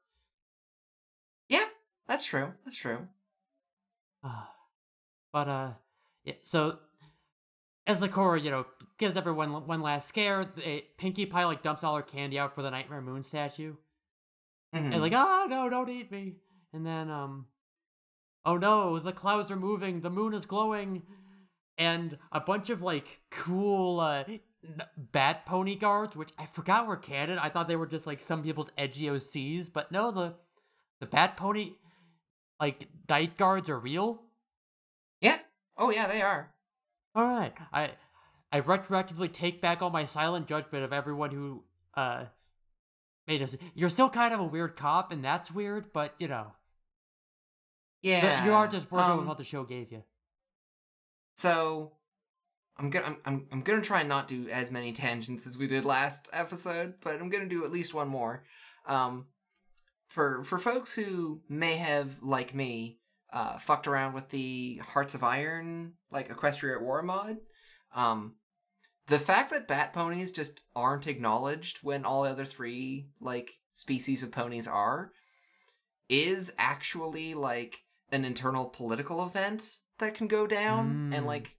Yeah, 1.49 1.64
that's 2.09 2.24
true. 2.24 2.53
That's 2.64 2.76
true. 2.76 3.09
but 5.33 5.49
uh, 5.49 5.70
yeah, 6.24 6.35
so 6.43 6.78
as 7.87 8.01
Zecora, 8.01 8.43
you 8.43 8.51
know, 8.51 8.66
gives 8.99 9.16
everyone 9.16 9.66
one 9.66 9.83
last 9.83 10.09
scare, 10.09 10.51
eh, 10.64 10.80
Pinkie 10.99 11.26
Pie 11.26 11.45
like 11.45 11.62
dumps 11.62 11.83
all 11.85 11.97
her 11.97 12.03
candy 12.03 12.39
out 12.39 12.55
for 12.55 12.62
the 12.62 12.70
Nightmare 12.70 13.01
Moon 13.01 13.22
statue, 13.22 13.74
Mhm. 14.74 14.93
and 14.93 15.01
like, 15.01 15.12
oh 15.14 15.47
no, 15.49 15.68
don't 15.68 15.89
eat 15.91 16.11
me. 16.11 16.37
And 16.72 16.87
then 16.87 17.11
um, 17.11 17.47
oh 18.45 18.57
no, 18.57 18.99
the 18.99 19.12
clouds 19.12 19.51
are 19.51 19.57
moving, 19.57 20.01
the 20.01 20.11
moon 20.11 20.33
is 20.35 20.47
glowing, 20.47 21.03
and 21.76 22.18
a 22.30 22.41
bunch 22.41 22.70
of 22.70 22.83
like 22.83 23.20
cool 23.30 24.01
uh. 24.01 24.24
Bat 24.97 25.45
pony 25.47 25.75
guards, 25.75 26.15
which 26.17 26.31
I 26.39 26.47
forgot 26.47 26.87
were 26.87 26.97
canon. 26.97 27.39
I 27.39 27.49
thought 27.49 27.67
they 27.69 27.77
were 27.77 27.87
just 27.87 28.07
like 28.07 28.21
some 28.21 28.43
people's 28.43 28.69
edgy 28.79 29.07
OCs, 29.07 29.69
but 29.73 29.91
no, 29.91 30.11
the 30.13 30.35
the 31.01 31.07
bat 31.07 31.37
pony 31.37 31.73
like 32.61 32.87
night 33.09 33.37
guards 33.37 33.69
are 33.69 33.79
real. 33.79 34.23
yeah. 35.21 35.39
Oh 35.77 35.91
yeah, 35.91 36.07
they 36.07 36.23
are. 36.23 36.53
All 37.15 37.25
right, 37.27 37.53
I 37.73 37.91
I 38.53 38.61
retroactively 38.61 39.33
take 39.33 39.61
back 39.61 39.83
all 39.83 39.91
my 39.91 40.05
silent 40.05 40.47
judgment 40.47 40.85
of 40.85 40.93
everyone 40.93 41.31
who 41.33 41.65
uh 41.95 42.27
made 43.27 43.43
us. 43.43 43.57
You're 43.75 43.89
still 43.89 44.11
kind 44.11 44.33
of 44.33 44.39
a 44.41 44.45
weird 44.45 44.77
cop, 44.77 45.11
and 45.11 45.25
that's 45.25 45.51
weird, 45.51 45.93
but 45.93 46.15
you 46.21 46.29
know, 46.29 46.53
Yeah. 48.03 48.45
you 48.45 48.53
are 48.55 48.69
just 48.69 48.91
working 48.93 49.11
with 49.13 49.21
um, 49.23 49.27
what 49.29 49.39
the 49.39 49.45
show 49.45 49.65
gave 49.65 49.91
you. 49.91 50.05
So 51.35 51.93
I'm 52.83 52.91
gonna 52.91 53.07
I'm, 53.07 53.16
I'm 53.24 53.47
I'm 53.53 53.61
gonna 53.62 53.80
try 53.80 54.01
and 54.01 54.09
not 54.09 54.26
do 54.28 54.49
as 54.49 54.70
many 54.70 54.93
tangents 54.93 55.47
as 55.47 55.57
we 55.57 55.66
did 55.68 55.85
last 55.85 56.28
episode, 56.33 56.95
but 57.01 57.14
I'm 57.20 57.30
gonna 57.30 57.47
do 57.49 57.64
at 57.64 57.70
least 57.72 57.95
one 57.95 58.09
more. 58.09 58.45
Um, 58.87 59.26
for 60.09 60.43
for 60.45 60.59
folks 60.59 60.93
who 60.93 61.41
may 61.49 61.76
have, 61.76 62.20
like 62.22 62.55
me, 62.55 62.99
uh, 63.33 63.57
fucked 63.59 63.87
around 63.87 64.14
with 64.14 64.30
the 64.30 64.78
Hearts 64.85 65.14
of 65.14 65.22
Iron 65.22 65.93
like 66.11 66.28
Equestria 66.28 66.76
at 66.76 66.83
War 66.83 67.03
mod, 67.03 67.37
um, 67.95 68.35
the 69.07 69.18
fact 69.20 69.51
that 69.53 69.68
bat 69.68 69.93
ponies 69.93 70.33
just 70.33 70.61
aren't 70.74 71.07
acknowledged 71.07 71.78
when 71.83 72.05
all 72.05 72.24
the 72.24 72.30
other 72.30 72.45
three 72.45 73.09
like 73.20 73.53
species 73.74 74.22
of 74.24 74.33
ponies 74.33 74.66
are 74.66 75.12
is 76.09 76.53
actually 76.59 77.33
like 77.35 77.78
an 78.11 78.24
internal 78.24 78.66
political 78.66 79.24
event 79.24 79.78
that 79.99 80.14
can 80.14 80.26
go 80.26 80.47
down 80.47 81.12
and 81.14 81.24
Mm. 81.24 81.28
like 81.28 81.57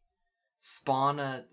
spawn 0.66 1.20
a 1.20 1.44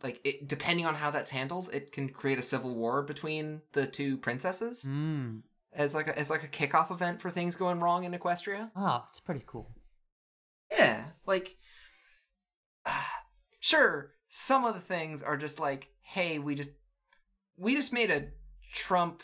like 0.00 0.20
it, 0.24 0.46
depending 0.46 0.86
on 0.86 0.94
how 0.94 1.10
that's 1.10 1.30
handled 1.30 1.68
it 1.72 1.90
can 1.90 2.08
create 2.08 2.38
a 2.38 2.42
civil 2.42 2.76
war 2.76 3.02
between 3.02 3.60
the 3.72 3.84
two 3.84 4.16
princesses 4.16 4.84
Mm. 4.88 5.42
as 5.72 5.92
like 5.92 6.06
a, 6.06 6.16
as 6.16 6.30
like 6.30 6.44
a 6.44 6.48
kickoff 6.48 6.92
event 6.92 7.20
for 7.20 7.30
things 7.30 7.56
going 7.56 7.80
wrong 7.80 8.04
in 8.04 8.12
equestria 8.12 8.70
Oh, 8.76 9.04
it's 9.10 9.18
pretty 9.18 9.42
cool. 9.44 9.74
yeah 10.70 11.06
like 11.26 11.56
sure 13.60 14.12
some 14.28 14.64
of 14.64 14.74
the 14.74 14.80
things 14.80 15.22
are 15.22 15.36
just 15.36 15.58
like 15.60 15.88
hey 16.02 16.38
we 16.38 16.54
just 16.54 16.70
we 17.56 17.74
just 17.74 17.92
made 17.92 18.10
a 18.10 18.28
trump 18.72 19.22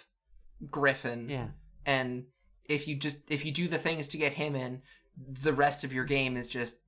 griffin 0.70 1.28
Yeah. 1.28 1.49
and 1.84 2.24
if 2.64 2.88
you 2.88 2.97
just 2.97 3.18
if 3.30 3.44
you 3.44 3.53
do 3.53 3.68
the 3.68 3.78
things 3.78 4.09
to 4.09 4.16
get 4.18 4.34
him 4.34 4.57
in 4.57 4.82
the 5.16 5.53
rest 5.53 5.84
of 5.84 5.92
your 5.92 6.05
game 6.05 6.36
is 6.36 6.49
just 6.49 6.78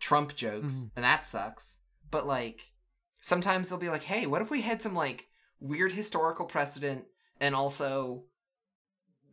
trump 0.00 0.34
jokes 0.34 0.72
Mhm. 0.74 0.90
and 0.96 1.04
that 1.04 1.24
sucks 1.24 1.78
but 2.12 2.24
like 2.26 2.70
sometimes 3.20 3.68
they'll 3.68 3.78
be 3.78 3.88
like 3.88 4.04
hey 4.04 4.26
what 4.26 4.40
if 4.40 4.50
we 4.50 4.60
had 4.60 4.80
some 4.80 4.94
like 4.94 5.26
weird 5.58 5.90
historical 5.92 6.46
precedent 6.46 7.04
and 7.40 7.56
also 7.56 8.22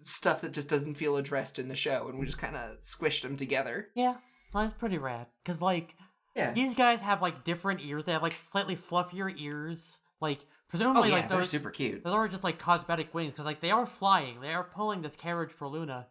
stuff 0.02 0.42
that 0.42 0.54
just 0.54 0.70
doesn't 0.70 0.96
feel 0.96 1.18
addressed 1.18 1.60
in 1.60 1.68
the 1.68 1.76
show 1.76 2.08
and 2.08 2.18
we 2.18 2.26
just 2.26 2.38
kind 2.38 2.56
of 2.56 2.82
squished 2.82 3.22
them 3.22 3.36
together 3.38 3.90
Yeah, 3.96 4.16
well, 4.54 4.64
that's 4.64 4.74
pretty 4.78 4.98
rad. 4.98 5.28
Cause 5.46 5.62
like 5.62 5.96
yeah 6.36 6.54
these 6.54 6.74
guys 6.76 7.02
have 7.02 7.22
like 7.22 7.44
different 7.44 7.82
ears. 7.84 8.06
They 8.06 8.14
have 8.14 8.24
like 8.24 8.38
slightly 8.44 8.76
fluffier 8.76 9.34
ears. 9.38 10.00
Like 10.22 10.40
oh 10.42 10.46
presumably 10.70 11.10
yeah 11.10 11.16
like 11.16 11.30
they're 11.30 11.40
those 11.40 11.50
super 11.50 11.70
cute 11.72 12.04
Those 12.04 12.14
are 12.14 12.28
just 12.28 12.44
like 12.44 12.60
cosmetic 12.60 13.14
wings 13.14 13.32
because 13.32 13.46
like 13.46 13.62
they 13.62 13.72
are 13.72 13.86
flying. 13.86 14.40
They 14.40 14.54
are 14.54 14.64
pulling 14.64 15.02
this 15.02 15.16
carriage 15.16 15.52
for 15.52 15.68
Luna. 15.68 16.08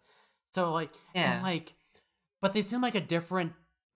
So 0.51 0.73
like 0.73 0.91
Yeah. 1.15 1.35
and, 1.35 1.43
like 1.43 1.75
but 2.41 2.53
they 2.53 2.63
seem 2.63 2.83
like 2.83 2.95
a 2.95 3.01
different 3.01 3.53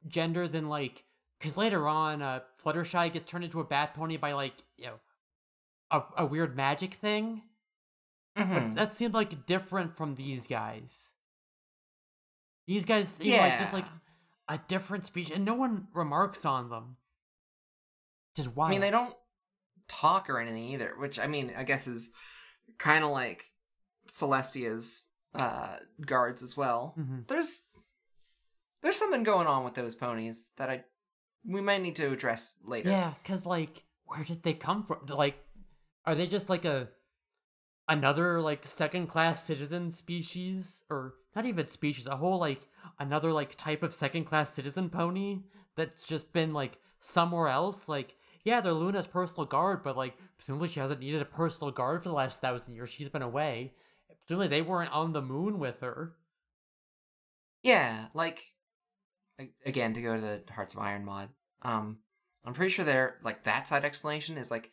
gender 0.08 0.48
than 0.48 0.68
like 0.68 1.04
because 1.42 1.56
later 1.56 1.88
on 1.88 2.22
uh 2.22 2.40
Fluttershy 2.64 3.12
gets 3.12 3.26
turned 3.26 3.42
into 3.44 3.60
a 3.60 3.64
bat 3.64 3.94
pony 3.94 4.16
by 4.16 4.32
like 4.32 4.54
you 4.76 4.86
know 4.86 5.00
a, 5.90 6.02
a 6.18 6.26
weird 6.26 6.56
magic 6.56 6.94
thing. 6.94 7.42
Mhm. 8.38 8.54
But 8.54 8.74
that 8.76 8.94
seemed 8.94 9.12
like 9.12 9.44
different 9.46 9.96
from 9.96 10.14
these 10.14 10.46
guys. 10.46 11.10
These 12.66 12.84
guys 12.84 13.08
seem 13.08 13.38
like 13.38 13.58
just 13.58 13.72
like 13.72 13.86
a 14.48 14.58
different 14.68 15.04
species 15.04 15.34
and 15.34 15.44
no 15.44 15.54
one 15.54 15.88
remarks 15.92 16.44
on 16.44 16.70
them. 16.70 16.96
Just 18.36 18.54
why? 18.56 18.68
I 18.68 18.70
mean, 18.70 18.80
they 18.80 18.90
don't 18.90 19.14
talk 19.88 20.30
or 20.30 20.38
anything 20.40 20.64
either. 20.70 20.94
Which 20.96 21.18
I 21.18 21.26
mean, 21.26 21.52
I 21.56 21.64
guess 21.64 21.86
is 21.86 22.10
kind 22.78 23.04
of 23.04 23.10
like 23.10 23.44
Celestia's 24.08 25.08
uh, 25.34 25.76
guards 26.06 26.42
as 26.42 26.56
well. 26.56 26.94
hmm 26.96 27.20
There's 27.26 27.64
there's 28.82 28.96
something 28.96 29.22
going 29.24 29.46
on 29.46 29.64
with 29.64 29.74
those 29.74 29.94
ponies 29.94 30.46
that 30.56 30.70
I 30.70 30.84
we 31.44 31.60
might 31.60 31.82
need 31.82 31.96
to 31.96 32.10
address 32.12 32.58
later. 32.64 32.90
Yeah, 32.90 33.14
because 33.22 33.46
like, 33.46 33.84
where 34.04 34.24
did 34.24 34.42
they 34.42 34.54
come 34.54 34.84
from? 34.84 35.06
Like, 35.08 35.36
are 36.04 36.14
they 36.14 36.26
just 36.26 36.48
like 36.48 36.64
a 36.64 36.88
another 37.88 38.40
like 38.40 38.64
second 38.64 39.08
class 39.08 39.44
citizen 39.44 39.90
species, 39.90 40.84
or 40.90 41.14
not 41.34 41.46
even 41.46 41.68
species? 41.68 42.06
A 42.06 42.16
whole 42.16 42.38
like 42.38 42.68
another 42.98 43.32
like 43.32 43.56
type 43.56 43.82
of 43.82 43.94
second 43.94 44.24
class 44.24 44.52
citizen 44.52 44.88
pony 44.88 45.40
that's 45.76 46.04
just 46.04 46.32
been 46.32 46.52
like 46.52 46.78
somewhere 47.00 47.48
else. 47.48 47.88
Like, 47.88 48.14
yeah, 48.44 48.60
they're 48.60 48.72
Luna's 48.72 49.06
personal 49.06 49.44
guard, 49.44 49.82
but 49.82 49.96
like 49.96 50.14
presumably 50.36 50.68
she 50.68 50.80
hasn't 50.80 51.00
needed 51.00 51.22
a 51.22 51.26
personal 51.26 51.70
guard 51.70 52.02
for 52.02 52.08
the 52.08 52.14
last 52.14 52.40
thousand 52.40 52.74
years. 52.74 52.90
She's 52.90 53.08
been 53.08 53.22
away. 53.22 53.72
Presumably 54.26 54.48
they 54.48 54.62
weren't 54.62 54.92
on 54.92 55.12
the 55.12 55.22
moon 55.22 55.58
with 55.58 55.80
her. 55.80 56.14
Yeah, 57.62 58.06
like 58.14 58.51
again 59.66 59.94
to 59.94 60.02
go 60.02 60.14
to 60.14 60.20
the 60.20 60.42
Hearts 60.52 60.74
of 60.74 60.80
Iron 60.80 61.04
mod. 61.04 61.28
Um, 61.62 61.98
I'm 62.44 62.54
pretty 62.54 62.70
sure 62.70 62.84
they're 62.84 63.16
like 63.22 63.44
that 63.44 63.68
side 63.68 63.84
explanation 63.84 64.36
is 64.38 64.50
like 64.50 64.70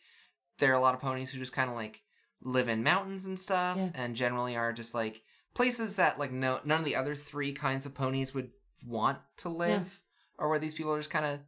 there 0.58 0.70
are 0.72 0.76
a 0.76 0.80
lot 0.80 0.94
of 0.94 1.00
ponies 1.00 1.30
who 1.30 1.38
just 1.38 1.52
kind 1.52 1.70
of 1.70 1.76
like 1.76 2.02
live 2.42 2.68
in 2.68 2.82
mountains 2.82 3.26
and 3.26 3.38
stuff, 3.38 3.76
Yeah. 3.76 3.90
and 3.94 4.16
generally 4.16 4.56
are 4.56 4.72
just 4.72 4.94
like 4.94 5.22
places 5.54 5.96
that 5.96 6.18
like 6.18 6.32
no 6.32 6.60
none 6.64 6.78
of 6.80 6.84
the 6.84 6.96
other 6.96 7.14
three 7.14 7.52
kinds 7.52 7.86
of 7.86 7.94
ponies 7.94 8.34
would 8.34 8.50
want 8.86 9.18
to 9.38 9.48
live, 9.48 10.00
or 10.38 10.48
where 10.48 10.58
these 10.58 10.74
people 10.74 10.92
are 10.92 10.98
just 10.98 11.10
kind 11.10 11.26
of 11.26 11.40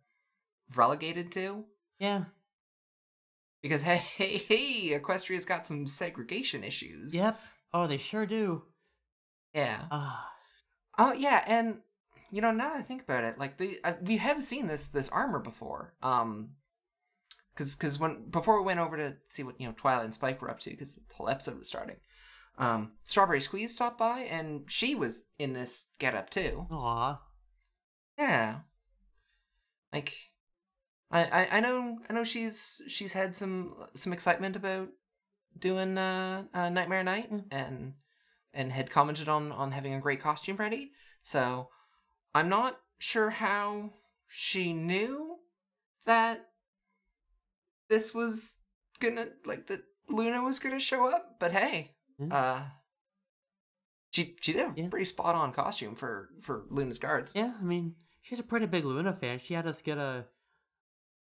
relegated 0.77 1.33
to. 1.33 1.65
Yeah. 1.99 2.25
Because 3.63 3.83
hey, 3.89 3.97
hey, 3.97 4.37
hey, 4.39 4.93
Equestria's 4.95 5.45
got 5.45 5.67
some 5.67 5.87
segregation 5.87 6.65
issues. 6.65 7.15
Yep. 7.15 7.41
Oh, 7.75 7.87
they 7.87 7.99
sure 7.99 8.27
do. 8.27 8.63
Yeah. 9.55 9.83
Ah. 9.91 10.29
Oh 10.99 11.13
yeah, 11.13 11.43
and 11.47 11.79
you 12.33 12.41
know 12.41 12.51
now 12.51 12.71
that 12.71 12.79
I 12.79 12.83
think 12.83 13.03
about 13.03 13.25
it, 13.25 13.39
like 13.39 13.59
the 13.59 13.79
uh, 13.85 13.93
we 14.03 14.17
have 14.17 14.43
seen 14.43 14.67
this 14.67 14.89
this 14.89 15.11
armor 15.11 15.39
before. 15.39 15.95
Um, 16.03 16.53
because 17.55 17.75
because 17.75 17.99
when 17.99 18.31
before 18.31 18.59
we 18.59 18.65
went 18.65 18.81
over 18.81 18.97
to 18.97 19.15
see 19.29 19.43
what 19.43 19.61
you 19.61 19.67
know 19.67 19.75
Twilight 19.77 20.07
and 20.07 20.15
Spike 20.15 20.41
were 20.41 20.51
up 20.51 20.59
to, 20.61 20.71
because 20.71 20.95
the 20.95 21.03
whole 21.15 21.29
episode 21.29 21.59
was 21.59 21.69
starting. 21.69 21.97
Um, 22.59 22.93
Strawberry 23.05 23.41
Squeeze 23.41 23.73
stopped 23.73 23.99
by, 23.99 24.21
and 24.21 24.63
she 24.67 24.95
was 24.95 25.25
in 25.39 25.53
this 25.53 25.91
getup 25.99 26.31
too. 26.31 26.67
Aw. 26.71 27.21
Yeah, 28.19 28.61
like 29.93 30.15
I, 31.11 31.25
I 31.25 31.49
I 31.57 31.61
know 31.61 31.99
I 32.09 32.15
know 32.15 32.25
she's 32.25 32.81
she's 32.89 33.13
had 33.13 33.37
some 33.37 33.75
some 33.95 34.15
excitement 34.15 34.57
about 34.57 34.89
doing 35.59 35.99
uh, 35.99 36.45
uh 36.55 36.71
Nightmare 36.71 37.05
Night 37.05 37.31
and 37.51 37.93
and 38.55 38.73
had 38.73 38.91
commented 38.91 39.29
on 39.29 39.53
on 39.53 39.73
having 39.73 39.93
a 39.93 40.01
great 40.01 40.23
costume 40.23 40.57
ready. 40.57 40.93
So 41.23 41.69
I'm 42.35 42.49
not 42.49 42.79
sure 42.99 43.31
how 43.31 43.91
she 44.29 44.73
knew 44.73 45.37
that 46.07 46.49
this 47.89 48.15
was 48.15 48.59
gonna 49.01 49.27
like 49.45 49.67
that 49.67 49.83
Luna 50.09 50.43
was 50.43 50.59
gonna 50.59 50.81
show 50.81 51.07
up. 51.07 51.37
But 51.39 51.53
hey, 51.53 51.97
Mm. 52.21 52.33
uh, 52.33 52.65
she 54.11 54.37
she 54.41 54.53
did 54.53 54.69
a 54.71 54.75
Yeah. 54.77 54.89
pretty 54.89 55.05
spot 55.07 55.35
on 55.35 55.53
costume 55.53 55.95
for 55.95 56.31
for 56.43 56.67
Luna's 56.71 56.99
guards. 56.99 57.35
Yeah, 57.35 57.55
I 57.59 57.63
mean, 57.63 57.97
she's 58.21 58.39
a 58.41 58.43
pretty 58.45 58.67
big 58.67 58.85
Luna 58.85 59.13
fan. 59.13 59.39
She 59.39 59.55
had 59.55 59.67
us 59.67 59.83
get 59.83 59.99
a 59.99 60.27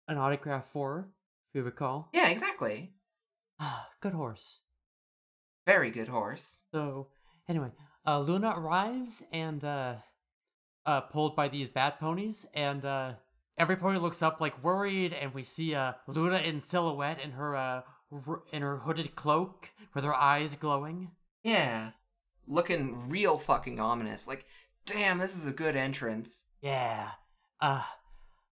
an 0.08 0.18
autograph 0.18 0.70
for 0.70 0.94
her, 0.94 1.10
if 1.50 1.56
you 1.56 1.64
recall. 1.64 2.10
Yeah, 2.14 2.28
exactly. 2.30 2.94
Ah, 3.60 3.90
good 4.02 4.14
horse. 4.14 4.62
Very 5.66 5.90
good 5.90 6.08
horse. 6.10 6.64
So, 6.72 7.10
anyway, 7.48 7.72
uh, 8.06 8.20
Luna 8.20 8.54
arrives 8.56 9.24
and 9.32 9.64
uh, 9.64 9.96
uh, 10.86 11.02
pulled 11.02 11.36
by 11.36 11.48
these 11.48 11.70
bat 11.70 12.00
ponies, 12.00 12.46
and 12.54 12.86
uh, 12.86 13.14
every 13.58 13.76
pony 13.76 13.98
looks 14.00 14.22
up 14.22 14.40
like 14.42 14.64
worried, 14.64 15.14
and 15.14 15.34
we 15.34 15.44
see 15.44 15.74
uh, 15.76 15.94
Luna 16.08 16.38
in 16.38 16.62
silhouette 16.62 17.20
in 17.20 17.32
her 17.32 17.56
uh, 17.56 17.82
r- 18.28 18.44
in 18.52 18.62
her 18.62 18.78
hooded 18.78 19.16
cloak 19.16 19.70
with 19.94 20.04
her 20.04 20.14
eyes 20.14 20.56
glowing. 20.56 21.12
Yeah. 21.44 21.92
Looking 22.48 23.10
real 23.10 23.38
fucking 23.38 23.80
ominous. 23.80 24.28
Like, 24.28 24.46
damn, 24.86 25.18
this 25.18 25.36
is 25.36 25.46
a 25.48 25.52
good 25.52 25.76
entrance. 25.76 26.46
Yeah. 26.62 27.10
Uh, 27.60 27.84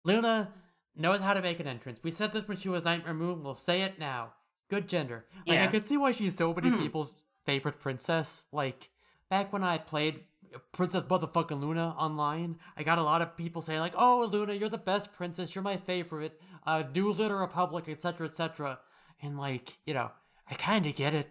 Luna 0.03 0.53
knows 0.95 1.21
how 1.21 1.33
to 1.33 1.41
make 1.41 1.59
an 1.59 1.67
entrance. 1.67 1.99
We 2.03 2.11
said 2.11 2.31
this 2.31 2.47
when 2.47 2.57
she 2.57 2.69
was 2.69 2.85
Nightmare 2.85 3.13
Moon. 3.13 3.43
We'll 3.43 3.55
say 3.55 3.81
it 3.81 3.97
now. 3.99 4.33
Good 4.69 4.87
gender. 4.87 5.25
Like, 5.47 5.59
I 5.59 5.63
Yeah. 5.63 5.71
could 5.71 5.87
see 5.87 5.97
why 5.97 6.11
she's 6.11 6.35
so 6.37 6.53
many 6.53 6.69
Mhm. 6.69 6.79
people's 6.79 7.13
favorite 7.45 7.79
princess. 7.79 8.45
Like, 8.51 8.89
back 9.29 9.51
when 9.51 9.63
I 9.63 9.77
played 9.79 10.25
Princess 10.71 11.03
Motherfucking 11.03 11.59
Luna 11.61 11.89
online, 11.97 12.57
I 12.77 12.83
got 12.83 12.97
a 12.97 13.03
lot 13.03 13.21
of 13.21 13.35
people 13.37 13.61
saying, 13.61 13.79
like, 13.79 13.93
oh, 13.95 14.27
Luna, 14.31 14.53
you're 14.53 14.69
the 14.69 14.77
best 14.77 15.13
princess. 15.13 15.53
You're 15.55 15.63
my 15.63 15.77
favorite. 15.77 16.39
Uh, 16.65 16.83
New 16.93 17.11
Lunar 17.11 17.37
Republic, 17.37 17.85
etc., 17.87 18.27
etc. 18.27 18.79
And, 19.21 19.37
like, 19.37 19.77
you 19.85 19.93
know, 19.93 20.11
I 20.49 20.55
kind 20.55 20.85
of 20.85 20.95
get 20.95 21.13
it. 21.13 21.29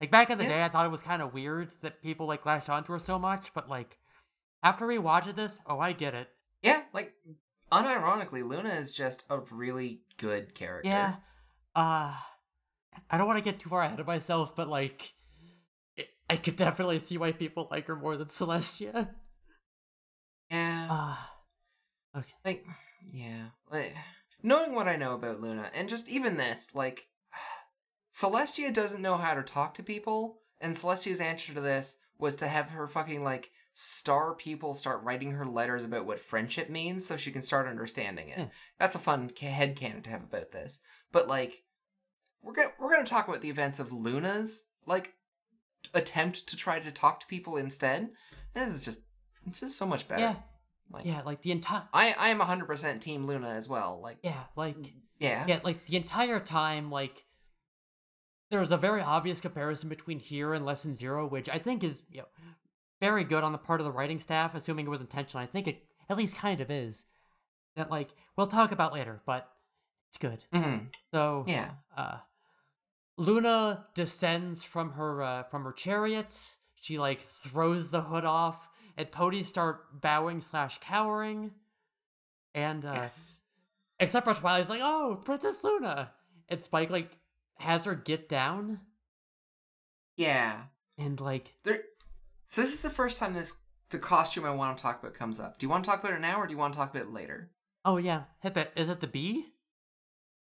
Like, 0.00 0.10
back 0.10 0.30
in 0.30 0.38
the 0.38 0.44
Yeah. 0.44 0.50
day, 0.50 0.64
I 0.64 0.68
thought 0.68 0.86
it 0.86 0.90
was 0.90 1.02
kind 1.02 1.22
of 1.22 1.32
weird 1.32 1.74
that 1.82 2.02
people, 2.02 2.26
like, 2.26 2.44
latched 2.44 2.68
onto 2.68 2.92
her 2.92 2.98
so 2.98 3.18
much, 3.18 3.52
but, 3.54 3.68
like, 3.68 3.98
after 4.62 4.86
rewatching 4.86 5.36
this, 5.36 5.60
oh, 5.66 5.78
I 5.78 5.92
get 5.92 6.14
it. 6.14 6.28
Yeah, 6.62 6.82
like, 6.92 7.14
unironically, 7.70 8.46
Luna 8.46 8.70
is 8.70 8.92
just 8.92 9.24
a 9.30 9.38
really 9.50 10.02
good 10.16 10.54
character. 10.54 10.88
Yeah. 10.88 11.16
Uh, 11.74 12.14
I 13.10 13.16
don't 13.16 13.26
want 13.26 13.38
to 13.38 13.44
get 13.44 13.58
too 13.58 13.68
far 13.68 13.82
ahead 13.82 13.98
of 14.00 14.06
myself, 14.06 14.54
but 14.54 14.68
like, 14.68 15.14
I 16.32 16.36
could 16.36 16.56
definitely 16.56 16.98
see 16.98 17.18
why 17.18 17.32
people 17.32 17.68
like 17.70 17.86
her 17.88 17.94
more 17.94 18.16
than 18.16 18.28
Celestia. 18.28 19.10
Yeah. 20.50 20.88
Ah. 20.90 21.30
okay. 22.16 22.32
like, 22.42 22.64
yeah. 23.12 23.48
Like, 23.70 23.94
knowing 24.42 24.74
what 24.74 24.88
I 24.88 24.96
know 24.96 25.12
about 25.12 25.42
Luna, 25.42 25.70
and 25.74 25.90
just 25.90 26.08
even 26.08 26.38
this, 26.38 26.74
like, 26.74 27.08
Celestia 28.14 28.72
doesn't 28.72 29.02
know 29.02 29.18
how 29.18 29.34
to 29.34 29.42
talk 29.42 29.74
to 29.74 29.82
people, 29.82 30.38
and 30.58 30.74
Celestia's 30.74 31.20
answer 31.20 31.52
to 31.52 31.60
this 31.60 31.98
was 32.16 32.34
to 32.36 32.48
have 32.48 32.70
her 32.70 32.88
fucking, 32.88 33.22
like, 33.22 33.50
star 33.74 34.34
people 34.34 34.74
start 34.74 35.02
writing 35.02 35.32
her 35.32 35.44
letters 35.44 35.84
about 35.84 36.06
what 36.06 36.18
friendship 36.18 36.70
means 36.70 37.04
so 37.04 37.18
she 37.18 37.30
can 37.30 37.42
start 37.42 37.68
understanding 37.68 38.30
it. 38.30 38.38
Yeah. 38.38 38.46
That's 38.78 38.94
a 38.94 38.98
fun 38.98 39.30
ca- 39.38 39.52
headcanon 39.52 40.02
to 40.04 40.10
have 40.10 40.22
about 40.22 40.50
this. 40.50 40.80
But, 41.12 41.28
like, 41.28 41.64
we're 42.42 42.54
gonna, 42.54 42.72
we're 42.80 42.94
gonna 42.94 43.04
talk 43.04 43.28
about 43.28 43.42
the 43.42 43.50
events 43.50 43.78
of 43.78 43.92
Luna's, 43.92 44.64
like, 44.86 45.12
attempt 45.94 46.46
to 46.48 46.56
try 46.56 46.78
to 46.78 46.90
talk 46.90 47.20
to 47.20 47.26
people 47.26 47.56
instead. 47.56 48.10
This 48.54 48.72
is 48.72 48.84
just, 48.84 49.00
it's 49.46 49.60
just 49.60 49.76
so 49.76 49.86
much 49.86 50.06
better. 50.08 50.20
Yeah. 50.22 50.34
Like, 50.90 51.04
Yeah. 51.06 51.22
Like 51.24 51.42
the 51.42 51.52
entire. 51.52 51.84
I 51.92 52.14
I 52.18 52.28
am 52.28 52.40
100% 52.40 53.00
team 53.00 53.26
Luna 53.26 53.48
as 53.50 53.68
well. 53.68 54.00
Like 54.02 54.18
Yeah. 54.22 54.44
Like. 54.56 54.76
yeah. 55.18 55.44
Yeah. 55.46 55.60
Like 55.64 55.86
the 55.86 55.96
entire 55.96 56.40
time, 56.40 56.90
like. 56.90 57.24
There's 58.50 58.70
a 58.70 58.76
very 58.76 59.00
obvious 59.00 59.40
comparison 59.40 59.88
between 59.88 60.18
here 60.18 60.52
and 60.52 60.66
Lesson 60.66 60.92
Zero, 60.94 61.26
which 61.26 61.48
I 61.48 61.58
think 61.58 61.82
is 61.82 62.02
you 62.10 62.18
know, 62.18 62.26
very 63.00 63.24
good 63.24 63.42
on 63.44 63.52
the 63.52 63.58
part 63.58 63.80
of 63.80 63.86
the 63.86 63.90
writing 63.90 64.20
staff, 64.20 64.54
assuming 64.54 64.84
it 64.86 64.90
was 64.90 65.00
intentional. 65.00 65.42
I 65.42 65.46
think 65.46 65.66
it 65.66 65.82
at 66.10 66.18
least 66.18 66.36
kind 66.36 66.60
of 66.60 66.70
is. 66.70 67.06
That 67.76 67.90
like 67.90 68.10
we'll 68.36 68.48
talk 68.48 68.70
about 68.70 68.92
later, 68.92 69.22
but 69.24 69.48
it's 70.10 70.18
good. 70.18 70.44
Mhm. 70.52 70.88
So 71.10 71.44
Yeah. 71.48 71.70
uh 71.96 72.18
Luna 73.16 73.86
descends 73.94 74.64
from 74.64 74.92
her 74.92 75.22
uh, 75.22 75.42
from 75.44 75.64
her 75.64 75.72
chariot. 75.72 76.34
She 76.80 76.98
like 76.98 77.28
throws 77.30 77.90
the 77.90 78.00
hood 78.02 78.24
off, 78.24 78.68
and 78.96 79.10
ponies 79.10 79.48
start 79.48 80.00
bowing 80.00 80.40
slash 80.40 80.78
cowering. 80.80 81.52
And 82.54 82.84
uh 82.84 82.92
yes. 82.96 83.40
except 84.00 84.24
for 84.26 84.34
Twilight's 84.34 84.68
like, 84.68 84.80
"Oh, 84.82 85.20
Princess 85.24 85.62
Luna!" 85.62 86.10
And 86.48 86.62
Spike 86.62 86.90
like 86.90 87.16
has 87.58 87.84
her 87.84 87.94
get 87.94 88.28
down, 88.28 88.80
Yeah. 90.16 90.62
and 90.98 91.20
like, 91.20 91.54
There 91.64 91.82
So 92.46 92.60
this 92.62 92.72
is 92.74 92.82
the 92.82 92.90
first 92.90 93.18
time 93.18 93.34
this 93.34 93.54
the 93.90 93.98
costume 93.98 94.44
I 94.44 94.50
want 94.50 94.76
to 94.76 94.82
talk 94.82 95.00
about 95.02 95.14
comes 95.14 95.38
up. 95.38 95.58
Do 95.58 95.64
you 95.66 95.70
want 95.70 95.84
to 95.84 95.90
talk 95.90 96.02
about 96.02 96.14
it 96.14 96.20
now 96.20 96.40
or 96.40 96.46
do 96.46 96.52
you 96.52 96.58
want 96.58 96.72
to 96.74 96.78
talk 96.78 96.90
about 96.90 97.04
it 97.08 97.12
later? 97.12 97.50
oh 97.84 97.96
yeah, 97.98 98.24
hit 98.40 98.56
it. 98.56 98.72
Is 98.76 98.88
it 98.88 99.00
the 99.00 99.06
bee? 99.06 99.46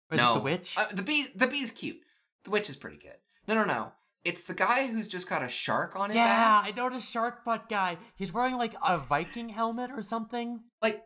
Or 0.09 0.15
is 0.15 0.21
no. 0.21 0.31
it 0.31 0.33
the 0.35 0.43
witch? 0.43 0.73
Uh, 0.77 0.85
the 0.91 1.01
bee 1.01 1.25
the 1.35 1.47
bee's 1.47 1.71
cute. 1.71 2.01
The 2.43 2.49
witch 2.49 2.69
is 2.69 2.75
pretty 2.75 2.97
good. 2.97 3.17
No, 3.47 3.55
no, 3.55 3.63
no. 3.63 3.91
It's 4.23 4.43
the 4.45 4.53
guy 4.53 4.87
who's 4.87 5.07
just 5.07 5.27
got 5.27 5.43
a 5.43 5.49
shark 5.49 5.95
on 5.95 6.09
his 6.09 6.17
yeah, 6.17 6.25
ass. 6.25 6.65
Yeah, 6.65 6.71
I 6.71 6.75
know 6.75 6.95
the 6.95 7.01
shark 7.01 7.43
butt 7.43 7.69
guy. 7.69 7.97
He's 8.15 8.31
wearing 8.31 8.57
like 8.57 8.75
a 8.85 8.97
Viking 8.99 9.49
helmet 9.49 9.89
or 9.91 10.03
something. 10.03 10.61
like 10.81 11.03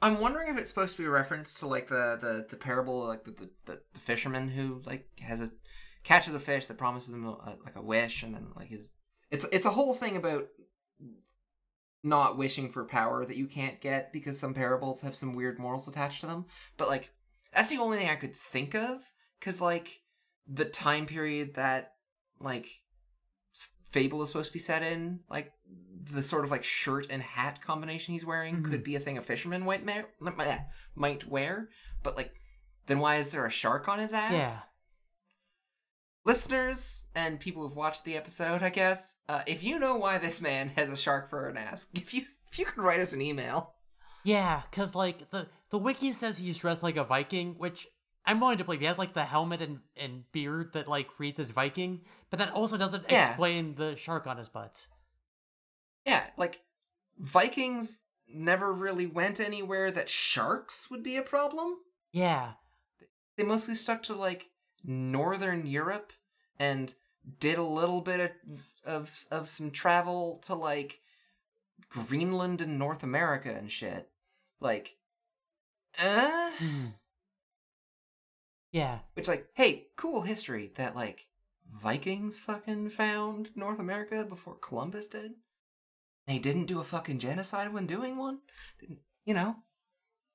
I'm 0.00 0.20
wondering 0.20 0.48
if 0.48 0.58
it's 0.58 0.68
supposed 0.68 0.96
to 0.96 1.02
be 1.02 1.06
a 1.06 1.10
reference 1.10 1.54
to 1.54 1.66
like 1.66 1.88
the 1.88 2.18
the, 2.20 2.46
the 2.50 2.56
parable 2.56 3.06
like 3.06 3.24
the, 3.24 3.32
the, 3.32 3.50
the, 3.66 3.80
the 3.94 4.00
fisherman 4.00 4.48
who 4.48 4.82
like 4.84 5.06
has 5.20 5.40
a 5.40 5.50
catches 6.04 6.34
a 6.34 6.40
fish 6.40 6.66
that 6.66 6.78
promises 6.78 7.14
him 7.14 7.24
a, 7.24 7.56
like 7.64 7.76
a 7.76 7.82
wish 7.82 8.22
and 8.22 8.34
then 8.34 8.48
like 8.56 8.68
his 8.68 8.92
it's 9.30 9.46
it's 9.52 9.66
a 9.66 9.70
whole 9.70 9.94
thing 9.94 10.16
about 10.16 10.46
not 12.04 12.36
wishing 12.36 12.68
for 12.68 12.84
power 12.84 13.24
that 13.24 13.36
you 13.36 13.46
can't 13.46 13.80
get 13.80 14.12
because 14.12 14.38
some 14.38 14.54
parables 14.54 15.02
have 15.02 15.14
some 15.14 15.36
weird 15.36 15.58
morals 15.60 15.86
attached 15.86 16.20
to 16.20 16.26
them 16.26 16.46
but 16.76 16.88
like 16.88 17.12
That's 17.54 17.70
the 17.70 17.78
only 17.78 17.98
thing 17.98 18.08
I 18.08 18.16
could 18.16 18.34
think 18.34 18.74
of, 18.74 19.00
because 19.38 19.60
like 19.60 20.01
the 20.46 20.64
time 20.64 21.06
period 21.06 21.54
that 21.54 21.92
like 22.40 22.66
Fable 23.86 24.22
is 24.22 24.28
supposed 24.28 24.48
to 24.48 24.52
be 24.54 24.58
set 24.58 24.82
in, 24.82 25.20
like 25.28 25.52
the 26.04 26.22
sort 26.22 26.44
of 26.44 26.50
like 26.50 26.64
shirt 26.64 27.06
and 27.10 27.22
hat 27.22 27.60
combination 27.62 28.14
he's 28.14 28.24
wearing 28.24 28.56
Mhm. 28.62 28.70
could 28.70 28.82
be 28.82 28.96
a 28.96 29.00
thing 29.00 29.18
a 29.18 29.22
fisherman 29.22 29.64
might 29.64 29.84
ma- 29.84 30.58
might 30.94 31.26
wear, 31.28 31.68
but 32.02 32.16
like 32.16 32.32
then 32.86 32.98
why 32.98 33.16
is 33.16 33.30
there 33.30 33.44
a 33.46 33.50
shark 33.50 33.86
on 33.88 33.98
his 33.98 34.12
ass? 34.12 34.32
Yeah. 34.32 34.58
Listeners 36.24 37.04
and 37.14 37.40
people 37.40 37.62
who've 37.66 37.76
watched 37.76 38.04
the 38.04 38.16
episode, 38.16 38.62
I 38.62 38.70
guess, 38.70 39.18
uh, 39.28 39.42
if 39.46 39.62
you 39.62 39.78
know 39.78 39.96
why 39.96 40.18
this 40.18 40.40
man 40.40 40.68
has 40.76 40.88
a 40.90 40.96
shark 40.96 41.28
for 41.30 41.48
an 41.48 41.56
ass, 41.56 41.86
if 41.94 42.14
you 42.14 42.22
if 42.50 42.58
you 42.58 42.64
could 42.64 42.78
write 42.82 43.00
us 43.00 43.12
an 43.12 43.20
email. 43.22 43.74
Yeah, 44.24 44.62
cause 44.70 44.94
like 44.94 45.30
the 45.30 45.48
the 45.70 45.78
wiki 45.78 46.12
says 46.12 46.38
he's 46.38 46.58
dressed 46.58 46.82
like 46.82 46.96
a 46.96 47.04
Viking, 47.04 47.54
which 47.58 47.88
I'm 48.24 48.38
willing 48.40 48.58
to 48.58 48.64
believe. 48.64 48.80
He 48.80 48.86
has 48.86 48.98
like 48.98 49.14
the 49.14 49.24
helmet 49.24 49.60
and, 49.62 49.80
and 49.96 50.24
beard 50.32 50.72
that 50.74 50.86
like 50.88 51.08
reads 51.18 51.40
as 51.40 51.50
Viking, 51.50 52.02
but 52.30 52.38
that 52.38 52.50
also 52.52 52.76
doesn't 52.76 53.04
Yeah. 53.10 53.28
explain 53.28 53.74
the 53.74 53.96
shark 53.96 54.26
on 54.26 54.36
his 54.36 54.48
butt. 54.48 54.86
Yeah, 56.06 56.24
like 56.36 56.62
Vikings 57.18 58.02
never 58.28 58.72
really 58.72 59.06
went 59.06 59.40
anywhere 59.40 59.90
that 59.90 60.08
sharks 60.08 60.90
would 60.90 61.02
be 61.02 61.16
a 61.16 61.22
problem. 61.22 61.76
Yeah, 62.12 62.52
They 63.36 63.44
mostly 63.44 63.74
stuck 63.74 64.02
to 64.04 64.14
like 64.14 64.50
northern 64.84 65.66
Europe 65.66 66.12
and 66.58 66.94
did 67.40 67.58
a 67.58 67.62
little 67.62 68.00
bit 68.00 68.20
of 68.20 68.30
of, 68.84 69.24
of 69.30 69.48
some 69.48 69.70
travel 69.70 70.40
to 70.44 70.54
like 70.54 71.00
Greenland 71.88 72.60
and 72.60 72.78
North 72.78 73.02
America 73.02 73.50
and 73.54 73.70
shit. 73.70 74.10
Like 74.60 74.96
uh. 76.02 76.50
Yeah, 78.72 78.98
which 79.14 79.28
like 79.28 79.46
hey, 79.54 79.86
cool 79.96 80.22
history 80.22 80.72
that 80.76 80.96
like 80.96 81.28
Vikings 81.82 82.40
fucking 82.40 82.88
found 82.90 83.50
North 83.54 83.78
America 83.78 84.24
before 84.28 84.56
Columbus 84.56 85.08
did. 85.08 85.32
They 86.26 86.38
didn't 86.38 86.66
do 86.66 86.80
a 86.80 86.84
fucking 86.84 87.18
genocide 87.18 87.72
when 87.72 87.86
doing 87.86 88.16
one. 88.16 88.38
Didn't, 88.80 88.98
you 89.24 89.34
know? 89.34 89.56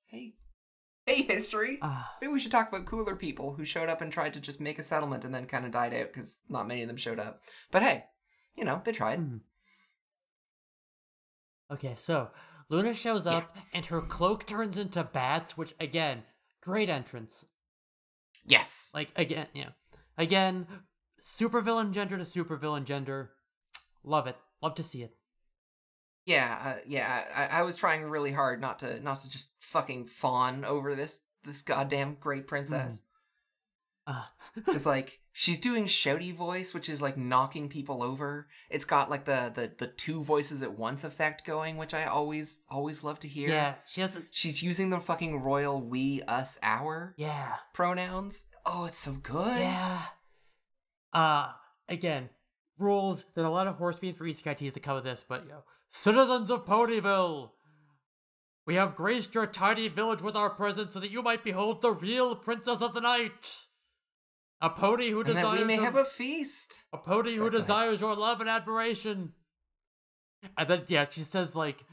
Hey, 0.08 0.34
hey, 1.06 1.22
history. 1.22 1.80
ah, 1.82 2.12
Maybe 2.22 2.34
we 2.34 2.40
should 2.40 2.52
talk 2.52 2.68
about 2.70 2.86
cooler 2.86 3.16
people 3.16 3.54
who 3.54 3.64
showed 3.66 3.88
up 3.88 4.02
and 4.02 4.12
tried 4.12 4.34
to 4.34 4.40
just 4.42 4.60
make 4.60 4.80
a 4.80 4.84
settlement 4.84 5.24
and 5.24 5.34
then 5.34 5.46
kind 5.46 5.66
of 5.66 5.72
died 5.72 5.94
out 5.94 6.12
because 6.14 6.40
not 6.50 6.68
many 6.68 6.82
of 6.82 6.88
them 6.88 6.98
showed 6.98 7.20
up. 7.20 7.42
But 7.72 7.84
hey, 7.84 8.04
you 8.56 8.66
know, 8.66 8.82
they 8.84 8.92
tried. 8.92 9.20
hmm. 9.20 9.38
Okay, 11.72 11.94
so 11.96 12.32
Luna 12.70 12.94
shows 12.94 13.26
Yeah. 13.26 13.38
up 13.38 13.58
and 13.74 13.86
her 13.88 14.02
cloak 14.02 14.46
turns 14.46 14.78
into 14.78 15.04
bats, 15.04 15.58
which 15.58 15.74
again, 15.80 16.24
great 16.62 16.90
entrance. 16.90 17.46
Yes. 18.46 18.92
Like 18.94 19.10
again, 19.16 19.48
yeah, 19.54 19.70
again, 20.18 20.68
supervillain 21.22 21.92
gender 21.92 22.18
to 22.18 22.24
supervillain 22.24 22.86
gender. 22.86 23.32
Love 24.04 24.28
it. 24.28 24.38
Love 24.62 24.76
to 24.76 24.84
see 24.84 25.04
it. 25.04 25.16
Yeah, 26.26 26.60
uh, 26.64 26.80
yeah. 26.86 27.24
I, 27.34 27.60
I 27.60 27.62
was 27.64 27.78
trying 27.78 28.04
really 28.04 28.34
hard 28.34 28.60
not 28.60 28.80
to 28.80 29.02
not 29.02 29.20
to 29.20 29.30
just 29.30 29.52
fucking 29.60 30.08
fawn 30.08 30.66
over 30.66 30.94
this 30.96 31.22
this 31.46 31.62
goddamn 31.62 32.18
great 32.20 32.48
princess. 32.48 33.02
Ah, 33.02 33.07
Because 34.56 34.86
like 34.86 35.20
she's 35.34 35.60
doing 35.60 35.86
shouty 35.86 36.36
voice, 36.36 36.74
which 36.74 36.90
is 36.90 37.02
like 37.02 37.18
knocking 37.18 37.70
people 37.70 38.02
over. 38.02 38.48
It's 38.70 38.86
got 38.86 39.10
like 39.10 39.26
the 39.26 39.52
the 39.54 39.72
the 39.78 39.88
two 39.88 40.24
voices 40.24 40.64
at 40.64 40.78
once 40.78 41.04
effect 41.04 41.46
going, 41.46 41.78
which 41.78 41.94
I 41.94 42.06
always 42.06 42.64
always 42.70 43.04
love 43.04 43.20
to 43.20 43.28
hear. 43.28 43.50
yeah, 43.50 43.76
she 43.86 44.02
has. 44.02 44.16
A, 44.16 44.22
She's 44.32 44.64
using 44.64 44.90
the 44.90 45.00
fucking 45.00 45.42
royal 45.42 45.82
we 45.82 46.24
us 46.24 46.58
our 46.64 47.14
yeah. 47.18 47.56
pronouns. 47.74 48.46
Oh, 48.66 48.86
it's 48.86 48.98
so 48.98 49.14
good. 49.14 49.60
Yeah. 49.60 50.02
Uh 51.14 51.52
again, 51.88 52.30
rules. 52.80 53.26
There's 53.36 53.48
a 53.48 53.52
lot 53.52 53.68
of 53.68 53.76
horse 53.76 54.02
meat 54.02 54.18
for 54.18 54.26
guy 54.26 54.54
to 54.54 54.80
cover 54.80 55.02
this, 55.02 55.24
but 55.28 55.46
yo, 55.48 55.64
citizens 55.92 56.50
of 56.50 56.66
Ponyville, 56.66 57.52
we 58.66 58.76
have 58.76 58.96
graced 58.96 59.36
your 59.36 59.48
tiny 59.48 59.88
village 59.88 60.22
with 60.22 60.36
our 60.36 60.50
presence 60.50 60.94
so 60.94 61.00
that 61.00 61.12
you 61.12 61.22
might 61.22 61.44
behold 61.44 61.82
the 61.82 61.92
real 61.92 62.36
princess 62.36 62.82
of 62.82 62.94
the 62.94 63.02
night. 63.02 63.67
A 64.60 64.70
pony 64.70 65.12
who 65.12 65.20
and 65.22 65.30
that 65.30 65.34
desires 65.36 65.60
we 65.60 65.66
may 65.66 65.76
your- 65.76 65.84
have 65.86 65.96
a 65.96 66.06
feast. 66.06 66.84
a 66.92 66.98
pony 66.98 67.36
who 67.36 67.48
ahead. 67.48 67.52
desires 67.62 68.02
your 68.02 68.16
love 68.16 68.42
and 68.42 68.50
admiration. 68.50 69.34
And 70.58 70.68
then 70.70 70.84
yeah, 70.88 71.06
she 71.10 71.22
says 71.24 71.56
like, 71.56 71.84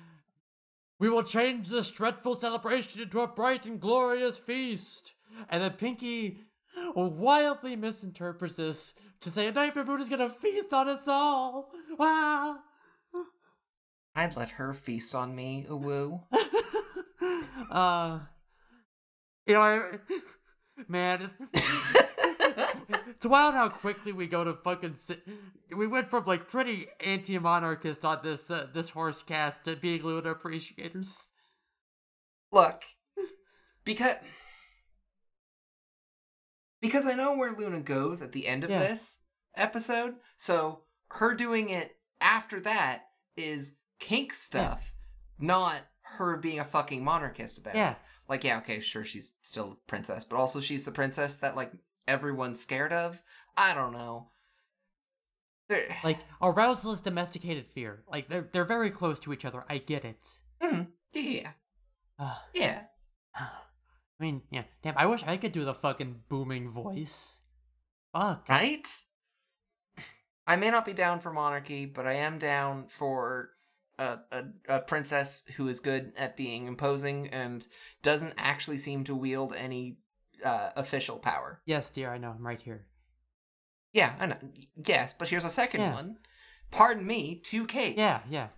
we 0.98 1.08
will 1.10 1.22
change 1.24 1.68
this 1.68 1.90
dreadful 1.90 2.36
celebration 2.36 3.02
into 3.02 3.20
a 3.20 3.26
bright 3.28 3.66
and 3.66 3.80
glorious 3.80 4.38
feast. 4.38 5.12
And 5.50 5.62
then 5.62 5.72
Pinkie 5.72 6.38
wildly 6.94 7.76
misinterprets 7.76 8.56
this 8.56 8.94
to 9.20 9.30
say 9.30 9.46
a 9.46 9.52
nightmare 9.52 9.84
moon 9.84 10.00
is 10.00 10.08
gonna 10.08 10.30
feast 10.30 10.72
on 10.72 10.88
us 10.88 11.06
all. 11.08 11.70
Wow. 11.98 12.56
I'd 14.14 14.36
let 14.36 14.50
her 14.52 14.72
feast 14.74 15.14
on 15.14 15.34
me, 15.34 15.66
woo. 15.68 16.20
uh, 17.70 18.20
you 19.46 19.54
know, 19.54 19.60
I, 19.60 19.82
man, 20.88 21.30
it's 23.08 23.26
wild 23.26 23.54
how 23.54 23.68
quickly 23.68 24.12
we 24.12 24.26
go 24.26 24.44
to 24.44 24.54
fucking. 24.54 24.94
si- 24.96 25.20
We 25.76 25.86
went 25.86 26.10
from 26.10 26.24
like 26.24 26.48
pretty 26.48 26.86
anti-monarchist 27.00 28.04
on 28.04 28.20
this 28.22 28.50
uh, 28.50 28.66
this 28.72 28.90
horse 28.90 29.22
cast 29.22 29.64
to 29.64 29.76
being 29.76 30.02
Luna 30.02 30.30
appreciators. 30.30 31.32
Look, 32.52 32.82
because 33.84 34.16
because 36.80 37.06
I 37.06 37.14
know 37.14 37.34
where 37.36 37.52
Luna 37.56 37.80
goes 37.80 38.20
at 38.22 38.32
the 38.32 38.46
end 38.46 38.64
of 38.64 38.70
Yeah. 38.70 38.80
this 38.80 39.20
episode, 39.56 40.16
so 40.36 40.82
her 41.08 41.34
doing 41.34 41.70
it 41.70 41.96
after 42.20 42.60
that 42.60 43.08
is 43.36 43.78
kink 43.98 44.32
stuff, 44.32 44.92
not 45.38 45.82
her 46.18 46.36
being 46.36 46.60
a 46.60 46.64
fucking 46.64 47.02
monarchist 47.02 47.58
about 47.58 47.74
Yeah, 47.74 47.92
it. 47.92 47.96
Like, 48.28 48.44
yeah, 48.44 48.58
okay, 48.58 48.80
sure, 48.80 49.04
she's 49.04 49.32
still 49.42 49.72
a 49.72 49.88
princess, 49.88 50.24
but 50.24 50.36
also 50.36 50.60
she's 50.60 50.84
the 50.84 50.92
princess 50.92 51.36
that 51.36 51.56
like 51.56 51.72
everyone's 52.08 52.60
scared 52.60 52.92
of. 52.92 53.22
I 53.56 53.74
don't 53.74 53.92
know. 53.92 54.28
There, 55.68 55.96
like 56.04 56.18
arousalist 56.42 57.02
domesticated 57.04 57.66
fear. 57.66 58.02
Like 58.10 58.28
they're 58.28 58.48
they're 58.52 58.64
very 58.64 58.90
close 58.90 59.18
to 59.20 59.32
each 59.32 59.44
other. 59.44 59.64
I 59.68 59.78
get 59.78 60.04
it. 60.04 60.26
Mhm. 60.62 60.88
yeah, 61.12 61.50
Uh, 62.18 62.36
yeah. 62.52 62.82
I 63.34 64.22
mean, 64.22 64.42
yeah. 64.50 64.64
Damn, 64.82 64.96
I 64.96 65.06
wish 65.06 65.22
I 65.26 65.36
could 65.36 65.52
do 65.52 65.64
the 65.64 65.74
fucking 65.74 66.20
booming 66.28 66.70
voice. 66.70 67.40
Fuck. 68.12 68.48
right? 68.48 68.86
I 70.46 70.56
may 70.56 70.70
not 70.70 70.84
be 70.84 70.92
down 70.92 71.20
for 71.20 71.32
monarchy, 71.32 71.86
but 71.86 72.06
I 72.06 72.14
am 72.14 72.38
down 72.38 72.86
for 72.86 73.50
a, 73.98 74.18
a, 74.30 74.44
a 74.68 74.78
princess 74.80 75.44
who 75.56 75.68
is 75.68 75.80
good 75.80 76.12
at 76.16 76.36
being 76.36 76.66
imposing 76.66 77.28
and 77.28 77.66
doesn't 78.02 78.34
actually 78.36 78.78
seem 78.78 79.04
to 79.04 79.14
wield 79.14 79.54
any 79.56 79.98
uh, 80.44 80.70
official 80.76 81.18
power. 81.18 81.60
Yes, 81.66 81.90
dear. 81.90 82.12
I 82.12 82.18
know. 82.18 82.30
I'm 82.30 82.46
right 82.46 82.60
here. 82.60 82.86
Yeah, 83.92 84.14
I 84.18 84.26
know. 84.26 84.36
Yes, 84.86 85.14
but 85.16 85.28
here's 85.28 85.44
a 85.44 85.48
second 85.50 85.80
Yeah. 85.80 85.94
one. 85.94 86.18
Pardon 86.70 87.06
me, 87.06 87.36
two 87.36 87.64
Kates. 87.66 87.96
Yeah, 87.98 88.20
yeah. 88.28 88.48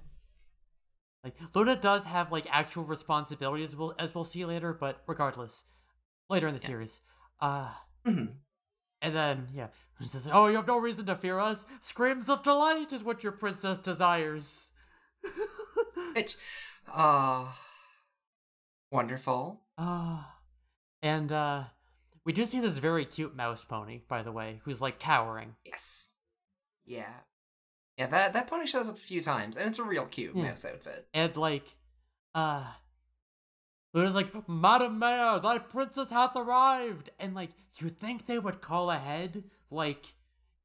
Like 1.23 1.37
Luna 1.55 1.77
does 1.77 2.07
have 2.07 2.31
like 2.33 2.47
actual 2.51 2.85
responsibilities, 2.85 3.71
as 3.71 3.77
we'll, 3.77 3.95
as 3.99 4.15
we'll 4.15 4.25
see 4.25 4.45
later. 4.45 4.73
But 4.73 5.03
regardless, 5.07 5.65
later 6.31 6.47
in 6.49 6.55
the 6.55 6.61
Yeah. 6.61 6.67
series, 6.67 7.01
uh, 7.41 7.75
Mhm. 8.07 8.37
and 9.03 9.15
then 9.15 9.49
yeah, 9.53 9.69
she 10.01 10.09
says, 10.09 10.27
"Oh, 10.31 10.47
you 10.47 10.57
have 10.57 10.67
no 10.67 10.79
reason 10.79 11.05
to 11.07 11.17
fear 11.17 11.39
us. 11.41 11.67
Screams 11.83 12.31
of 12.31 12.43
delight 12.43 12.93
is 12.93 13.03
what 13.03 13.23
your 13.23 13.33
princess 13.33 13.79
desires." 13.79 14.73
Which, 16.15 16.37
uh, 16.89 17.53
wonderful. 18.91 19.67
Ah, 19.77 20.39
and 21.03 21.33
uh, 21.33 21.65
we 22.27 22.33
do 22.35 22.45
see 22.45 22.61
this 22.61 22.77
very 22.79 23.07
cute 23.07 23.35
mouse 23.35 23.65
pony, 23.65 24.01
by 24.09 24.23
the 24.23 24.33
way, 24.33 24.61
who's 24.65 24.83
like 24.83 24.99
cowering. 24.99 25.55
Yes. 25.65 26.13
Yeah. 26.85 27.15
Yeah, 27.97 28.09
that, 28.09 28.35
that 28.35 28.49
pony 28.49 28.67
shows 28.67 28.89
up 28.91 28.97
a 28.97 29.01
few 29.01 29.23
times, 29.23 29.57
and 29.57 29.67
it's 29.67 29.79
a 29.79 29.83
real 29.85 30.05
cute 30.07 30.37
Yeah. 30.37 30.43
mouse 30.43 30.65
outfit. 30.67 31.07
And 31.15 31.35
like, 31.37 31.65
uh, 32.35 32.65
Luna's 33.95 34.15
like, 34.15 34.47
Madam 34.49 34.99
Mayor, 34.99 35.39
thy 35.41 35.57
princess 35.59 36.11
hath 36.11 36.37
arrived. 36.37 37.09
And 37.19 37.35
like, 37.35 37.53
you 37.79 37.89
think 37.89 38.27
they 38.27 38.39
would 38.39 38.61
call 38.61 38.91
ahead? 38.91 39.45
Like, 39.71 40.05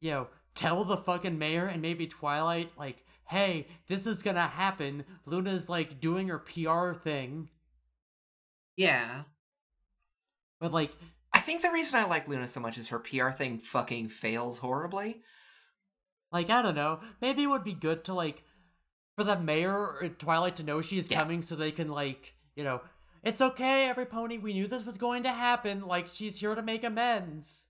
you 0.01 0.11
know, 0.11 0.27
tell 0.55 0.83
the 0.83 0.97
fucking 0.97 1.37
mayor 1.37 1.67
and 1.67 1.81
maybe 1.81 2.07
Twilight, 2.07 2.71
like, 2.77 3.05
hey, 3.25 3.67
this 3.87 4.05
is 4.07 4.21
gonna 4.23 4.47
happen. 4.47 5.05
Luna's 5.25 5.69
like 5.69 6.01
doing 6.01 6.27
her 6.27 6.39
PR 6.39 6.93
thing. 6.93 7.49
Yeah. 8.75 9.23
But 10.59 10.73
like, 10.73 10.91
think 11.41 11.61
the 11.61 11.71
reason 11.71 11.99
I 11.99 12.05
like 12.05 12.27
Luna 12.27 12.47
so 12.47 12.59
much 12.59 12.77
is 12.77 12.87
her 12.87 12.99
PR 12.99 13.31
thing 13.31 13.59
fucking 13.59 14.09
fails 14.09 14.59
horribly. 14.59 15.21
like, 16.31 16.49
I 16.49 16.61
don't 16.61 16.75
know. 16.75 17.01
Maybe 17.21 17.43
it 17.43 17.47
would 17.47 17.63
be 17.65 17.73
good 17.73 18.05
to 18.05 18.13
like, 18.13 18.43
for 19.17 19.23
the 19.25 19.37
mayor 19.37 19.73
or 19.75 20.07
Twilight 20.17 20.55
to 20.57 20.63
know 20.63 20.79
she's 20.81 21.11
Yeah. 21.11 21.19
coming 21.19 21.41
so 21.41 21.55
they 21.55 21.71
can 21.71 21.89
like, 21.89 22.35
you 22.55 22.63
know, 22.63 22.79
it's 23.23 23.41
okay, 23.41 23.87
every 23.87 24.05
pony. 24.05 24.37
We 24.37 24.53
knew 24.53 24.65
this 24.67 24.85
was 24.85 24.97
going 24.97 25.23
to 25.23 25.31
happen. 25.33 25.81
Like 25.85 26.07
she's 26.07 26.39
here 26.39 26.55
to 26.55 26.61
make 26.63 26.83
amends. 26.83 27.67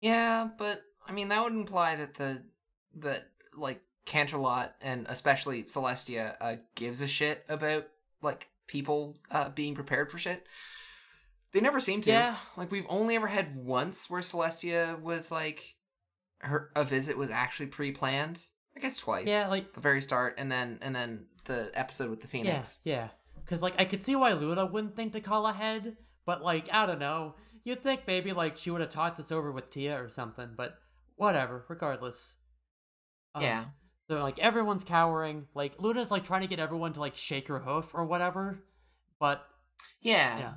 Yeah, 0.00 0.48
but 0.58 0.82
I 1.06 1.12
mean 1.12 1.28
that 1.28 1.42
would 1.42 1.52
imply 1.52 1.96
that 1.96 2.14
the 2.14 2.42
that 2.98 3.28
like 3.56 3.80
Canterlot 4.06 4.70
and 4.80 5.06
especially 5.08 5.64
Celestia 5.64 6.36
uh, 6.40 6.56
gives 6.74 7.00
a 7.00 7.08
shit 7.08 7.44
about 7.48 7.88
like 8.22 8.48
people 8.66 9.18
uh, 9.30 9.48
being 9.48 9.74
prepared 9.74 10.10
for 10.12 10.18
shit. 10.18 10.46
They 11.52 11.60
never 11.60 11.80
seem 11.80 12.00
to. 12.02 12.10
Yeah. 12.10 12.36
Like 12.56 12.70
we've 12.70 12.86
only 12.88 13.16
ever 13.16 13.26
had 13.26 13.56
once 13.56 14.10
where 14.10 14.20
Celestia 14.20 15.00
was 15.00 15.30
like 15.30 15.76
her 16.40 16.70
a 16.76 16.84
visit 16.84 17.16
was 17.16 17.30
actually 17.30 17.66
pre-planned. 17.66 18.42
I 18.76 18.80
guess 18.80 18.98
twice. 18.98 19.26
Yeah, 19.26 19.48
like 19.48 19.72
the 19.72 19.80
very 19.80 20.00
start 20.00 20.34
and 20.38 20.52
then 20.52 20.78
and 20.82 20.94
then 20.94 21.26
the 21.46 21.70
episode 21.74 22.10
with 22.10 22.20
the 22.20 22.28
Phoenix. 22.28 22.80
Yeah, 22.84 22.94
yeah. 22.94 23.08
Because, 23.44 23.62
like, 23.62 23.80
I 23.80 23.86
could 23.86 24.04
see 24.04 24.14
why 24.14 24.34
Luna 24.34 24.66
wouldn't 24.66 24.94
think 24.94 25.14
to 25.14 25.22
call 25.22 25.46
ahead, 25.46 25.96
but, 26.26 26.42
like, 26.42 26.68
I 26.70 26.84
don't 26.84 26.98
know. 26.98 27.34
You'd 27.64 27.82
think 27.82 28.02
maybe, 28.06 28.34
like, 28.34 28.58
she 28.58 28.70
would 28.70 28.82
have 28.82 28.90
talked 28.90 29.16
this 29.16 29.32
over 29.32 29.50
with 29.50 29.70
Tia 29.70 29.98
or 30.04 30.10
something, 30.10 30.50
but 30.54 30.76
whatever, 31.16 31.64
regardless. 31.66 32.36
Um, 33.34 33.42
Yeah. 33.42 33.64
So, 34.10 34.22
like, 34.22 34.38
everyone's 34.38 34.84
cowering. 34.84 35.46
Like, 35.54 35.80
Luna's, 35.80 36.10
like, 36.10 36.24
trying 36.24 36.42
to 36.42 36.46
get 36.46 36.58
everyone 36.58 36.92
to, 36.92 37.00
like, 37.00 37.16
shake 37.16 37.48
her 37.48 37.60
hoof 37.60 37.94
or 37.94 38.04
whatever, 38.04 38.58
but, 39.18 39.46
Yeah. 40.02 40.38
yeah. 40.38 40.54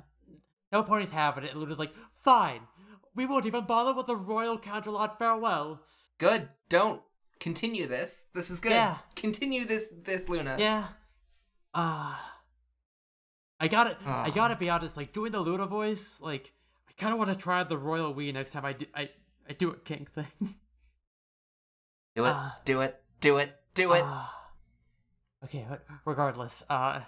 No 0.72 0.82
ponies 0.82 1.10
having 1.10 1.44
it, 1.44 1.50
and 1.52 1.60
Luna's 1.60 1.78
like, 1.78 1.92
fine. 2.24 2.62
We 3.14 3.26
won't 3.26 3.44
even 3.46 3.64
bother 3.66 3.92
with 3.92 4.06
the 4.06 4.16
royal 4.16 4.58
Canterlot 4.58 5.18
farewell. 5.18 5.82
Good. 6.18 6.48
Don't 6.70 7.02
continue 7.40 7.86
this. 7.86 8.26
This 8.34 8.50
is 8.50 8.58
good. 8.58 8.72
Yeah. 8.72 8.96
Continue 9.14 9.66
this 9.66 9.88
this 10.04 10.28
Luna. 10.30 10.56
Yeah. 10.58 10.86
Ah. 11.74 12.38
I 13.60 13.68
gotta, 13.68 13.96
I 14.06 14.28
Ah. 14.28 14.30
gotta 14.34 14.56
be 14.56 14.70
honest. 14.70 14.96
Like 14.96 15.12
doing 15.12 15.30
the 15.32 15.40
Luna 15.40 15.66
voice, 15.66 16.20
like 16.22 16.52
I 16.88 16.92
kind 17.00 17.12
of 17.12 17.18
want 17.18 17.30
to 17.30 17.36
try 17.36 17.62
the 17.64 17.76
royal 17.76 18.14
we 18.14 18.32
next 18.32 18.52
time 18.52 18.64
I 18.64 18.72
do, 18.72 18.86
I, 18.94 19.10
I 19.48 19.52
do 19.52 19.70
a 19.70 19.76
king 19.76 20.06
thing. 20.14 20.26
Do 22.16 22.24
it. 22.26 22.30
Ah. 22.34 22.58
do 22.64 22.80
it. 22.80 23.00
Do 23.20 23.36
it. 23.38 23.54
Do 23.74 23.92
it. 23.92 24.02
Ah. 24.04 24.50
okay, 25.44 25.66
regardless, 26.04 26.62
uh, 26.70 27.00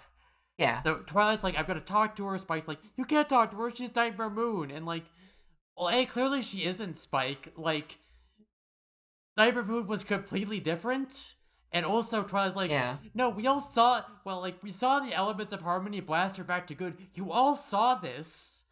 yeah. 0.57 0.81
the 0.83 0.95
Twilight's 1.05 1.43
like, 1.43 1.57
I've 1.57 1.67
got 1.67 1.73
to 1.75 1.81
talk 1.81 2.15
to 2.17 2.25
her. 2.27 2.37
Spike's 2.37 2.67
like, 2.67 2.79
you 2.97 3.05
can't 3.05 3.27
talk 3.29 3.51
to 3.51 3.57
her. 3.57 3.71
She's 3.73 3.93
Nightmare 3.95 4.29
Moon, 4.29 4.71
and 4.71 4.85
like, 4.85 5.05
well, 5.77 5.89
hey, 5.89 6.05
clearly 6.05 6.41
she 6.41 6.63
isn't 6.65 6.97
Spike. 6.97 7.53
Like, 7.57 7.97
Nightmare 9.37 9.63
Moon 9.65 9.87
was 9.87 10.03
completely 10.03 10.59
different. 10.59 11.35
And 11.71 11.85
also, 11.85 12.23
Twilight's 12.23 12.55
like, 12.55 12.71
Yeah. 12.71 12.97
no, 13.13 13.27
we 13.29 13.47
all 13.47 13.59
saw, 13.59 14.01
well, 14.23 14.39
like, 14.39 14.63
we 14.63 14.71
saw 14.71 14.99
the 15.01 15.13
elements 15.13 15.51
of 15.51 15.61
harmony 15.61 15.99
blast 15.99 16.37
her 16.37 16.43
back 16.45 16.67
to 16.67 16.75
good. 16.75 16.95
You 17.15 17.31
all 17.33 17.57
saw 17.57 17.95
this. 17.95 18.63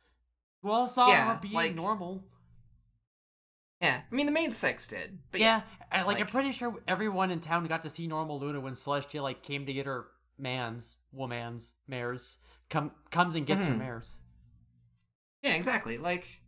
You 0.63 0.71
all 0.71 0.88
saw 0.88 1.09
Yeah, 1.09 1.34
her 1.34 1.39
being 1.41 1.53
like- 1.53 1.75
normal. 1.75 2.23
Yeah. 3.81 4.03
I 4.09 4.15
mean 4.15 4.25
the 4.27 4.31
main 4.31 4.51
six 4.51 4.88
did. 4.88 5.19
But 5.31 5.41
yeah, 5.41 5.63
and, 5.91 6.07
like, 6.07 6.21
I'm 6.21 6.27
pretty 6.27 6.53
sure 6.53 6.81
everyone 6.88 7.29
in 7.31 7.41
town 7.41 7.65
got 7.67 7.84
to 7.84 7.89
see 7.89 8.07
normal 8.07 8.39
Luna 8.39 8.61
when 8.61 8.73
Celestia, 8.75 9.21
like, 9.21 9.43
came 9.43 9.65
to 9.65 9.73
get 9.73 9.86
her 9.86 10.05
man's, 10.38 10.95
woman's, 11.11 11.75
mares. 11.88 12.38
Come, 12.69 12.91
comes 13.11 13.36
and 13.36 13.45
gets 13.45 13.65
her 13.65 13.71
Mhm. 13.73 13.77
mares. 13.79 14.21
Yeah, 15.41 15.53
exactly. 15.53 15.97
Like 15.97 16.39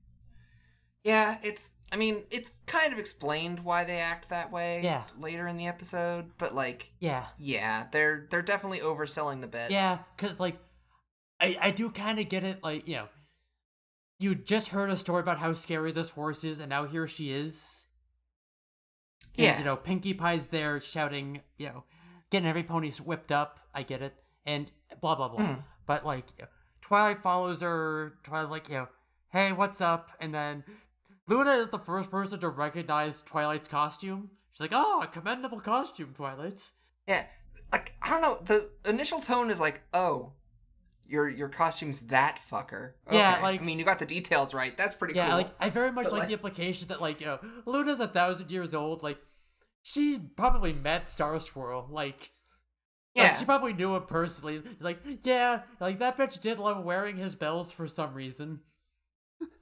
Yeah, 1.04 1.38
it's 1.44 1.74
I 1.92 1.98
mean, 1.98 2.24
it's 2.32 2.50
kind 2.66 2.92
of 2.92 2.98
explained 2.98 3.60
why 3.60 3.84
they 3.84 4.00
act 4.00 4.30
that 4.30 4.52
way 4.52 4.82
Yeah. 4.84 5.04
later 5.20 5.48
in 5.48 5.56
the 5.58 5.68
episode, 5.68 6.32
but 6.40 6.56
like 6.56 6.92
Yeah. 7.00 7.28
yeah, 7.38 7.88
they're 7.92 8.28
they're 8.32 8.42
definitely 8.42 8.80
overselling 8.80 9.42
the 9.42 9.48
bit. 9.48 9.70
Yeah, 9.70 10.00
because 10.18 10.40
like, 10.40 10.58
I 11.40 11.58
I 11.62 11.72
do 11.72 11.92
kind 11.92 12.20
of 12.20 12.28
get 12.28 12.44
it. 12.44 12.64
Like 12.64 12.88
you 12.88 12.96
know, 12.96 13.10
you 14.18 14.34
just 14.34 14.70
heard 14.70 14.90
a 14.90 14.98
story 14.98 15.20
about 15.22 15.38
how 15.40 15.54
scary 15.54 15.92
this 15.92 16.10
horse 16.12 16.44
is, 16.44 16.60
and 16.60 16.70
now 16.70 16.86
here 16.88 17.08
she 17.08 17.32
is. 17.32 17.86
And, 19.38 19.44
Yeah. 19.44 19.58
you 19.60 19.66
know, 19.66 19.76
Pinkie 19.76 20.14
Pie's 20.14 20.48
there 20.48 20.80
shouting, 20.80 21.42
you 21.58 21.68
know, 21.68 21.84
getting 22.36 22.50
every 22.50 22.64
pony 22.64 22.92
whipped 23.04 23.32
up. 23.32 23.60
I 23.74 23.84
get 23.84 24.02
it, 24.02 24.14
and 24.46 24.70
blah 25.02 25.16
blah 25.16 25.30
blah. 25.30 25.40
Mhm. 25.40 25.64
But 25.86 26.06
like, 26.06 26.26
Twilight 26.82 27.22
follows 27.22 27.62
her. 27.62 28.14
Twilight's 28.24 28.52
like, 28.52 28.68
you 28.70 28.76
know, 28.76 28.88
hey, 29.30 29.52
what's 29.52 29.80
up? 29.82 30.12
And 30.20 30.34
then 30.34 30.64
Luna 31.28 31.52
is 31.54 31.70
the 31.70 31.80
first 31.80 32.10
person 32.12 32.40
to 32.40 32.50
recognize 32.50 33.22
Twilight's 33.22 33.68
costume. 33.68 34.32
She's 34.54 34.62
like, 34.62 34.72
oh, 34.74 35.02
a 35.02 35.08
commendable 35.08 35.60
costume, 35.60 36.14
Twilight. 36.16 36.72
Yeah. 37.08 37.26
Like 37.72 37.94
I 38.02 38.10
don't 38.10 38.22
know, 38.22 38.38
the 38.46 38.70
initial 38.90 39.20
tone 39.20 39.50
is 39.50 39.60
like, 39.60 39.82
"Oh, 39.94 40.34
your 41.08 41.28
your 41.28 41.50
costume's 41.50 42.02
that 42.08 42.40
fucker." 42.50 42.94
Yeah, 43.12 43.42
like- 43.42 43.60
I 43.62 43.64
mean, 43.64 43.80
you 43.80 43.86
got 43.86 44.00
the 44.00 44.06
details 44.06 44.54
right. 44.54 44.78
That's 44.78 44.96
pretty 44.96 45.16
Yeah, 45.16 45.28
cool. 45.28 45.38
like 45.38 45.50
I 45.60 45.70
very 45.70 45.92
much 45.92 46.06
like, 46.06 46.14
like- 46.14 46.28
the 46.28 46.34
implication 46.34 46.88
that 46.90 47.02
like 47.02 47.20
you 47.20 47.26
know 47.28 47.40
Luna's 47.66 48.00
a 48.00 48.08
thousand 48.08 48.50
years 48.52 48.74
old. 48.74 49.04
Like 49.04 49.18
she 49.86 50.18
probably 50.18 50.74
met 50.74 51.08
Star 51.08 51.40
Swirl. 51.40 51.88
Like 51.92 52.32
like, 53.16 53.28
yeah. 53.28 53.38
she 53.38 53.46
probably 53.46 53.72
knew 53.72 53.96
him 53.96 54.04
personally. 54.04 54.64
Like 54.80 54.98
yeah, 55.24 55.62
like 55.80 56.00
that 56.00 56.18
bitch 56.18 56.42
did 56.42 56.58
love 56.58 56.84
wearing 56.84 57.18
his 57.18 57.36
bells 57.36 57.72
for 57.72 57.88
some 57.88 58.16
reason. 58.16 58.62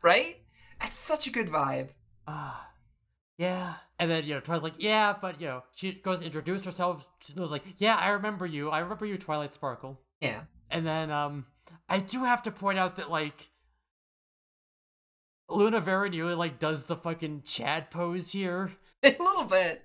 right? 0.01 0.37
That's 0.79 0.97
such 0.97 1.27
a 1.27 1.29
good 1.29 1.49
vibe. 1.49 1.89
Ah, 2.25 2.69
yeah. 3.37 3.73
And 3.99 4.09
then 4.09 4.23
you 4.23 4.33
know 4.33 4.39
Twilight's 4.39 4.63
like 4.63 4.81
yeah, 4.81 5.13
but 5.21 5.41
you 5.41 5.47
know 5.47 5.63
she 5.75 5.91
goes 5.91 6.21
introduce 6.21 6.63
herself. 6.63 7.05
She 7.19 7.33
was 7.33 7.51
like 7.51 7.63
yeah, 7.77 7.95
I 7.97 8.11
remember 8.11 8.45
you. 8.45 8.69
I 8.69 8.79
remember 8.79 9.05
you, 9.05 9.17
Twilight 9.17 9.53
Sparkle. 9.53 9.99
Yeah. 10.21 10.43
And 10.71 10.87
then 10.87 11.11
um 11.11 11.47
I 11.89 11.99
do 11.99 12.23
have 12.23 12.43
to 12.43 12.51
point 12.51 12.79
out 12.79 12.95
that 12.95 13.11
like 13.11 13.49
Luna 15.49 15.81
very 15.81 16.09
nearly 16.09 16.35
like 16.35 16.59
does 16.59 16.85
the 16.85 16.95
fucking 16.95 17.41
Chad 17.43 17.91
pose 17.91 18.31
here. 18.31 18.71
A 19.03 19.09
little 19.19 19.43
bit. 19.43 19.83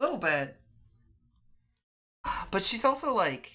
Little 0.00 0.18
bit. 0.18 0.56
But 2.50 2.62
she's 2.62 2.84
also 2.84 3.14
like 3.14 3.52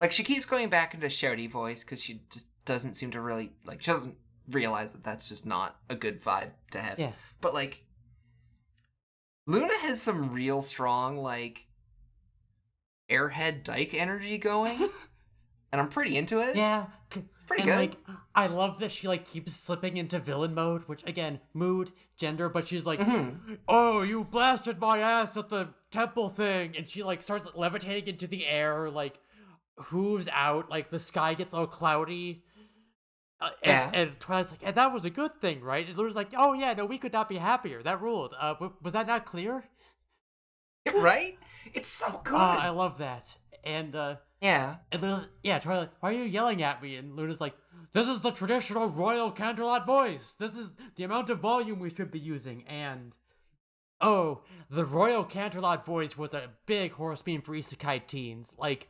like 0.00 0.12
she 0.12 0.22
keeps 0.22 0.46
going 0.46 0.68
back 0.68 0.94
into 0.94 1.06
shouty 1.08 1.50
voice 1.50 1.82
cuz 1.84 2.02
she 2.02 2.22
just 2.30 2.48
doesn't 2.64 2.94
seem 2.94 3.10
to 3.12 3.20
really 3.20 3.52
like 3.64 3.82
she 3.82 3.90
doesn't 3.90 4.16
realize 4.50 4.92
that 4.92 5.04
that's 5.04 5.28
just 5.28 5.44
not 5.46 5.80
a 5.88 5.94
good 5.94 6.22
vibe 6.22 6.50
to 6.72 6.80
have. 6.80 6.98
Yeah. 6.98 7.12
But 7.40 7.54
like 7.54 7.84
Luna 9.46 9.76
has 9.80 10.00
some 10.02 10.32
real 10.32 10.60
strong 10.62 11.16
like 11.18 11.66
airhead 13.10 13.64
dyke 13.64 13.94
energy 13.94 14.36
going 14.38 14.78
and 15.72 15.80
I'm 15.80 15.88
pretty 15.88 16.16
into 16.16 16.40
it. 16.40 16.56
Yeah, 16.56 16.86
c- 17.12 17.22
It's 17.34 17.37
pretty 17.48 17.62
and, 17.68 17.70
good. 17.70 17.78
Like, 18.08 18.18
I 18.34 18.46
love 18.46 18.78
that 18.78 18.92
she 18.92 19.08
like 19.08 19.24
keeps 19.24 19.54
slipping 19.54 19.96
into 19.96 20.18
villain 20.20 20.54
mode, 20.54 20.82
which 20.86 21.02
again, 21.06 21.40
mood, 21.54 21.90
gender, 22.16 22.48
but 22.48 22.68
she's 22.68 22.86
like, 22.86 23.00
Mhm. 23.00 23.58
"Oh, 23.66 24.02
you 24.02 24.22
blasted 24.24 24.78
my 24.78 24.98
ass 25.00 25.36
at 25.36 25.48
the 25.48 25.70
temple 25.90 26.28
thing," 26.28 26.76
and 26.76 26.88
she 26.88 27.02
like 27.02 27.22
starts 27.22 27.46
levitating 27.54 28.08
into 28.08 28.26
the 28.26 28.46
air, 28.46 28.90
like 28.90 29.18
hooves 29.78 30.28
out, 30.32 30.70
like 30.70 30.90
the 30.90 31.00
sky 31.00 31.34
gets 31.34 31.54
all 31.54 31.66
cloudy. 31.66 32.44
Uh, 33.40 33.50
and, 33.62 33.70
Yeah. 33.70 33.90
and 33.94 34.18
Twilight's 34.20 34.50
like, 34.50 34.60
and 34.64 34.74
that 34.74 34.92
was 34.92 35.04
a 35.04 35.10
good 35.10 35.40
thing, 35.40 35.60
right? 35.62 35.86
And 35.88 35.96
Luna's 35.96 36.16
like, 36.16 36.30
oh 36.36 36.54
yeah, 36.54 36.72
no, 36.72 36.84
we 36.86 36.98
could 36.98 37.12
not 37.12 37.28
be 37.28 37.36
happier. 37.36 37.82
That 37.84 38.00
ruled. 38.00 38.34
Uh, 38.38 38.54
w- 38.54 38.74
was 38.82 38.92
that 38.94 39.06
not 39.06 39.24
clear? 39.26 39.62
right? 40.94 41.38
It's 41.72 41.88
so 41.88 42.20
good. 42.24 42.34
Uh, 42.34 42.58
I 42.60 42.70
love 42.70 42.98
that. 42.98 43.36
And 43.62 43.94
uh, 43.94 44.16
yeah. 44.40 44.76
And 44.92 45.02
Luna's, 45.02 45.26
yeah, 45.42 45.58
Twilight, 45.58 45.90
why 46.00 46.10
are 46.10 46.14
you 46.14 46.24
yelling 46.24 46.62
at 46.62 46.82
me? 46.82 46.96
And 46.96 47.16
Luna's 47.16 47.40
like, 47.40 47.54
this 47.92 48.06
is 48.06 48.20
the 48.20 48.30
traditional 48.30 48.88
royal 48.88 49.32
Canterlot 49.32 49.86
voice. 49.86 50.34
This 50.38 50.56
is 50.56 50.72
the 50.96 51.04
amount 51.04 51.30
of 51.30 51.40
volume 51.40 51.78
we 51.78 51.90
should 51.90 52.10
be 52.10 52.18
using. 52.18 52.64
And, 52.66 53.12
oh, 54.00 54.42
the 54.70 54.84
royal 54.84 55.24
Canterlot 55.24 55.84
voice 55.84 56.16
was 56.16 56.34
a 56.34 56.50
big 56.66 56.92
horse 56.92 57.22
beam 57.22 57.42
for 57.42 57.54
isekai 57.54 58.06
teens. 58.06 58.54
Like, 58.58 58.88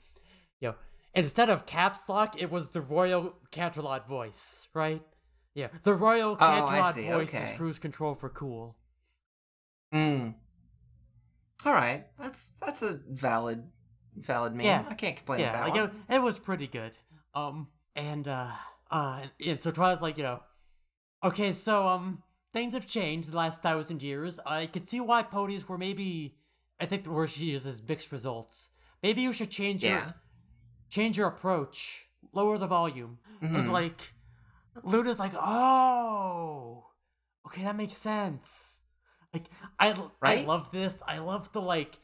you 0.61 0.68
know, 0.68 0.74
instead 1.14 1.49
of 1.49 1.66
caps 1.66 2.09
lock, 2.09 2.40
it 2.40 2.51
was 2.51 2.68
the 2.70 2.80
royal 2.80 3.34
Canterlot 3.53 4.07
voice, 4.07 4.68
right? 4.74 5.03
Yeah, 5.55 5.68
the 5.82 5.94
royal 5.94 6.32
Oh, 6.32 6.44
Canterlot 6.44 6.92
see, 6.92 7.07
voice 7.09 7.28
okay. 7.28 7.51
is 7.51 7.57
cruise 7.57 7.78
control 7.78 8.14
for 8.14 8.28
cool. 8.28 8.76
Mm. 9.92 10.34
All 11.64 11.72
right, 11.72 12.07
that's 12.18 12.55
that's 12.61 12.82
a 12.82 13.01
valid 13.09 13.64
valid 14.24 14.54
meme. 14.54 14.66
Yeah. 14.66 14.84
I 14.88 14.94
can't 14.94 15.16
complain 15.16 15.40
yeah, 15.40 15.64
with 15.66 15.74
that 15.74 15.82
like 15.82 15.90
it, 16.08 16.14
it 16.16 16.22
was 16.22 16.38
pretty 16.38 16.66
good. 16.66 16.92
Um, 17.34 17.68
and 17.96 18.26
uh, 18.28 18.50
uh, 18.90 19.22
and 19.44 19.60
so 19.60 19.70
Twilight's 19.70 20.02
like, 20.02 20.16
you 20.16 20.22
know, 20.24 20.40
okay, 21.24 21.52
so 21.52 21.86
um, 21.88 22.22
things 22.52 22.74
have 22.74 22.86
changed 22.86 23.26
in 23.28 23.32
the 23.32 23.38
last 23.38 23.62
thousand 23.62 24.02
years. 24.02 24.38
I 24.46 24.66
could 24.66 24.88
see 24.88 25.00
why 25.00 25.22
ponies 25.22 25.68
were 25.68 25.78
maybe, 25.78 26.36
I 26.80 26.86
think 26.86 27.04
the 27.04 27.10
word 27.10 27.30
she 27.30 27.44
uses 27.46 27.80
is 27.80 27.82
mixed 27.88 28.12
results. 28.12 28.70
Maybe 29.02 29.22
you 29.22 29.32
should 29.32 29.50
change 29.50 29.82
Yeah. 29.84 29.90
your 30.04 30.14
change 30.90 31.18
your 31.18 31.28
approach, 31.28 32.06
lower 32.32 32.56
the 32.56 32.66
volume, 32.66 33.18
and 33.42 33.68
Mhm. 33.68 33.70
like, 33.72 34.14
Luna's 34.82 35.18
like, 35.18 35.34
oh, 35.34 36.86
okay, 37.46 37.62
that 37.64 37.76
makes 37.76 37.96
sense. 37.96 38.80
Like, 39.34 39.44
I 39.78 39.94
I 40.22 40.42
love 40.44 40.70
this. 40.70 41.02
I 41.06 41.18
love 41.18 41.52
the 41.52 41.60
like 41.60 41.98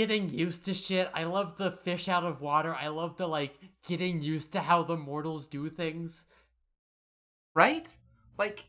getting 0.00 0.28
used 0.30 0.64
to 0.64 0.72
shit. 0.74 1.10
I 1.14 1.24
love 1.24 1.56
the 1.58 1.72
fish 1.72 2.08
out 2.08 2.24
of 2.24 2.40
water. 2.40 2.74
I 2.74 2.88
love 2.88 3.16
the 3.18 3.26
like 3.28 3.54
getting 3.86 4.20
used 4.22 4.52
to 4.52 4.60
how 4.60 4.82
the 4.82 4.96
mortals 4.96 5.46
do 5.46 5.68
things. 5.68 6.26
right 7.54 7.88
like 8.38 8.64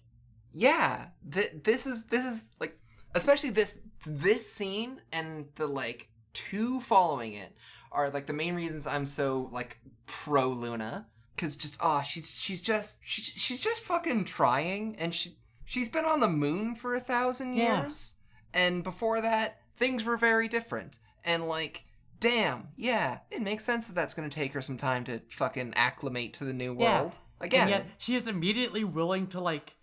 yeah 0.51 1.07
th- 1.31 1.53
this 1.63 1.85
is 1.87 2.05
this 2.07 2.25
is 2.25 2.43
like 2.59 2.77
especially 3.15 3.49
this 3.51 3.77
this 4.05 4.51
scene 4.51 4.99
and 5.11 5.45
the 5.55 5.67
like 5.67 6.09
two 6.33 6.79
following 6.81 7.33
it 7.33 7.55
are 7.91 8.09
like 8.09 8.25
the 8.27 8.33
main 8.33 8.55
reasons 8.55 8.87
i'm 8.87 9.05
so 9.05 9.49
like 9.53 9.77
pro 10.07 10.49
luna 10.49 11.05
because 11.35 11.55
just 11.55 11.77
oh 11.81 12.01
she's 12.01 12.29
she's 12.31 12.61
just 12.61 12.99
she, 13.05 13.21
she's 13.21 13.61
just 13.61 13.81
fucking 13.81 14.25
trying 14.25 14.95
and 14.97 15.13
she 15.13 15.37
she's 15.63 15.87
been 15.89 16.05
on 16.05 16.19
the 16.19 16.27
moon 16.27 16.73
for 16.75 16.95
a 16.95 16.99
thousand 16.99 17.53
Yeah. 17.55 17.83
years 17.83 18.15
and 18.53 18.83
before 18.83 19.21
that 19.21 19.59
things 19.77 20.03
were 20.03 20.17
very 20.17 20.47
different 20.47 20.99
and 21.23 21.47
like 21.47 21.85
damn 22.19 22.67
yeah 22.77 23.19
it 23.31 23.41
makes 23.41 23.65
sense 23.65 23.87
that 23.87 23.95
that's 23.95 24.13
gonna 24.13 24.29
take 24.29 24.53
her 24.53 24.61
some 24.61 24.77
time 24.77 25.03
to 25.03 25.19
fucking 25.29 25.73
acclimate 25.75 26.33
to 26.33 26.45
the 26.45 26.53
new 26.53 26.73
world. 26.73 27.17
I 27.39 27.47
get 27.47 27.61
and 27.61 27.69
yet 27.69 27.85
she 27.97 28.15
is 28.15 28.27
immediately 28.27 28.83
willing 28.83 29.27
to 29.27 29.41
like 29.41 29.75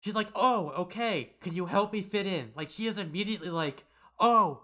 she's 0.00 0.14
like 0.14 0.28
oh 0.34 0.70
okay 0.70 1.32
can 1.40 1.54
you 1.54 1.66
help 1.66 1.92
me 1.92 2.00
fit 2.02 2.26
in? 2.26 2.52
Like 2.56 2.70
she 2.70 2.86
is 2.86 2.98
immediately 2.98 3.50
like 3.50 3.84
oh 4.18 4.62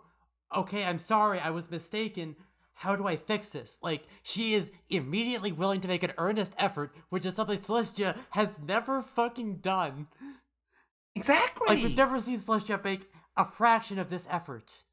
okay 0.56 0.84
i'm 0.84 0.98
sorry 0.98 1.38
i 1.38 1.50
was 1.50 1.70
mistaken. 1.70 2.36
How 2.72 2.96
do 2.96 3.06
i 3.06 3.16
fix 3.16 3.50
this? 3.50 3.78
Like 3.82 4.04
she 4.22 4.54
is 4.54 4.70
immediately 4.88 5.52
willing 5.52 5.82
to 5.82 5.88
make 5.88 6.02
an 6.02 6.14
earnest 6.16 6.52
effort 6.58 6.94
which 7.10 7.26
is 7.26 7.34
something 7.34 7.58
celestia 7.58 8.16
has 8.30 8.56
never 8.66 9.02
fucking 9.02 9.56
done. 9.56 10.06
Exactly. 11.14 11.66
like 11.68 11.82
we've 11.84 11.96
never 11.96 12.18
seen 12.18 12.40
celestia 12.40 12.82
make 12.82 13.10
a 13.36 13.44
fraction 13.44 13.98
of 13.98 14.08
this 14.08 14.26
effort 14.30 14.84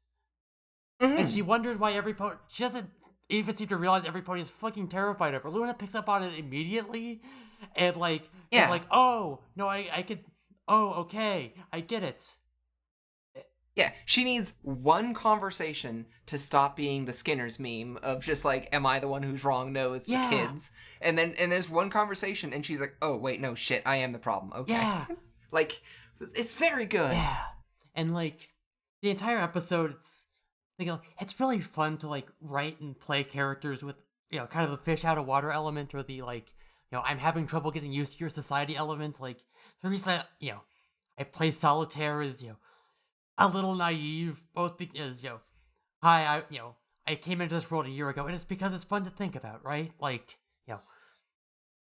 Mhm. 1.00 1.18
and 1.20 1.30
she 1.30 1.42
wonders 1.42 1.76
why 1.78 1.92
every 1.92 2.14
pony 2.14 2.36
she 2.48 2.62
doesn't 2.64 2.90
even 3.28 3.54
seem 3.54 3.68
to 3.68 3.76
realize 3.76 4.04
every 4.06 4.22
pony 4.22 4.40
is 4.40 4.48
fucking 4.50 4.88
terrified 4.88 5.34
of 5.34 5.42
her 5.42 5.50
luna 5.50 5.74
picks 5.74 5.94
up 5.94 6.08
on 6.08 6.22
it 6.22 6.36
immediately 6.38 7.22
and 7.76 7.96
like 7.96 8.22
is 8.22 8.28
Yeah. 8.50 8.70
like 8.70 8.82
oh 8.90 9.40
no 9.54 9.68
i 9.68 9.88
i 9.92 10.02
could 10.02 10.24
oh 10.66 10.94
okay 11.02 11.54
i 11.72 11.80
get 11.80 12.02
it 12.02 12.34
yeah, 13.76 13.92
she 14.06 14.24
needs 14.24 14.54
one 14.62 15.14
conversation 15.14 16.06
to 16.26 16.36
stop 16.36 16.74
being 16.74 17.04
the 17.04 17.12
Skinner's 17.12 17.60
meme 17.60 17.96
of 18.02 18.24
just 18.24 18.44
like, 18.44 18.68
"Am 18.72 18.84
I 18.84 18.98
the 18.98 19.06
one 19.06 19.22
who's 19.22 19.44
wrong? 19.44 19.72
No, 19.72 19.92
it's 19.92 20.08
Yeah. 20.08 20.28
the 20.28 20.36
kids." 20.36 20.72
And 21.00 21.16
then 21.16 21.36
and 21.38 21.52
there's 21.52 21.68
one 21.70 21.88
conversation, 21.88 22.52
and 22.52 22.66
she's 22.66 22.80
like, 22.80 22.96
"Oh 23.00 23.16
wait, 23.16 23.40
no 23.40 23.54
shit, 23.54 23.84
I 23.86 23.96
am 23.98 24.10
the 24.10 24.18
problem." 24.18 24.52
Okay, 24.62 24.72
yeah 24.72 25.06
like 25.52 25.80
it's 26.34 26.54
very 26.54 26.86
good. 26.86 27.12
yeah 27.12 27.38
and 27.94 28.12
like 28.12 28.48
the 29.00 29.10
entire 29.10 29.38
episode 29.38 29.92
it's 29.92 30.24
it's 30.78 31.40
really 31.40 31.60
fun 31.60 31.98
to 31.98 32.08
like 32.08 32.28
write 32.40 32.80
and 32.80 32.98
play 32.98 33.24
characters 33.24 33.82
with 33.82 33.96
you 34.30 34.38
know 34.38 34.46
kind 34.46 34.64
of 34.64 34.70
the 34.70 34.76
fish 34.84 35.04
out 35.04 35.18
of 35.18 35.26
water 35.26 35.50
element 35.50 35.94
or 35.94 36.02
the 36.02 36.22
like 36.22 36.52
you 36.90 36.96
know 36.96 37.02
i'm 37.02 37.18
having 37.18 37.46
trouble 37.46 37.70
getting 37.70 37.92
used 37.92 38.12
to 38.12 38.18
your 38.18 38.28
society 38.28 38.76
element 38.76 39.20
like 39.20 39.38
the 39.82 39.88
reason 39.88 40.10
I, 40.10 40.24
you 40.38 40.52
know 40.52 40.60
i 41.18 41.24
play 41.24 41.50
solitaire 41.50 42.22
is 42.22 42.42
you 42.42 42.50
know 42.50 42.56
a 43.38 43.48
little 43.48 43.74
naive 43.74 44.40
both 44.54 44.78
because 44.78 45.22
you 45.22 45.30
know 45.30 45.40
hi 46.02 46.24
i 46.24 46.42
you 46.48 46.58
know 46.58 46.76
i 47.06 47.14
came 47.14 47.40
into 47.40 47.54
this 47.54 47.70
world 47.70 47.86
a 47.86 47.90
year 47.90 48.08
ago 48.08 48.26
and 48.26 48.34
it's 48.34 48.44
because 48.44 48.74
it's 48.74 48.84
fun 48.84 49.04
to 49.04 49.10
think 49.10 49.34
about 49.34 49.64
right 49.64 49.92
like 50.00 50.38
you 50.66 50.74
know 50.74 50.80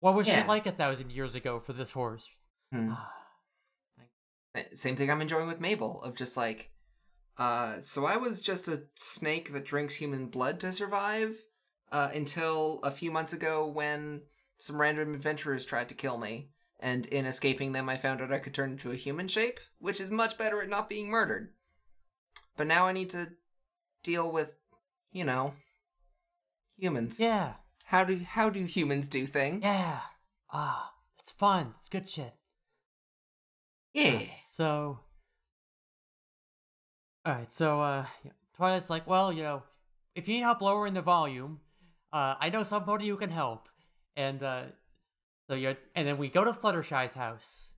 what 0.01 0.13
was 0.13 0.27
Yeah. 0.27 0.39
shit 0.39 0.47
like 0.47 0.67
a 0.67 0.71
thousand 0.71 1.11
years 1.11 1.33
ago 1.35 1.59
for 1.59 1.73
this 1.73 1.91
horse 1.91 2.29
Hmm. 2.71 2.93
Same 4.75 4.95
thing 4.95 5.09
I'm 5.09 5.21
enjoying 5.21 5.47
with 5.47 5.59
Mabel 5.59 5.99
of 6.03 6.15
just 6.15 6.37
like, 6.37 6.69
uh, 7.37 7.81
so 7.81 8.05
I 8.05 8.17
was 8.17 8.41
just 8.41 8.67
a 8.67 8.83
snake 8.95 9.53
that 9.53 9.65
drinks 9.65 9.95
human 9.95 10.27
blood 10.27 10.59
to 10.61 10.71
survive, 10.71 11.35
uh, 11.91 12.09
until 12.13 12.79
a 12.83 12.91
few 12.91 13.11
months 13.11 13.33
ago 13.33 13.67
when 13.67 14.21
some 14.57 14.79
random 14.79 15.13
adventurers 15.13 15.65
tried 15.65 15.89
to 15.89 15.95
kill 15.95 16.17
me, 16.17 16.49
and 16.79 17.05
in 17.07 17.25
escaping 17.25 17.71
them, 17.71 17.89
I 17.89 17.97
found 17.97 18.21
out 18.21 18.31
I 18.31 18.39
could 18.39 18.53
turn 18.53 18.71
into 18.71 18.91
a 18.91 18.95
human 18.95 19.27
shape, 19.27 19.59
which 19.79 20.01
is 20.01 20.11
much 20.11 20.37
better 20.37 20.61
at 20.61 20.69
not 20.69 20.89
being 20.89 21.09
murdered. 21.09 21.53
But 22.57 22.67
now 22.67 22.85
I 22.85 22.91
need 22.91 23.09
to 23.11 23.29
deal 24.03 24.31
with, 24.31 24.55
you 25.11 25.23
know, 25.23 25.53
humans. 26.77 27.19
yeah 27.19 27.53
How 27.85 28.03
do 28.03 28.17
how 28.17 28.49
do 28.49 28.65
humans 28.65 29.07
do 29.07 29.25
things? 29.25 29.63
Yeah. 29.63 29.99
Ah, 30.51 30.91
it's 31.19 31.31
fun. 31.31 31.73
It's 31.79 31.89
good 31.89 32.09
shit. 32.09 32.35
Yeah. 33.93 34.23
So, 34.49 34.99
all 37.25 37.33
right. 37.33 37.53
So, 37.53 37.81
uh, 37.81 38.05
Twilight's 38.55 38.89
like, 38.89 39.07
well, 39.07 39.31
you 39.31 39.43
know, 39.43 39.63
if 40.15 40.27
you 40.27 40.35
need 40.35 40.41
help 40.41 40.61
lowering 40.61 40.93
the 40.93 41.01
volume, 41.01 41.59
uh, 42.11 42.35
I 42.39 42.49
know 42.49 42.63
somebody 42.63 43.07
who 43.07 43.17
can 43.17 43.29
help. 43.29 43.67
And 44.15 44.43
uh, 44.43 44.63
so 45.49 45.55
you're, 45.55 45.77
and 45.95 46.07
then 46.07 46.17
we 46.17 46.29
go 46.29 46.43
to 46.45 46.51
Fluttershy's 46.51 47.13
house. 47.13 47.69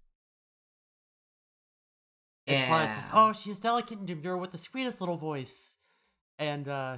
And 2.47 2.67
Twilight's 2.67 2.95
like, 2.97 3.05
Yeah. 3.05 3.11
oh, 3.13 3.33
she's 3.33 3.59
delicate 3.59 3.97
and 3.99 4.07
demure 4.07 4.37
with 4.37 4.51
the 4.51 4.57
sweetest 4.57 4.99
little 4.99 5.17
voice. 5.17 5.75
And 6.37 6.67
uh, 6.67 6.97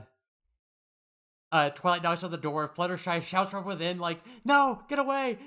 uh, 1.52 1.70
Twilight 1.70 2.04
knocks 2.04 2.24
on 2.24 2.32
the 2.32 2.38
door. 2.38 2.72
Fluttershy 2.76 3.22
shouts 3.24 3.52
from 3.52 3.64
within, 3.66 4.00
like, 4.00 4.20
"No, 4.44 4.82
get 4.90 5.00
away! 5.00 5.38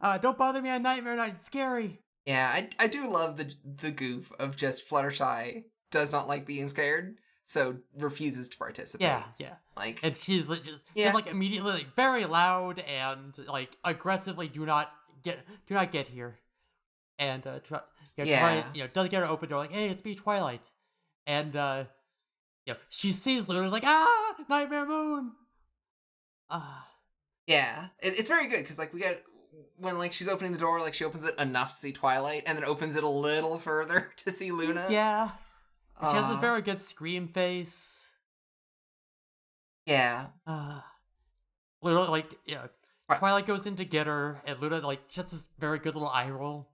Uh, 0.00 0.18
don't 0.18 0.38
bother 0.38 0.62
me 0.62 0.70
on 0.70 0.82
Nightmare 0.82 1.16
Night. 1.16 1.34
It's 1.38 1.46
scary." 1.46 1.98
Yeah, 2.24 2.48
I 2.48 2.68
I 2.78 2.86
do 2.86 3.10
love 3.10 3.36
the 3.36 3.52
the 3.64 3.90
goof 3.90 4.32
of 4.38 4.56
just 4.56 4.88
Fluttershy 4.88 5.64
does 5.90 6.12
not 6.12 6.28
like 6.28 6.46
being 6.46 6.68
scared, 6.68 7.18
so 7.44 7.76
refuses 7.96 8.48
to 8.50 8.56
participate. 8.58 9.06
Yeah, 9.06 9.24
yeah. 9.38 9.54
Like 9.76 10.00
And 10.02 10.16
she's 10.16 10.48
like, 10.48 10.64
just, 10.64 10.84
Yeah. 10.94 11.06
just 11.06 11.14
like 11.14 11.26
immediately 11.26 11.72
like, 11.72 11.94
very 11.94 12.24
loud 12.24 12.78
and 12.80 13.34
like 13.46 13.76
aggressively, 13.84 14.48
do 14.48 14.64
not 14.66 14.90
get, 15.22 15.38
do 15.66 15.74
not 15.74 15.92
get 15.92 16.08
here. 16.08 16.38
And 17.18 17.46
uh, 17.46 17.60
try, 17.60 17.80
you 18.16 18.24
know, 18.24 18.30
Yeah. 18.30 18.40
Twilight, 18.40 18.66
you 18.74 18.82
know, 18.82 18.88
does 18.92 19.08
get 19.08 19.22
her 19.22 19.28
open 19.28 19.48
door, 19.48 19.60
like, 19.60 19.72
"Hey, 19.72 19.88
it's 19.88 20.04
me, 20.04 20.14
Twilight," 20.14 20.60
and 21.26 21.56
uh, 21.56 21.84
you 22.66 22.74
know, 22.74 22.78
she 22.90 23.12
sees 23.12 23.48
Luna's 23.48 23.72
like, 23.72 23.84
"Ah, 23.86 24.34
Nightmare 24.50 24.84
Moon." 24.84 25.32
Ah. 26.50 26.86
yeah, 27.46 27.86
it, 28.00 28.18
it's 28.18 28.28
very 28.28 28.48
good 28.48 28.58
because 28.60 28.78
like 28.78 28.92
we 28.92 29.00
get 29.00 29.22
when 29.78 29.98
like 29.98 30.12
she's 30.12 30.28
opening 30.28 30.52
the 30.52 30.58
door, 30.58 30.80
like 30.80 30.94
she 30.94 31.04
opens 31.04 31.24
it 31.24 31.38
enough 31.38 31.70
to 31.70 31.76
see 31.76 31.92
Twilight, 31.92 32.42
and 32.46 32.56
then 32.58 32.64
opens 32.64 32.96
it 32.96 33.02
a 33.04 33.08
little 33.08 33.56
further 33.58 34.10
to 34.16 34.30
see 34.30 34.52
Luna. 34.52 34.86
Yeah. 34.90 35.30
She 36.00 36.06
has 36.16 36.34
a 36.36 36.38
very 36.38 36.60
good 36.62 36.82
scream 36.84 37.28
face. 37.28 38.04
yeah, 39.86 40.26
Uh, 40.46 40.80
Luna, 41.82 42.10
like, 42.10 42.38
yeah. 42.46 42.66
Right. 43.08 43.18
Twilight 43.18 43.46
goes 43.46 43.66
in 43.66 43.76
to 43.76 43.84
get 43.84 44.06
her, 44.08 44.42
and 44.44 44.58
Luna, 44.60 44.80
like, 44.86 45.00
she 45.08 45.20
has 45.20 45.30
this 45.30 45.42
very 45.58 45.78
good 45.78 45.94
little 45.94 46.08
eye 46.08 46.28
roll. 46.28 46.68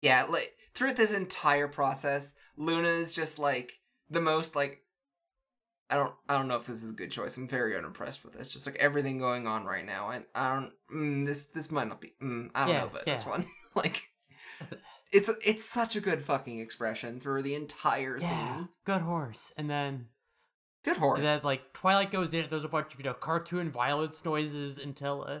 yeah. 0.00 0.24
Like 0.24 0.54
throughout 0.74 0.96
this 0.96 1.12
entire 1.12 1.68
process, 1.68 2.34
Luna 2.56 2.88
is 2.88 3.12
just 3.14 3.38
like 3.38 3.78
the 4.10 4.20
most 4.20 4.56
like. 4.56 4.80
I 5.88 5.96
don't. 5.96 6.14
I 6.28 6.36
don't 6.38 6.48
know 6.48 6.56
if 6.56 6.66
this 6.66 6.82
is 6.82 6.90
a 6.90 6.94
good 6.94 7.10
choice. 7.12 7.36
I'm 7.36 7.46
very 7.46 7.76
unimpressed 7.76 8.24
with 8.24 8.32
this. 8.34 8.48
Just 8.48 8.66
like 8.66 8.76
everything 8.76 9.18
going 9.18 9.46
on 9.46 9.64
right 9.64 9.84
now, 9.84 10.08
and 10.10 10.24
I 10.34 10.54
don't. 10.54 10.72
Mm, 10.92 11.26
this 11.26 11.46
this 11.46 11.70
might 11.70 11.86
not 11.88 12.00
be. 12.00 12.14
Mm, 12.22 12.50
I 12.54 12.60
don't 12.64 12.74
Yeah, 12.74 12.80
know 12.80 12.86
about 12.86 13.04
this 13.04 13.24
one. 13.26 13.46
like, 13.74 14.02
it's 15.12 15.30
it's 15.44 15.64
such 15.64 15.94
a 15.96 16.00
good 16.00 16.22
fucking 16.22 16.58
expression 16.60 17.20
through 17.20 17.42
the 17.42 17.54
entire 17.54 18.18
Yeah. 18.20 18.28
scene. 18.28 18.68
Good 18.84 19.02
horse. 19.02 19.52
And 19.56 19.68
then, 19.70 20.08
Good 20.84 20.96
horse. 20.96 21.18
and 21.18 21.26
then, 21.26 21.40
like, 21.44 21.72
Twilight 21.72 22.10
goes 22.10 22.32
in, 22.34 22.46
there's 22.48 22.64
a 22.64 22.68
bunch 22.68 22.94
of, 22.94 23.00
you 23.00 23.04
know, 23.04 23.14
cartoon 23.14 23.70
violence 23.70 24.24
noises 24.24 24.78
until, 24.78 25.24
uh, 25.28 25.40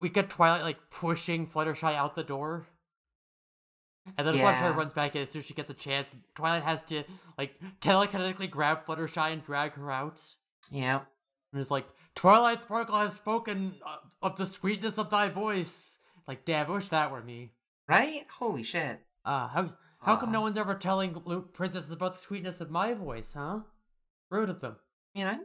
we 0.00 0.08
get 0.08 0.30
Twilight, 0.30 0.62
like, 0.62 0.90
pushing 0.90 1.46
Fluttershy 1.46 1.94
out 1.94 2.14
the 2.14 2.24
door. 2.24 2.66
And 4.16 4.26
then 4.26 4.34
Yeah. 4.36 4.54
Fluttershy 4.54 4.76
runs 4.76 4.92
back 4.92 5.14
in 5.14 5.22
as 5.22 5.30
soon 5.30 5.40
as 5.40 5.46
she 5.46 5.54
gets 5.54 5.70
a 5.70 5.74
chance. 5.74 6.10
Twilight 6.34 6.62
has 6.62 6.82
to, 6.84 7.04
like, 7.36 7.60
telekinetically 7.80 8.50
grab 8.50 8.86
Fluttershy 8.86 9.32
and 9.32 9.44
drag 9.44 9.74
her 9.74 9.90
out. 9.90 10.20
yeah. 10.70 11.02
And 11.52 11.60
it's 11.60 11.70
like, 11.70 11.88
Twilight 12.14 12.62
Sparkle 12.62 12.96
has 12.96 13.14
spoken 13.16 13.74
uh, 13.84 13.96
of 14.22 14.36
the 14.36 14.46
sweetness 14.46 14.98
of 14.98 15.10
thy 15.10 15.28
voice. 15.28 15.98
Like, 16.28 16.44
damn, 16.44 16.68
I 16.70 16.74
wish 16.74 16.88
that 16.88 17.10
were 17.10 17.22
me. 17.22 17.50
Right? 17.90 18.24
Holy 18.38 18.62
shit. 18.62 19.00
Uh, 19.24 19.48
how, 19.48 19.72
how 20.00 20.16
come 20.16 20.30
no 20.30 20.40
one's 20.42 20.56
ever 20.56 20.76
telling 20.76 21.20
Lu- 21.24 21.42
princesses 21.42 21.90
about 21.90 22.14
the 22.14 22.20
sweetness 22.20 22.60
of 22.60 22.70
my 22.70 22.94
voice, 22.94 23.30
huh? 23.34 23.60
Rude 24.30 24.48
of 24.48 24.60
them. 24.60 24.76
You 25.12 25.24
know, 25.24 25.40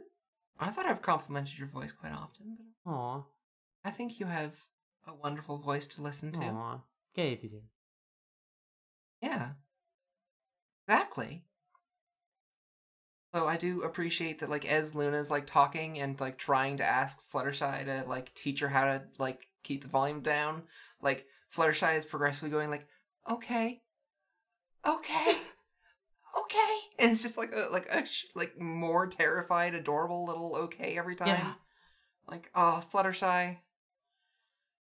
I 0.60 0.70
thought 0.70 0.86
I've 0.86 1.02
complimented 1.02 1.58
your 1.58 1.66
voice 1.66 1.90
quite 1.90 2.12
often, 2.12 2.56
but 2.84 2.90
Aw, 2.92 3.24
I 3.84 3.90
think 3.90 4.20
you 4.20 4.26
have 4.26 4.54
a 5.08 5.12
wonderful 5.14 5.58
voice 5.58 5.88
to 5.88 6.02
listen 6.02 6.30
to. 6.32 6.44
aw, 6.44 6.80
gave 7.16 7.42
you. 7.42 7.62
Yeah. 9.20 9.50
Exactly. 10.86 11.42
So 13.34 13.48
I 13.48 13.56
do 13.56 13.82
appreciate 13.82 14.38
that 14.38 14.50
like 14.50 14.64
as 14.64 14.94
Luna's 14.94 15.32
like 15.32 15.48
talking 15.48 15.98
and 15.98 16.18
like 16.20 16.38
trying 16.38 16.76
to 16.76 16.84
ask 16.84 17.18
Fluttershy 17.28 17.84
to 17.86 18.08
like 18.08 18.32
teach 18.34 18.60
her 18.60 18.68
how 18.68 18.84
to 18.84 19.02
like 19.18 19.48
keep 19.64 19.82
the 19.82 19.88
volume 19.88 20.20
down, 20.20 20.62
like 21.02 21.26
Fluttershy 21.54 21.96
is 21.96 22.04
progressively 22.04 22.50
going 22.50 22.70
like, 22.70 22.86
Okay. 23.28 23.82
Okay. 24.86 25.36
okay, 26.38 26.74
and 26.98 27.10
it's 27.10 27.22
just 27.22 27.36
like 27.36 27.52
a 27.52 27.68
like 27.72 27.86
a 27.90 28.04
like 28.34 28.58
more 28.60 29.06
terrified, 29.06 29.74
adorable 29.74 30.26
little 30.26 30.54
okay 30.56 30.96
every 30.96 31.16
time. 31.16 31.28
Yeah. 31.28 31.52
Like 32.30 32.50
oh, 32.54 32.82
Fluttershy. 32.92 33.58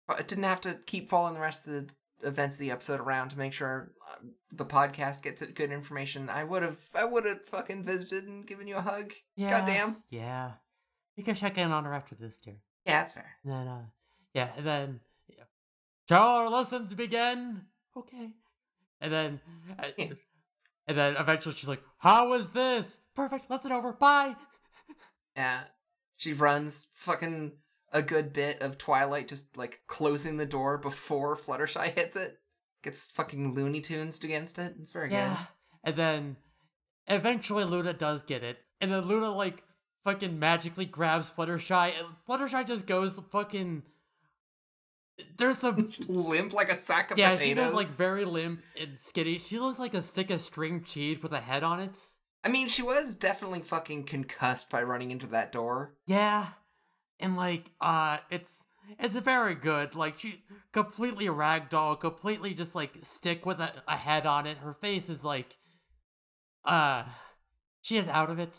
But 0.06 0.20
it 0.20 0.28
didn't 0.28 0.44
have 0.44 0.60
to 0.62 0.78
keep 0.86 1.08
following 1.08 1.34
the 1.34 1.40
rest 1.40 1.66
of 1.66 1.72
the 1.72 2.26
events 2.26 2.56
of 2.56 2.60
the 2.60 2.70
episode 2.70 3.00
around 3.00 3.28
to 3.30 3.38
make 3.38 3.52
sure 3.52 3.92
uh, 4.10 4.16
the 4.50 4.64
podcast 4.64 5.22
gets 5.22 5.42
good 5.42 5.70
information. 5.70 6.28
I 6.30 6.44
would 6.44 6.62
have 6.62 6.78
I 6.94 7.04
would 7.04 7.24
have 7.24 7.44
fucking 7.46 7.84
visited 7.84 8.24
and 8.24 8.46
given 8.46 8.66
you 8.66 8.76
a 8.76 8.82
hug. 8.82 9.12
Yeah. 9.36 9.50
Goddamn. 9.50 9.96
Yeah. 10.10 10.52
You 11.16 11.24
can 11.24 11.34
check 11.34 11.58
in 11.58 11.72
on 11.72 11.84
her 11.84 11.94
after 11.94 12.14
this, 12.14 12.38
dear. 12.38 12.58
Yeah, 12.86 13.00
that's 13.00 13.12
fair. 13.12 13.36
And 13.42 13.52
then, 13.52 13.68
uh, 13.68 13.82
yeah, 14.34 14.50
and 14.56 14.64
then, 14.64 15.00
shall 16.08 16.28
our 16.28 16.50
lessons 16.50 16.94
begin? 16.94 17.62
Okay. 17.96 18.30
And 19.00 19.12
then, 19.12 19.40
uh, 19.78 20.04
and 20.86 20.98
then 20.98 21.16
eventually 21.16 21.54
she's 21.54 21.68
like, 21.68 21.82
how 21.98 22.28
was 22.30 22.50
this? 22.50 22.98
Perfect, 23.14 23.50
lesson 23.50 23.72
over, 23.72 23.92
bye. 23.92 24.36
Yeah. 25.36 25.60
She 26.16 26.32
runs 26.32 26.88
fucking 26.94 27.52
a 27.92 28.02
good 28.02 28.32
bit 28.32 28.60
of 28.60 28.76
Twilight 28.76 29.28
just 29.28 29.56
like 29.56 29.82
closing 29.86 30.36
the 30.36 30.46
door 30.46 30.78
before 30.78 31.36
Fluttershy 31.36 31.94
hits 31.94 32.16
it. 32.16 32.38
Gets 32.82 33.10
fucking 33.12 33.54
Looney 33.54 33.80
Tunes 33.80 34.22
against 34.22 34.58
it. 34.58 34.74
It's 34.80 34.92
very 34.92 35.10
Yeah. 35.10 35.36
And 35.82 35.96
then, 35.96 36.36
eventually 37.06 37.64
Luna 37.64 37.92
does 37.92 38.22
get 38.22 38.42
it. 38.44 38.58
And 38.80 38.92
then 38.92 39.06
Luna, 39.06 39.30
like, 39.30 39.62
fucking 40.04 40.38
magically 40.38 40.86
grabs 40.86 41.30
Fluttershy, 41.30 41.92
and 41.98 42.08
Fluttershy 42.28 42.66
just 42.66 42.86
goes 42.86 43.20
fucking. 43.32 43.82
There's 45.36 45.62
a. 45.64 45.70
Limp 46.08 46.52
like 46.52 46.70
a 46.70 46.76
sack 46.76 47.10
of 47.10 47.18
Yeah, 47.18 47.30
potatoes. 47.30 47.48
she 47.48 47.54
goes 47.54 47.74
like 47.74 47.86
very 47.88 48.24
limp 48.24 48.62
and 48.80 48.98
skinny. 48.98 49.38
She 49.38 49.58
looks 49.58 49.78
like 49.78 49.94
a 49.94 50.02
stick 50.02 50.30
of 50.30 50.40
string 50.40 50.82
cheese 50.84 51.22
with 51.22 51.32
a 51.32 51.40
head 51.40 51.62
on 51.62 51.80
it. 51.80 51.96
I 52.44 52.48
mean, 52.48 52.68
she 52.68 52.82
was 52.82 53.14
definitely 53.14 53.60
fucking 53.60 54.04
concussed 54.04 54.70
by 54.70 54.82
running 54.82 55.10
into 55.10 55.26
that 55.28 55.50
door. 55.52 55.94
Yeah, 56.06 56.48
and 57.18 57.36
like 57.36 57.72
uh, 57.80 58.18
it's 58.30 58.62
it's 58.98 59.16
very 59.18 59.54
good. 59.54 59.94
Like 59.94 60.18
she 60.18 60.44
completely 60.72 61.26
ragdoll, 61.26 61.98
completely 61.98 62.54
just 62.54 62.74
like 62.74 62.92
stick 63.02 63.44
with 63.44 63.60
a, 63.60 63.72
a 63.88 63.96
head 63.96 64.24
on 64.24 64.46
it. 64.46 64.58
Her 64.58 64.74
face 64.74 65.08
is 65.08 65.24
like, 65.24 65.56
uh, 66.64 67.04
she 67.82 67.96
is 67.96 68.06
out 68.08 68.30
of 68.30 68.38
it. 68.38 68.56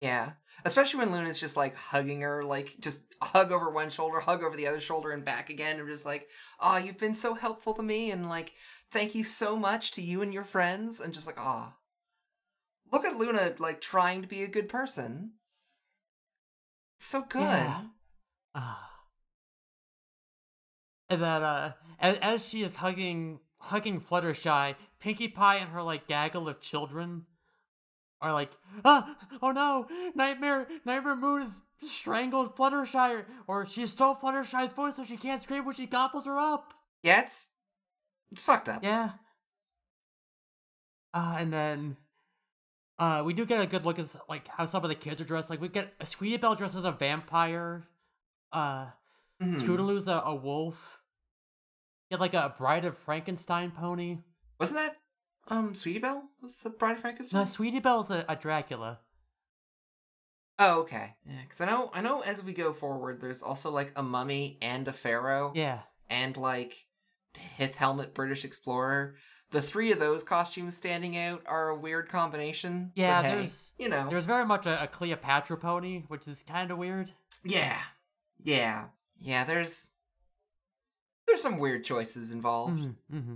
Yeah. 0.00 0.32
Especially 0.64 1.00
when 1.00 1.12
Luna's 1.12 1.40
just 1.40 1.56
like 1.56 1.74
hugging 1.74 2.20
her, 2.20 2.44
like 2.44 2.76
just 2.80 3.04
hug 3.20 3.50
over 3.50 3.70
one 3.70 3.90
shoulder, 3.90 4.20
hug 4.20 4.42
over 4.42 4.56
the 4.56 4.66
other 4.66 4.80
shoulder, 4.80 5.10
and 5.10 5.24
back 5.24 5.50
again. 5.50 5.80
And 5.80 5.88
just 5.88 6.06
like, 6.06 6.28
oh, 6.60 6.76
you've 6.76 6.98
been 6.98 7.14
so 7.14 7.34
helpful 7.34 7.74
to 7.74 7.82
me. 7.82 8.10
And 8.10 8.28
like, 8.28 8.52
thank 8.90 9.14
you 9.14 9.24
so 9.24 9.56
much 9.56 9.90
to 9.92 10.02
you 10.02 10.22
and 10.22 10.32
your 10.32 10.44
friends. 10.44 11.00
And 11.00 11.12
just 11.12 11.26
like, 11.26 11.38
ah. 11.38 11.74
Look 12.92 13.04
at 13.04 13.16
Luna, 13.16 13.54
like 13.58 13.80
trying 13.80 14.22
to 14.22 14.28
be 14.28 14.42
a 14.42 14.48
good 14.48 14.68
person. 14.68 15.32
So 16.98 17.22
good. 17.22 17.40
Yeah. 17.40 17.82
Ah. 18.54 18.90
And 21.08 21.22
then, 21.22 21.42
uh, 21.42 21.72
as, 21.98 22.18
as 22.22 22.48
she 22.48 22.62
is 22.62 22.76
hugging 22.76 23.40
hugging 23.58 24.00
Fluttershy, 24.00 24.74
Pinkie 25.00 25.28
Pie 25.28 25.56
and 25.56 25.70
her 25.70 25.82
like 25.82 26.06
gaggle 26.06 26.48
of 26.48 26.60
children 26.60 27.26
are 28.22 28.32
like, 28.32 28.52
ah, 28.84 29.14
oh 29.42 29.50
no, 29.50 29.86
Nightmare 30.14 30.66
Nightmare 30.86 31.16
Moon 31.16 31.42
has 31.42 31.60
strangled 31.86 32.56
Fluttershy, 32.56 33.24
or 33.46 33.66
she 33.66 33.86
stole 33.86 34.14
Fluttershy's 34.14 34.72
voice 34.72 34.96
so 34.96 35.04
she 35.04 35.16
can't 35.18 35.42
scream 35.42 35.64
when 35.66 35.74
she 35.74 35.86
gobbles 35.86 36.24
her 36.26 36.38
up. 36.38 36.72
Yeah, 37.02 37.20
it's 37.20 37.50
it's 38.30 38.42
fucked 38.42 38.68
up. 38.68 38.82
Yeah. 38.82 39.10
Uh, 41.14 41.36
and 41.38 41.52
then, 41.52 41.96
uh, 42.98 43.22
we 43.24 43.34
do 43.34 43.44
get 43.44 43.60
a 43.60 43.66
good 43.66 43.84
look 43.84 43.98
at 43.98 44.06
like 44.28 44.48
how 44.48 44.64
some 44.66 44.82
of 44.82 44.88
the 44.88 44.94
kids 44.94 45.20
are 45.20 45.24
dressed. 45.24 45.50
Like 45.50 45.60
we 45.60 45.68
get 45.68 45.92
a 46.00 46.06
Sweetie 46.06 46.38
Belle 46.38 46.54
dressed 46.54 46.76
as 46.76 46.84
a 46.84 46.92
vampire. 46.92 47.84
Uh, 48.52 48.86
Mhm. 49.42 49.60
Scootaloo's 49.60 50.06
a, 50.06 50.22
a 50.24 50.34
wolf. 50.36 51.00
Get 52.10 52.20
like 52.20 52.32
a 52.34 52.54
Bride 52.56 52.84
of 52.84 52.96
Frankenstein 52.96 53.72
pony. 53.72 54.18
Wasn't 54.60 54.78
that 54.78 54.96
um 55.48 55.74
Sweetie 55.74 55.98
Belle? 55.98 56.28
Was 56.42 56.60
the 56.60 56.70
Bride 56.70 56.92
of 56.96 57.00
Frankenstein? 57.00 57.40
No, 57.40 57.44
Sweetie 57.46 57.80
Belle's 57.80 58.10
a, 58.10 58.24
a 58.28 58.36
Dracula. 58.36 59.00
Oh, 60.58 60.80
okay. 60.80 61.14
Yeah, 61.26 61.40
because 61.42 61.60
I 61.60 61.66
know 61.66 61.90
I 61.94 62.00
know 62.02 62.20
as 62.20 62.44
we 62.44 62.52
go 62.52 62.72
forward, 62.72 63.20
there's 63.20 63.42
also 63.42 63.70
like 63.70 63.92
a 63.96 64.02
mummy 64.02 64.58
and 64.62 64.86
a 64.86 64.92
pharaoh. 64.92 65.52
Yeah. 65.54 65.80
and 66.10 66.36
like 66.36 66.86
pith 67.34 67.74
helmet 67.76 68.14
British 68.14 68.44
Explorer. 68.44 69.14
The 69.50 69.62
three 69.62 69.92
of 69.92 69.98
those 69.98 70.22
costumes 70.22 70.76
standing 70.76 71.16
out 71.18 71.42
are 71.46 71.68
a 71.68 71.76
weird 71.78 72.08
combination. 72.08 72.92
Yeah, 72.94 73.22
hey, 73.22 73.28
there's- 73.34 73.72
you 73.78 73.88
know, 73.88 74.08
There's 74.08 74.24
very 74.24 74.46
much 74.46 74.64
a, 74.66 74.82
a 74.82 74.86
Cleopatra 74.86 75.56
pony, 75.58 76.04
which 76.08 76.26
is 76.28 76.42
kind 76.42 76.70
of 76.70 76.78
weird. 76.78 77.12
yeah, 77.44 77.78
yeah, 78.42 78.86
yeah. 79.20 79.44
There's 79.44 79.90
there's 81.26 81.42
some 81.42 81.58
weird 81.58 81.84
choices 81.84 82.32
involved. 82.32 82.80
Mm-hmm, 82.80 83.16
mm-hmm. 83.16 83.34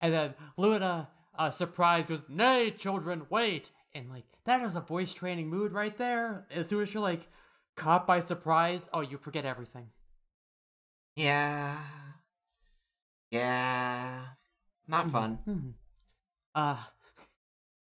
And 0.00 0.12
then 0.12 0.34
Luna, 0.56 1.08
uh, 1.38 1.50
surprised, 1.50 2.08
goes, 2.08 2.22
Nay, 2.28 2.70
children, 2.70 3.26
wait! 3.30 3.70
And 3.94 4.10
like, 4.10 4.26
that 4.44 4.60
is 4.62 4.74
a 4.74 4.80
voice 4.80 5.12
training 5.14 5.48
mood 5.48 5.72
right 5.72 5.96
there. 5.96 6.46
As 6.50 6.68
soon 6.68 6.82
as 6.82 6.92
you're 6.92 7.02
like 7.02 7.28
caught 7.76 8.06
by 8.06 8.20
surprise, 8.20 8.88
oh, 8.92 9.00
you 9.00 9.16
forget 9.18 9.44
everything. 9.46 9.88
Yeah, 11.16 11.78
yeah, 13.30 14.24
not 14.86 15.06
Mhm, 15.06 15.10
fun. 15.12 15.38
mhm. 15.46 15.72
Uh, 16.54 16.76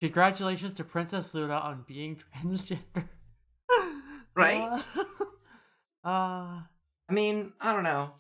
congratulations 0.02 0.74
to 0.74 0.84
Princess 0.84 1.34
Luna 1.34 1.56
on 1.56 1.84
being 1.88 2.16
transgender. 2.44 3.10
Right? 4.36 4.62
Uh, 4.62 5.04
uh, 6.04 6.62
I 7.10 7.14
mean, 7.14 7.54
I 7.60 7.74
don't 7.74 7.84
know. 7.84 8.12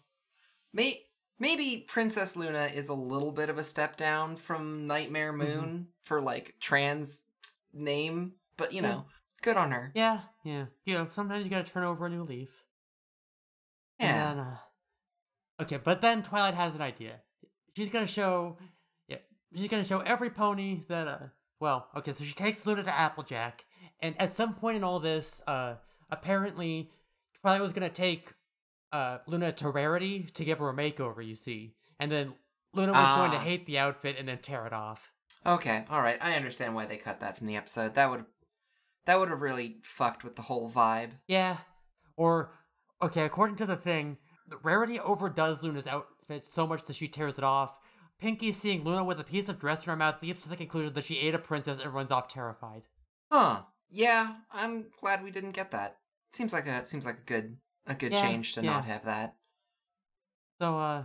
May- 0.73 1.01
maybe 1.41 1.83
Princess 1.87 2.35
Luna 2.37 2.65
is 2.73 2.87
a 2.87 2.93
little 2.93 3.31
bit 3.31 3.49
of 3.49 3.57
a 3.57 3.63
step 3.63 3.97
down 3.97 4.35
from 4.37 4.85
Nightmare 4.87 5.33
Mm-hmm. 5.33 5.59
Moon 5.61 5.87
for 6.03 6.21
like 6.21 6.55
trans 6.61 7.23
name, 7.73 8.33
but 8.57 8.71
you 8.71 8.81
Yeah. 8.81 8.89
know, 8.89 9.05
good 9.41 9.57
on 9.57 9.71
her. 9.71 9.91
yeah, 9.95 10.21
yeah. 10.43 10.65
You 10.85 10.93
know, 10.93 11.07
sometimes 11.11 11.43
you 11.43 11.49
gotta 11.49 11.69
turn 11.69 11.83
over 11.83 12.05
a 12.05 12.09
new 12.09 12.23
leaf. 12.23 12.63
Yeah. 13.99 14.33
Then, 14.33 14.39
uh, 14.39 14.57
okay, 15.63 15.77
but 15.77 16.01
then 16.01 16.23
Twilight 16.23 16.53
has 16.55 16.75
an 16.75 16.81
idea. 16.81 17.21
She's 17.75 17.89
gonna 17.89 18.07
show, 18.07 18.57
yeah, 19.07 19.17
she's 19.55 19.69
gonna 19.69 19.85
show 19.85 19.99
every 20.01 20.29
pony 20.29 20.81
that, 20.89 21.07
uh, 21.07 21.19
well, 21.59 21.87
okay, 21.95 22.13
so 22.13 22.23
she 22.23 22.33
takes 22.33 22.65
Luna 22.65 22.83
to 22.83 22.93
Applejack, 22.93 23.65
and 23.99 24.15
at 24.19 24.33
some 24.33 24.53
point 24.55 24.77
in 24.77 24.83
all 24.83 24.99
this, 24.99 25.41
uh, 25.47 25.75
apparently 26.09 26.91
Twilight 27.41 27.61
was 27.61 27.73
gonna 27.73 27.89
take, 27.89 28.33
uh, 28.91 29.19
Luna 29.27 29.51
to 29.53 29.69
Rarity 29.69 30.23
to 30.33 30.43
give 30.45 30.59
her 30.59 30.69
a 30.69 30.73
makeover. 30.73 31.25
You 31.25 31.35
see, 31.35 31.75
and 31.99 32.11
then 32.11 32.33
Luna 32.73 32.93
was 32.93 33.11
going 33.11 33.31
to 33.31 33.37
Ah. 33.37 33.41
hate 33.41 33.65
the 33.65 33.77
outfit 33.79 34.15
and 34.19 34.27
then 34.27 34.39
tear 34.39 34.65
it 34.65 34.73
off. 34.73 35.11
Okay, 35.45 35.85
all 35.89 36.01
right. 36.01 36.19
I 36.21 36.33
understand 36.35 36.75
why 36.75 36.85
they 36.85 36.97
cut 36.97 37.19
that 37.21 37.37
from 37.37 37.47
the 37.47 37.55
episode. 37.55 37.95
That 37.95 38.09
would 38.09 38.25
that 39.05 39.19
would 39.19 39.29
have 39.29 39.41
really 39.41 39.77
fucked 39.83 40.23
with 40.23 40.35
the 40.35 40.43
whole 40.43 40.69
vibe. 40.71 41.11
Yeah. 41.27 41.57
Or, 42.15 42.51
okay, 43.01 43.23
according 43.25 43.55
to 43.57 43.65
the 43.65 43.75
thing, 43.75 44.17
Rarity 44.61 44.99
overdoes 44.99 45.63
Luna's 45.63 45.87
outfit 45.87 46.45
so 46.45 46.67
much 46.67 46.85
that 46.85 46.95
she 46.95 47.07
tears 47.07 47.37
it 47.39 47.43
off. 47.43 47.71
Pinkie, 48.19 48.51
seeing 48.51 48.83
Luna 48.83 49.03
with 49.03 49.19
a 49.19 49.23
piece 49.23 49.49
of 49.49 49.57
dress 49.59 49.79
in 49.83 49.89
her 49.89 49.95
mouth, 49.95 50.21
leaps 50.21 50.43
to 50.43 50.49
the 50.49 50.55
conclusion 50.55 50.93
that 50.93 51.05
she 51.05 51.17
ate 51.17 51.33
a 51.33 51.39
princess 51.39 51.79
and 51.79 51.91
runs 51.91 52.11
off 52.11 52.27
terrified. 52.27 52.83
Huh. 53.31 53.61
Yeah, 53.89 54.35
I'm 54.51 54.85
glad 54.99 55.23
we 55.23 55.31
didn't 55.31 55.51
get 55.53 55.71
that. 55.71 55.97
Seems 56.31 56.53
like 56.53 56.67
a 56.67 56.85
seems 56.85 57.05
like 57.07 57.17
a 57.17 57.25
good 57.25 57.57
a 57.87 57.93
good 57.95 58.11
Yeah, 58.11 58.21
change 58.21 58.53
to 58.53 58.61
yeah. 58.61 58.71
not 58.71 58.85
have 58.85 59.05
that. 59.05 59.35
So, 60.59 60.77
uh, 60.77 61.03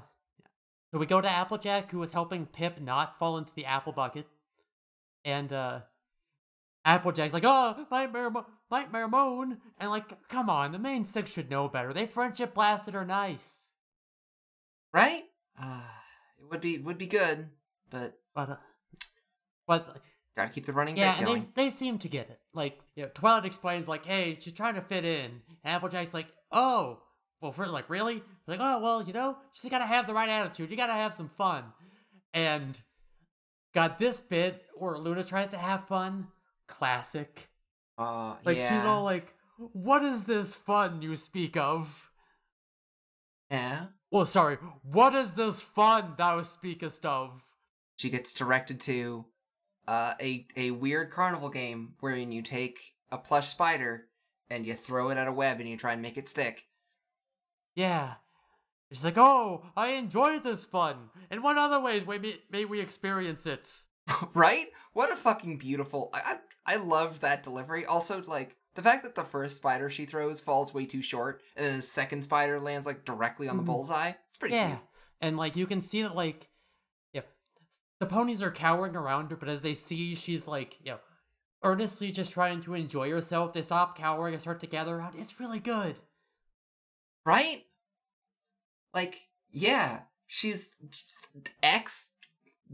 so 0.93 0.99
we 0.99 1.07
go 1.07 1.21
to 1.21 1.29
Applejack, 1.29 1.91
who 1.91 2.03
is 2.03 2.13
helping 2.13 2.47
Pip 2.47 2.81
not 2.81 3.19
fall 3.19 3.39
into 3.39 3.53
the 3.55 3.65
apple 3.65 3.93
bucket. 3.93 4.27
And, 5.25 5.53
uh, 5.53 5.81
Applejack's 6.85 7.33
like, 7.35 7.45
oh, 7.45 7.87
Mo- 7.91 8.47
Nightmare 8.71 9.09
Moon. 9.09 9.59
And, 9.79 9.91
like, 9.91 10.29
come 10.29 10.49
on, 10.49 10.73
the 10.73 10.79
main 10.79 11.05
six 11.05 11.31
should 11.31 11.51
know 11.51 11.69
better. 11.69 11.93
They 11.93 12.07
friendship 12.07 12.55
blasted 12.55 12.95
her 12.95 13.05
nice. 13.05 13.71
Right? 14.93 15.25
Uh, 15.61 15.83
it 16.39 16.49
would 16.51 16.61
be 16.61 16.79
would 16.79 16.99
be 16.99 17.07
good, 17.07 17.49
but 17.91 18.19
But, 18.35 18.51
uh, 18.51 18.57
but, 19.67 19.97
gotta 20.37 20.51
keep 20.51 20.65
the 20.67 20.73
running 20.73 20.97
Yeah, 20.97 21.17
and 21.17 21.27
going. 21.27 21.53
they 21.55 21.65
they 21.65 21.71
seem 21.71 21.99
to 21.99 22.09
get 22.09 22.31
it. 22.31 22.41
Like, 22.55 22.79
you 22.95 23.03
know, 23.05 23.11
Twilight 23.15 23.45
explains 23.47 23.89
like, 23.89 24.07
"Hey, 24.07 24.39
she's 24.41 24.53
trying 24.53 24.75
to 24.75 24.81
fit 24.83 25.05
in," 25.05 25.43
and 25.65 25.75
Applejack's 25.75 26.15
like, 26.15 26.29
"Oh, 26.51 27.01
well, 27.41 27.53
for 27.53 27.67
like, 27.67 27.89
really?" 27.91 28.23
Like, 28.47 28.61
"Oh, 28.61 28.81
well, 28.81 29.03
you 29.03 29.13
know, 29.13 29.37
she's 29.53 29.71
gotta 29.71 29.87
have 29.87 30.07
the 30.07 30.15
right 30.15 30.29
attitude. 30.29 30.71
You 30.71 30.77
gotta 30.77 30.93
have 30.93 31.15
some 31.15 31.29
fun." 31.37 31.65
And 32.35 32.79
got 33.75 33.99
this 33.99 34.21
bit 34.21 34.65
where 34.75 34.99
Luna 34.99 35.25
tries 35.25 35.49
to 35.51 35.59
have 35.59 35.87
fun. 35.87 36.29
Classic. 36.67 37.49
Uh, 37.99 38.37
Like 38.45 38.57
yeah. 38.57 38.81
she's 38.81 38.87
all 38.87 39.05
like, 39.05 39.35
"What 39.57 40.03
is 40.05 40.25
this 40.25 40.55
fun 40.55 41.03
you 41.03 41.17
speak 41.17 41.57
of?" 41.57 42.11
yeah. 43.51 43.87
Well, 44.11 44.27
sorry, 44.27 44.57
what 44.83 45.15
is 45.15 45.33
this 45.33 45.61
fun 45.61 46.15
thou 46.17 46.43
speakest 46.43 47.05
of? 47.05 47.43
She 47.97 48.09
gets 48.11 48.33
directed 48.33 48.81
to 48.83 49.25
uh, 49.89 50.15
a 50.21 50.47
a 50.57 50.71
weird 50.73 51.11
carnival 51.11 51.49
game 51.49 51.95
wherein 52.01 52.33
you 52.33 52.43
take 52.43 52.79
a 53.11 53.19
plush 53.19 53.49
spider 53.49 54.07
and 54.51 54.67
you 54.67 54.75
throw 54.75 55.11
it 55.11 55.19
at 55.19 55.29
a 55.29 55.33
web 55.33 55.61
and 55.61 55.69
you 55.69 55.77
try 55.77 55.93
and 55.93 56.03
make 56.03 56.17
it 56.17 56.29
stick. 56.29 56.65
Yeah. 57.75 58.15
She's 58.93 59.05
like, 59.05 59.19
oh, 59.19 59.65
I 59.77 59.89
enjoyed 59.89 60.45
this 60.45 60.65
fun. 60.65 61.11
In 61.31 61.43
what 61.43 61.59
other 61.59 61.81
ways 61.81 62.07
may, 62.07 62.37
may 62.51 62.65
we 62.65 62.81
experience 62.81 63.45
it? 63.47 63.71
right? 64.35 64.67
What 64.93 65.13
a 65.13 65.17
fucking 65.17 65.59
beautiful. 65.59 66.11
I, 66.15 66.37
I 66.67 66.75
I 66.75 66.77
loved 66.77 67.21
that 67.23 67.43
delivery. 67.43 67.85
Also, 67.85 68.23
like 68.27 68.57
the 68.75 68.83
fact 68.83 69.03
that 69.05 69.15
the 69.17 69.25
first 69.25 69.57
spider 69.57 69.91
she 69.91 70.07
throws 70.07 70.41
falls 70.41 70.73
way 70.73 70.87
too 70.87 71.03
short, 71.03 71.43
and 71.57 71.67
then 71.67 71.77
the 71.79 71.83
second 71.83 72.23
spider 72.23 72.61
lands 72.61 72.87
like 72.87 73.05
directly 73.05 73.49
on 73.49 73.57
the 73.57 73.63
Mhm. 73.63 73.67
bullseye. 73.67 74.13
It's 74.29 74.39
pretty 74.39 74.55
yeah. 74.55 74.69
cute. 74.69 74.81
And 75.21 75.37
like 75.37 75.57
you 75.57 75.67
can 75.67 75.83
see 75.83 76.03
that 76.03 76.15
like 76.15 76.49
yeah, 77.13 77.23
the 77.99 78.07
ponies 78.07 78.43
are 78.43 78.51
cowering 78.53 78.95
around 78.97 79.31
her, 79.31 79.37
but 79.37 79.49
as 79.49 79.63
they 79.63 79.75
see 79.75 80.15
she's 80.15 80.47
like, 80.47 80.77
you 80.85 80.93
know, 80.93 80.99
earnestly 81.63 82.13
just 82.13 82.33
trying 82.33 82.63
to 82.63 82.75
enjoy 82.75 83.11
herself, 83.11 83.53
they 83.53 83.63
stop 83.63 83.97
cowering 83.97 84.35
and 84.35 84.43
start 84.43 84.61
to 84.61 84.67
gather 84.67 84.97
around. 84.97 85.15
It's 85.19 85.41
really 85.41 85.59
good. 85.59 85.97
Right? 87.25 87.65
Like, 88.95 89.29
yeah, 89.51 90.03
she's 90.27 90.77
ex 91.63 92.13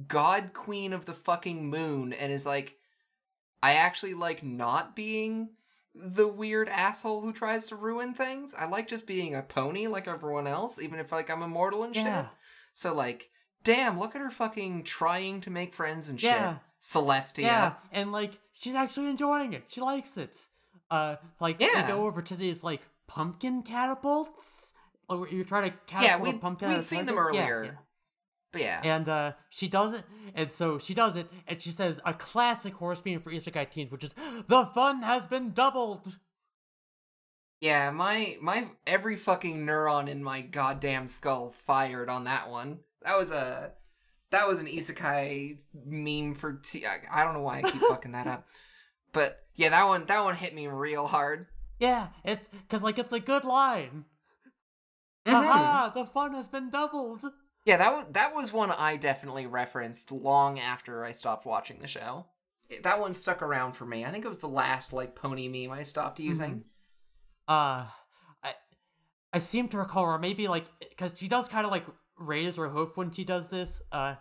god 0.07 0.53
queen 0.53 0.93
of 0.93 1.07
the 1.07 1.15
fucking 1.15 1.69
moon, 1.69 2.13
and 2.13 2.33
is 2.33 2.47
like, 2.47 2.77
I 3.63 3.75
actually 3.75 4.15
like 4.15 4.43
not 4.43 4.95
being 4.95 5.51
the 5.95 6.27
weird 6.29 6.69
asshole 6.69 7.21
who 7.21 7.33
tries 7.33 7.67
to 7.69 7.77
ruin 7.77 8.15
things. 8.15 8.55
I 8.57 8.67
like 8.67 8.89
just 8.89 9.07
being 9.07 9.35
a 9.35 9.43
pony 9.43 9.87
like 9.87 10.09
everyone 10.09 10.47
else, 10.47 10.81
even 10.81 10.99
if 10.99 11.13
like 11.13 11.31
I'm 11.31 11.43
immortal 11.43 11.83
and 11.83 11.95
Yeah. 11.95 12.23
shit. 12.23 12.31
So 12.73 12.95
like, 12.95 13.31
damn, 13.63 13.99
look 13.99 14.15
at 14.15 14.23
her 14.23 14.31
fucking 14.31 14.85
trying 14.85 15.41
to 15.43 15.51
make 15.51 15.75
friends 15.75 16.09
and 16.09 16.21
shit. 16.21 16.31
Celestia. 16.83 17.39
Yeah, 17.43 17.73
and 17.93 18.11
like 18.13 18.39
she's 18.53 18.75
actually 18.75 19.07
enjoying 19.09 19.53
it. 19.53 19.65
She 19.69 19.81
likes 19.81 20.17
it. 20.17 20.37
Uh, 20.91 21.17
like 21.41 21.61
Yeah. 21.61 21.83
they 21.83 21.89
go 21.89 22.07
over 22.07 22.21
to 22.23 22.35
these 22.37 22.63
like 22.65 22.83
pumpkin 23.07 23.63
catapults. 23.63 24.73
Like, 25.09 25.21
where 25.21 25.29
you 25.29 25.45
try 25.45 25.69
to 25.69 25.77
catapult 25.87 26.05
Yeah, 26.05 26.17
a 26.17 26.21
we'd- 26.23 26.39
pumpkin. 26.39 26.69
we'd 26.69 26.85
seen 26.85 27.07
them 27.07 27.15
target. 27.17 27.35
Yeah, 27.41 27.49
earlier. 27.49 27.73
yeah. 27.73 27.79
But 28.53 28.61
yeah. 28.61 28.81
And 28.85 29.09
uh, 29.09 29.33
she 29.49 29.69
does 29.69 29.95
it, 29.95 30.05
and 30.35 30.53
so 30.53 30.79
she 30.79 30.93
does 30.93 31.17
it, 31.17 31.27
and 31.49 31.63
she 31.63 31.71
says 31.73 32.01
a 32.05 32.13
classic 32.13 32.75
horse 32.75 33.01
meme 33.05 33.21
for 33.23 33.31
isekai 33.31 33.71
teens, 33.71 33.91
which 33.91 34.05
is 34.05 34.15
the 34.49 34.67
fun 34.75 35.03
has 35.03 35.27
been 35.27 35.53
doubled. 35.53 36.17
Yeah, 37.61 37.91
my 37.91 38.37
my 38.43 38.69
every 38.87 39.17
fucking 39.17 39.65
neuron 39.65 40.09
in 40.09 40.23
my 40.23 40.41
goddamn 40.41 41.07
skull 41.09 41.51
fired 41.65 42.11
on 42.11 42.25
that 42.25 42.51
one. 42.51 42.81
That 43.03 43.17
was 43.17 43.31
a 43.31 43.73
that 44.33 44.49
was 44.49 44.59
an 44.59 44.67
isekai 44.67 45.59
meme 45.87 46.35
for 46.35 46.55
t- 46.55 46.85
I 47.11 47.23
don't 47.25 47.35
know 47.35 47.41
why 47.43 47.59
I 47.59 47.63
keep 47.71 47.81
fucking 47.89 48.13
that 48.13 48.27
up. 48.27 48.49
But 49.13 49.39
yeah, 49.55 49.69
that 49.71 49.87
one 49.87 50.05
that 50.07 50.25
one 50.25 50.35
hit 50.35 50.55
me 50.55 50.67
real 50.67 51.07
hard. 51.07 51.47
Yeah, 51.79 52.09
it's 52.25 52.45
because 52.53 52.83
like 52.83 52.99
it's 52.99 53.13
a 53.13 53.21
good 53.21 53.45
line. 53.45 54.05
Mhm. 55.27 55.35
Aha! 55.35 55.93
The 55.95 56.05
fun 56.07 56.35
has 56.35 56.49
been 56.49 56.71
doubled. 56.71 57.21
Yeah, 57.65 57.77
that 57.77 57.95
was 57.95 58.05
that 58.11 58.33
was 58.35 58.53
one 58.53 58.71
I 58.73 58.97
definitely 58.97 59.47
referenced 59.47 60.11
long 60.11 60.59
after 60.59 61.05
I 61.05 61.13
stopped 61.13 61.47
watching 61.47 61.81
the 61.81 61.87
show. 61.89 62.27
It- 62.69 62.83
that 62.83 62.99
one 63.01 63.15
stuck 63.15 63.43
around 63.43 63.75
for 63.75 63.85
me. 63.87 64.05
I 64.05 64.11
think 64.11 64.25
it 64.25 64.29
was 64.29 64.41
the 64.41 64.49
last 64.49 64.93
like 64.93 65.15
pony 65.15 65.47
meme 65.49 65.71
I 65.79 65.83
stopped 65.85 66.19
using. 66.19 66.65
Uh, 67.49 67.87
I 68.43 68.55
I 69.33 69.39
seem 69.39 69.69
to 69.69 69.79
recall, 69.79 70.05
or 70.05 70.19
maybe 70.19 70.49
like 70.49 70.67
because 70.89 71.15
she 71.17 71.29
does 71.29 71.49
kind 71.49 71.65
of 71.67 71.71
like 71.71 71.85
raise 72.19 72.57
her 72.57 72.69
hoof 72.69 72.97
when 72.97 73.11
she 73.11 73.25
does 73.25 73.49
this. 73.49 73.81
Uh, 73.91 74.15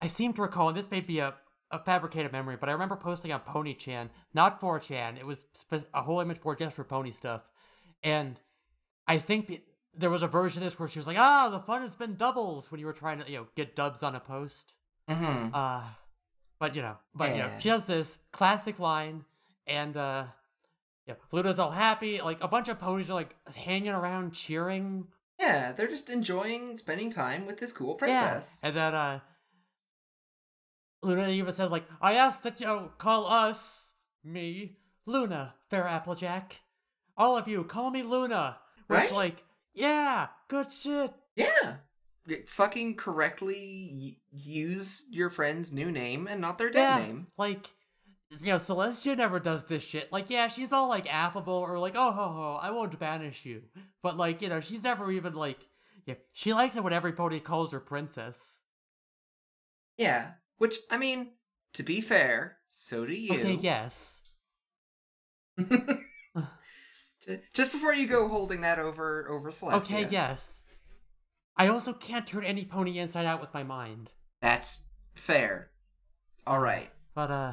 I 0.00 0.08
seem 0.08 0.32
to 0.34 0.42
recall, 0.42 0.68
and 0.68 0.76
this 0.76 0.90
may 0.90 1.00
be 1.00 1.18
a 1.18 1.34
a 1.70 1.78
fabricated 1.78 2.30
memory, 2.30 2.56
but 2.56 2.68
I 2.68 2.72
remember 2.72 2.94
posting 2.94 3.32
on 3.32 3.40
Pony 3.40 3.74
Chan, 3.74 4.10
not 4.32 4.60
4chan. 4.60 5.18
It 5.18 5.26
was 5.26 5.44
spe- 5.54 5.88
a 5.92 6.02
whole 6.02 6.20
image 6.20 6.40
board 6.40 6.58
just 6.60 6.76
for 6.76 6.84
pony 6.84 7.10
stuff, 7.10 7.42
and 8.02 8.38
I 9.08 9.18
think 9.18 9.48
that 9.48 9.62
there 9.96 10.10
was 10.10 10.22
a 10.22 10.28
version 10.28 10.62
of 10.62 10.66
this 10.70 10.78
where 10.78 10.88
she 10.88 10.98
was 11.00 11.06
like, 11.06 11.16
"Ah, 11.18 11.48
the 11.48 11.58
fun 11.58 11.82
has 11.82 11.96
been 11.96 12.14
doubles" 12.16 12.70
when 12.70 12.78
you 12.80 12.86
were 12.86 12.92
trying 12.92 13.20
to 13.22 13.30
you 13.30 13.38
know 13.38 13.46
get 13.56 13.74
dubs 13.74 14.02
on 14.02 14.14
a 14.14 14.20
post. 14.20 14.74
Mm-hmm. 15.10 15.54
Uh, 15.54 15.82
but 16.60 16.76
you 16.76 16.82
know, 16.82 16.96
but 17.14 17.30
you 17.30 17.38
know, 17.38 17.46
Yeah. 17.46 17.58
she 17.58 17.68
has 17.70 17.84
this 17.84 18.18
classic 18.32 18.78
line, 18.78 19.24
and 19.66 19.96
uh, 19.96 20.24
yeah, 21.06 21.14
Luna's 21.32 21.58
all 21.58 21.70
happy. 21.72 22.20
Like 22.20 22.38
a 22.42 22.48
bunch 22.48 22.68
of 22.68 22.78
ponies 22.78 23.10
are 23.10 23.14
like 23.14 23.34
hanging 23.54 23.88
around 23.90 24.32
cheering. 24.32 25.08
Yeah, 25.38 25.72
they're 25.72 25.88
just 25.88 26.10
enjoying 26.10 26.76
spending 26.76 27.10
time 27.10 27.46
with 27.46 27.58
this 27.58 27.72
cool 27.72 27.94
princess. 27.94 28.60
Yeah. 28.62 28.68
And 28.68 28.76
then 28.76 28.94
uh, 28.94 29.20
Luna 31.02 31.28
even 31.28 31.52
says 31.52 31.70
like, 31.70 31.84
"I 32.00 32.14
ask 32.14 32.42
that 32.42 32.60
you 32.60 32.90
call 32.98 33.26
us 33.26 33.92
me 34.22 34.78
Luna, 35.06 35.54
Fair 35.70 35.86
Applejack. 35.86 36.60
All 37.16 37.36
of 37.36 37.46
you, 37.48 37.64
call 37.64 37.90
me 37.90 38.02
Luna." 38.02 38.58
Which 38.86 38.98
Right? 39.00 39.12
like, 39.12 39.44
yeah, 39.72 40.28
good 40.48 40.70
shit. 40.70 41.12
Yeah. 41.36 41.76
Y- 42.28 42.42
Fucking 42.46 42.96
correctly 42.96 43.90
y- 43.98 44.16
use 44.30 45.06
your 45.10 45.30
friend's 45.30 45.72
new 45.72 45.90
name 45.90 46.26
and 46.26 46.40
not 46.40 46.58
their 46.58 46.70
dead 46.70 46.98
yeah, 46.98 47.06
name. 47.06 47.26
Like, 47.38 47.70
you 48.40 48.52
know, 48.52 48.56
Celestia 48.58 49.16
never 49.16 49.40
does 49.40 49.64
this 49.64 49.82
shit. 49.82 50.12
Like, 50.12 50.30
yeah, 50.30 50.48
she's 50.48 50.72
all 50.72 50.88
like 50.88 51.12
affable 51.12 51.54
or 51.54 51.78
like, 51.78 51.94
oh 51.96 52.12
ho 52.12 52.28
ho, 52.28 52.58
I 52.60 52.70
won't 52.70 52.98
banish 52.98 53.44
you. 53.44 53.62
But 54.02 54.16
like, 54.16 54.42
you 54.42 54.48
know, 54.48 54.60
she's 54.60 54.82
never 54.82 55.10
even 55.10 55.34
like, 55.34 55.58
yeah, 56.06 56.14
she 56.32 56.52
likes 56.52 56.76
it 56.76 56.84
when 56.84 56.92
every 56.92 57.12
pony 57.12 57.40
calls 57.40 57.72
her 57.72 57.80
princess. 57.80 58.60
Yeah. 59.96 60.32
Which, 60.58 60.76
I 60.90 60.98
mean, 60.98 61.32
to 61.74 61.82
be 61.82 62.00
fair, 62.00 62.58
so 62.68 63.06
do 63.06 63.14
you. 63.14 63.34
Okay, 63.34 63.54
yes. 63.54 64.20
Just 67.52 67.72
before 67.72 67.94
you 67.94 68.06
go 68.06 68.28
holding 68.28 68.60
that 68.62 68.78
over 68.78 69.28
over 69.28 69.50
Celestia. 69.50 69.74
Okay, 69.74 70.08
yes. 70.10 70.64
I 71.56 71.68
also 71.68 71.92
can't 71.92 72.26
turn 72.26 72.44
any 72.44 72.64
pony 72.64 72.98
inside 72.98 73.26
out 73.26 73.40
with 73.40 73.54
my 73.54 73.62
mind. 73.62 74.10
That's 74.42 74.84
fair. 75.14 75.70
All 76.46 76.58
right. 76.58 76.90
But 77.14 77.30
uh, 77.30 77.52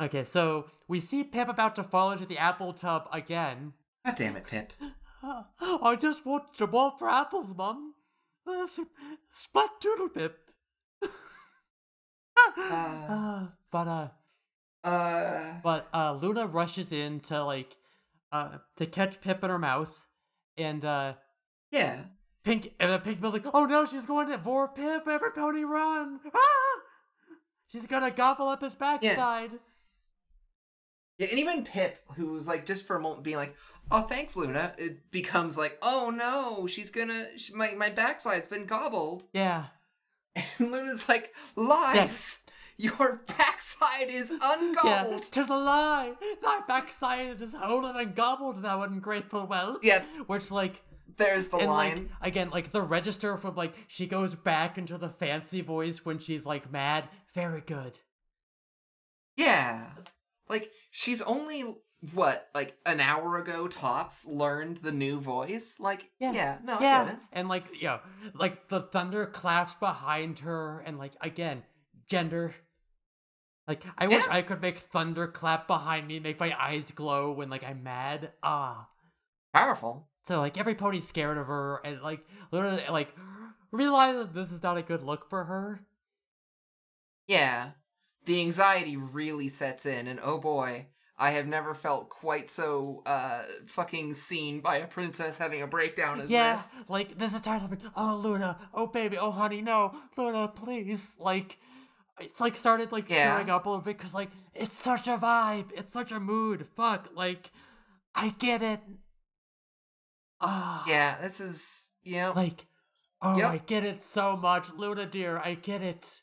okay, 0.00 0.24
so 0.24 0.66
we 0.88 1.00
see 1.00 1.22
Pip 1.24 1.48
about 1.48 1.76
to 1.76 1.82
fall 1.84 2.10
into 2.12 2.26
the 2.26 2.38
apple 2.38 2.72
tub 2.72 3.08
again. 3.12 3.72
God 4.04 4.14
damn 4.16 4.36
it, 4.36 4.46
Pip. 4.46 4.72
I 5.62 5.96
just 6.00 6.24
want 6.24 6.56
the 6.56 6.66
ball 6.66 6.90
for 6.98 7.08
apples, 7.08 7.54
Mum. 7.56 7.94
S- 8.48 8.80
Splat 9.32 9.68
Doodle 9.80 10.08
Pip. 10.08 10.38
uh, 12.58 13.46
but 13.70 13.88
uh, 13.88 14.08
Uh. 14.82 15.54
but 15.62 15.88
uh, 15.92 16.12
Luna 16.20 16.46
rushes 16.46 16.90
in 16.92 17.20
to 17.20 17.44
like 17.44 17.76
uh 18.32 18.58
to 18.76 18.86
catch 18.86 19.20
Pip 19.20 19.44
in 19.44 19.50
her 19.50 19.58
mouth, 19.58 19.92
and 20.56 20.84
uh, 20.84 21.14
Yeah. 21.70 22.04
Pink 22.42 22.72
and 22.80 22.90
then 22.90 23.00
Pinkie 23.00 23.20
Pie's 23.20 23.32
like, 23.34 23.44
oh 23.52 23.66
no, 23.66 23.84
she's 23.84 24.04
going 24.04 24.28
to 24.28 24.38
for 24.38 24.68
Pip. 24.68 25.06
Every 25.06 25.30
pony 25.32 25.64
run! 25.64 26.20
Ah! 26.34 26.38
She's 27.68 27.86
gonna 27.86 28.10
gobble 28.10 28.48
up 28.48 28.62
his 28.62 28.74
backside. 28.74 29.50
Yeah, 29.52 29.58
and 31.28 31.38
even 31.38 31.64
Pip, 31.64 31.98
who 32.16 32.32
was 32.32 32.46
like 32.48 32.66
just 32.66 32.86
for 32.86 32.96
a 32.96 33.00
moment 33.00 33.22
being 33.24 33.36
like, 33.36 33.54
"Oh, 33.90 34.02
thanks, 34.02 34.36
Luna," 34.36 34.74
it 34.78 35.10
becomes 35.10 35.58
like, 35.58 35.78
"Oh 35.82 36.10
no, 36.10 36.66
she's 36.66 36.90
gonna 36.90 37.26
she, 37.38 37.52
my 37.54 37.72
my 37.72 37.90
backside's 37.90 38.46
been 38.46 38.66
gobbled," 38.66 39.24
Yeah. 39.32 39.66
and 40.36 40.70
Luna's 40.72 41.08
like, 41.08 41.34
"Lies, 41.56 41.94
Yes. 41.96 42.42
your 42.76 43.22
backside 43.26 44.08
is 44.08 44.30
ungobbled. 44.30 44.76
Yeah, 44.84 45.00
ungobbled." 45.04 45.22
tis 45.32 45.48
a 45.48 45.54
lie. 45.56 46.12
Thy 46.42 46.60
backside 46.66 47.40
is 47.42 47.52
whole 47.54 47.84
and 47.86 48.14
gobbled, 48.14 48.62
thou 48.62 48.82
ungrateful 48.82 49.46
whelp. 49.46 49.80
Yeah, 49.84 50.02
Which, 50.26 50.50
like, 50.50 50.82
there's 51.16 51.48
the 51.48 51.58
and 51.58 51.70
line. 51.70 52.10
like 52.22 52.30
again, 52.30 52.50
like 52.50 52.72
the 52.72 52.80
register 52.82 53.36
from 53.36 53.54
like 53.56 53.74
she 53.88 54.06
goes 54.06 54.34
back 54.34 54.78
into 54.78 54.96
the 54.96 55.10
fancy 55.10 55.60
voice 55.60 56.04
when 56.04 56.18
she's 56.18 56.46
like 56.46 56.70
mad. 56.72 57.04
Very 57.34 57.60
good. 57.60 57.98
Yeah. 59.36 59.86
Like 60.50 60.70
she's 60.90 61.22
only 61.22 61.76
what, 62.12 62.48
like 62.54 62.76
an 62.84 62.98
hour 63.00 63.36
ago 63.38 63.68
tops 63.68 64.26
learned 64.26 64.78
the 64.78 64.92
new 64.92 65.20
voice? 65.20 65.78
Like 65.80 66.10
Yeah. 66.18 66.32
yeah, 66.32 66.58
no, 66.64 66.74
I 66.78 66.82
yeah, 66.82 67.04
get 67.04 67.14
it. 67.14 67.20
and 67.32 67.48
like 67.48 67.64
yeah 67.80 67.98
like 68.34 68.68
the 68.68 68.80
thunder 68.80 69.26
claps 69.26 69.74
behind 69.74 70.40
her, 70.40 70.80
and 70.80 70.98
like 70.98 71.12
again, 71.20 71.62
gender. 72.08 72.54
Like 73.68 73.84
I 73.96 74.08
wish 74.08 74.24
Yeah. 74.24 74.32
I 74.34 74.42
could 74.42 74.60
make 74.60 74.78
thunder 74.78 75.28
clap 75.28 75.66
behind 75.68 76.08
me, 76.08 76.18
make 76.18 76.40
my 76.40 76.52
eyes 76.60 76.90
glow 76.94 77.32
when 77.32 77.48
like 77.50 77.62
I'm 77.64 77.82
mad. 77.84 78.32
Ah. 78.42 78.88
Powerful. 79.54 80.08
So 80.22 80.40
like 80.40 80.58
every 80.58 80.74
pony's 80.74 81.06
scared 81.06 81.38
of 81.38 81.46
her, 81.46 81.80
and 81.84 82.00
like 82.02 82.24
literally 82.50 82.82
like 82.90 83.14
realizes 83.70 84.28
this 84.32 84.50
is 84.50 84.62
not 84.62 84.76
a 84.78 84.82
good 84.82 85.02
look 85.02 85.28
for 85.30 85.44
her. 85.44 85.80
Yeah. 87.26 87.70
The 88.26 88.40
anxiety 88.40 88.96
really 88.96 89.48
sets 89.48 89.86
in 89.86 90.06
and 90.06 90.20
oh 90.22 90.38
boy, 90.38 90.86
I 91.18 91.30
have 91.32 91.46
never 91.46 91.74
felt 91.74 92.08
quite 92.10 92.48
so 92.48 93.02
uh 93.06 93.42
fucking 93.66 94.14
seen 94.14 94.60
by 94.60 94.76
a 94.76 94.86
princess 94.86 95.38
having 95.38 95.62
a 95.62 95.66
breakdown 95.66 96.20
as 96.20 96.30
yeah, 96.30 96.56
this. 96.56 96.72
like 96.88 97.18
this 97.18 97.34
entire 97.34 97.58
time, 97.60 97.78
oh 97.96 98.16
Luna, 98.22 98.58
oh 98.74 98.86
baby, 98.86 99.16
oh 99.18 99.30
honey, 99.30 99.62
no, 99.62 99.94
Luna, 100.16 100.48
please, 100.48 101.16
like, 101.18 101.58
it's 102.20 102.40
like 102.40 102.56
started 102.56 102.92
like 102.92 103.08
Yeah. 103.08 103.34
showing 103.36 103.50
up 103.50 103.66
a 103.66 103.68
little 103.70 103.82
bit 103.84 103.96
because 103.98 104.14
like 104.14 104.30
it's 104.54 104.76
such 104.76 105.08
a 105.08 105.16
vibe, 105.16 105.70
it's 105.74 105.92
such 105.92 106.12
a 106.12 106.20
mood. 106.20 106.66
Fuck, 106.76 107.08
like 107.14 107.50
I 108.14 108.30
get 108.38 108.62
it. 108.62 108.80
Ah, 110.40 110.84
Yeah, 110.86 111.20
this 111.20 111.40
is 111.40 111.90
you 112.02 112.16
know 112.16 112.32
like 112.34 112.66
oh, 113.22 113.36
Yep. 113.36 113.50
I 113.50 113.58
get 113.58 113.84
it 113.84 114.04
so 114.04 114.36
much, 114.36 114.70
Luna 114.76 115.06
dear, 115.06 115.38
I 115.38 115.54
get 115.54 115.82
it. 115.82 116.20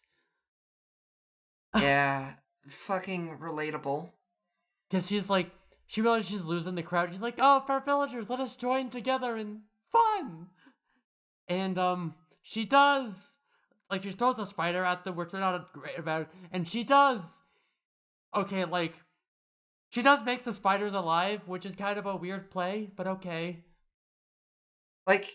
Yeah, 1.76 2.34
fucking 2.68 3.38
relatable. 3.42 4.10
Because 4.90 5.08
she's 5.08 5.30
like, 5.30 5.52
she 5.86 6.02
realizes 6.02 6.30
she's 6.30 6.44
losing 6.44 6.76
the 6.76 6.84
crowd. 6.84 7.10
She's 7.12 7.22
like, 7.22 7.40
oh, 7.40 7.64
fair 7.66 7.82
villagers, 7.82 8.30
let 8.30 8.40
us 8.40 8.56
join 8.56 8.90
together 8.90 9.38
in 9.38 9.62
fun. 9.92 10.48
And, 11.48 11.78
um, 11.78 12.16
she 12.42 12.66
does. 12.66 13.38
Like, 13.90 14.04
she 14.04 14.12
throws 14.12 14.38
a 14.38 14.46
spider 14.46 14.84
at 14.84 15.04
them, 15.04 15.16
which 15.16 15.32
they're 15.32 15.42
not 15.42 15.72
great 15.74 15.98
about. 15.98 16.30
And 16.52 16.68
she 16.68 16.84
does. 16.84 17.40
Okay, 18.36 18.66
like, 18.66 18.94
she 19.90 20.02
does 20.02 20.24
make 20.24 20.44
the 20.44 20.54
spiders 20.54 20.94
alive, 20.94 21.42
which 21.46 21.66
is 21.66 21.76
kind 21.76 21.98
of 21.98 22.06
a 22.06 22.16
weird 22.16 22.52
play, 22.52 22.90
but 22.96 23.08
okay. 23.08 23.64
Like 25.06 25.32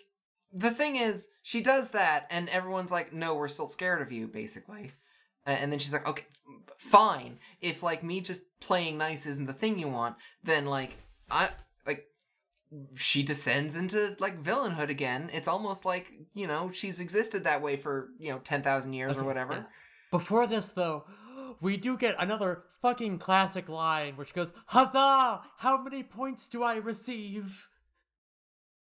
the 0.52 0.70
thing 0.70 0.96
is, 0.96 1.28
she 1.42 1.62
does 1.62 1.90
that, 1.90 2.26
and 2.30 2.48
everyone's 2.50 2.90
like, 2.90 3.12
"No, 3.12 3.34
we're 3.34 3.48
still 3.48 3.68
scared 3.68 4.02
of 4.02 4.12
you," 4.12 4.28
basically. 4.28 4.92
And 5.44 5.73
then 5.73 5.78
she's 5.78 5.93
like, 5.93 6.06
"Okay, 6.06 6.24
fine. 6.78 7.39
If 7.60 7.82
like 7.82 8.02
me 8.02 8.20
just 8.20 8.43
playing 8.60 8.98
nice 8.98 9.27
isn't 9.27 9.47
the 9.47 9.52
thing 9.52 9.78
you 9.78 9.89
want, 9.89 10.16
then 10.43 10.66
like 10.66 10.97
I 11.31 11.51
like." 11.86 12.06
She 12.94 13.23
descends 13.23 13.77
into 13.77 14.16
like 14.19 14.43
villainhood 14.43 14.89
again. 14.89 15.31
It's 15.32 15.48
almost 15.48 15.85
like 15.85 16.12
you 16.35 16.47
know 16.47 16.70
she's 16.73 17.01
existed 17.01 17.44
that 17.44 17.62
way 17.62 17.77
for 17.77 18.10
you 18.19 18.32
know 18.32 18.39
ten 18.39 18.62
thousand 18.62 18.93
years 18.93 19.16
or 19.16 19.24
whatever. 19.24 19.66
Before 20.10 20.47
this, 20.47 20.69
though, 20.69 21.05
we 21.60 21.77
do 21.77 21.97
get 21.97 22.16
another 22.19 22.64
fucking 22.82 23.19
classic 23.19 23.69
line, 23.69 24.16
which 24.16 24.35
goes, 24.35 24.48
Huzzah! 24.66 25.40
How 25.59 25.82
many 25.82 26.02
points 26.02 26.48
do 26.48 26.62
I 26.62 26.77
receive? 26.77 27.69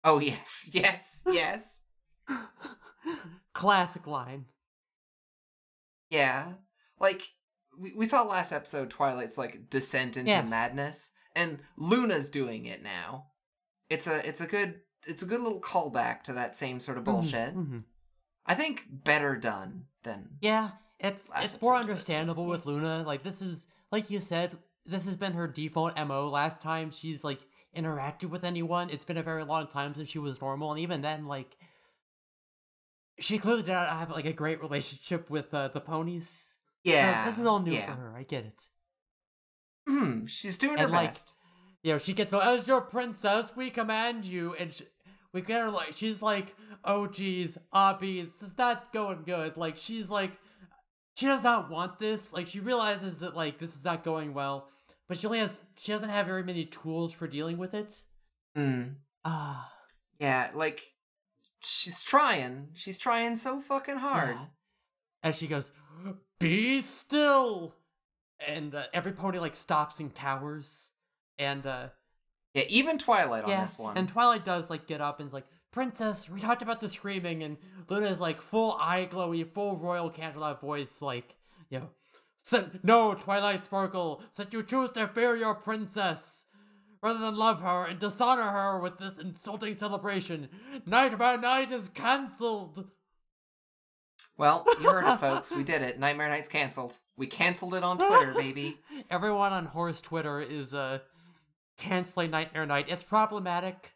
Oh 0.05 0.19
yes, 0.21 0.71
yes, 0.73 1.23
yes. 1.31 1.83
Classic 3.53 4.07
line. 4.07 4.47
Yeah. 6.13 6.53
Like 7.01 7.23
we, 7.79 7.93
we 7.97 8.07
saw 8.07 8.23
last 8.23 8.53
episode 8.53 8.91
Twilight's 8.91 9.39
like 9.39 9.71
descent 9.71 10.17
into 10.17 10.31
Yeah. 10.31 10.43
madness 10.43 11.13
and 11.35 11.63
Luna's 11.77 12.29
doing 12.31 12.67
it 12.67 12.83
now. 12.83 13.27
It's 13.89 14.07
a 14.07 14.27
it's 14.29 14.41
a 14.41 14.47
good 14.47 14.81
it's 15.07 15.23
a 15.23 15.27
good 15.27 15.41
little 15.41 15.61
callback 15.61 16.23
to 16.25 16.33
that 16.35 16.55
same 16.55 16.79
sort 16.81 16.99
of 16.99 17.05
bullshit. 17.05 17.55
Mhm, 17.57 17.67
mhm. 17.71 17.85
I 18.47 18.55
think 18.55 18.85
better 18.91 19.37
done 19.37 19.87
than 20.03 20.37
Yeah, 20.41 20.73
it's 21.01 21.31
it's 21.37 21.61
more 21.63 21.77
it. 21.77 21.81
understandable 21.81 22.45
with 22.47 22.67
Luna. 22.67 23.03
Like 23.07 23.23
this 23.23 23.41
is 23.43 23.67
like 23.91 24.11
you 24.11 24.21
said, 24.21 24.57
this 24.87 25.05
has 25.07 25.17
been 25.17 25.33
her 25.33 25.49
default 25.49 25.97
MO. 25.97 26.29
Last 26.29 26.61
time 26.61 26.91
she's 26.91 27.25
like 27.25 27.41
interacted 27.77 28.29
with 28.29 28.45
anyone, 28.45 28.91
it's 28.91 29.05
been 29.05 29.17
a 29.17 29.23
very 29.23 29.45
long 29.45 29.67
time 29.67 29.95
since 29.95 30.09
she 30.11 30.19
was 30.19 30.41
normal, 30.43 30.71
and 30.73 30.81
even 30.81 31.01
then, 31.01 31.27
like 31.27 31.57
she 33.19 33.39
clearly 33.39 33.63
did 33.63 33.73
not 33.73 33.89
have 33.89 34.11
like 34.11 34.25
a 34.25 34.33
great 34.33 34.61
relationship 34.61 35.31
with 35.31 35.53
uh, 35.53 35.69
the 35.69 35.81
ponies. 35.81 36.55
Yeah. 36.85 37.25
this 37.27 37.39
is 37.39 37.47
all 37.47 37.61
new 37.61 37.73
yeah. 37.73 37.95
for 37.95 38.01
her. 38.01 38.17
I 38.17 38.23
get 38.25 38.45
it. 38.45 38.63
Hmm, 39.87 40.27
she's 40.27 40.59
doing 40.59 40.79
her 40.79 40.89
like, 40.89 41.09
best. 41.09 41.35
You 41.83 41.93
know, 41.93 41.99
she 41.99 42.13
gets 42.13 42.33
as 42.33 42.67
your 42.67 42.81
princess, 42.81 43.53
we 43.57 43.71
command 43.71 44.25
you, 44.25 44.55
and 44.55 44.73
sh 44.73 44.83
we 45.33 45.41
get 45.41 45.61
her 45.61 45.71
like 45.71 45.97
she's 45.97 46.23
like, 46.23 46.55
oh 46.85 47.07
geez, 47.07 47.59
Abby, 47.73 48.21
this 48.23 48.43
is 48.43 48.57
not 48.57 48.93
going 48.93 49.23
good. 49.25 49.57
Like 49.57 49.79
she's 49.79 50.09
like, 50.09 50.33
she 51.15 51.27
does 51.27 51.43
not 51.43 51.71
want 51.71 51.99
this. 51.99 52.33
Like 52.33 52.47
she 52.47 52.61
realizes 52.61 53.19
that 53.19 53.37
like 53.37 53.59
this 53.59 53.77
is 53.77 53.85
not 53.85 54.05
going 54.05 54.35
well, 54.35 54.69
but 55.09 55.19
she 55.19 55.27
only 55.27 55.39
has 55.39 55.63
she 55.77 55.93
doesn't 55.93 56.11
have 56.11 56.27
very 56.27 56.45
many 56.45 56.67
tools 56.67 57.13
for 57.13 57.27
dealing 57.27 57.59
with 57.59 57.75
it. 57.75 58.03
Hmm. 58.55 58.83
Ah, 59.25 59.73
Yeah, 60.21 60.51
like 60.55 60.92
she's 61.65 62.03
trying. 62.03 62.69
She's 62.75 62.99
trying 62.99 63.37
so 63.37 63.61
fucking 63.61 63.97
hard. 63.97 64.37
yeah. 64.37 64.45
And 65.23 65.35
she 65.35 65.47
goes, 65.47 65.71
"Be 66.41 66.81
still," 66.81 67.75
and 68.47 68.75
uh, 68.75 68.85
every 68.93 69.13
pony 69.13 69.39
like 69.39 69.55
stops 69.55 70.01
and 70.01 70.13
cowers, 70.15 70.89
and 71.39 71.65
uh, 71.67 71.89
Yeah, 72.55 72.65
even 72.69 72.99
Twilight 72.99 73.45
on 73.45 73.51
this 73.63 73.79
one. 73.79 73.97
And 73.97 74.09
Twilight 74.09 74.45
does 74.45 74.69
like 74.71 74.87
get 74.87 75.01
up 75.01 75.21
and 75.21 75.29
is 75.29 75.33
like, 75.33 75.47
Princess, 75.73 76.29
we 76.29 76.41
talked 76.41 76.63
about 76.63 76.81
the 76.81 76.89
screaming, 76.89 77.43
and 77.43 77.57
Luna 77.89 78.07
is 78.07 78.21
like 78.21 78.43
full 78.43 78.77
eye 78.81 79.09
glowy, 79.11 79.49
full 79.51 79.77
royal 79.77 80.11
Canterlot 80.11 80.61
voice, 80.61 81.01
like, 81.01 81.37
you 81.71 81.79
know, 81.79 81.91
"Sin- 82.43 82.81
no, 82.83 83.15
Twilight 83.15 83.65
Sparkle, 83.65 84.23
that 84.37 84.53
you 84.53 84.63
choose 84.65 84.91
to 84.93 85.07
fear 85.09 85.37
your 85.37 85.55
princess. 85.55 86.47
Rather 87.03 87.19
than 87.19 87.37
love 87.37 87.61
her 87.63 87.85
and 87.85 87.99
dishonor 87.99 88.51
her 88.51 88.79
with 88.79 88.99
this 88.99 89.19
insulting 89.19 89.77
celebration, 89.77 90.49
Nightmare 90.87 91.37
Night 91.37 91.73
is 91.73 91.89
cancelled. 91.89 92.87
Well, 94.39 94.65
you 94.81 94.89
heard 94.89 95.07
it, 95.13 95.19
folks. 95.19 95.51
We 95.57 95.65
did 95.65 95.83
it. 95.83 95.99
Nightmare 95.99 96.29
Night's 96.29 96.49
canceled. 96.49 96.99
We 97.17 97.27
canceled 97.27 97.75
it 97.75 97.83
on 97.83 97.99
Twitter, 98.07 98.33
baby. 98.35 98.79
Everyone 99.11 99.53
on 99.53 99.67
Horse 99.67 100.01
Twitter 100.01 100.41
is 100.41 100.73
uh 100.73 101.01
canceling 101.77 102.31
Nightmare 102.31 102.67
Night. 102.67 102.87
It's 102.89 103.03
problematic. 103.03 103.93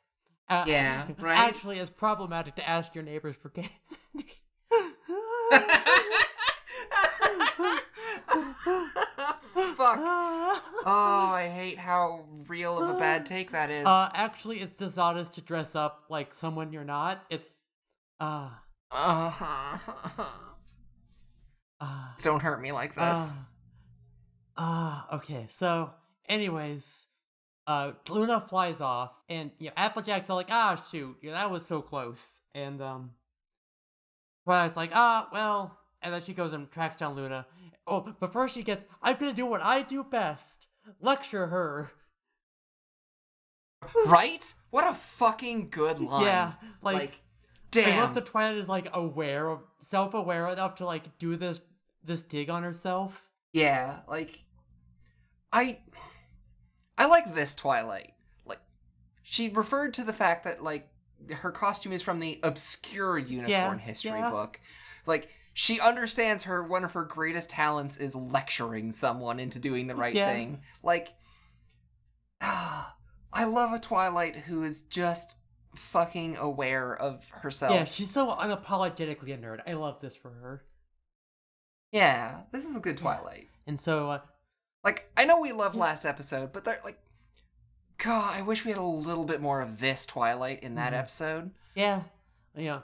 Uh, 0.49 0.65
Yeah, 0.67 1.07
right? 1.21 1.39
Actually, 1.39 1.79
it's 1.79 1.91
problematic 1.91 2.57
to 2.57 2.69
ask 2.69 2.95
your 2.95 3.05
neighbors 3.05 3.37
for 3.41 3.51
candy. 3.51 3.71
Fuck. 9.77 9.99
Oh, 9.99 11.31
I 11.33 11.49
hate 11.53 11.79
how 11.79 12.25
real 12.57 12.79
of 12.79 12.89
a 12.89 12.99
bad 12.99 13.27
take 13.27 13.53
that 13.53 13.71
is. 13.71 13.87
Uh, 13.87 14.09
actually, 14.15 14.61
it's 14.61 14.73
dishonest 14.73 15.35
to 15.35 15.41
dress 15.41 15.75
up 15.75 16.05
like 16.09 16.35
someone 16.35 16.73
you're 16.73 16.85
not. 16.85 17.25
It's, 17.29 17.49
uh, 18.19 18.49
uh 18.91 19.79
uh, 21.81 22.09
Don't 22.23 22.41
hurt 22.41 22.61
me 22.63 22.73
like 22.73 22.95
this. 22.95 23.33
Ah, 24.57 25.17
okay. 25.17 25.47
So, 25.51 25.91
anyways, 26.29 27.07
uh, 27.67 27.93
Luna 28.09 28.41
flies 28.41 28.81
off, 28.81 29.13
and 29.29 29.51
you 29.59 29.67
know, 29.67 29.75
Applejack's 29.77 30.31
all 30.31 30.37
like, 30.37 30.51
"Ah, 30.51 30.83
shoot, 30.91 31.17
yeah, 31.21 31.33
that 31.33 31.51
was 31.51 31.67
so 31.67 31.83
close." 31.83 32.41
And 32.55 32.81
um, 32.81 33.11
Twilight's 34.45 34.77
like, 34.77 34.93
"Ah, 34.95 35.29
well," 35.31 35.79
and 36.01 36.15
then 36.15 36.23
she 36.23 36.33
goes 36.33 36.55
and 36.55 36.71
tracks 36.71 36.97
down 36.97 37.15
Luna. 37.17 37.47
Oh, 37.87 38.15
but 38.19 38.33
first 38.33 38.55
she 38.55 38.63
gets, 38.63 38.87
"I'm 39.03 39.17
gonna 39.17 39.35
do 39.35 39.45
what 39.45 39.61
I 39.61 39.83
do 39.83 40.03
best: 40.03 40.67
lecture 41.03 41.49
her." 41.49 41.93
Right? 44.07 44.55
What 44.71 44.87
a 44.87 44.95
fucking 44.95 45.69
good 45.69 46.01
line. 46.01 46.25
Yeah, 46.25 46.53
like, 46.83 47.19
like, 47.75 47.87
I 47.87 48.01
love 48.01 48.15
that 48.15 48.27
Twilight 48.27 48.57
is 48.57 48.69
like 48.69 48.89
aware 48.93 49.49
of, 49.49 49.61
self-aware 49.81 50.49
enough 50.49 50.77
to 50.77 50.87
like 50.87 51.19
do 51.19 51.37
this 51.37 51.61
this 52.05 52.23
dig 52.23 52.51
on 52.51 52.63
herself. 52.63 53.23
Yeah, 53.53 53.99
like 54.09 54.45
I 55.53 55.79
I 56.99 57.07
like 57.07 57.35
this 57.35 57.55
Twilight. 57.55 58.15
Like 58.45 58.61
she 59.23 59.49
referred 59.49 59.95
to 59.95 60.05
the 60.05 60.13
fact 60.13 60.45
that 60.45 60.63
like 60.63 60.89
her 61.31 61.51
costume 61.51 61.93
is 61.93 62.03
from 62.03 62.21
the 62.21 62.39
obscure 62.43 63.19
unicorn 63.19 63.79
history 63.79 64.11
yeah. 64.13 64.31
book. 64.31 64.61
Like 65.07 65.29
she 65.55 65.81
understands 65.81 66.43
her 66.45 66.63
one 66.63 66.85
of 66.85 66.93
her 66.93 67.05
greatest 67.05 67.51
talents 67.51 67.97
is 67.97 68.15
lecturing 68.15 68.93
someone 68.93 69.41
into 69.41 69.59
doing 69.59 69.87
the 69.87 69.95
right 69.95 70.15
Yeah. 70.15 70.31
thing. 70.33 70.61
Like 70.83 71.15
I 73.37 73.45
love 73.45 73.73
a 73.73 73.79
Twilight 73.79 74.37
who 74.37 74.63
is 74.65 74.83
just 74.83 75.37
fucking 75.75 76.37
aware 76.37 76.95
of 76.97 77.29
herself. 77.31 77.73
Yeah, 77.75 77.85
she's 77.85 78.11
so 78.11 78.29
unapologetically 78.35 79.35
a 79.35 79.39
nerd. 79.39 79.61
I 79.67 79.75
love 79.75 80.01
this 80.01 80.17
for 80.17 80.31
her. 80.31 80.65
Yeah, 81.93 82.43
this 82.53 82.65
is 82.67 82.77
a 82.77 82.81
good 82.81 82.97
Twilight. 82.97 83.49
And 83.67 83.79
so, 83.81 84.11
uh, 84.11 84.21
Like, 84.85 85.11
I 85.17 85.25
know 85.25 85.41
we 85.41 85.53
loved 85.53 85.75
last 85.75 86.05
episode, 86.05 86.53
but 86.53 86.65
they're 86.65 86.81
like, 86.85 86.99
God, 87.99 88.37
I 88.37 88.43
wish 88.43 88.65
we 88.65 88.71
had 88.71 88.79
a 88.79 88.85
little 88.85 89.25
bit 89.25 89.41
more 89.41 89.61
of 89.61 89.79
this 89.81 90.07
Twilight 90.07 90.63
in 90.63 90.77
that 90.77 90.93
Mhm. 90.93 90.99
episode. 90.99 91.51
yeah, 91.75 92.03
yeah. 92.55 92.83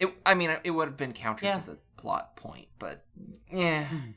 It, 0.00 0.14
I 0.26 0.34
mean, 0.34 0.56
it 0.64 0.70
would 0.70 0.88
have 0.88 0.96
been 0.96 1.12
counter 1.12 1.44
Yeah. 1.46 1.58
to 1.60 1.66
the 1.72 1.78
plot 1.96 2.34
point, 2.36 2.68
but 2.78 3.04
yeah, 3.52 3.84
Mhm. 3.88 4.14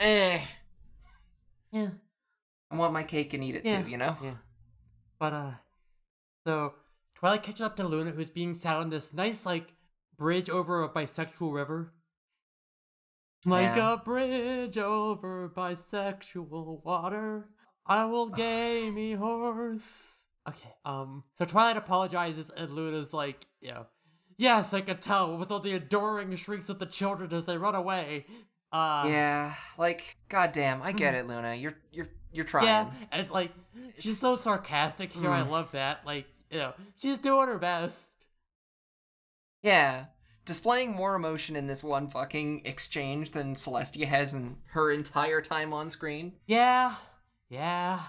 eh. 0.00 0.44
Yeah, 1.72 1.90
I 2.70 2.76
want 2.76 2.92
my 2.92 3.02
cake 3.04 3.32
and 3.32 3.42
eat 3.42 3.56
it 3.56 3.64
Yeah. 3.64 3.82
too, 3.82 3.88
you 3.88 3.96
know. 3.96 4.16
yeah. 4.22 4.34
But, 5.18 5.32
uh, 5.32 5.52
so 6.46 6.74
Twilight 7.14 7.42
catches 7.42 7.60
up 7.62 7.76
to 7.76 7.86
Luna, 7.86 8.10
who's 8.10 8.30
being 8.30 8.54
sat 8.54 8.76
on 8.76 8.90
this 8.90 9.12
nice, 9.12 9.46
like, 9.46 9.74
bridge 10.16 10.48
over 10.50 10.82
a 10.82 10.88
bisexual 10.88 11.52
river. 11.54 11.92
Like 13.46 13.76
Yeah. 13.76 13.92
a 13.92 13.96
bridge 13.98 14.78
over 14.78 15.48
bisexual 15.50 16.82
water, 16.82 17.50
I 17.84 18.06
will 18.06 18.28
gay 18.28 18.90
me 18.90 19.12
horse. 19.12 20.20
Okay, 20.48 20.74
um, 20.84 21.24
so 21.38 21.44
Twilight 21.44 21.76
apologizes, 21.76 22.50
and 22.50 22.72
Luna's 22.72 23.12
like, 23.12 23.46
you 23.60 23.70
know, 23.72 23.86
yes, 24.38 24.72
I 24.72 24.80
could 24.80 25.02
tell 25.02 25.36
with 25.36 25.50
all 25.50 25.60
the 25.60 25.72
adoring 25.74 26.34
shrieks 26.36 26.68
of 26.70 26.78
the 26.78 26.86
children 26.86 27.32
as 27.32 27.44
they 27.44 27.58
run 27.58 27.74
away. 27.74 28.26
Uh, 28.72 29.04
yeah, 29.08 29.54
like 29.78 30.16
goddamn, 30.28 30.82
I 30.82 30.92
get 30.92 31.14
it, 31.14 31.26
Luna. 31.26 31.54
You're 31.54 31.76
you're 31.92 32.08
you're 32.34 32.44
trying. 32.44 32.66
yeah, 32.66 32.90
and 33.12 33.30
like 33.30 33.52
she's 33.98 34.18
so 34.18 34.36
sarcastic 34.36 35.12
here. 35.12 35.30
I 35.30 35.42
Mm. 35.42 35.50
love 35.50 35.72
that. 35.72 36.04
Like, 36.04 36.26
you 36.50 36.58
know, 36.58 36.74
she's 36.98 37.16
doing 37.18 37.48
her 37.48 37.58
best. 37.58 38.10
Yeah. 39.62 40.06
Displaying 40.44 40.92
more 40.94 41.14
emotion 41.14 41.56
in 41.56 41.68
this 41.68 41.82
one 41.82 42.10
fucking 42.10 42.66
exchange 42.66 43.30
than 43.30 43.54
Celestia 43.54 44.04
has 44.06 44.34
in 44.34 44.58
her 44.72 44.90
entire 44.92 45.40
time 45.40 45.72
on 45.72 45.88
screen. 45.88 46.34
Yeah, 46.46 46.96
yeah. 47.48 48.00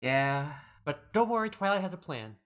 Yeah. 0.00 0.54
But 0.84 1.12
don't 1.12 1.28
worry, 1.28 1.50
Twilight 1.50 1.82
has 1.82 1.94
a 1.94 1.96
plan. 1.98 2.36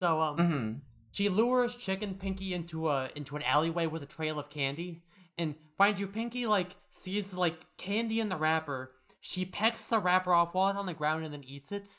So 0.00 0.20
um, 0.20 0.36
Mm-hmm. 0.38 0.72
she 1.10 1.28
lures 1.28 1.74
Chicken 1.74 2.14
Pinkie 2.14 2.54
into 2.54 2.88
a 2.88 3.10
into 3.14 3.36
an 3.36 3.42
alleyway 3.42 3.86
with 3.86 4.02
a 4.02 4.06
trail 4.06 4.38
of 4.38 4.48
candy, 4.48 5.02
and 5.36 5.54
mind 5.78 5.98
you, 5.98 6.06
Pinkie 6.06 6.46
like 6.46 6.74
sees 6.90 7.34
like 7.34 7.66
candy 7.76 8.18
in 8.18 8.30
the 8.30 8.36
wrapper. 8.36 8.92
She 9.20 9.44
pecks 9.44 9.82
the 9.84 9.98
wrapper 9.98 10.32
off 10.32 10.54
while 10.54 10.68
it's 10.70 10.78
on 10.78 10.86
the 10.86 10.94
ground 10.94 11.24
and 11.24 11.32
then 11.34 11.44
eats 11.44 11.72
it. 11.72 11.96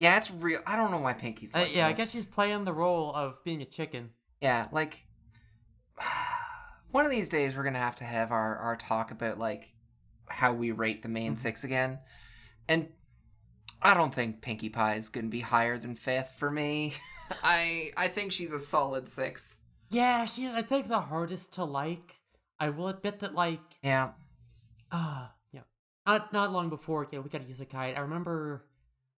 Yeah, 0.00 0.16
it's 0.16 0.30
real. 0.30 0.60
I 0.66 0.76
don't 0.76 0.90
know 0.90 0.98
why 0.98 1.14
Pinkie's 1.14 1.54
Uh, 1.54 1.60
like 1.60 1.74
yeah, 1.74 1.86
I 1.88 1.92
guess 1.92 2.12
she's 2.12 2.26
playing 2.26 2.64
the 2.64 2.72
role 2.72 3.12
of 3.14 3.42
being 3.44 3.60
a 3.62 3.64
chicken. 3.66 4.10
Yeah, 4.40 4.68
like 4.70 5.06
one 6.90 7.04
of 7.04 7.10
these 7.10 7.28
days 7.28 7.56
we're 7.56 7.64
gonna 7.64 7.78
have 7.78 7.96
to 7.96 8.04
have 8.04 8.30
our 8.30 8.56
our 8.58 8.76
talk 8.76 9.10
about 9.10 9.38
like 9.38 9.74
how 10.28 10.52
we 10.52 10.70
rate 10.70 11.02
the 11.02 11.08
main 11.08 11.34
Mhm. 11.34 11.38
six 11.38 11.64
again, 11.64 11.98
and 12.68 12.92
I 13.82 13.94
don't 13.94 14.14
think 14.14 14.40
Pinkie 14.42 14.68
Pie 14.68 14.94
is 14.94 15.08
gonna 15.08 15.28
be 15.28 15.40
higher 15.40 15.78
than 15.78 15.96
fifth 15.96 16.32
for 16.38 16.50
me. 16.50 16.94
I 17.42 17.90
I 17.96 18.08
think 18.08 18.32
she's 18.32 18.52
a 18.52 18.58
solid 18.60 19.08
sixth. 19.08 19.54
Yeah, 19.90 20.24
she's 20.26 20.50
I 20.50 20.62
think 20.62 20.88
the 20.88 21.00
hardest 21.00 21.52
to 21.54 21.64
like. 21.64 22.16
I 22.60 22.68
will 22.70 22.88
admit 22.88 23.20
that 23.20 23.34
like 23.34 23.60
Yeah. 23.82 24.12
Ah, 24.92 25.32
yeah. 25.32 25.37
Not 26.08 26.32
not 26.32 26.52
long 26.52 26.70
before, 26.70 27.06
yeah, 27.12 27.18
we 27.18 27.28
got 27.28 27.42
to 27.42 27.46
use 27.46 27.60
a 27.60 27.66
guide. 27.66 27.94
I 27.94 28.00
remember, 28.00 28.64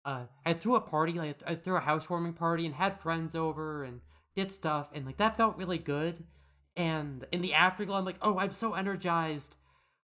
uh, 0.06 0.24
I 0.44 0.54
threw 0.54 0.74
a 0.76 0.82
party, 0.82 1.14
like 1.14 1.38
I 1.46 1.54
threw 1.54 1.76
a 1.76 1.80
housewarming 1.82 2.34
party, 2.34 2.66
and 2.66 2.74
had 2.74 3.00
friends 3.00 3.36
over 3.36 3.84
and 3.84 4.02
did 4.36 4.52
stuff, 4.52 4.88
and 4.92 5.06
like 5.06 5.18
that 5.18 5.38
felt 5.38 5.56
really 5.56 5.78
good. 5.78 6.24
And 6.76 7.28
in 7.32 7.42
the 7.42 7.54
afterglow, 7.54 7.98
I'm 7.98 8.06
like, 8.06 8.18
oh, 8.24 8.40
I'm 8.40 8.54
so 8.54 8.74
energized. 8.74 9.56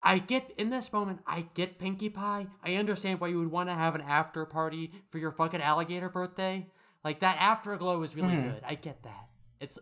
I 0.05 0.19
get 0.19 0.53
in 0.57 0.71
this 0.71 0.93
moment, 0.93 1.19
I 1.27 1.47
get 1.55 1.81
Pinkie 1.81 2.11
Pie. 2.11 2.47
I 2.63 2.75
understand 2.77 3.21
why 3.21 3.27
you 3.29 3.39
would 3.41 3.51
want 3.51 3.69
to 3.69 3.75
have 3.75 3.97
an 3.97 4.03
after 4.03 4.47
party 4.47 4.93
for 5.11 5.19
your 5.19 5.33
fucking 5.33 5.61
alligator 5.61 6.09
birthday. 6.09 6.69
Like 7.03 7.19
that 7.21 7.39
afterglow 7.41 8.01
is 8.05 8.15
really 8.15 8.35
Mhm. 8.37 8.53
good. 8.53 8.63
I 8.65 8.77
get 8.77 9.03
that. 9.03 9.29
It's, 9.59 9.81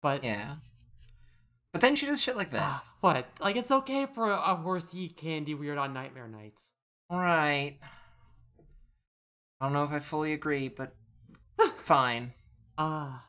but 0.00 0.24
Yeah. 0.24 0.56
But 1.72 1.80
then 1.80 1.94
she 1.94 2.06
does 2.06 2.20
shit 2.20 2.36
like 2.36 2.50
this. 2.50 2.96
what? 3.00 3.26
like 3.40 3.56
it's 3.56 3.70
okay 3.70 4.06
for 4.06 4.30
a, 4.30 4.56
horse 4.56 4.84
to 4.84 4.96
eat 4.96 5.16
candy 5.16 5.54
weird 5.54 5.78
on 5.78 5.92
Nightmare 5.92 6.28
Nights. 6.28 6.64
Right. 7.10 7.78
I 9.60 9.64
don't 9.64 9.72
know 9.72 9.84
if 9.84 9.90
I 9.90 9.98
fully 9.98 10.32
agree, 10.32 10.68
but 10.68 10.94
fine. 11.76 12.32
Ah. 12.78 13.26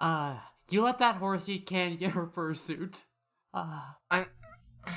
Ah. 0.00 0.52
you 0.70 0.82
let 0.82 0.98
that 0.98 1.16
horse 1.16 1.48
eat 1.48 1.66
candy 1.66 2.04
in 2.04 2.12
her 2.12 2.26
fursuit. 2.26 3.04
Ah. 3.52 3.96
I'm. 4.10 4.26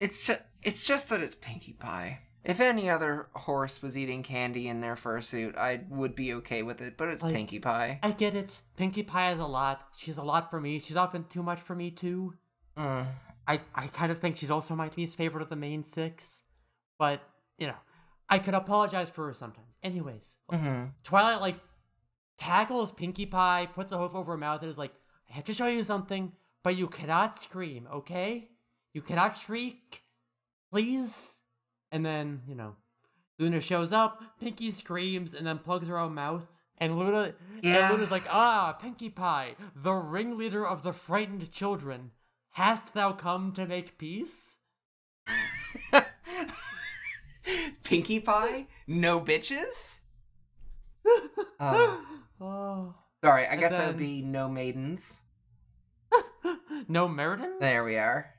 It's 0.00 0.26
just 0.26 0.42
it's 0.62 0.82
just 0.82 1.08
that 1.08 1.22
it's 1.22 1.36
Pinkie 1.36 1.72
Pie. 1.72 2.18
If 2.44 2.60
any 2.60 2.90
other 2.90 3.28
horse 3.34 3.80
was 3.82 3.96
eating 3.96 4.22
candy 4.22 4.68
in 4.68 4.80
their 4.82 4.96
fursuit, 4.96 5.56
I 5.56 5.80
would 5.88 6.14
be 6.14 6.32
okay 6.34 6.62
with 6.62 6.80
it. 6.82 6.96
But 6.98 7.08
it's 7.08 7.22
Like- 7.22 7.34
Pinkie 7.34 7.58
Pie. 7.58 7.98
I 8.02 8.10
get 8.12 8.36
it. 8.36 8.60
Pinkie 8.76 9.02
Pie 9.02 9.32
is 9.32 9.38
a 9.38 9.46
lot. 9.46 9.88
She's 9.96 10.18
a 10.18 10.22
lot 10.22 10.50
for 10.50 10.60
me. 10.60 10.78
She's 10.78 10.96
often 10.96 11.24
too 11.24 11.42
much 11.42 11.60
for 11.60 11.74
me 11.74 11.90
too. 11.90 12.34
Mm. 12.76 13.06
I, 13.46 13.60
I 13.74 13.86
kind 13.86 14.12
of 14.12 14.20
think 14.20 14.36
she's 14.36 14.50
also 14.50 14.74
my 14.74 14.90
least 14.96 15.16
favorite 15.16 15.42
of 15.42 15.48
the 15.48 15.56
main 15.56 15.84
six. 15.84 16.42
But, 16.98 17.22
you 17.58 17.66
know, 17.66 17.76
I 18.28 18.38
could 18.38 18.54
apologize 18.54 19.10
for 19.10 19.26
her 19.26 19.34
sometimes. 19.34 19.68
Anyways, 19.82 20.38
hmm 20.50 20.84
Twilight, 21.02 21.40
like, 21.40 21.60
tackles 22.38 22.92
Pinkie 22.92 23.26
Pie, 23.26 23.68
puts 23.74 23.92
a 23.92 23.98
hoof 23.98 24.14
over 24.14 24.32
her 24.32 24.38
mouth, 24.38 24.62
and 24.62 24.70
is 24.70 24.78
like, 24.78 24.92
I 25.30 25.34
have 25.34 25.44
to 25.44 25.52
show 25.54 25.66
you 25.66 25.82
something, 25.84 26.32
but 26.62 26.76
you 26.76 26.88
cannot 26.88 27.38
scream, 27.38 27.86
okay? 27.92 28.50
You 28.92 29.02
cannot 29.02 29.36
shriek, 29.38 30.02
please? 30.70 31.40
And 31.94 32.04
then, 32.04 32.42
you 32.48 32.56
know, 32.56 32.74
Luna 33.38 33.60
shows 33.60 33.92
up, 33.92 34.20
Pinkie 34.40 34.72
screams, 34.72 35.32
and 35.32 35.46
then 35.46 35.58
plugs 35.60 35.86
her 35.86 35.96
own 35.96 36.12
mouth. 36.12 36.44
And 36.78 36.98
Luna, 36.98 37.34
Yeah. 37.62 37.84
and 37.88 37.92
Luna's 37.94 38.10
like, 38.10 38.24
ah, 38.28 38.72
Pinkie 38.72 39.10
Pie, 39.10 39.54
the 39.76 39.92
ringleader 39.92 40.66
of 40.66 40.82
the 40.82 40.92
frightened 40.92 41.52
children, 41.52 42.10
hast 42.54 42.94
thou 42.94 43.12
come 43.12 43.52
to 43.52 43.64
make 43.64 43.96
peace? 43.96 44.56
Pinkie 47.84 48.18
Pie? 48.20 48.66
No 48.88 49.20
bitches? 49.20 50.00
Oh. 51.60 52.04
oh. 52.40 52.94
Sorry, 53.22 53.46
I 53.46 53.52
And 53.52 53.60
guess 53.60 53.70
that 53.70 53.86
would 53.86 53.98
be 53.98 54.20
no 54.20 54.48
maidens. 54.48 55.20
no 56.88 57.06
Meridans? 57.08 57.60
There 57.60 57.84
we 57.84 57.96
are. 57.98 58.34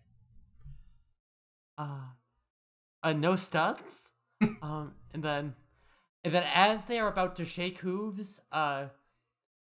uh, 1.77 1.99
uh 3.05 3.13
no 3.13 3.35
studs 3.37 4.11
um 4.61 4.91
and 5.13 5.23
then 5.23 5.53
and 6.25 6.33
then 6.33 6.43
as 6.53 6.83
they 6.85 6.99
are 6.99 7.07
about 7.07 7.35
to 7.37 7.45
shake 7.45 7.77
hooves 7.77 8.39
uh 8.51 8.87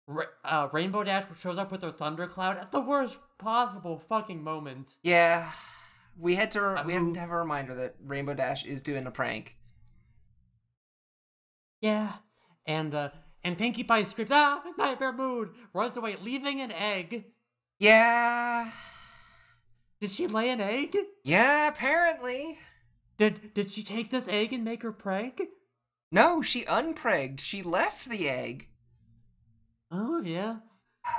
Ra- 0.08 0.24
uh, 0.44 0.68
Rainbow 0.72 1.02
Dash 1.02 1.24
shows 1.40 1.58
up 1.58 1.72
with 1.72 1.82
her 1.82 1.90
thundercloud 1.90 2.58
at 2.58 2.70
the 2.70 2.80
worst 2.80 3.18
possible 3.38 3.98
fucking 3.98 4.40
moment. 4.42 4.94
Yeah. 5.02 5.50
We 6.16 6.36
had 6.36 6.52
to 6.52 6.60
Uh, 6.64 6.84
we 6.86 6.92
had 6.94 7.14
to 7.14 7.20
have 7.20 7.30
a 7.30 7.36
reminder 7.36 7.74
that 7.74 7.96
Rainbow 8.04 8.34
Dash 8.34 8.64
is 8.64 8.82
doing 8.82 9.06
a 9.06 9.10
prank. 9.10 9.56
Yeah, 11.80 12.14
and 12.66 12.94
uh, 12.94 13.10
and 13.44 13.58
Pinkie 13.58 13.84
Pie 13.84 14.04
screams, 14.04 14.30
"Ah, 14.32 14.62
nightmare 14.78 15.12
mood!" 15.12 15.50
runs 15.74 15.96
away, 15.96 16.16
leaving 16.22 16.60
an 16.60 16.72
egg. 16.72 17.24
Yeah. 17.78 18.70
Did 20.00 20.10
she 20.10 20.26
lay 20.26 20.50
an 20.50 20.60
egg? 20.60 20.96
Yeah, 21.24 21.68
apparently. 21.68 22.58
Did 23.18 23.54
did 23.54 23.70
she 23.70 23.82
take 23.82 24.10
this 24.10 24.28
egg 24.28 24.52
and 24.52 24.64
make 24.64 24.82
her 24.82 24.92
prank? 24.92 25.40
No, 26.12 26.42
she 26.42 26.64
unpregged. 26.64 27.40
She 27.40 27.62
left 27.62 28.08
the 28.08 28.28
egg. 28.28 28.68
Oh 29.90 30.20
yeah. 30.22 30.56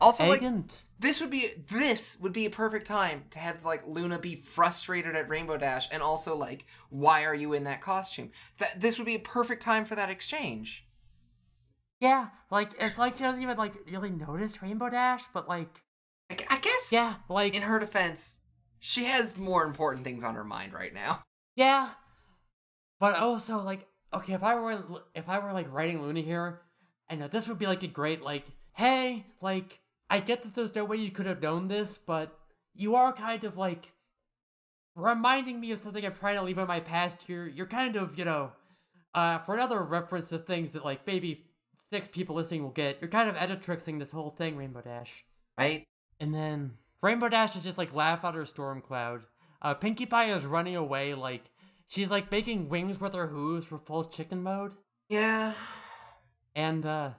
Also, 0.00 0.24
egg 0.24 0.30
like, 0.30 0.42
and 0.42 0.74
this 0.98 1.20
would 1.20 1.30
be 1.30 1.50
this 1.68 2.18
would 2.18 2.32
be 2.32 2.46
a 2.46 2.50
perfect 2.50 2.84
time 2.86 3.22
to 3.30 3.38
have 3.38 3.64
like 3.64 3.86
Luna 3.86 4.18
be 4.18 4.34
frustrated 4.34 5.14
at 5.14 5.28
Rainbow 5.28 5.56
Dash 5.56 5.86
and 5.92 6.02
also 6.02 6.34
like 6.34 6.66
why 6.90 7.24
are 7.24 7.34
you 7.34 7.52
in 7.52 7.62
that 7.64 7.80
costume? 7.80 8.32
That 8.58 8.80
this 8.80 8.98
would 8.98 9.04
be 9.06 9.14
a 9.14 9.20
perfect 9.20 9.62
time 9.62 9.84
for 9.84 9.94
that 9.94 10.10
exchange. 10.10 10.84
yeah, 12.00 12.28
like 12.50 12.72
it's 12.80 12.98
like 12.98 13.16
she 13.16 13.22
doesn't 13.22 13.40
even 13.42 13.56
like 13.56 13.74
really 13.90 14.10
notice 14.10 14.60
Rainbow 14.62 14.90
Dash, 14.90 15.22
but 15.32 15.48
like 15.48 15.82
I, 16.30 16.36
I 16.50 16.58
guess 16.58 16.90
yeah, 16.92 17.14
like 17.28 17.54
in 17.54 17.62
her 17.62 17.78
defense, 17.78 18.40
she 18.80 19.04
has 19.04 19.36
more 19.36 19.64
important 19.64 20.04
things 20.04 20.24
on 20.24 20.34
her 20.34 20.44
mind 20.44 20.72
right 20.72 20.94
now. 20.94 21.22
Yeah, 21.56 21.90
but 23.00 23.16
also 23.16 23.58
like 23.60 23.86
okay, 24.12 24.32
if 24.32 24.42
I 24.42 24.54
were 24.54 25.02
if 25.14 25.28
I 25.28 25.38
were 25.38 25.52
like 25.52 25.72
writing 25.72 26.02
Luna 26.02 26.20
here, 26.20 26.60
I 27.08 27.16
know 27.16 27.28
this 27.28 27.48
would 27.48 27.58
be 27.58 27.66
like 27.66 27.82
a 27.82 27.88
great 27.88 28.22
like 28.22 28.44
hey 28.74 29.26
like 29.40 29.80
I 30.10 30.20
get 30.20 30.42
that 30.42 30.54
there's 30.54 30.74
no 30.74 30.84
way 30.84 30.96
you 30.96 31.10
could 31.10 31.26
have 31.26 31.42
known 31.42 31.68
this, 31.68 31.98
but 31.98 32.38
you 32.74 32.94
are 32.94 33.12
kind 33.12 33.44
of 33.44 33.58
like 33.58 33.92
reminding 34.94 35.60
me 35.60 35.72
of 35.72 35.80
something 35.80 36.04
I'm 36.04 36.14
trying 36.14 36.36
to 36.36 36.42
leave 36.42 36.58
in 36.58 36.66
my 36.66 36.80
past 36.80 37.22
here. 37.26 37.46
You're 37.46 37.66
kind 37.66 37.96
of 37.96 38.18
you 38.18 38.24
know 38.24 38.52
uh 39.14 39.38
for 39.40 39.54
another 39.54 39.82
reference 39.82 40.28
to 40.28 40.38
things 40.38 40.72
that 40.72 40.84
like 40.84 41.06
maybe 41.06 41.44
six 41.90 42.08
people 42.08 42.36
listening 42.36 42.62
will 42.62 42.70
get. 42.70 42.98
You're 43.00 43.10
kind 43.10 43.28
of 43.28 43.36
editrixing 43.36 43.98
this 43.98 44.10
whole 44.10 44.30
thing, 44.30 44.56
Rainbow 44.56 44.82
Dash. 44.82 45.24
Right? 45.58 45.84
And 46.20 46.34
then 46.34 46.72
Rainbow 47.02 47.28
Dash 47.28 47.54
is 47.56 47.64
just 47.64 47.78
like 47.78 47.94
laugh 47.94 48.24
at 48.24 48.34
her 48.34 48.46
storm 48.46 48.80
cloud. 48.80 49.22
Uh, 49.62 49.74
Pinkie 49.74 50.06
Pie 50.06 50.32
is 50.32 50.44
running 50.44 50.76
away 50.76 51.14
like 51.14 51.50
she's 51.88 52.10
like 52.10 52.30
making 52.30 52.68
wings 52.68 53.00
with 53.00 53.14
her 53.14 53.26
hooves 53.26 53.66
for 53.66 53.78
full 53.78 54.04
chicken 54.04 54.42
mode. 54.42 54.74
Yeah. 55.08 55.54
And 56.54 56.84
uh 56.84 57.10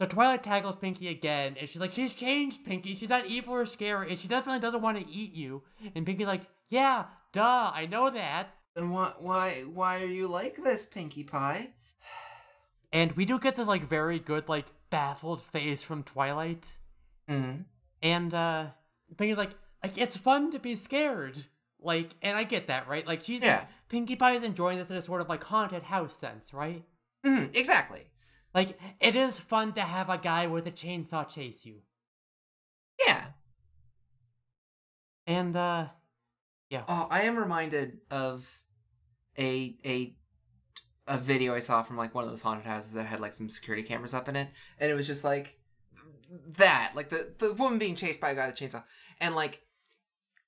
so 0.00 0.06
Twilight 0.06 0.42
tackles 0.42 0.76
Pinkie 0.76 1.08
again, 1.08 1.56
and 1.60 1.68
she's 1.68 1.80
like, 1.80 1.92
she's 1.92 2.14
changed, 2.14 2.64
Pinkie. 2.64 2.94
She's 2.94 3.10
not 3.10 3.26
evil 3.26 3.52
or 3.52 3.66
scary, 3.66 4.08
and 4.08 4.18
she 4.18 4.28
definitely 4.28 4.60
doesn't 4.60 4.80
want 4.80 4.98
to 4.98 5.06
eat 5.06 5.34
you. 5.34 5.62
And 5.94 6.06
Pinkie's 6.06 6.26
like, 6.26 6.46
yeah, 6.70 7.04
duh, 7.34 7.70
I 7.74 7.84
know 7.84 8.08
that. 8.08 8.54
And 8.76 8.92
why 8.92 9.12
why 9.18 9.60
why 9.62 10.00
are 10.00 10.06
you 10.06 10.26
like 10.26 10.56
this, 10.56 10.86
Pinkie 10.86 11.24
Pie? 11.24 11.70
And 12.92 13.12
we 13.12 13.24
do 13.24 13.38
get 13.38 13.54
this 13.54 13.68
like 13.68 13.88
very 13.88 14.18
good 14.18 14.48
like 14.48 14.66
baffled 14.90 15.42
face 15.42 15.82
from 15.82 16.02
Twilight. 16.02 16.78
Hmm. 17.28 17.62
And 18.02 18.34
uh 18.34 18.66
Pinkie's 19.16 19.36
like, 19.38 19.50
like 19.82 19.96
it's 19.98 20.16
fun 20.16 20.50
to 20.52 20.58
be 20.58 20.76
scared. 20.76 21.44
Like, 21.82 22.10
and 22.22 22.36
I 22.36 22.44
get 22.44 22.66
that, 22.66 22.88
right? 22.88 23.06
Like 23.06 23.24
she's 23.24 23.42
Yeah. 23.42 23.64
Pinkie 23.88 24.16
Pie 24.16 24.32
is 24.34 24.44
enjoying 24.44 24.78
this 24.78 24.90
in 24.90 24.96
a 24.96 25.02
sort 25.02 25.20
of 25.20 25.28
like 25.28 25.44
haunted 25.44 25.84
house 25.84 26.16
sense, 26.16 26.52
right? 26.52 26.84
hmm 27.24 27.46
Exactly. 27.54 28.06
Like 28.54 28.78
it 29.00 29.16
is 29.16 29.38
fun 29.38 29.72
to 29.74 29.82
have 29.82 30.10
a 30.10 30.18
guy 30.18 30.46
with 30.46 30.66
a 30.66 30.70
chainsaw 30.72 31.28
chase 31.28 31.64
you. 31.64 31.76
Yeah. 33.06 33.24
And 35.26 35.56
uh 35.56 35.86
yeah. 36.68 36.84
Oh, 36.88 37.06
I 37.10 37.22
am 37.22 37.36
reminded 37.36 37.98
of 38.10 38.62
a 39.38 39.76
a 39.84 40.14
a 41.06 41.18
video 41.18 41.54
I 41.54 41.60
saw 41.60 41.82
from 41.82 41.96
like 41.96 42.14
one 42.14 42.24
of 42.24 42.30
those 42.30 42.42
haunted 42.42 42.66
houses 42.66 42.92
that 42.92 43.06
had 43.06 43.20
like 43.20 43.32
some 43.32 43.50
security 43.50 43.82
cameras 43.82 44.14
up 44.14 44.28
in 44.28 44.36
it, 44.36 44.48
and 44.78 44.90
it 44.90 44.94
was 44.94 45.06
just 45.06 45.24
like 45.24 45.58
that, 46.56 46.92
like 46.94 47.10
the 47.10 47.34
the 47.38 47.52
woman 47.54 47.78
being 47.78 47.96
chased 47.96 48.20
by 48.20 48.30
a 48.30 48.34
guy 48.34 48.46
with 48.46 48.60
a 48.60 48.64
chainsaw, 48.64 48.84
and 49.20 49.34
like 49.34 49.62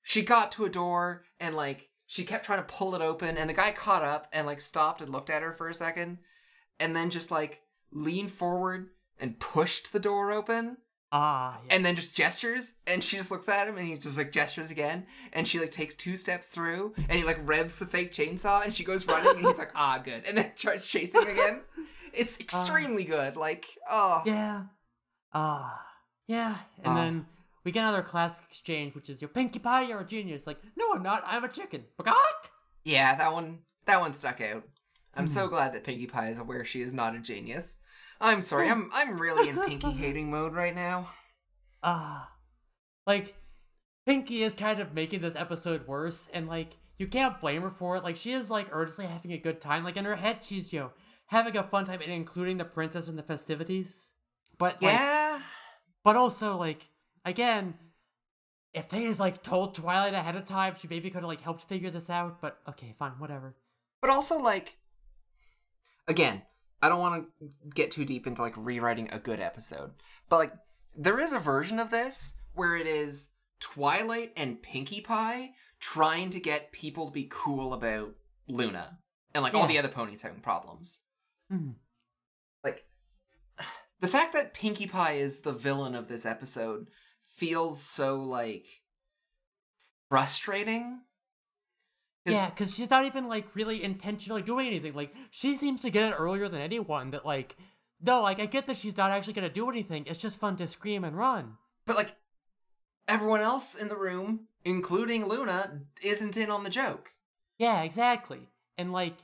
she 0.01 0.21
got 0.21 0.51
to 0.53 0.65
a 0.65 0.69
door 0.69 1.23
and 1.39 1.55
like 1.55 1.89
she 2.07 2.23
kept 2.23 2.45
trying 2.45 2.59
to 2.59 2.63
pull 2.73 2.95
it 2.95 3.01
open, 3.01 3.37
and 3.37 3.49
the 3.49 3.53
guy 3.53 3.71
caught 3.71 4.03
up 4.03 4.27
and 4.31 4.45
like 4.47 4.61
stopped 4.61 5.01
and 5.01 5.11
looked 5.11 5.29
at 5.29 5.41
her 5.41 5.53
for 5.53 5.67
a 5.69 5.73
second, 5.73 6.19
and 6.79 6.95
then 6.95 7.09
just 7.09 7.31
like 7.31 7.61
leaned 7.91 8.31
forward 8.31 8.89
and 9.19 9.39
pushed 9.39 9.93
the 9.93 9.99
door 9.99 10.31
open 10.31 10.77
ah 11.11 11.59
yeah. 11.67 11.75
and 11.75 11.85
then 11.85 11.95
just 11.95 12.15
gestures 12.15 12.73
and 12.87 13.03
she 13.03 13.15
just 13.17 13.29
looks 13.29 13.47
at 13.47 13.67
him 13.67 13.77
and 13.77 13.87
he 13.87 13.95
just 13.95 14.17
like 14.17 14.31
gestures 14.31 14.71
again 14.71 15.05
and 15.31 15.47
she 15.47 15.59
like 15.59 15.69
takes 15.69 15.93
two 15.93 16.15
steps 16.15 16.47
through 16.47 16.91
and 17.07 17.11
he 17.19 17.23
like 17.23 17.37
revs 17.43 17.77
the 17.77 17.85
fake 17.85 18.11
chainsaw 18.11 18.63
and 18.63 18.73
she 18.73 18.83
goes 18.83 19.05
running 19.07 19.37
and 19.37 19.45
he's 19.45 19.59
like 19.59 19.71
ah 19.75 20.01
good 20.03 20.25
and 20.27 20.37
then 20.39 20.51
tries 20.57 20.87
chasing 20.87 21.27
again 21.27 21.61
it's 22.13 22.39
extremely 22.39 23.03
good 23.03 23.35
like 23.37 23.65
oh 23.89 24.23
Yeah. 24.25 24.63
Ah. 25.33 25.81
yeah. 26.27 26.57
And 26.83 26.87
Ah. 26.87 26.95
then 26.95 27.25
we 27.63 27.71
get 27.71 27.81
another 27.81 28.01
classic 28.03 28.43
exchange, 28.49 28.93
which 28.95 29.09
is 29.09 29.21
your 29.21 29.29
Pinkie 29.29 29.59
Pie, 29.59 29.83
you're 29.83 30.01
a 30.01 30.05
genius. 30.05 30.45
Like, 30.47 30.59
no, 30.77 30.91
I'm 30.93 31.03
not. 31.03 31.23
I'm 31.25 31.43
a 31.43 31.49
chicken. 31.49 31.85
Bagok! 31.99 32.15
yeah 32.85 33.15
that 33.15 33.31
one 33.31 33.59
that 33.85 34.01
one 34.01 34.13
stuck 34.13 34.41
out 34.41 34.61
i'm 35.15 35.25
so 35.25 35.47
Mhm. 35.47 35.51
glad 35.51 35.73
that 35.73 35.85
pinkie 35.85 36.05
pie 36.05 36.27
is 36.31 36.37
aware 36.37 36.65
she 36.65 36.81
is 36.81 36.91
not 36.91 37.15
a 37.15 37.19
genius 37.19 37.77
i'm 38.19 38.41
sorry 38.41 38.69
i'm 38.69 38.89
i'm 38.93 39.17
really 39.21 39.47
in 39.47 39.55
pinkie 39.65 39.91
hating 39.91 40.29
mode 40.29 40.53
right 40.53 40.75
now 40.75 41.09
Ah. 41.81 42.29
Like, 43.07 43.35
Pinkie 44.05 44.43
is 44.43 44.53
kind 44.53 44.79
of 44.81 44.93
making 44.93 45.21
this 45.21 45.35
episode 45.35 45.87
worse, 45.87 46.27
and 46.33 46.47
like, 46.47 46.75
you 46.97 47.07
can't 47.07 47.39
blame 47.39 47.61
her 47.61 47.71
for 47.71 47.95
it. 47.97 48.03
Like, 48.03 48.17
she 48.17 48.31
is 48.33 48.49
like 48.49 48.67
earnestly 48.71 49.05
having 49.05 49.31
a 49.31 49.37
good 49.37 49.59
time. 49.61 49.83
Like, 49.85 49.95
in 49.97 50.03
her 50.05 50.15
head, 50.17 50.43
she's, 50.43 50.73
you 50.73 50.79
know, 50.81 50.91
having 51.27 51.55
a 51.57 51.63
fun 51.63 51.85
time 51.85 52.01
and 52.01 52.11
including 52.11 52.57
the 52.57 52.65
princess 52.65 53.07
in 53.07 53.15
the 53.15 53.23
festivities. 53.23 54.11
But, 54.57 54.81
like, 54.81 54.93
yeah 54.93 55.22
But 56.03 56.15
also, 56.15 56.57
like, 56.57 56.89
again, 57.25 57.75
if 58.73 58.89
they 58.89 59.03
had 59.03 59.19
like 59.19 59.43
told 59.43 59.75
Twilight 59.75 60.13
ahead 60.13 60.35
of 60.35 60.45
time, 60.45 60.75
she 60.79 60.87
maybe 60.87 61.09
could 61.09 61.21
have 61.21 61.29
like 61.29 61.41
helped 61.41 61.63
figure 61.63 61.91
this 61.91 62.09
out. 62.09 62.41
But 62.41 62.59
okay, 62.67 62.95
fine, 62.97 63.13
whatever. 63.19 63.55
But 64.01 64.09
also, 64.09 64.39
like, 64.39 64.77
again, 66.07 66.41
I 66.81 66.89
don't 66.89 66.99
want 66.99 67.25
to 67.39 67.49
get 67.73 67.91
too 67.91 68.03
deep 68.03 68.27
into 68.27 68.41
like 68.41 68.55
rewriting 68.57 69.09
a 69.11 69.19
good 69.19 69.39
episode, 69.39 69.91
but 70.27 70.37
like, 70.37 70.53
there 70.95 71.19
is 71.19 71.33
a 71.33 71.39
version 71.39 71.79
of 71.79 71.89
this 71.89 72.35
where 72.53 72.75
it 72.75 72.85
is 72.85 73.29
Twilight 73.59 74.33
and 74.35 74.61
Pinkie 74.61 75.01
Pie 75.01 75.51
trying 75.79 76.29
to 76.31 76.39
get 76.39 76.71
people 76.71 77.07
to 77.07 77.13
be 77.13 77.27
cool 77.31 77.73
about 77.73 78.13
Luna, 78.47 78.99
and 79.33 79.43
like 79.43 79.53
all 79.53 79.67
the 79.67 79.79
other 79.79 79.87
ponies 79.87 80.21
having 80.21 80.41
problems. 80.41 80.99
Mhm. 81.51 81.75
Like, 82.63 82.85
the 84.03 84.09
fact 84.09 84.33
that 84.33 84.53
Pinkie 84.53 84.87
Pie 84.87 85.13
is 85.13 85.39
the 85.39 85.53
villain 85.53 85.95
of 85.95 86.09
this 86.09 86.25
episode 86.25 86.87
feels 87.25 87.81
so 87.81 88.17
like 88.17 88.67
frustrating. 90.09 91.01
'Cause- 92.25 92.33
Yeah, 92.33 92.49
because 92.49 92.73
she's 92.73 92.89
not 92.89 93.05
even 93.05 93.27
like 93.27 93.55
really 93.55 93.83
intentionally 93.83 94.41
doing 94.41 94.67
anything. 94.67 94.93
Like 94.93 95.13
she 95.31 95.55
seems 95.57 95.81
to 95.81 95.89
get 95.89 96.09
it 96.11 96.15
earlier 96.17 96.47
than 96.47 96.61
anyone. 96.61 97.11
That 97.11 97.25
like, 97.25 97.55
no, 98.01 98.21
like 98.21 98.39
I 98.39 98.45
get 98.45 98.65
that 98.67 98.77
she's 98.77 98.97
not 98.97 99.11
actually 99.11 99.33
gonna 99.33 99.49
do 99.49 99.69
anything. 99.69 100.05
It's 100.05 100.19
just 100.19 100.39
fun 100.39 100.55
to 100.57 100.67
scream 100.67 101.03
and 101.03 101.17
run. 101.17 101.57
But 101.85 101.95
like 101.95 102.15
everyone 103.07 103.41
else 103.41 103.75
in 103.75 103.89
the 103.89 103.97
room, 103.97 104.47
including 104.63 105.25
Luna, 105.27 105.81
isn't 106.01 106.37
in 106.37 106.49
on 106.49 106.63
the 106.63 106.69
joke. 106.69 107.11
Yeah, 107.57 107.81
exactly. 107.83 108.49
And 108.77 108.91
like, 108.93 109.15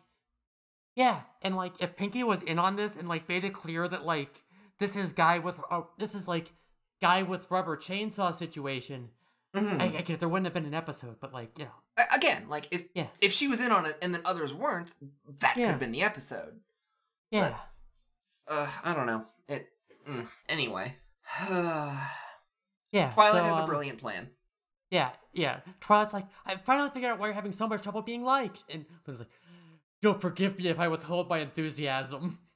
yeah, 0.95 1.21
and 1.41 1.55
like 1.55 1.73
if 1.81 1.95
Pinkie 1.95 2.23
was 2.23 2.41
in 2.43 2.59
on 2.59 2.75
this 2.75 2.95
and 2.95 3.07
like 3.07 3.29
made 3.29 3.43
it 3.45 3.53
clear 3.53 3.87
that 3.87 4.05
like 4.05 4.43
this 4.79 4.95
is 4.95 5.13
guy 5.13 5.39
with 5.39 5.59
uh, 5.69 5.81
this 5.97 6.15
is 6.15 6.27
like 6.27 6.53
guy 7.01 7.23
with 7.23 7.49
rubber 7.49 7.77
chainsaw 7.77 8.33
situation. 8.35 9.09
Mhm. 9.55 9.79
I, 9.81 9.85
I 9.85 9.87
get 9.89 10.09
it, 10.11 10.19
there 10.19 10.29
wouldn't 10.29 10.45
have 10.45 10.53
been 10.53 10.65
an 10.65 10.73
episode, 10.75 11.15
but 11.19 11.33
like 11.33 11.57
you 11.57 11.65
know, 11.65 11.71
Again, 12.15 12.47
like 12.49 12.67
if 12.71 12.83
Yeah. 12.93 13.07
if 13.19 13.33
she 13.33 13.47
was 13.47 13.59
in 13.59 13.71
on 13.71 13.85
it 13.85 13.97
and 14.01 14.13
then 14.13 14.21
others 14.25 14.53
weren't, 14.53 14.93
that 15.39 15.55
could 15.55 15.63
have 15.65 15.79
been 15.79 15.91
the 15.91 16.03
episode. 16.03 16.59
yeah, 17.31 17.55
Uh, 18.47 18.67
I 18.83 18.93
don't 18.93 19.05
know. 19.07 19.25
It 19.47 19.67
mm, 20.07 20.27
anyway. 20.47 20.95
yeah. 22.91 23.11
Twilight 23.13 23.41
so, 23.41 23.43
has 23.43 23.57
a 23.57 23.61
um, 23.61 23.65
brilliant 23.67 23.99
plan. 23.99 24.29
Yeah, 24.91 25.11
yeah. 25.33 25.59
Twilight's 25.81 26.13
like, 26.13 26.25
I 26.45 26.55
finally 26.57 26.89
figured 26.89 27.11
out 27.11 27.19
why 27.19 27.27
you're 27.27 27.35
having 27.35 27.51
so 27.51 27.67
much 27.67 27.83
trouble 27.83 28.01
being 28.01 28.23
liked, 28.23 28.63
and 28.69 28.85
Luna's 29.05 29.19
like, 29.19 29.29
you'll 30.01 30.15
forgive 30.15 30.57
me 30.57 30.67
if 30.67 30.79
I 30.79 30.87
withhold 30.87 31.29
my 31.29 31.39
enthusiasm. 31.39 32.39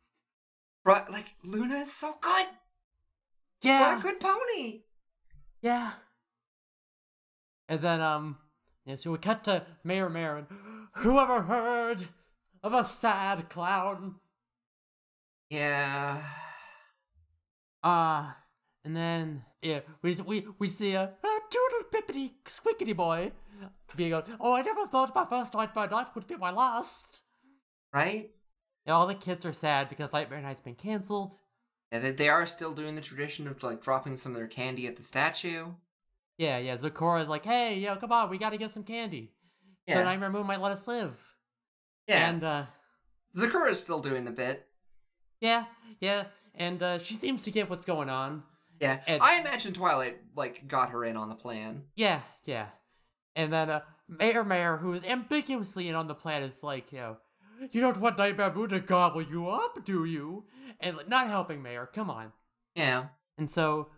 Right, 0.85 1.09
like 1.09 1.35
Luna 1.43 1.75
is 1.79 1.93
so 1.93 2.15
good. 2.21 2.45
Yeah, 3.61 3.95
What 3.95 3.99
a 3.99 4.01
good 4.01 4.19
pony. 4.19 4.81
yeah. 5.61 5.93
And 7.69 7.79
then, 7.81 8.01
um, 8.01 8.37
yeah, 8.85 8.97
so 8.97 9.11
we 9.11 9.17
cut 9.17 9.45
to 9.45 9.65
Mayor 9.85 10.09
Marin. 10.09 10.45
Who 10.97 11.17
ever 11.17 11.41
heard 11.43 12.09
of 12.61 12.73
a 12.73 12.83
sad 12.83 13.49
clown? 13.49 14.15
Yeah. 15.49 16.21
Ah, 17.83 18.37
and 18.83 18.95
then 18.95 19.43
yeah, 19.61 19.79
we 20.01 20.15
we 20.15 20.45
we 20.59 20.69
see 20.69 20.93
a, 20.93 21.03
a 21.03 21.39
doodle 21.49 21.87
pippity 21.93 22.31
squickety 22.45 22.95
boy 22.95 23.31
being 23.95 24.11
going, 24.11 24.23
oh, 24.39 24.53
I 24.55 24.61
never 24.61 24.85
thought 24.87 25.15
my 25.15 25.25
first 25.25 25.53
night 25.53 25.73
by 25.73 25.85
Night 25.87 26.07
would 26.15 26.27
be 26.27 26.35
my 26.35 26.51
last. 26.51 27.21
Right? 27.93 28.31
And 28.85 28.93
all 28.93 29.07
the 29.07 29.15
kids 29.15 29.45
are 29.45 29.53
sad 29.53 29.89
because 29.89 30.11
Nightmare 30.11 30.41
Night's 30.41 30.61
been 30.61 30.75
canceled. 30.75 31.35
Yeah, 31.91 31.99
they, 31.99 32.11
they 32.11 32.29
are 32.29 32.45
still 32.45 32.73
doing 32.73 32.95
the 32.95 33.01
tradition 33.01 33.47
of 33.47 33.61
like 33.63 33.81
dropping 33.81 34.17
some 34.17 34.31
of 34.33 34.37
their 34.37 34.47
candy 34.47 34.87
at 34.87 34.95
the 34.97 35.03
statue. 35.03 35.67
Yeah, 36.37 36.57
yeah. 36.57 36.75
Zecora's 36.77 37.27
like, 37.27 37.45
hey, 37.45 37.77
yo, 37.79 37.95
come 37.95 38.11
on, 38.11 38.29
we 38.29 38.37
gotta 38.37 38.57
get 38.57 38.71
some 38.71 38.83
candy. 38.83 39.31
So 39.87 39.95
Yeah. 39.95 40.03
Nightmare 40.03 40.29
Moon 40.31 40.47
might 40.47 40.61
let 40.61 40.71
us 40.71 40.87
live. 40.87 41.17
yeah. 42.07 42.29
And 42.29 42.43
uh 42.43 42.65
Zecora's 43.35 43.79
still 43.79 43.99
doing 44.01 44.25
the 44.25 44.31
bit. 44.31 44.67
yeah, 45.39 45.65
yeah. 45.99 46.23
And 46.55 46.81
uh 46.81 46.99
she 46.99 47.13
seems 47.15 47.41
to 47.43 47.51
get 47.51 47.69
what's 47.69 47.85
going 47.85 48.09
on. 48.09 48.43
Yeah. 48.79 48.99
And- 49.07 49.21
I 49.21 49.39
imagine 49.39 49.73
Twilight 49.73 50.17
like 50.35 50.67
got 50.67 50.89
her 50.89 51.05
in 51.05 51.15
on 51.17 51.29
the 51.29 51.35
plan. 51.35 51.83
Yeah, 51.95 52.21
yeah. 52.45 52.67
And 53.35 53.53
then 53.53 53.69
uh 53.69 53.81
Mayor 54.09 54.43
Mayor, 54.43 54.77
who 54.77 54.93
is 54.93 55.03
ambiguously 55.03 55.87
in 55.87 55.95
on 55.95 56.07
the 56.07 56.15
plan, 56.15 56.43
is 56.43 56.61
like, 56.63 56.91
you 56.91 56.97
know, 56.99 57.17
you 57.71 57.81
don't 57.81 57.99
want 57.99 58.17
Nightmare 58.17 58.53
Moon 58.53 58.69
to 58.69 58.79
gobble 58.79 59.21
you 59.21 59.49
up, 59.49 59.83
do 59.85 60.05
you? 60.05 60.45
And 60.79 60.97
not 61.07 61.27
helping 61.27 61.61
Mayor, 61.61 61.89
come 61.91 62.09
on. 62.09 62.31
Yeah. 62.75 63.07
And 63.37 63.49
so 63.49 63.89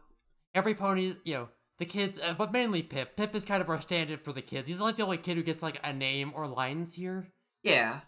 every 0.54 0.76
pony, 0.76 1.16
you 1.24 1.34
know, 1.34 1.48
the 1.78 1.86
kids, 1.86 2.20
uh, 2.24 2.34
but 2.38 2.52
mainly 2.52 2.82
Pip. 2.84 3.18
Pip 3.18 3.36
is 3.36 3.44
kind 3.44 3.62
of 3.62 3.70
our 3.70 3.82
stand-in 3.82 4.20
for 4.20 4.32
the 4.34 4.42
kids. 4.42 4.70
He's 4.70 4.80
like 4.80 4.98
the 4.98 5.04
only 5.04 5.18
kid 5.18 5.38
who 5.38 5.44
gets 5.44 5.62
like 5.62 5.80
a 5.84 5.92
name 5.92 6.32
or 6.36 6.48
lines 6.48 6.94
here. 6.94 7.28
Yeah. 7.64 8.02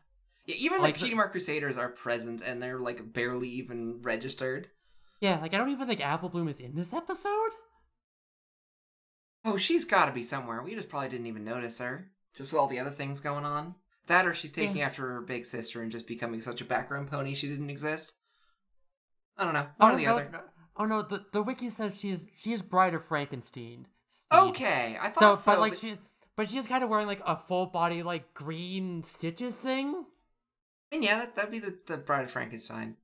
Yeah, 0.45 0.55
even 0.59 0.81
Like 0.81 0.93
the 0.93 0.99
Cutie 0.99 1.15
Mark 1.15 1.31
Crusaders 1.31 1.77
are 1.77 1.89
present 1.89 2.41
and 2.41 2.61
they're 2.61 2.79
like 2.79 3.11
barely 3.13 3.49
even 3.49 4.01
registered. 4.01 4.69
Yeah, 5.19 5.39
like 5.39 5.53
I 5.53 5.57
don't 5.57 5.69
even 5.69 5.87
think 5.87 5.99
Apple 5.99 6.29
Bloom 6.29 6.47
is 6.47 6.59
in 6.59 6.75
this 6.75 6.93
episode. 6.93 7.51
Oh, 9.43 9.57
she's 9.57 9.83
gotta 9.85 10.11
be 10.11 10.23
somewhere. 10.23 10.61
We 10.61 10.75
just 10.75 10.89
probably 10.89 11.09
didn't 11.09 11.27
even 11.27 11.43
notice 11.43 11.79
her. 11.79 12.11
Just 12.35 12.53
with 12.53 12.59
all 12.59 12.67
the 12.67 12.79
other 12.79 12.91
things 12.91 13.19
going 13.19 13.45
on. 13.45 13.75
That 14.07 14.25
or 14.25 14.33
she's 14.33 14.51
taking 14.51 14.77
Yeah. 14.77 14.87
after 14.87 15.07
her 15.13 15.21
big 15.21 15.45
sister 15.45 15.81
and 15.81 15.91
just 15.91 16.07
becoming 16.07 16.41
such 16.41 16.61
a 16.61 16.65
background 16.65 17.09
pony 17.11 17.33
she 17.33 17.47
didn't 17.47 17.69
exist. 17.69 18.13
I 19.37 19.43
don't 19.43 19.53
know. 19.53 19.67
Oh 19.79 19.85
One 19.85 19.93
or 19.93 19.97
the 19.97 20.05
no, 20.05 20.11
other. 20.15 20.29
no- 20.31 20.41
oh 20.77 20.85
no, 20.85 21.01
the 21.01 21.25
the 21.31 21.43
wiki 21.43 21.69
says 21.69 21.93
she's 21.97 22.27
she's 22.37 22.61
Bride 22.61 22.93
of 22.93 23.05
Frankenstein. 23.05 23.87
Okay, 24.33 24.97
I 24.99 25.11
So, 25.13 25.19
thought 25.19 25.39
so. 25.39 25.51
but 25.51 25.59
like 25.59 25.71
but- 25.73 25.79
she, 25.79 25.97
but 26.35 26.49
she's 26.49 26.67
kind 26.67 26.83
of 26.83 26.89
wearing 26.89 27.07
like 27.07 27.21
a 27.25 27.35
full 27.37 27.65
body 27.67 28.03
like 28.03 28.33
green 28.33 29.03
stitches 29.03 29.55
thing. 29.55 30.05
I 30.91 30.95
mean, 30.95 31.03
yeah, 31.03 31.17
that, 31.19 31.35
that'd 31.35 31.51
be 31.51 31.59
the, 31.59 31.77
the 31.85 31.97
Bride 31.97 32.23
of 32.25 32.31
Frankenstein. 32.31 32.95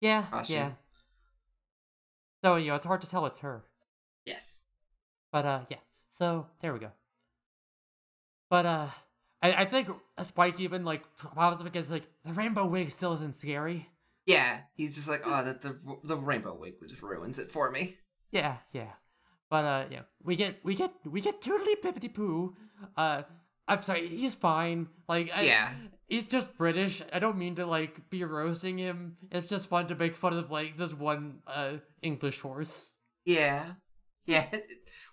Yeah, 0.00 0.26
Costume. 0.30 0.56
yeah. 0.56 0.70
So 2.44 2.56
you 2.56 2.68
know, 2.68 2.74
it's 2.76 2.84
hard 2.86 3.00
to 3.00 3.08
tell 3.08 3.24
it's 3.26 3.38
her. 3.40 3.64
Yes. 4.26 4.64
But 5.32 5.44
uh, 5.46 5.60
yeah. 5.70 5.78
So 6.10 6.46
there 6.60 6.72
we 6.72 6.78
go. 6.80 6.90
But 8.50 8.66
uh, 8.66 8.88
I 9.42 9.52
I 9.52 9.64
think 9.64 9.88
Spike 10.24 10.58
even 10.60 10.84
like 10.84 11.02
pops 11.16 11.60
up 11.60 11.64
because 11.64 11.90
like 11.90 12.04
the 12.24 12.32
rainbow 12.32 12.66
wig 12.66 12.90
still 12.90 13.14
isn't 13.14 13.36
scary. 13.36 13.88
Yeah, 14.26 14.60
he's 14.74 14.94
just 14.94 15.08
like, 15.08 15.22
oh, 15.24 15.44
that 15.44 15.62
the 15.62 15.76
the 16.04 16.16
rainbow 16.16 16.54
wig 16.54 16.74
just 16.88 17.02
ruins 17.02 17.38
it 17.38 17.50
for 17.50 17.70
me. 17.70 17.96
Yeah, 18.30 18.56
yeah. 18.72 18.92
But 19.50 19.64
uh, 19.64 19.84
yeah, 19.90 20.02
we 20.22 20.36
get 20.36 20.56
we 20.62 20.74
get 20.74 20.92
we 21.06 21.20
get 21.20 21.40
Tootly 21.40 21.80
Pippity 21.82 22.12
Poo. 22.12 22.54
Uh, 22.96 23.22
I'm 23.66 23.82
sorry, 23.82 24.08
he's 24.08 24.34
fine. 24.34 24.88
Like, 25.08 25.30
I, 25.34 25.42
Yeah. 25.42 25.72
he's 26.06 26.24
just 26.24 26.56
British. 26.56 27.02
I 27.12 27.18
don't 27.18 27.38
mean 27.38 27.54
to 27.56 27.66
like 27.66 28.08
be 28.10 28.24
roasting 28.24 28.76
him. 28.78 29.16
It's 29.30 29.48
just 29.48 29.68
fun 29.68 29.88
to 29.88 29.94
make 29.94 30.16
fun 30.16 30.34
of 30.34 30.50
like 30.50 30.76
this 30.76 30.92
one 30.92 31.38
uh 31.46 31.74
English 32.02 32.40
horse. 32.40 32.96
Yeah. 33.24 33.64
Yeah. 34.26 34.46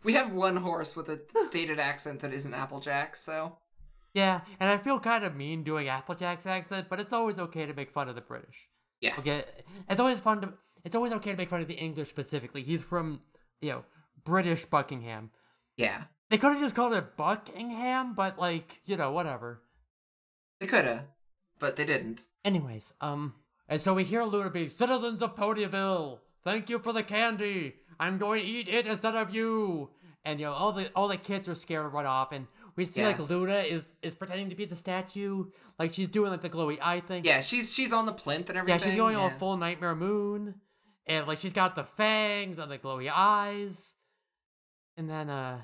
We 0.03 0.13
have 0.13 0.33
one 0.33 0.57
horse 0.57 0.95
with 0.95 1.09
a 1.09 1.19
stated 1.33 1.79
accent 1.79 2.19
that 2.19 2.31
isn't 2.31 2.53
Applejack, 2.53 3.15
so 3.15 3.57
Yeah, 4.15 4.41
and 4.59 4.69
I 4.69 4.77
feel 4.77 4.99
kind 4.99 5.23
of 5.23 5.35
mean 5.35 5.63
doing 5.63 5.87
Applejack's 5.89 6.45
accent, 6.47 6.87
but 6.89 6.99
it's 6.99 7.13
always 7.13 7.37
okay 7.37 7.65
to 7.67 7.73
make 7.73 7.91
fun 7.91 8.09
of 8.09 8.15
the 8.15 8.21
British. 8.21 8.55
yes. 9.01 9.19
Okay, 9.19 9.43
it's 9.89 9.99
always 9.99 10.19
fun 10.19 10.41
to. 10.41 10.53
It's 10.83 10.95
always 10.95 11.11
okay 11.13 11.31
to 11.31 11.37
make 11.37 11.49
fun 11.49 11.61
of 11.61 11.67
the 11.67 11.73
English 11.73 12.09
specifically. 12.09 12.63
He's 12.63 12.81
from, 12.81 13.21
you 13.61 13.71
know, 13.71 13.83
British 14.23 14.65
Buckingham. 14.65 15.31
Yeah, 15.77 16.03
They 16.29 16.37
could 16.37 16.53
have 16.53 16.61
just 16.61 16.75
called 16.75 16.93
it 16.93 17.17
Buckingham, 17.17 18.13
but 18.15 18.39
like, 18.39 18.81
you 18.85 18.95
know, 18.95 19.11
whatever. 19.11 19.61
they 20.61 20.67
coulda, 20.67 21.05
but 21.59 21.75
they 21.75 21.85
didn't. 21.85 22.21
Anyways, 22.45 22.93
um, 23.01 23.33
and 23.67 23.81
so 23.81 23.93
we 23.93 24.03
hear 24.05 24.23
Luna 24.23 24.49
being, 24.49 24.69
citizens 24.69 25.21
of 25.21 25.35
Ponyville, 25.35 26.19
thank 26.43 26.69
you 26.69 26.79
for 26.79 26.93
the 26.93 27.03
candy. 27.03 27.75
I'm 27.99 28.17
going 28.17 28.41
to 28.41 28.47
eat 28.47 28.69
it 28.69 28.87
instead 28.87 29.15
of 29.15 29.33
you. 29.35 29.89
And 30.23 30.39
you 30.39 30.45
know, 30.45 30.53
all 30.53 30.71
the 30.71 30.89
all 30.95 31.07
the 31.07 31.17
kids 31.17 31.47
are 31.47 31.55
scared 31.55 31.83
to 31.85 31.89
run 31.89 32.05
off, 32.05 32.31
and 32.31 32.47
we 32.75 32.85
see 32.85 33.01
Yeah. 33.01 33.07
like 33.07 33.29
Luna 33.29 33.59
is 33.59 33.87
is 34.01 34.15
pretending 34.15 34.49
to 34.49 34.55
be 34.55 34.65
the 34.65 34.75
statue, 34.75 35.45
like 35.79 35.93
she's 35.93 36.07
doing 36.07 36.31
like 36.31 36.41
the 36.41 36.49
glowy 36.49 36.77
eye 36.81 36.99
thing. 37.01 37.23
Yeah, 37.25 37.41
she's 37.41 37.73
she's 37.73 37.93
on 37.93 38.05
the 38.05 38.13
plinth 38.13 38.49
and 38.49 38.57
everything. 38.57 38.79
yeah, 38.79 38.85
she's 38.85 38.95
going 38.95 39.15
on 39.15 39.29
yeah. 39.29 39.35
a 39.35 39.39
full 39.39 39.57
nightmare 39.57 39.95
moon, 39.95 40.55
and 41.05 41.27
like 41.27 41.39
she's 41.39 41.53
got 41.53 41.75
the 41.75 41.83
fangs 41.83 42.59
and 42.59 42.71
the 42.71 42.77
glowy 42.77 43.09
eyes, 43.13 43.93
and 44.97 45.09
then 45.09 45.29
uh, 45.29 45.59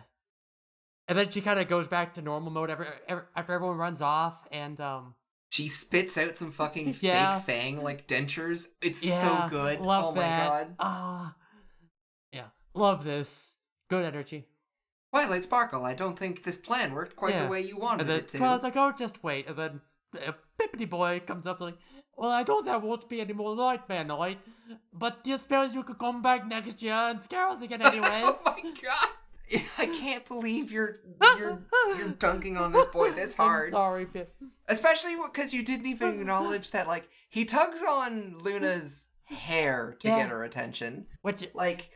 and 1.07 1.17
then 1.17 1.29
she 1.31 1.41
kind 1.41 1.59
of 1.59 1.67
goes 1.67 1.87
back 1.87 2.13
to 2.13 2.21
normal 2.21 2.51
mode 2.51 2.69
ever, 2.69 2.87
after 3.35 3.53
everyone 3.53 3.77
runs 3.77 4.01
off, 4.01 4.47
and 4.51 4.79
um. 4.79 5.15
She 5.49 5.67
spits 5.67 6.17
out 6.17 6.37
some 6.37 6.49
fucking 6.53 6.95
Yeah. 7.01 7.37
fake 7.39 7.45
fang 7.45 7.83
like 7.83 8.07
dentures. 8.07 8.69
It's 8.81 9.05
so 9.05 9.47
good. 9.49 9.81
Love 9.81 10.05
oh 10.05 10.11
my 10.15 10.21
god. 10.21 10.75
Ah, 10.79 11.35
yeah, 12.31 12.45
love 12.73 13.03
this. 13.03 13.57
Good 13.89 14.05
energy. 14.05 14.47
Twilight 15.11 15.43
Sparkle, 15.43 15.83
I 15.85 15.93
don't 15.93 16.17
think 16.17 16.43
this 16.43 16.55
plan 16.55 16.93
worked 16.93 17.15
quite 17.15 17.33
Yeah. 17.35 17.43
the 17.43 17.49
way 17.49 17.61
you 17.61 17.77
wanted 17.77 18.01
And 18.01 18.09
then 18.09 18.19
it 18.19 18.27
to. 18.29 18.37
Twilight's 18.37 18.63
like, 18.63 18.75
oh, 18.77 18.93
just 18.97 19.23
wait. 19.23 19.47
And 19.47 19.57
then 19.57 19.81
uh, 20.25 20.31
Pippity 20.59 20.89
Boy 20.89 21.21
comes 21.25 21.45
up 21.45 21.59
like, 21.59 21.75
well, 22.17 22.31
I 22.31 22.43
know 22.47 22.61
there 22.61 22.79
won't 22.79 23.09
be 23.09 23.19
any 23.21 23.33
more 23.33 23.55
Nightmare 23.55 24.03
Night, 24.05 24.39
but 24.93 25.23
do 25.23 25.31
you 25.31 25.37
suppose 25.37 25.73
you 25.73 25.83
could 25.83 25.97
come 25.99 26.21
back 26.21 26.47
next 26.47 26.81
year 26.81 26.93
and 26.93 27.21
scare 27.23 27.47
us 27.49 27.61
again 27.61 27.81
anyways? 27.81 28.05
oh 28.25 28.41
my 28.45 28.73
god. 28.81 29.09
I 29.77 29.85
can't 29.87 30.25
believe 30.25 30.71
you're 30.71 30.95
you're 31.37 31.59
you're 31.97 32.07
dunking 32.09 32.55
on 32.55 32.71
this 32.71 32.87
boy 32.87 33.11
this 33.11 33.37
I'm 33.37 33.47
hard. 33.47 33.71
sorry, 33.71 34.05
Pip. 34.05 34.33
Especially 34.69 35.15
because 35.25 35.53
you 35.53 35.61
didn't 35.61 35.87
even 35.87 36.21
acknowledge 36.21 36.71
that 36.71 36.87
like 36.87 37.09
he 37.27 37.43
tugs 37.43 37.81
on 37.81 38.37
Luna's 38.41 39.07
hair 39.25 39.97
to 39.99 40.07
Yeah. 40.07 40.19
get 40.19 40.29
her 40.29 40.43
attention. 40.45 41.07
Which, 41.21 41.49
Like 41.53 41.89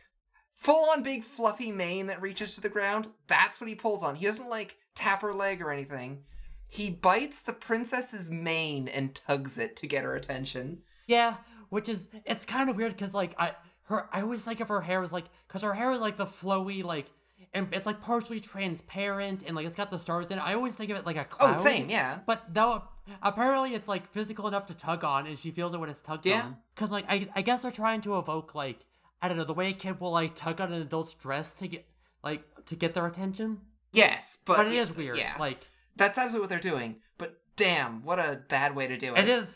full 0.56 0.90
on 0.90 1.02
big 1.02 1.22
fluffy 1.22 1.70
mane 1.70 2.06
that 2.08 2.20
reaches 2.20 2.54
to 2.54 2.60
the 2.60 2.68
ground. 2.68 3.08
That's 3.28 3.60
what 3.60 3.68
he 3.68 3.74
pulls 3.74 4.02
on. 4.02 4.16
He 4.16 4.26
doesn't 4.26 4.48
like 4.48 4.76
tap 4.94 5.22
her 5.22 5.32
leg 5.32 5.62
or 5.62 5.70
anything. 5.70 6.24
He 6.68 6.90
bites 6.90 7.42
the 7.44 7.52
princess's 7.52 8.30
mane 8.30 8.88
and 8.88 9.14
tugs 9.14 9.56
it 9.58 9.76
to 9.76 9.86
get 9.86 10.02
her 10.04 10.16
attention. 10.16 10.82
yeah, 11.06 11.36
which 11.68 11.88
is, 11.88 12.08
it's 12.24 12.44
kind 12.44 12.68
of 12.70 12.76
weird 12.76 12.92
because, 12.92 13.12
like, 13.14 13.34
I, 13.38 13.52
her, 13.84 14.08
I 14.12 14.22
always 14.22 14.42
think 14.42 14.60
of 14.60 14.68
her 14.68 14.80
hair 14.80 15.02
as 15.02 15.12
like, 15.12 15.26
because 15.46 15.62
her 15.62 15.74
hair 15.74 15.92
is 15.92 16.00
like 16.00 16.16
the 16.16 16.26
flowy, 16.26 16.82
like, 16.82 17.06
and 17.54 17.68
it's 17.72 17.86
like 17.86 18.00
partially 18.00 18.40
transparent 18.40 19.42
and 19.46 19.54
like 19.54 19.66
it's 19.66 19.76
got 19.76 19.90
the 19.90 19.98
stars 19.98 20.30
in 20.30 20.38
it. 20.38 20.42
I 20.42 20.54
always 20.54 20.74
think 20.74 20.90
of 20.90 20.96
it 20.96 21.06
like 21.06 21.16
a 21.16 21.20
oh, 21.20 21.24
cloud. 21.24 21.54
Oh, 21.54 21.58
same, 21.58 21.88
yeah. 21.88 22.18
But 22.26 22.42
though 22.52 22.82
apparently 23.22 23.74
it's 23.74 23.88
like 23.88 24.10
physical 24.12 24.48
enough 24.48 24.66
to 24.66 24.74
tug 24.74 25.04
on, 25.04 25.26
and 25.26 25.38
she 25.38 25.50
feels 25.52 25.72
it 25.74 25.78
when 25.78 25.88
it's 25.88 26.00
tugged 26.00 26.26
Yeah. 26.26 26.42
on. 26.42 26.56
Because 26.74 26.90
like 26.90 27.04
I, 27.08 27.28
I 27.34 27.42
guess 27.42 27.62
they're 27.62 27.70
trying 27.70 28.00
to 28.02 28.18
evoke 28.18 28.54
like 28.54 28.80
I 29.22 29.28
don't 29.28 29.36
know 29.36 29.44
the 29.44 29.54
way 29.54 29.68
a 29.68 29.72
kid 29.72 30.00
will 30.00 30.12
like 30.12 30.34
tug 30.34 30.60
on 30.60 30.72
an 30.72 30.82
adult's 30.82 31.14
dress 31.14 31.52
to 31.54 31.68
get 31.68 31.86
like 32.22 32.42
to 32.66 32.76
get 32.76 32.94
their 32.94 33.06
attention. 33.06 33.58
Yes, 33.92 34.40
but, 34.44 34.56
But, 34.58 34.66
it 34.66 34.72
is 34.74 34.94
weird. 34.94 35.16
Yeah, 35.16 35.36
Like 35.38 35.66
that's 35.96 36.18
absolutely 36.18 36.42
what 36.44 36.50
they're 36.50 36.70
doing. 36.72 36.96
But 37.16 37.40
damn, 37.56 38.02
what 38.04 38.18
a 38.18 38.40
bad 38.48 38.76
way 38.76 38.86
to 38.86 38.96
do 38.98 39.14
it. 39.14 39.20
it 39.20 39.28
is. 39.28 39.46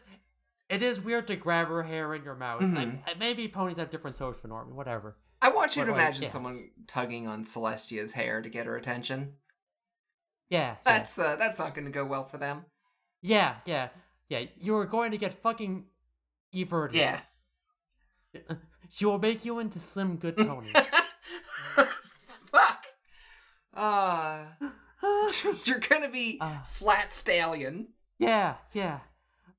It 0.70 0.82
is 0.82 1.00
weird 1.00 1.26
to 1.26 1.36
grab 1.36 1.66
her 1.68 1.82
hair 1.82 2.14
in 2.14 2.22
your 2.22 2.36
mouth. 2.36 2.62
Mhm. 2.62 2.80
And, 2.80 3.02
and 3.06 3.18
maybe 3.18 3.48
ponies 3.48 3.76
have 3.76 3.90
different 3.90 4.16
social 4.16 4.48
norms, 4.48 4.72
whatever. 4.72 5.16
I 5.42 5.50
want 5.50 5.74
you 5.76 5.82
But, 5.82 5.86
to 5.86 5.92
like, 5.92 6.00
imagine 6.00 6.22
yeah. 6.22 6.28
someone 6.28 6.70
tugging 6.86 7.26
on 7.26 7.44
Celestia's 7.44 8.12
hair 8.12 8.40
to 8.40 8.48
get 8.48 8.66
her 8.66 8.76
attention. 8.76 9.34
Yeah. 10.48 10.58
yeah. 10.60 10.76
That's 10.86 11.18
uh, 11.18 11.36
that's 11.36 11.58
not 11.58 11.74
going 11.74 11.86
to 11.86 11.90
go 11.90 12.04
well 12.04 12.24
for 12.24 12.38
them. 12.38 12.64
Yeah, 13.20 13.56
yeah, 13.66 13.88
yeah. 14.28 14.44
You 14.58 14.76
are 14.76 14.86
going 14.86 15.10
to 15.10 15.18
get 15.18 15.34
fucking 15.42 15.84
everted. 16.54 16.94
Yeah. 16.94 17.20
She 18.90 19.04
will 19.06 19.18
make 19.18 19.44
you 19.44 19.58
into 19.58 19.78
Slim 19.78 20.16
Good 20.16 20.36
Pony. 20.36 20.68
Fuck. 22.52 22.86
Uh, 23.74 24.46
you're 25.64 25.78
gonna 25.78 26.08
be 26.10 26.38
Uh. 26.40 26.60
flat 26.62 27.12
stallion. 27.12 27.88
yeah, 28.18 28.54
yeah. 28.72 29.00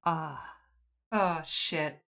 Ah. 0.06 0.56
Oh 1.12 1.42
shit. 1.46 2.00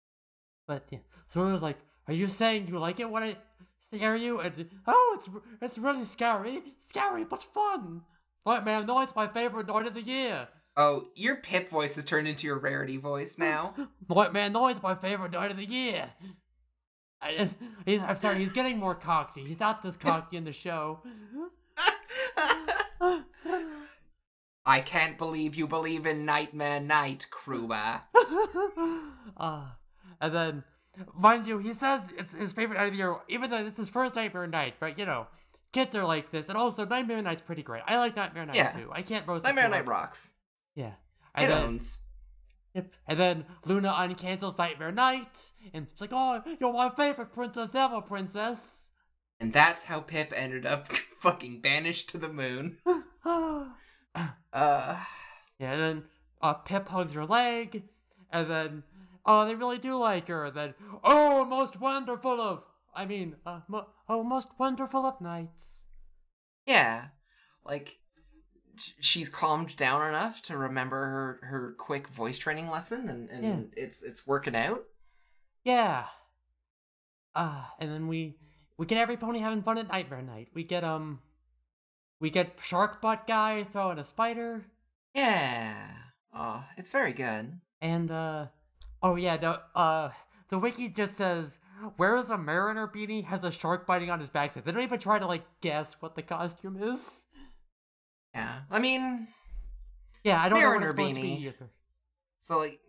But 0.66 0.84
yeah, 0.90 0.98
so 1.32 1.46
it 1.48 1.52
was 1.52 1.62
like, 1.62 1.78
"Are 2.08 2.14
you 2.14 2.28
saying 2.28 2.68
you 2.68 2.78
like 2.78 3.00
it 3.00 3.10
when 3.10 3.22
I 3.22 3.36
scare 3.92 4.16
you?" 4.16 4.40
And 4.40 4.68
oh, 4.86 5.16
it's 5.18 5.28
it's 5.60 5.78
really 5.78 6.04
scary, 6.04 6.62
scary 6.88 7.24
but 7.24 7.42
fun. 7.42 8.02
Like 8.44 8.64
man, 8.64 8.86
no, 8.86 9.00
it's 9.00 9.14
my 9.14 9.26
favorite 9.28 9.68
night 9.68 9.86
of 9.86 9.94
the 9.94 10.02
year. 10.02 10.48
Oh, 10.76 11.08
your 11.14 11.36
Pip 11.36 11.68
voice 11.68 11.96
has 11.96 12.04
turned 12.06 12.26
into 12.26 12.46
your 12.46 12.58
rarity 12.58 12.96
voice 12.96 13.38
now. 13.38 13.74
No, 14.08 14.68
it's 14.68 14.82
my 14.82 14.94
favorite 14.94 15.32
night 15.32 15.50
of 15.50 15.56
the 15.58 15.66
year. 15.68 16.10
I, 17.22 17.48
he's, 17.86 18.02
I'm 18.02 18.16
sorry, 18.16 18.38
he's 18.38 18.52
getting 18.52 18.78
more 18.78 18.94
cocky. 18.94 19.44
He's 19.44 19.60
not 19.60 19.82
this 19.82 19.96
cocky 19.96 20.36
in 20.36 20.44
the 20.44 20.52
show. 20.52 21.00
I 24.64 24.80
can't 24.80 25.18
believe 25.18 25.54
you 25.56 25.66
believe 25.66 26.06
in 26.06 26.24
Nightmare 26.24 26.80
Night, 26.80 27.26
Kruba. 27.30 28.02
uh, 29.36 29.64
and 30.20 30.34
then, 30.34 30.64
mind 31.14 31.46
you, 31.46 31.58
he 31.58 31.72
says 31.74 32.00
it's 32.16 32.32
his 32.32 32.52
favorite 32.52 32.76
night 32.78 32.86
of 32.86 32.92
the 32.92 32.98
year, 32.98 33.16
even 33.28 33.50
though 33.50 33.66
it's 33.66 33.78
his 33.78 33.88
first 33.88 34.14
Nightmare 34.14 34.46
Night. 34.46 34.74
But 34.78 34.98
you 34.98 35.06
know, 35.06 35.26
kids 35.72 35.96
are 35.96 36.04
like 36.04 36.30
this, 36.30 36.48
and 36.48 36.56
also 36.56 36.84
Nightmare 36.84 37.20
Night's 37.22 37.42
pretty 37.42 37.62
great. 37.62 37.82
I 37.88 37.96
like 37.98 38.14
Nightmare 38.14 38.46
Night 38.46 38.54
Yeah. 38.56 38.70
too. 38.70 38.90
I 38.92 39.02
can't 39.02 39.26
roast 39.26 39.44
Nightmare 39.44 39.68
Night 39.68 39.84
much. 39.84 39.88
rocks. 39.90 40.32
Yeah, 40.76 40.86
It 40.86 40.94
and 41.34 41.50
then, 41.52 41.62
owns. 41.64 41.98
Yep. 42.74 42.90
and 43.06 43.18
then 43.18 43.44
Luna 43.64 43.92
uncancels 43.92 44.58
Nightmare 44.58 44.92
Night, 44.92 45.50
and 45.72 45.86
it's 45.90 46.00
like, 46.00 46.10
oh, 46.12 46.42
you're 46.60 46.72
my 46.72 46.90
favorite 46.90 47.32
princess 47.32 47.70
ever, 47.74 48.00
princess. 48.00 48.88
And 49.40 49.52
that's 49.52 49.84
how 49.84 50.00
Pip 50.00 50.32
ended 50.36 50.66
up 50.66 50.88
fucking 51.20 51.60
banished 51.60 52.08
to 52.10 52.18
the 52.18 52.28
moon. 52.28 52.78
Uh, 54.52 54.96
Yeah, 55.58 55.72
and 55.72 55.80
then 55.80 56.04
uh, 56.42 56.54
Pip 56.54 56.88
hugs 56.88 57.14
her 57.14 57.24
leg, 57.24 57.84
and 58.30 58.50
then 58.50 58.82
oh, 59.24 59.46
they 59.46 59.54
really 59.54 59.78
do 59.78 59.96
like 59.96 60.28
her. 60.28 60.50
Then 60.50 60.74
oh, 61.02 61.44
most 61.44 61.80
wonderful 61.80 62.40
of, 62.40 62.64
I 62.94 63.06
mean, 63.06 63.36
uh, 63.46 63.60
mo- 63.68 63.88
oh, 64.08 64.22
most 64.22 64.48
wonderful 64.58 65.06
of 65.06 65.20
nights. 65.20 65.82
yeah. 66.66 67.06
Like, 67.64 67.98
she's 69.00 69.28
calmed 69.28 69.76
down 69.76 70.06
enough 70.08 70.42
to 70.42 70.56
remember 70.56 70.96
her, 70.96 71.46
her 71.48 71.74
quick 71.78 72.08
voice 72.08 72.38
training 72.38 72.68
lesson, 72.70 73.08
and, 73.08 73.28
and 73.30 73.44
Yeah. 73.44 73.82
it's 73.84 74.02
it's 74.02 74.26
working 74.26 74.54
out. 74.56 74.84
Yeah. 75.64 76.06
Ah, 77.34 77.74
and 77.78 77.90
then 77.90 78.08
we 78.08 78.36
we 78.76 78.86
get 78.86 78.98
every 78.98 79.16
pony 79.16 79.38
having 79.40 79.62
fun 79.62 79.78
at 79.78 79.88
Nightmare 79.88 80.22
Night. 80.22 80.48
We 80.54 80.64
get 80.64 80.84
um, 80.84 81.20
we 82.20 82.30
get 82.30 82.58
Shark 82.62 83.00
Butt 83.00 83.26
guy 83.26 83.64
throwing 83.64 83.98
a 83.98 84.04
spider, 84.04 84.64
Yeah. 85.14 85.92
Oh, 86.34 86.64
it's 86.76 86.90
very 86.90 87.12
good. 87.12 87.60
and 87.80 88.10
uh, 88.10 88.46
oh 89.02 89.16
yeah, 89.16 89.36
the 89.36 89.60
uh, 89.74 90.10
the 90.48 90.58
wiki 90.58 90.88
just 90.88 91.16
says. 91.16 91.58
Where 91.96 92.16
is 92.16 92.30
a 92.30 92.38
mariner 92.38 92.86
beanie 92.86 93.24
has 93.24 93.42
a 93.42 93.50
shark 93.50 93.88
biting 93.88 94.08
on 94.08 94.20
his 94.20 94.30
backside? 94.30 94.64
They 94.64 94.70
don't 94.70 94.82
even 94.84 95.00
try 95.00 95.18
to 95.18 95.26
like 95.26 95.42
guess 95.60 95.96
what 96.00 96.14
the 96.14 96.22
costume 96.22 96.76
is. 96.80 97.22
Yeah. 98.34 98.60
I 98.70 98.78
mean, 98.78 99.28
Yeah, 100.24 100.42
I 100.42 100.48
don't 100.48 100.60
know 100.60 100.68
what 100.70 100.82
it's 100.82 100.90
supposed 100.90 101.14
to 101.14 101.20
be 101.20 101.28
either. 101.46 101.70
so 102.38 102.58
like, 102.58 102.80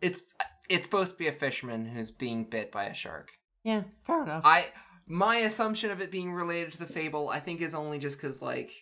it's 0.00 0.22
it's 0.68 0.84
supposed 0.86 1.12
to 1.12 1.18
be 1.18 1.26
a 1.28 1.32
fisherman 1.32 1.86
who's 1.86 2.10
being 2.10 2.44
bit 2.44 2.70
by 2.72 2.84
a 2.84 2.94
shark. 2.94 3.30
Yeah, 3.64 3.82
fair 4.04 4.22
enough. 4.22 4.42
I 4.44 4.66
my 5.06 5.36
assumption 5.36 5.90
of 5.90 6.00
it 6.00 6.10
being 6.10 6.32
related 6.32 6.72
to 6.72 6.78
the 6.78 6.86
fable, 6.86 7.28
I 7.28 7.40
think, 7.40 7.60
is 7.60 7.74
only 7.74 7.98
just 7.98 8.18
because 8.20 8.42
like, 8.42 8.72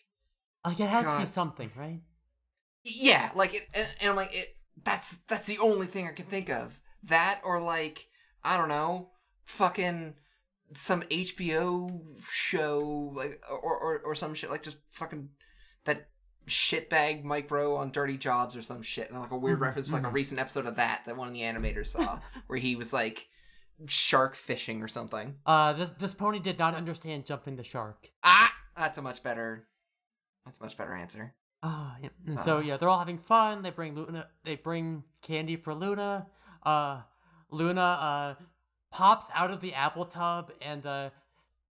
like 0.64 0.80
it 0.80 0.88
has 0.88 1.04
to 1.04 1.20
be 1.20 1.26
something, 1.26 1.70
right? 1.76 2.00
yeah, 2.84 3.30
like 3.34 3.54
it, 3.54 3.62
and, 3.74 3.88
and 4.00 4.10
I'm 4.10 4.16
like 4.16 4.34
it. 4.34 4.56
That's 4.82 5.16
that's 5.28 5.46
the 5.46 5.58
only 5.58 5.86
thing 5.86 6.06
I 6.08 6.12
can 6.12 6.26
think 6.26 6.50
of. 6.50 6.80
That 7.02 7.40
or 7.44 7.60
like 7.60 8.08
I 8.42 8.56
don't 8.56 8.68
know, 8.68 9.10
fucking 9.44 10.14
some 10.72 11.02
HBO 11.02 12.00
show 12.30 13.12
like 13.14 13.40
or 13.48 13.58
or, 13.60 13.98
or 14.04 14.14
some 14.14 14.34
shit 14.34 14.50
like 14.50 14.62
just 14.62 14.78
fucking 14.90 15.28
that 15.84 16.08
shitbag 16.46 17.24
Mike 17.24 17.50
Rowe 17.50 17.76
on 17.76 17.90
Dirty 17.90 18.16
Jobs 18.18 18.56
or 18.56 18.62
some 18.62 18.82
shit 18.82 19.10
and 19.10 19.18
like 19.20 19.30
a 19.30 19.36
weird 19.36 19.58
Mhm, 19.58 19.62
reference 19.62 19.88
to 19.88 19.94
like 19.94 20.04
a 20.04 20.08
mhm. 20.08 20.12
recent 20.14 20.40
episode 20.40 20.66
of 20.66 20.76
that 20.76 21.02
that 21.06 21.16
one 21.16 21.28
of 21.28 21.34
the 21.34 21.40
animators 21.40 21.88
saw 21.88 22.20
where 22.46 22.58
he 22.58 22.76
was 22.76 22.92
like 22.92 23.28
shark 23.86 24.34
fishing 24.34 24.82
or 24.82 24.88
something. 24.88 25.36
Uh, 25.46 25.72
this 25.72 25.90
this 25.98 26.14
pony 26.14 26.38
did 26.38 26.58
not 26.58 26.74
understand 26.74 27.26
jumping 27.26 27.56
the 27.56 27.64
shark. 27.64 28.10
Ah, 28.22 28.52
that's 28.76 28.98
a 28.98 29.02
much 29.02 29.22
better. 29.22 29.66
That's 30.44 30.58
a 30.60 30.62
much 30.62 30.76
better 30.76 30.94
answer. 30.94 31.34
Ah, 31.62 31.96
yeah. 32.02 32.10
And 32.26 32.38
so 32.40 32.58
Ah. 32.58 32.60
yeah, 32.60 32.76
they're 32.76 32.90
all 32.90 32.98
having 32.98 33.18
fun. 33.18 33.62
They 33.62 33.70
bring 33.70 33.94
Luna. 33.94 34.28
They 34.44 34.56
bring 34.56 35.04
candy 35.22 35.56
for 35.56 35.74
Luna. 35.74 36.26
Uh, 36.62 37.02
Luna 37.50 37.80
uh 37.80 38.34
pops 38.90 39.26
out 39.34 39.50
of 39.50 39.60
the 39.60 39.72
apple 39.74 40.04
tub 40.04 40.52
and 40.60 40.84
uh 40.86 41.10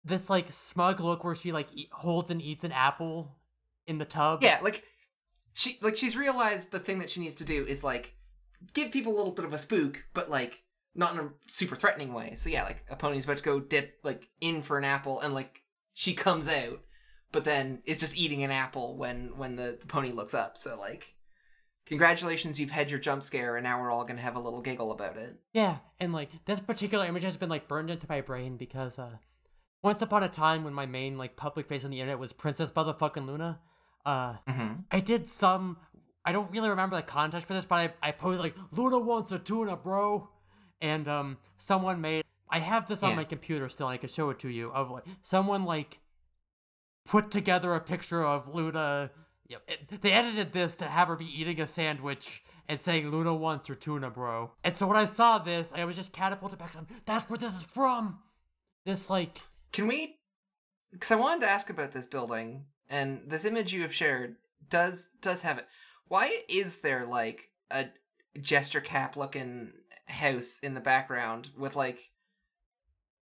this 0.05 0.29
like 0.29 0.53
smug 0.53 1.01
look 1.01 1.25
where 1.25 1.35
she 1.35 1.53
like 1.53 1.69
eat, 1.75 1.89
holds 1.93 2.31
and 2.31 2.43
eats 2.43 2.65
an 2.65 2.73
apple 2.73 3.37
in 3.87 3.99
the 3.99 4.05
tub. 4.05 4.43
Yeah, 4.43 4.59
like 4.63 4.85
she 5.55 5.79
like 5.83 5.97
she's 5.97 6.17
realized 6.17 6.73
the 6.73 6.79
thing 6.79 6.99
that 6.99 7.11
she 7.11 7.21
needs 7.21 7.37
to 7.37 7.45
do 7.45 7.65
is 7.67 7.85
like 7.85 8.15
give 8.73 8.91
people 8.91 9.15
a 9.15 9.17
little 9.17 9.33
bit 9.33 9.45
of 9.45 9.53
a 9.53 9.59
spook, 9.59 10.05
but 10.13 10.31
like 10.31 10.63
not 10.95 11.13
in 11.15 11.21
a 11.21 11.31
super 11.49 11.77
threatening 11.77 12.13
way. 12.13 12.35
So 12.37 12.49
yeah, 12.49 12.65
like 12.65 12.85
a 12.91 12.97
pony's 12.97 13.25
about 13.25 13.39
to 13.39 13.45
go 13.45 13.61
dip 13.61 13.99
like 14.03 14.29
in 14.41 14.63
for 14.63 14.79
an 14.79 14.85
apple, 14.85 15.21
and 15.21 15.35
like 15.35 15.63
she 15.93 16.15
comes 16.15 16.49
out, 16.49 16.81
but 17.33 17.45
then 17.45 17.83
is 17.85 17.99
just 17.99 18.17
eating 18.17 18.43
an 18.43 18.51
apple 18.51 18.97
when 18.97 19.37
when 19.37 19.57
the, 19.57 19.79
the 19.81 19.87
pony 19.87 20.13
looks 20.13 20.35
up. 20.35 20.57
So 20.59 20.79
like, 20.79 21.15
congratulations, 21.87 22.59
you've 22.59 22.71
had 22.71 22.91
your 22.91 23.01
jump 23.01 23.23
scare, 23.23 23.57
and 23.57 23.65
now 23.65 23.81
we're 23.81 23.91
all 23.91 24.05
gonna 24.05 24.21
have 24.21 24.37
a 24.37 24.41
little 24.41 24.63
giggle 24.63 24.93
about 24.93 25.17
it. 25.17 25.37
Yeah, 25.53 25.79
and 26.01 26.13
like 26.13 26.31
this 26.47 26.61
particular 26.61 27.07
image 27.07 27.25
has 27.25 27.37
been 27.37 27.51
like 27.51 27.69
burned 27.69 27.91
into 27.91 28.07
my 28.09 28.21
brain 28.21 28.57
because 28.57 28.99
uh 28.99 29.19
once 29.83 30.01
upon 30.01 30.23
a 30.23 30.29
time 30.29 30.65
when 30.65 30.73
my 30.73 30.87
main 30.87 31.19
like 31.19 31.37
public 31.37 31.69
face 31.69 31.85
on 31.85 31.91
the 31.91 32.01
internet 32.01 32.19
was 32.19 32.33
Princess 32.33 32.71
Motherfucking 32.71 33.27
Luna, 33.27 33.61
uh 34.07 34.35
Mm-hmm. 34.49 34.73
I 34.91 35.01
did 35.01 35.29
some 35.29 35.77
I 36.25 36.33
don't 36.33 36.51
really 36.51 36.71
remember 36.71 36.97
the 36.97 37.03
context 37.03 37.47
for 37.47 37.55
this, 37.55 37.65
but 37.67 37.77
I, 37.77 38.09
I 38.09 38.13
posted 38.13 38.41
like 38.41 38.55
Luna 38.73 38.99
wants 38.99 39.33
a 39.33 39.39
tuna, 39.39 39.77
bro. 39.77 40.29
And 40.81 41.09
um 41.09 41.39
someone 41.59 42.01
made 42.01 42.25
I 42.51 42.59
have 42.61 42.87
this 42.89 43.03
on 43.03 43.11
Yeah. 43.11 43.17
my 43.17 43.25
computer 43.25 43.69
still, 43.69 43.89
and 43.89 43.95
I 43.95 43.99
could 43.99 44.11
show 44.11 44.31
it 44.31 44.39
to 44.41 44.49
you, 44.49 44.71
of 44.73 44.91
like 44.91 45.05
someone 45.23 45.65
like 45.65 45.99
put 47.07 47.31
together 47.31 47.75
a 47.75 47.81
picture 47.81 48.25
of 48.25 48.55
Luna 48.55 49.11
Yep. 49.49 49.63
It, 49.69 50.01
they 50.01 50.11
edited 50.13 50.53
this 50.55 50.75
to 50.77 50.87
have 50.87 51.09
her 51.09 51.17
be 51.17 51.27
eating 51.27 51.61
a 51.61 51.67
sandwich 51.67 52.43
and 52.67 52.81
saying 52.81 53.11
Luna 53.11 53.35
wants 53.35 53.69
her 53.69 53.75
tuna, 53.75 54.09
bro. 54.09 54.53
And 54.65 54.75
so 54.75 54.87
when 54.87 54.97
I 54.97 55.05
saw 55.05 55.37
this, 55.39 55.71
I 55.75 55.85
was 55.85 55.97
just 55.97 56.13
catapulted 56.13 56.59
back. 56.59 56.73
to 56.73 56.87
That's 57.05 57.29
where 57.29 57.37
this 57.39 57.53
is 57.55 57.63
from. 57.63 58.21
This 58.87 59.11
like 59.11 59.39
Can 59.71 59.87
we? 59.87 60.17
Because 60.93 61.11
I 61.11 61.17
wanted 61.17 61.41
to 61.43 61.51
ask 61.51 61.69
about 61.69 61.93
this 61.93 62.07
building, 62.07 62.65
and 62.89 63.23
this 63.27 63.45
image 63.45 63.73
you 63.73 63.83
have 63.83 63.95
shared 63.95 64.37
does 64.69 65.11
does 65.21 65.43
have 65.43 65.59
it. 65.59 65.67
Why 66.09 66.41
is 66.49 66.79
there 66.81 67.05
like 67.07 67.51
a 67.71 67.87
gesture 68.41 68.81
cap 68.81 69.17
looking 69.17 69.73
house 70.07 70.59
in 70.63 70.75
the 70.75 70.81
background 70.81 71.51
with 71.57 71.75
like 71.77 72.11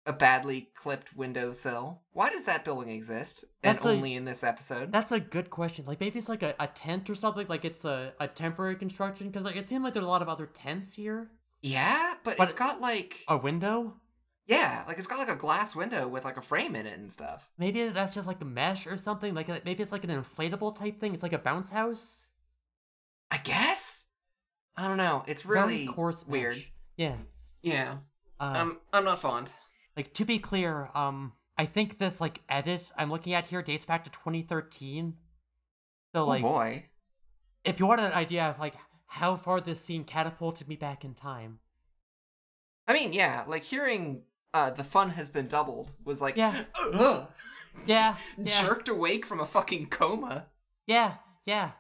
a 0.06 0.14
badly 0.14 0.70
clipped 0.74 1.16
windowsill? 1.16 2.02
Why 2.14 2.30
does 2.30 2.46
that 2.46 2.64
building 2.64 2.90
exist? 2.90 3.44
That's 3.62 3.84
a- 3.84 3.90
and 3.90 3.98
only 3.98 4.14
in 4.14 4.26
this 4.26 4.44
episode? 4.44 4.92
That's 4.92 5.12
a 5.12 5.20
good 5.20 5.50
question. 5.50 5.86
Like 5.86 6.00
maybe 6.00 6.20
it's 6.20 6.30
like 6.30 6.44
a, 6.44 6.56
a 6.60 6.68
tent 6.68 7.10
or 7.10 7.16
something. 7.16 7.46
Like 7.48 7.66
it's 7.66 7.84
a, 7.84 8.14
a 8.20 8.28
temporary 8.28 8.76
construction 8.76 9.28
because 9.28 9.44
like 9.44 9.56
it 9.58 9.68
seemed 9.68 9.84
like 9.84 9.94
there's 9.94 10.06
a 10.06 10.10
lot 10.10 10.22
of 10.22 10.30
other 10.30 10.46
tents 10.46 10.94
here. 10.94 11.32
yeah, 11.62 12.14
but, 12.24 12.38
But- 12.38 12.46
it's 12.50 12.54
got 12.58 12.80
like 12.80 13.26
A 13.28 13.38
window. 13.38 13.96
Yeah, 14.48 14.84
like 14.88 14.98
it's 14.98 15.08
got 15.08 15.20
like 15.20 15.30
a 15.30 15.36
glass 15.36 15.76
window 15.76 16.08
with 16.08 16.24
like 16.26 16.38
a 16.38 16.42
frame 16.42 16.76
in 16.76 16.86
it 16.86 16.98
and 16.98 17.12
stuff. 17.12 17.50
Maybe 17.58 17.90
that's 17.90 18.14
just 18.14 18.28
like 18.28 18.42
a 18.42 18.46
mesh 18.46 18.88
or 18.88 18.98
something. 18.98 19.34
Like 19.34 19.48
maybe 19.66 19.84
it's 19.84 19.92
like 19.92 20.04
an 20.04 20.10
inflatable 20.10 20.78
type 20.78 21.00
thing. 21.00 21.14
It's 21.14 21.24
like 21.24 21.34
a 21.34 21.38
bounce 21.40 21.70
house. 21.72 22.26
I 23.30 23.38
guess. 23.38 24.06
I 24.78 24.88
don't 24.88 24.98
know. 24.98 25.24
It's 25.28 25.42
Very 25.42 25.60
really 25.60 25.88
coarse 25.88 26.26
mesh. 26.26 26.32
weird. 26.32 26.64
Yeah. 26.96 27.16
Yeah. 27.62 27.98
Uh, 28.40 28.54
Um, 28.56 28.80
I'm 28.94 29.04
not 29.04 29.20
fond. 29.20 29.52
like 29.98 30.14
to 30.14 30.24
be 30.26 30.40
clear, 30.40 30.90
um, 30.96 31.34
I 31.58 31.66
think 31.66 31.98
this 31.98 32.22
like 32.22 32.42
edit 32.48 32.90
I'm 32.98 33.10
looking 33.12 33.34
at 33.34 33.48
here 33.48 33.62
dates 33.62 33.86
back 33.86 34.04
to 34.06 34.12
2013. 34.12 35.16
So 36.16 36.26
like, 36.26 36.44
oh 36.44 36.48
boy. 36.48 36.86
if 37.66 37.80
you 37.80 37.88
want 37.88 38.00
an 38.00 38.14
idea 38.14 38.46
of 38.46 38.60
like 38.60 38.76
how 39.08 39.36
far 39.36 39.60
this 39.60 39.82
scene 39.82 40.04
catapulted 40.06 40.68
me 40.68 40.76
back 40.76 41.04
in 41.04 41.16
time, 41.16 41.60
I 42.88 42.94
mean, 42.94 43.12
yeah, 43.12 43.44
like 43.48 43.64
hearing 43.64 44.22
uh 44.54 44.70
the 44.72 44.84
fun 44.84 45.12
has 45.12 45.30
been 45.30 45.48
doubled 45.48 45.92
was 46.04 46.22
like 46.22 46.36
Yeah. 46.38 46.64
ugh, 46.94 47.28
yeah, 47.86 48.16
yeah. 48.38 48.62
jerked 48.64 48.88
awake 48.90 49.26
from 49.26 49.40
a 49.40 49.46
fucking 49.46 49.88
coma. 49.88 50.48
Yeah, 50.88 51.16
yeah. 51.46 51.72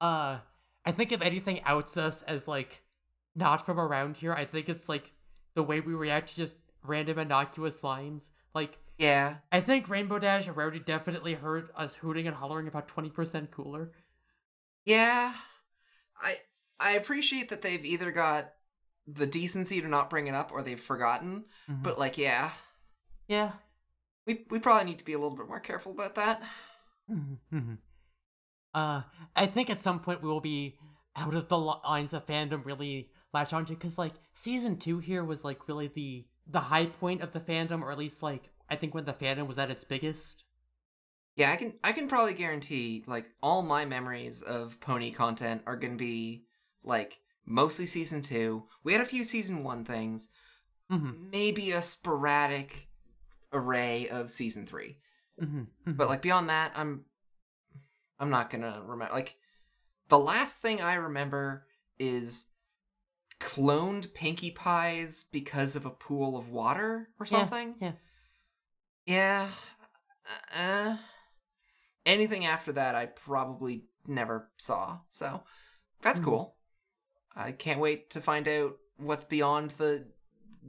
Uh, 0.00 0.38
I 0.84 0.92
think 0.92 1.12
if 1.12 1.20
anything 1.22 1.60
outs 1.64 1.96
us 1.96 2.22
as 2.22 2.48
like 2.48 2.82
not 3.34 3.64
from 3.66 3.78
around 3.78 4.16
here, 4.18 4.32
I 4.32 4.44
think 4.44 4.68
it's 4.68 4.88
like 4.88 5.14
the 5.54 5.62
way 5.62 5.80
we 5.80 5.94
react 5.94 6.30
to 6.30 6.36
just 6.36 6.56
random 6.82 7.18
innocuous 7.18 7.82
lines. 7.84 8.30
Like, 8.54 8.78
Yeah. 8.98 9.36
I 9.52 9.60
think 9.60 9.88
Rainbow 9.88 10.18
Dash 10.18 10.46
and 10.46 10.56
Rowdy 10.56 10.78
definitely 10.80 11.34
heard 11.34 11.68
us 11.76 11.94
hooting 11.96 12.26
and 12.26 12.36
hollering 12.36 12.66
about 12.68 12.88
twenty 12.88 13.10
percent 13.10 13.50
cooler. 13.50 13.92
Yeah. 14.84 15.34
I 16.20 16.36
I 16.80 16.92
appreciate 16.92 17.48
that 17.50 17.62
they've 17.62 17.84
either 17.84 18.10
got 18.10 18.52
the 19.06 19.26
decency 19.26 19.80
to 19.80 19.88
not 19.88 20.10
bring 20.10 20.26
it 20.26 20.34
up 20.34 20.50
or 20.52 20.62
they've 20.62 20.80
forgotten. 20.80 21.44
Mhm. 21.68 21.82
But 21.82 21.98
like, 21.98 22.18
yeah. 22.18 22.50
yeah. 23.28 23.52
We 24.26 24.44
we 24.50 24.58
probably 24.58 24.84
need 24.84 24.98
to 24.98 25.04
be 25.04 25.12
a 25.12 25.18
little 25.18 25.36
bit 25.36 25.48
more 25.48 25.60
careful 25.60 25.92
about 25.92 26.16
that. 26.16 26.42
Mhm, 27.10 27.38
mhm. 27.52 27.78
uh, 28.74 29.02
I 29.36 29.46
think 29.46 29.70
at 29.70 29.78
some 29.78 30.00
point 30.00 30.22
we 30.22 30.28
will 30.28 30.40
be 30.40 30.76
out 31.14 31.34
of 31.34 31.48
the 31.48 31.58
lines 31.58 32.12
of 32.12 32.26
fandom 32.26 32.64
really 32.64 33.10
latch 33.32 33.52
onto 33.52 33.74
because 33.74 33.96
like 33.96 34.14
season 34.34 34.76
two 34.78 34.98
here 34.98 35.24
was 35.24 35.44
like 35.44 35.68
really 35.68 35.86
the 35.88 36.26
the 36.46 36.60
high 36.60 36.86
point 36.86 37.22
of 37.22 37.32
the 37.32 37.40
fandom, 37.40 37.82
or 37.82 37.92
at 37.92 37.98
least 37.98 38.22
like 38.22 38.50
I 38.68 38.76
think 38.76 38.94
when 38.94 39.04
the 39.04 39.12
fandom 39.12 39.46
was 39.46 39.58
at 39.58 39.70
its 39.70 39.84
biggest. 39.84 40.44
Yeah, 41.36 41.52
I 41.52 41.56
can 41.56 41.74
I 41.84 41.92
can 41.92 42.08
probably 42.08 42.34
guarantee 42.34 43.04
like 43.06 43.30
all 43.42 43.62
my 43.62 43.84
memories 43.84 44.42
of 44.42 44.80
pony 44.80 45.10
content 45.10 45.62
are 45.66 45.76
to 45.78 45.88
be 45.96 46.46
like 46.82 47.20
mostly 47.46 47.86
season 47.86 48.20
2. 48.22 48.64
We 48.82 48.92
had 48.92 49.00
a 49.00 49.06
few 49.06 49.24
season 49.24 49.62
1 49.64 49.84
things, 49.84 50.28
Mm-hmm. 50.90 51.30
maybe 51.32 51.72
a 51.72 51.82
sporadic 51.82 52.88
array 53.52 54.08
of 54.08 54.30
season 54.30 54.66
3. 54.66 54.96
Mm-hmm. 55.42 55.92
But 55.92 56.08
like 56.08 56.22
beyond 56.22 56.48
that, 56.48 56.72
I'm 56.76 57.04
I'm 58.18 58.30
not 58.30 58.50
going 58.50 58.62
to 58.62 58.80
remember 58.86 59.12
like 59.12 59.36
the 60.08 60.18
last 60.18 60.62
thing 60.62 60.80
I 60.80 60.94
remember 60.94 61.66
is 61.98 62.46
cloned 63.40 64.14
Pinkie 64.14 64.52
Pies 64.52 65.24
because 65.30 65.76
of 65.76 65.84
a 65.86 65.90
pool 65.90 66.38
of 66.38 66.48
water 66.48 67.08
or 67.20 67.26
something. 67.26 67.74
Yeah. 67.80 67.92
Yeah. 69.06 69.48
Uh, 70.56 70.96
anything 72.06 72.46
after 72.46 72.72
that, 72.72 72.94
I 72.94 73.06
probably 73.06 73.84
never 74.06 74.50
saw. 74.56 75.00
So 75.08 75.42
that's 76.00 76.20
Mhm. 76.20 76.24
cool. 76.24 76.55
I 77.36 77.52
can't 77.52 77.80
wait 77.80 78.10
to 78.10 78.20
find 78.20 78.48
out 78.48 78.76
what's 78.96 79.24
beyond 79.24 79.72
the 79.76 80.06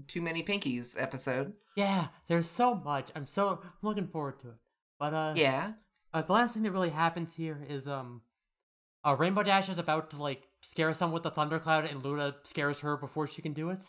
too 0.08 0.22
many 0.22 0.44
pinkies 0.44 1.02
episode. 1.02 1.54
Yeah, 1.76 2.08
there's 2.28 2.50
so 2.50 2.76
much. 2.76 3.10
I'm 3.16 3.26
so 3.28 3.62
I'm 3.64 3.70
looking 3.82 4.08
forward 4.08 4.40
to 4.42 4.50
it. 4.50 4.56
But 5.00 5.14
uh, 5.14 5.34
Yeah. 5.36 5.74
uh, 6.14 6.22
the 6.24 6.34
last 6.34 6.54
thing 6.54 6.64
that 6.64 6.72
really 6.72 6.90
happens 6.90 7.34
here 7.36 7.64
is 7.70 7.88
um, 7.88 8.22
uh, 9.06 9.16
Rainbow 9.18 9.44
Dash 9.44 9.70
is 9.70 9.78
about 9.78 10.10
to 10.12 10.18
like 10.22 10.44
scare 10.62 10.94
someone 10.94 11.14
with 11.14 11.24
the 11.24 11.32
thundercloud, 11.32 11.86
and 11.86 12.04
Luna 12.04 12.36
scares 12.44 12.80
her 12.80 12.98
before 12.98 13.28
she 13.28 13.42
can 13.42 13.54
do 13.54 13.70
it. 13.70 13.86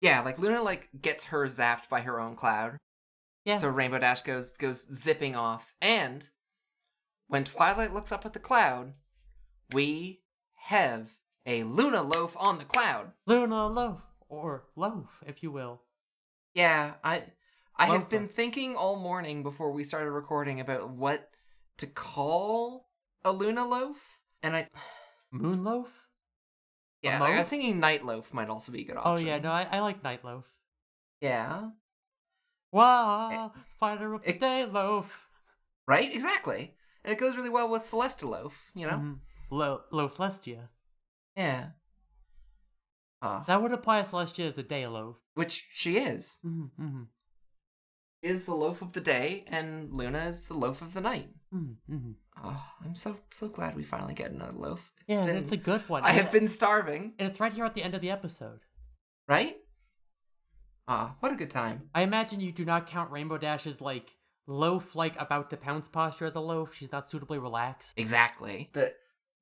Yeah, 0.00 0.20
like 0.22 0.38
Luna 0.38 0.62
like 0.62 0.88
gets 1.00 1.24
her 1.24 1.44
zapped 1.46 1.88
by 1.88 2.00
her 2.02 2.20
own 2.20 2.34
cloud. 2.36 2.76
Yeah. 3.44 3.56
So 3.56 3.68
Rainbow 3.68 3.98
Dash 4.00 4.22
goes 4.22 4.52
goes 4.52 4.86
zipping 4.92 5.34
off. 5.36 5.74
And 5.80 6.28
when 7.28 7.44
Twilight 7.44 7.94
looks 7.94 8.12
up 8.12 8.26
at 8.26 8.32
the 8.32 8.38
cloud, 8.38 8.94
we 9.72 10.22
have 10.64 11.10
a 11.46 11.62
Luna 11.64 12.02
loaf 12.02 12.36
on 12.38 12.58
the 12.58 12.64
cloud. 12.64 13.12
Luna 13.26 13.66
loaf 13.68 14.00
or 14.28 14.64
loaf, 14.76 15.08
if 15.26 15.42
you 15.42 15.50
will. 15.50 15.82
Yeah, 16.54 16.94
I 17.04 17.24
I 17.76 17.86
have 17.86 18.08
been 18.08 18.26
that. 18.26 18.32
thinking 18.34 18.76
all 18.76 18.96
morning 18.96 19.42
before 19.42 19.72
we 19.72 19.84
started 19.84 20.10
recording 20.10 20.60
about 20.60 20.90
what 20.90 21.30
to 21.78 21.86
call 21.86 22.88
a 23.24 23.32
Luna 23.32 23.66
loaf, 23.66 24.20
and 24.42 24.54
I 24.56 24.68
Moon 25.32 25.62
loaf. 25.64 26.06
yeah, 27.02 27.20
like, 27.20 27.34
I 27.34 27.38
was 27.38 27.48
thinking 27.48 27.78
night 27.80 28.04
loaf 28.04 28.34
might 28.34 28.48
also 28.48 28.72
be 28.72 28.82
a 28.82 28.84
good 28.84 28.96
option. 28.96 29.12
Oh 29.12 29.16
yeah, 29.16 29.38
no, 29.38 29.50
I, 29.52 29.66
I 29.70 29.80
like 29.80 30.02
night 30.04 30.24
loaf. 30.24 30.44
yeah, 31.20 31.70
Wow, 32.72 33.52
fighter 33.80 34.14
of 34.14 34.22
the 34.22 34.30
it- 34.30 34.40
day 34.40 34.64
loaf. 34.64 35.28
right, 35.86 36.12
exactly, 36.12 36.74
and 37.04 37.12
it 37.12 37.18
goes 37.18 37.36
really 37.36 37.48
well 37.50 37.68
with 37.70 37.82
Celestia 37.82 38.28
loaf, 38.28 38.70
you 38.74 38.86
know. 38.86 38.92
Mhm. 38.98 39.18
Lo- 39.50 39.82
Loaflestia. 39.92 40.68
Yeah. 41.36 41.70
Ah, 43.22 43.44
That 43.46 43.62
would 43.62 43.72
apply 43.72 44.02
to 44.02 44.08
Celestia 44.08 44.48
as 44.50 44.58
a 44.58 44.62
day 44.62 44.86
loaf. 44.86 45.16
which 45.34 45.66
she 45.72 45.98
is. 45.98 46.38
Mm-hmm, 46.44 46.82
mm-hmm, 46.82 47.02
She 48.22 48.30
is 48.30 48.46
the 48.46 48.54
loaf 48.54 48.80
of 48.82 48.92
the 48.94 49.00
day, 49.00 49.44
and 49.46 49.92
Luna 49.92 50.24
is 50.26 50.46
the 50.46 50.54
loaf 50.54 50.80
of 50.82 50.94
the 50.94 51.00
night. 51.00 51.28
mm-hmm, 51.54 51.94
mm-hmm. 51.94 52.12
Oh, 52.42 52.64
I'm 52.84 52.94
so 52.94 53.16
so 53.30 53.48
glad 53.48 53.76
we 53.76 53.82
finally 53.82 54.14
get 54.14 54.30
another 54.30 54.56
loaf. 54.56 54.92
It's 55.00 55.04
Yeah, 55.08 55.26
been- 55.26 55.36
it's 55.36 55.52
a 55.52 55.56
good 55.58 55.86
one. 55.88 56.02
I 56.04 56.12
have 56.12 56.30
been 56.32 56.48
starving, 56.48 57.14
and 57.18 57.28
it's 57.30 57.40
right 57.40 57.52
here 57.52 57.64
at 57.66 57.74
the 57.74 57.82
end 57.82 57.94
of 57.94 58.00
the 58.00 58.10
episode. 58.10 58.60
right? 59.28 59.56
Ah, 60.88 61.14
what 61.20 61.30
a 61.32 61.36
good 61.36 61.50
time. 61.50 61.88
I 61.94 62.02
imagine 62.02 62.40
you 62.40 62.50
do 62.52 62.64
not 62.64 62.86
count 62.88 63.10
Rainbow 63.12 63.38
Dash's 63.38 63.80
like 63.80 64.10
loaf 64.46 64.96
like 64.96 65.20
about 65.20 65.50
to 65.50 65.56
pounce 65.56 65.86
posture 65.86 66.24
as 66.26 66.34
a 66.34 66.40
loaf. 66.40 66.74
She's 66.74 66.90
not 66.90 67.08
suitably 67.10 67.38
relaxed. 67.38 67.92
Exactly. 67.96 68.70
The 68.72 68.92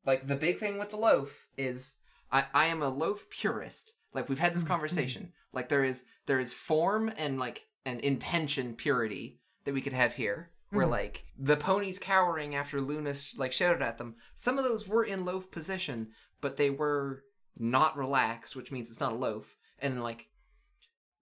like 0.08 0.26
the 0.26 0.36
big 0.46 0.58
thing 0.58 0.78
with 0.78 0.90
the 0.90 0.96
loaf 0.96 1.46
is 1.56 1.98
I 2.32 2.40
I 2.62 2.64
am 2.66 2.82
a 2.82 2.88
loaf 3.02 3.20
purist. 3.30 3.94
Like 4.14 4.28
we've 4.28 4.38
had 4.46 4.54
this 4.54 4.64
Mhm, 4.64 4.68
conversation. 4.74 5.32
Like 5.52 5.68
there 5.68 5.84
is 5.84 6.04
there 6.26 6.40
is 6.40 6.52
form 6.52 7.12
and 7.16 7.38
like 7.38 7.58
an 7.84 8.00
intention 8.00 8.74
purity 8.74 9.24
that 9.64 9.74
we 9.74 9.80
could 9.82 9.92
have 10.02 10.14
here. 10.14 10.50
Where 10.70 10.86
Mhm. 10.86 10.90
like 11.00 11.24
the 11.38 11.56
ponies 11.56 11.98
cowering 11.98 12.54
after 12.54 12.80
Luna 12.80 13.14
sh- 13.14 13.34
like 13.36 13.52
shouted 13.52 13.82
at 13.82 13.96
them. 13.98 14.16
Some 14.34 14.58
of 14.58 14.64
those 14.64 14.88
were 14.88 15.04
in 15.04 15.24
loaf 15.24 15.50
position, 15.50 15.98
but 16.40 16.56
they 16.56 16.70
were 16.70 17.24
not 17.56 17.96
relaxed, 17.96 18.56
which 18.56 18.70
means 18.72 18.90
it's 18.90 19.00
not 19.00 19.12
a 19.12 19.16
loaf. 19.26 19.56
And 19.78 20.02
like 20.02 20.28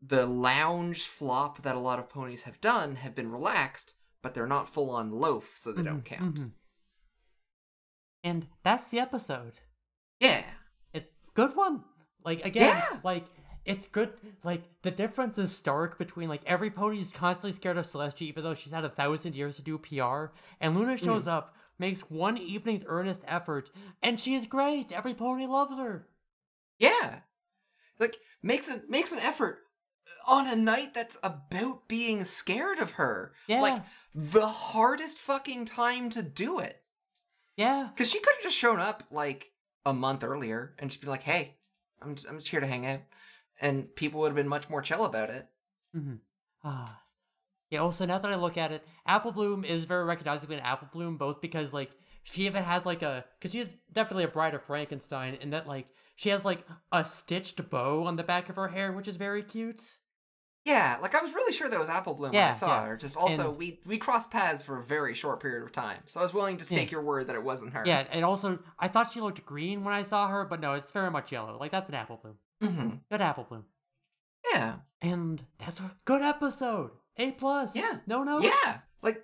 the 0.03 0.27
lounge 0.27 1.03
flop 1.07 1.63
that 1.63 1.75
a 1.77 1.81
lot 1.89 1.99
of 1.99 2.09
ponies 2.09 2.43
have 2.43 2.61
done 2.61 2.97
have 2.97 3.15
been 3.15 3.31
relaxed, 3.33 3.95
but 4.23 4.35
they're 4.35 4.47
not 4.57 4.69
full 4.69 4.91
on 4.91 5.11
loaf, 5.11 5.55
so 5.57 5.73
they 5.73 5.83
don't 5.83 6.03
Mhm, 6.05 6.05
count. 6.05 6.35
mhm. 6.37 6.51
And 8.27 8.47
that's 8.65 8.89
the 8.89 8.99
episode. 8.99 9.61
Yeah. 10.19 10.43
It 10.93 11.13
good 11.35 11.55
one. 11.55 11.85
Like 12.25 12.45
again, 12.45 12.77
Yeah. 12.77 12.99
like 13.05 13.25
it's 13.65 13.87
good. 13.87 14.13
Like 14.43 14.63
the 14.83 14.91
difference 14.91 15.39
is 15.39 15.53
stark 15.57 15.97
between 15.99 16.29
like 16.29 16.43
every 16.45 16.71
pony 16.71 17.01
is 17.01 17.11
constantly 17.13 17.53
scared 17.53 17.77
of 17.79 17.87
Celestia, 17.87 18.23
even 18.23 18.43
though 18.43 18.55
she's 18.55 18.73
had 18.73 18.85
a 18.85 18.89
thousand 18.89 19.35
years 19.37 19.57
to 19.57 19.63
do 19.63 19.79
PR. 19.79 20.33
And 20.61 20.75
Luna 20.77 20.97
shows 20.97 21.23
Mm-hmm. 21.23 21.29
up, 21.31 21.55
makes 21.79 22.01
one 22.11 22.37
evening's 22.37 22.85
earnest 22.87 23.21
effort, 23.29 23.71
and 24.03 24.21
she 24.21 24.35
is 24.35 24.47
great. 24.47 24.91
Every 24.91 25.15
pony 25.15 25.47
loves 25.47 25.79
her. 25.79 26.09
Yeah. 26.79 27.21
Like 28.01 28.17
makes 28.43 28.69
an 28.69 28.83
makes 28.89 29.13
an 29.13 29.21
effort 29.21 29.59
on 30.29 30.49
a 30.49 30.57
night 30.57 30.95
that's 30.95 31.17
about 31.23 31.87
being 31.89 32.25
scared 32.25 32.79
of 32.81 32.93
her. 32.93 33.33
Yeah. 33.47 33.61
Like 33.61 33.83
the 34.15 34.47
hardest 34.49 35.19
fucking 35.19 35.67
time 35.67 36.11
to 36.11 36.23
do 36.23 36.59
it. 36.59 36.83
Yeah. 37.57 37.91
Cuz 37.97 38.11
she 38.11 38.21
could 38.21 38.35
have 38.35 38.43
just 38.43 38.57
shown 38.57 38.81
up 38.81 39.05
like 39.11 39.53
a 39.85 39.93
month 39.93 40.23
earlier 40.23 40.75
and 40.79 40.91
just 40.91 41.01
been 41.01 41.11
like, 41.11 41.23
"Hey, 41.23 41.57
I'm 42.01 42.15
just, 42.15 42.29
I'm 42.29 42.39
just 42.39 42.49
here 42.49 42.61
to 42.61 42.67
hang 42.67 42.87
out." 42.87 43.01
And 43.61 43.95
people 43.95 44.21
would 44.21 44.29
have 44.29 44.37
been 44.37 44.49
much 44.49 44.69
more 44.69 44.83
chill 44.83 45.05
about 45.05 45.31
it. 45.31 45.49
Mm-hmm. 45.97 46.17
Ah. 46.65 47.03
Yeah, 47.71 47.81
also 47.81 48.07
now 48.07 48.19
that 48.19 48.31
I 48.31 48.37
look 48.37 48.57
at 48.57 48.71
it, 48.73 48.87
Apple 49.07 49.33
Bloom 49.33 49.65
is 49.65 49.85
very 49.85 50.05
recognizably 50.05 50.57
an 50.57 50.63
Apple 50.63 50.89
Bloom, 50.93 51.17
both 51.17 51.41
because 51.41 51.73
like 51.73 51.91
she 52.23 52.47
even 52.47 52.63
has 52.63 52.85
like 52.85 53.03
a 53.03 53.25
because 53.39 53.53
she's 53.53 53.69
definitely 53.93 54.25
a 54.25 54.29
bride 54.29 54.55
of 54.55 54.63
Frankenstein, 54.63 55.39
and 55.41 55.53
that 55.53 55.67
like 55.67 55.89
she 56.15 56.29
has 56.29 56.45
like 56.45 56.65
a 56.93 57.05
stitched 57.05 57.69
bow 57.71 58.05
on 58.05 58.17
the 58.17 58.23
back 58.23 58.49
of 58.49 58.57
her 58.57 58.69
hair, 58.69 58.93
which 58.93 59.09
is 59.09 59.17
very 59.17 59.43
cute. 59.43 59.99
Yeah, 60.67 60.99
like 61.01 61.15
I 61.15 61.23
was 61.23 61.33
really 61.33 61.53
sure 61.53 61.69
that 61.69 61.79
was 61.79 61.89
Apple 61.89 62.15
Bloom 62.15 62.33
when 62.33 62.43
I 62.43 62.53
saw 62.53 62.81
yeah. 62.81 62.87
her. 62.89 62.97
Just 62.97 63.17
also 63.17 63.51
And- 63.51 63.57
we 63.57 63.81
we 63.87 63.99
crossed 63.99 64.31
paths 64.33 64.63
for 64.63 64.79
a 64.79 64.83
very 64.83 65.15
short 65.15 65.41
period 65.41 65.63
of 65.63 65.71
time, 65.71 66.01
so 66.07 66.19
I 66.21 66.23
was 66.25 66.35
willing 66.35 66.57
to 66.59 66.65
Yeah. 66.65 66.81
take 66.81 66.91
your 66.91 67.03
word 67.03 67.29
that 67.29 67.37
it 67.37 67.43
wasn't 67.45 67.73
her. 67.73 67.85
Yeah, 67.87 68.05
and 68.11 68.25
also 68.25 68.59
I 68.79 68.89
thought 68.89 69.13
she 69.13 69.21
looked 69.21 69.47
green 69.47 69.85
when 69.85 69.95
I 69.95 70.03
saw 70.03 70.27
her, 70.29 70.45
but 70.45 70.59
no, 70.61 70.73
it's 70.75 70.91
very 70.91 71.11
much 71.11 71.31
yellow. 71.31 71.57
Like 71.59 71.71
that's 71.71 71.89
an 71.89 71.95
Apple 71.95 72.17
Bloom. 72.21 72.39
Mm-hmm. 72.63 72.89
Good 73.11 73.21
Apple 73.23 73.45
Bloom. 73.45 73.65
Yeah. 74.53 74.77
And 75.01 75.43
that's 75.59 75.79
a 75.79 75.93
good 76.05 76.23
episode. 76.23 76.91
A 77.17 77.31
plus. 77.33 77.77
Yeah. 77.77 77.99
No 78.09 78.25
notes. 78.25 78.47
Yeah, 78.47 78.79
like 79.03 79.23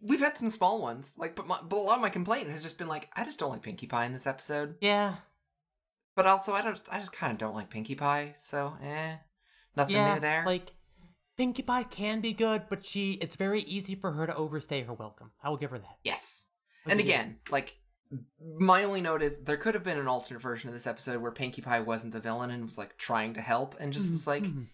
we've 0.00 0.20
had 0.20 0.38
some 0.38 0.48
small 0.48 0.80
ones, 0.80 1.12
like 1.16 1.34
but, 1.34 1.46
my, 1.48 1.58
but 1.68 1.76
a 1.76 1.80
lot 1.80 1.96
of 1.96 2.02
my 2.02 2.08
complaint 2.10 2.48
has 2.50 2.62
just 2.62 2.78
been 2.78 2.86
like 2.88 3.08
I 3.16 3.24
just 3.24 3.40
don't 3.40 3.50
like 3.50 3.62
Pinkie 3.62 3.88
Pie 3.88 4.04
in 4.04 4.12
this 4.12 4.28
episode, 4.28 4.76
Yeah. 4.80 5.16
but 6.14 6.24
also 6.26 6.54
I 6.54 6.62
don't 6.62 6.80
I 6.92 6.98
just 7.00 7.12
kind 7.12 7.32
of 7.32 7.38
don't 7.38 7.54
like 7.56 7.68
Pinkie 7.68 7.96
Pie, 7.96 8.34
so 8.36 8.74
eh, 8.82 9.16
nothing 9.76 9.96
yeah. 9.96 10.14
new 10.14 10.20
there. 10.20 10.44
Like 10.46 10.72
Pinkie 11.36 11.62
Pie 11.62 11.84
can 11.84 12.20
be 12.20 12.32
good, 12.32 12.64
but 12.68 12.84
she 12.84 13.12
it's 13.14 13.36
very 13.36 13.62
easy 13.62 13.94
for 13.94 14.12
her 14.12 14.26
to 14.26 14.34
overstay 14.34 14.82
her 14.82 14.92
welcome. 14.92 15.30
I 15.42 15.48
will 15.50 15.56
give 15.56 15.70
her 15.70 15.78
that. 15.78 15.98
yes, 16.04 16.46
I'll 16.86 16.92
and 16.92 17.00
again, 17.00 17.36
like 17.50 17.76
my 18.58 18.84
only 18.84 19.00
note 19.02 19.22
is 19.22 19.36
there 19.38 19.56
could 19.58 19.74
have 19.74 19.84
been 19.84 19.98
an 19.98 20.08
alternate 20.08 20.40
version 20.40 20.68
of 20.68 20.74
this 20.74 20.86
episode 20.86 21.20
where 21.20 21.30
Pinkie 21.30 21.62
Pie 21.62 21.80
wasn't 21.80 22.14
the 22.14 22.20
villain 22.20 22.50
and 22.50 22.64
was 22.64 22.78
like 22.78 22.96
trying 22.96 23.34
to 23.34 23.40
help, 23.40 23.76
and 23.78 23.92
just 23.92 24.08
Mhm, 24.08 24.12
was 24.14 24.26
like 24.26 24.42
mhm. 24.44 24.66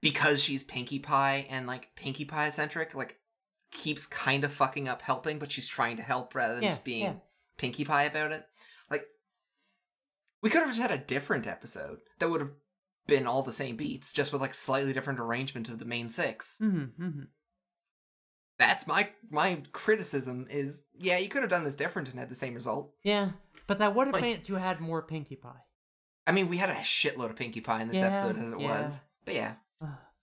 because 0.00 0.42
she's 0.42 0.64
Pinkie 0.64 0.98
Pie 0.98 1.46
and 1.48 1.66
like 1.66 1.94
Pinkie 1.96 2.24
Pie 2.24 2.50
centric, 2.50 2.94
like 2.94 3.18
keeps 3.70 4.04
kind 4.06 4.44
of 4.44 4.52
fucking 4.52 4.88
up 4.88 5.00
helping, 5.02 5.38
but 5.38 5.50
she's 5.52 5.68
trying 5.68 5.96
to 5.96 6.02
help 6.02 6.34
rather 6.34 6.54
than 6.54 6.64
Yeah, 6.64 6.70
just 6.70 6.84
being 6.84 7.02
yeah. 7.04 7.14
Pinkie 7.56 7.84
Pie 7.84 8.02
about 8.04 8.32
it. 8.32 8.44
Like 8.90 9.04
we 10.42 10.50
could 10.50 10.58
have 10.60 10.68
just 10.68 10.80
had 10.82 10.90
a 10.90 10.98
different 10.98 11.46
episode 11.46 12.00
that 12.18 12.28
would 12.28 12.40
have 12.40 12.50
been 13.06 13.26
all 13.26 13.42
the 13.42 13.52
same 13.52 13.76
beats, 13.76 14.12
just 14.12 14.32
with 14.32 14.40
like 14.40 14.54
slightly 14.54 14.92
different 14.92 15.18
arrangement 15.20 15.68
of 15.68 15.78
the 15.78 15.84
main 15.84 16.08
six. 16.08 16.58
Mhm, 16.62 16.90
mhm. 16.98 17.26
That's 18.58 18.86
my 18.86 19.10
my 19.30 19.62
criticism 19.72 20.46
is 20.50 20.86
yeah, 20.94 21.18
you 21.18 21.28
could 21.28 21.42
have 21.42 21.50
done 21.50 21.64
this 21.64 21.74
different 21.74 22.08
and 22.10 22.18
had 22.18 22.28
the 22.28 22.34
same 22.34 22.54
result. 22.54 22.92
Yeah, 23.02 23.32
but 23.66 23.78
that 23.78 23.94
would 23.94 24.06
have 24.08 24.14
Like- 24.14 24.24
it 24.24 24.48
you 24.48 24.56
had 24.56 24.80
more 24.80 25.02
Pinkie 25.02 25.36
Pie. 25.36 25.62
I 26.26 26.32
mean, 26.32 26.48
we 26.48 26.58
had 26.58 26.70
a 26.70 26.74
shitload 26.74 27.30
of 27.30 27.36
Pinkie 27.36 27.60
Pie 27.60 27.82
in 27.82 27.88
this 27.88 27.96
Yeah, 27.96 28.06
episode 28.08 28.38
as 28.38 28.52
it 28.52 28.60
yeah. 28.60 28.82
was. 28.82 29.00
But 29.24 29.34
yeah. 29.34 29.54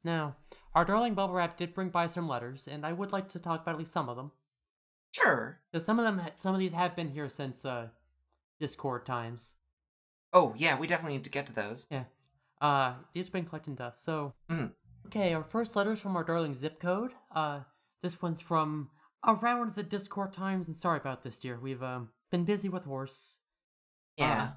Now, 0.02 0.38
our 0.74 0.86
darling 0.86 1.14
Bubble 1.14 1.34
Wrap 1.36 1.58
did 1.58 1.74
bring 1.74 1.90
by 1.90 2.08
some 2.08 2.26
letters, 2.30 2.70
and 2.70 2.86
I 2.86 2.94
would 2.94 3.12
like 3.12 3.28
to 3.30 3.40
talk 3.40 3.62
about 3.64 3.74
at 3.74 3.80
least 3.80 3.92
some 3.92 4.08
of 4.08 4.16
them. 4.16 4.32
Sure. 5.12 5.60
Because 5.70 5.86
some 5.86 6.00
of 6.00 6.06
them, 6.06 6.26
some 6.38 6.54
of 6.54 6.60
these 6.60 6.72
have 6.72 6.96
been 6.96 7.10
here 7.10 7.28
since 7.28 7.66
uh, 7.66 7.90
Discord 8.62 9.06
times. 9.06 9.56
Oh, 10.32 10.54
yeah, 10.58 10.80
we 10.80 10.88
definitely 10.88 11.18
need 11.18 11.26
to 11.26 11.30
get 11.30 11.48
to 11.48 11.54
those. 11.54 11.86
Yeah. 11.92 12.06
Uh, 12.62 12.96
have 13.16 13.32
been 13.32 13.46
collecting 13.46 13.76
dust. 13.76 14.04
So, 14.04 14.34
Mhm. 14.50 14.74
okay, 15.06 15.34
our 15.34 15.44
first 15.44 15.76
letter's 15.76 16.02
from 16.02 16.16
our 16.16 16.24
darling 16.24 16.56
zip 16.56 16.80
code. 16.80 17.14
Uh, 17.32 17.62
this 18.02 18.22
one's 18.22 18.42
from 18.42 18.92
around 19.26 19.76
the 19.76 19.84
Discord 19.84 20.34
times, 20.34 20.68
and 20.68 20.76
sorry 20.76 20.98
about 20.98 21.24
this, 21.24 21.40
dear. 21.40 21.60
We've 21.60 21.84
um 21.84 22.12
been 22.32 22.46
busy 22.46 22.70
with 22.70 22.84
horse. 22.86 23.40
Yeah. 24.18 24.42
Uh, 24.44 24.52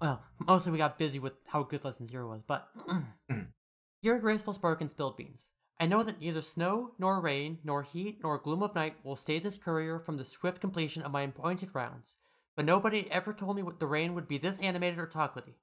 well, 0.00 0.22
mostly 0.38 0.72
we 0.72 0.78
got 0.78 0.98
busy 0.98 1.18
with 1.18 1.34
how 1.46 1.62
good 1.64 1.84
Lesson 1.84 2.06
Zero 2.06 2.28
was, 2.28 2.42
but. 2.42 2.70
Dear 4.00 4.20
Graceful 4.20 4.52
Spark 4.52 4.80
and 4.80 4.88
Spilled 4.88 5.16
Beans, 5.16 5.48
I 5.80 5.86
know 5.86 6.04
that 6.04 6.20
neither 6.20 6.40
snow, 6.40 6.94
nor 7.00 7.20
rain, 7.20 7.58
nor 7.64 7.82
heat, 7.82 8.20
nor 8.22 8.38
gloom 8.38 8.62
of 8.62 8.76
night 8.76 9.04
will 9.04 9.16
stay 9.16 9.40
this 9.40 9.58
courier 9.58 9.98
from 9.98 10.16
the 10.18 10.24
swift 10.24 10.60
completion 10.60 11.02
of 11.02 11.10
my 11.10 11.22
appointed 11.22 11.74
rounds, 11.74 12.14
but 12.54 12.64
nobody 12.64 13.10
ever 13.10 13.32
told 13.32 13.56
me 13.56 13.62
what 13.64 13.80
the 13.80 13.88
rain 13.88 14.14
would 14.14 14.28
be 14.28 14.38
this 14.38 14.56
animated 14.58 15.00
or 15.00 15.08
chocolatey. 15.08 15.54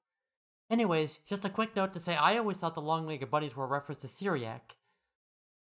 Anyways, 0.70 1.20
just 1.28 1.46
a 1.46 1.50
quick 1.50 1.76
note 1.76 1.94
to 1.94 2.00
say 2.00 2.16
I 2.16 2.38
always 2.38 2.58
thought 2.58 2.76
the 2.76 2.82
long-legged 2.82 3.30
bunnies 3.30 3.56
were 3.56 3.66
a 3.66 3.68
reference 3.68 4.02
to 4.02 4.08
Cyriak, 4.08 4.76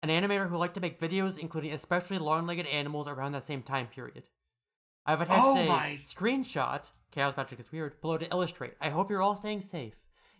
an 0.02 0.08
animator 0.08 0.48
who 0.48 0.56
liked 0.56 0.74
to 0.74 0.80
make 0.80 1.00
videos 1.00 1.36
including 1.36 1.72
especially 1.72 2.18
long-legged 2.18 2.66
animals 2.66 3.06
around 3.06 3.32
that 3.32 3.44
same 3.44 3.62
time 3.62 3.88
period. 3.88 4.24
I've 5.04 5.20
attached 5.20 5.42
Oh 5.44 5.56
a 5.56 5.66
my- 5.66 5.98
screenshot, 6.02 6.90
Chaos 7.12 7.36
Magic 7.36 7.60
is 7.60 7.70
weird, 7.70 8.00
below 8.00 8.18
to 8.18 8.30
illustrate. 8.30 8.74
I 8.80 8.88
hope 8.88 9.10
you're 9.10 9.22
all 9.22 9.36
staying 9.36 9.60
safe. 9.62 9.94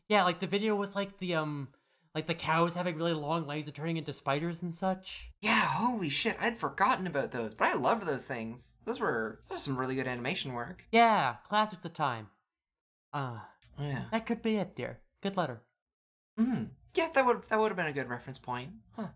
Yeah, 0.08 0.24
like 0.24 0.40
the 0.40 0.46
video 0.46 0.74
with 0.74 0.94
like 0.96 1.18
the 1.18 1.34
um 1.34 1.68
like 2.14 2.26
the 2.26 2.34
cows 2.34 2.72
having 2.72 2.96
really 2.96 3.12
long 3.12 3.46
legs 3.46 3.66
and 3.66 3.74
turning 3.76 3.98
into 3.98 4.12
spiders 4.14 4.62
and 4.62 4.74
such. 4.74 5.30
Yeah, 5.42 5.60
holy 5.66 6.08
shit, 6.08 6.36
I'd 6.40 6.58
forgotten 6.58 7.06
about 7.06 7.30
those, 7.32 7.54
but 7.54 7.68
I 7.68 7.74
loved 7.74 8.06
those 8.06 8.26
things. 8.26 8.76
Those 8.86 9.00
were 9.00 9.40
those 9.50 9.58
were 9.58 9.60
some 9.60 9.76
really 9.76 9.94
good 9.96 10.08
animation 10.08 10.54
work. 10.54 10.84
Yeah, 10.90 11.36
classics 11.46 11.84
of 11.84 11.92
time. 11.92 12.28
Uh, 13.12 13.40
Yeah. 13.78 14.04
that 14.10 14.26
could 14.26 14.42
be 14.42 14.56
it, 14.56 14.74
dear. 14.76 15.00
Good 15.22 15.36
letter. 15.36 15.62
Mm. 16.38 16.68
Yeah, 16.94 17.08
that 17.14 17.24
would 17.26 17.42
that 17.48 17.58
would 17.58 17.68
have 17.70 17.76
been 17.76 17.86
a 17.86 17.92
good 17.92 18.08
reference 18.08 18.38
point. 18.38 18.70
Huh. 18.92 19.08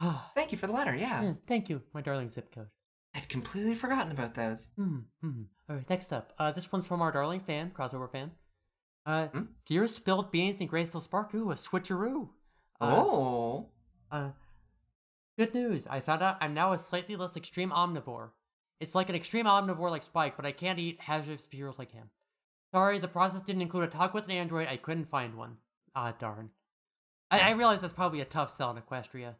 Ah, 0.00 0.30
Thank 0.34 0.52
you 0.52 0.58
for 0.58 0.66
the 0.66 0.72
letter. 0.72 0.94
Yeah. 0.94 1.22
yeah, 1.22 1.32
thank 1.46 1.68
you, 1.68 1.82
my 1.92 2.00
darling 2.00 2.30
zip 2.30 2.52
code. 2.54 2.68
I'd 3.14 3.28
completely 3.28 3.74
forgotten 3.74 4.12
about 4.12 4.34
those. 4.34 4.70
Hmm. 4.76 4.98
hmm. 5.22 5.42
All 5.68 5.76
right. 5.76 5.88
Next 5.90 6.12
up, 6.12 6.32
uh, 6.38 6.52
this 6.52 6.70
one's 6.72 6.86
from 6.86 7.02
our 7.02 7.12
darling 7.12 7.40
fan, 7.40 7.70
crossover 7.76 8.10
fan. 8.10 8.32
Uh, 9.06 9.28
Hmm? 9.28 9.42
dear 9.66 9.88
spilled 9.88 10.30
beans 10.30 10.60
and 10.60 10.68
graceful 10.68 11.00
spark. 11.00 11.34
Ooh, 11.34 11.50
a 11.50 11.54
switcheroo. 11.54 12.28
Uh, 12.80 12.94
oh. 12.96 13.68
Uh, 14.10 14.30
good 15.38 15.54
news. 15.54 15.86
I 15.88 16.00
found 16.00 16.22
out 16.22 16.36
I'm 16.40 16.54
now 16.54 16.72
a 16.72 16.78
slightly 16.78 17.16
less 17.16 17.36
extreme 17.36 17.70
omnivore. 17.70 18.30
It's 18.80 18.94
like 18.94 19.08
an 19.08 19.14
extreme 19.16 19.46
omnivore 19.46 19.90
like 19.90 20.04
Spike, 20.04 20.36
but 20.36 20.46
I 20.46 20.52
can't 20.52 20.78
eat 20.78 21.00
hazardous 21.00 21.42
materials 21.42 21.78
like 21.78 21.90
him. 21.92 22.10
Sorry, 22.72 22.98
the 22.98 23.08
process 23.08 23.42
didn't 23.42 23.62
include 23.62 23.84
a 23.84 23.86
talk 23.88 24.14
with 24.14 24.24
an 24.24 24.30
android. 24.32 24.68
I 24.68 24.76
couldn't 24.76 25.10
find 25.10 25.34
one. 25.34 25.56
Ah, 25.94 26.14
darn. 26.18 26.50
I, 27.30 27.40
I 27.40 27.50
realize 27.50 27.80
that's 27.80 27.92
probably 27.92 28.20
a 28.20 28.26
tough 28.26 28.54
sell 28.56 28.70
in 28.70 28.82
Equestria. 28.82 29.34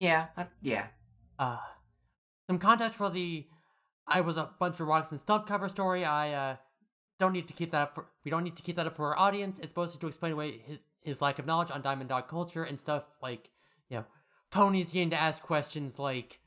Yeah. 0.00 0.26
uh, 0.36 0.44
yeah. 0.60 0.86
Uh, 1.38 1.58
some 2.48 2.58
context 2.58 2.98
for 2.98 3.10
the 3.10 3.46
I 4.06 4.20
was 4.20 4.36
a 4.36 4.50
bunch 4.58 4.80
of 4.80 4.86
rocks 4.86 5.10
and 5.10 5.20
stump 5.20 5.46
cover 5.46 5.68
story. 5.68 6.04
I 6.04 6.32
uh, 6.32 6.56
don't 7.18 7.32
need 7.32 7.48
to 7.48 7.54
keep 7.54 7.70
that 7.70 7.82
up. 7.82 7.94
For, 7.94 8.06
we 8.24 8.30
don't 8.30 8.44
need 8.44 8.56
to 8.56 8.62
keep 8.62 8.76
that 8.76 8.86
up 8.86 8.96
for 8.96 9.06
our 9.06 9.18
audience. 9.18 9.58
It's 9.58 9.68
supposed 9.68 9.98
to 10.00 10.06
explain 10.06 10.32
away 10.32 10.58
his, 10.66 10.78
his 11.02 11.20
lack 11.20 11.38
of 11.38 11.46
knowledge 11.46 11.70
on 11.70 11.82
Diamond 11.82 12.08
Dog 12.08 12.28
culture 12.28 12.64
and 12.64 12.78
stuff 12.78 13.04
like, 13.22 13.50
you 13.88 13.98
know, 13.98 14.04
ponies 14.50 14.92
getting 14.92 15.10
to 15.10 15.20
ask 15.20 15.40
questions 15.42 15.98
like, 15.98 16.40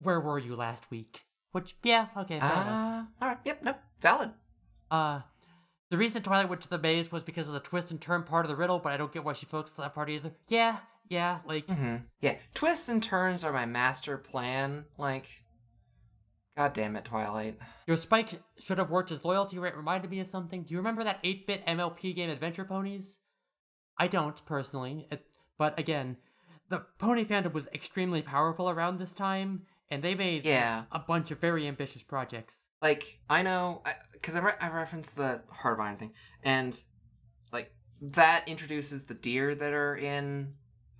"Where 0.00 0.20
were 0.20 0.38
you 0.38 0.56
last 0.56 0.90
week?" 0.90 1.22
Which, 1.52 1.76
yeah, 1.82 2.06
okay, 2.16 2.40
fair. 2.40 2.50
Uh, 2.50 3.02
all 3.20 3.28
right. 3.28 3.38
Yep. 3.44 3.62
Nope. 3.62 3.76
Valid. 4.00 4.30
Uh, 4.90 5.20
the 5.92 5.98
reason 5.98 6.22
Twilight 6.22 6.48
went 6.48 6.62
to 6.62 6.70
the 6.70 6.78
maze 6.78 7.12
was 7.12 7.22
because 7.22 7.48
of 7.48 7.52
the 7.52 7.60
twist 7.60 7.90
and 7.90 8.00
turn 8.00 8.22
part 8.22 8.46
of 8.46 8.48
the 8.48 8.56
riddle, 8.56 8.78
but 8.78 8.94
I 8.94 8.96
don't 8.96 9.12
get 9.12 9.24
why 9.24 9.34
she 9.34 9.44
focused 9.44 9.78
on 9.78 9.82
that 9.84 9.94
part 9.94 10.08
either. 10.08 10.32
Yeah, 10.48 10.78
yeah, 11.10 11.40
like 11.46 11.68
hmm 11.68 11.96
Yeah, 12.22 12.36
twists 12.54 12.88
and 12.88 13.02
turns 13.02 13.44
are 13.44 13.52
my 13.52 13.66
master 13.66 14.16
plan. 14.16 14.86
Like, 14.96 15.26
god 16.56 16.72
damn 16.72 16.96
it, 16.96 17.04
Twilight. 17.04 17.58
your 17.86 17.98
spike 17.98 18.40
should 18.58 18.78
have 18.78 18.88
worked 18.88 19.10
as 19.12 19.22
loyalty 19.22 19.58
rate 19.58 19.76
reminded 19.76 20.10
me 20.10 20.20
of 20.20 20.28
something. 20.28 20.62
Do 20.62 20.72
you 20.72 20.78
remember 20.78 21.04
that 21.04 21.22
8-bit 21.22 21.66
MLP 21.66 22.16
game 22.16 22.30
Adventure 22.30 22.64
Ponies? 22.64 23.18
I 23.98 24.06
don't 24.08 24.42
personally, 24.46 25.06
it, 25.10 25.26
but 25.58 25.78
again, 25.78 26.16
the 26.70 26.86
pony 26.98 27.26
fandom 27.26 27.52
was 27.52 27.68
extremely 27.74 28.22
powerful 28.22 28.70
around 28.70 28.98
this 28.98 29.12
time, 29.12 29.66
and 29.90 30.02
they 30.02 30.14
made 30.14 30.46
Yeah, 30.46 30.84
a 30.90 30.98
bunch 30.98 31.30
of 31.30 31.38
very 31.38 31.68
ambitious 31.68 32.02
projects. 32.02 32.60
Like 32.82 33.20
I 33.30 33.42
know 33.42 33.82
because 34.12 34.36
I, 34.36 34.40
re- 34.40 34.52
I 34.60 34.68
referenced 34.70 35.16
the 35.16 35.42
Heart 35.50 35.78
of 35.78 35.80
Iron 35.84 35.96
thing, 35.96 36.12
and 36.42 36.78
like 37.52 37.72
that 38.00 38.46
introduces 38.48 39.04
the 39.04 39.14
deer 39.14 39.54
that 39.54 39.72
are 39.72 39.96
in 39.96 40.54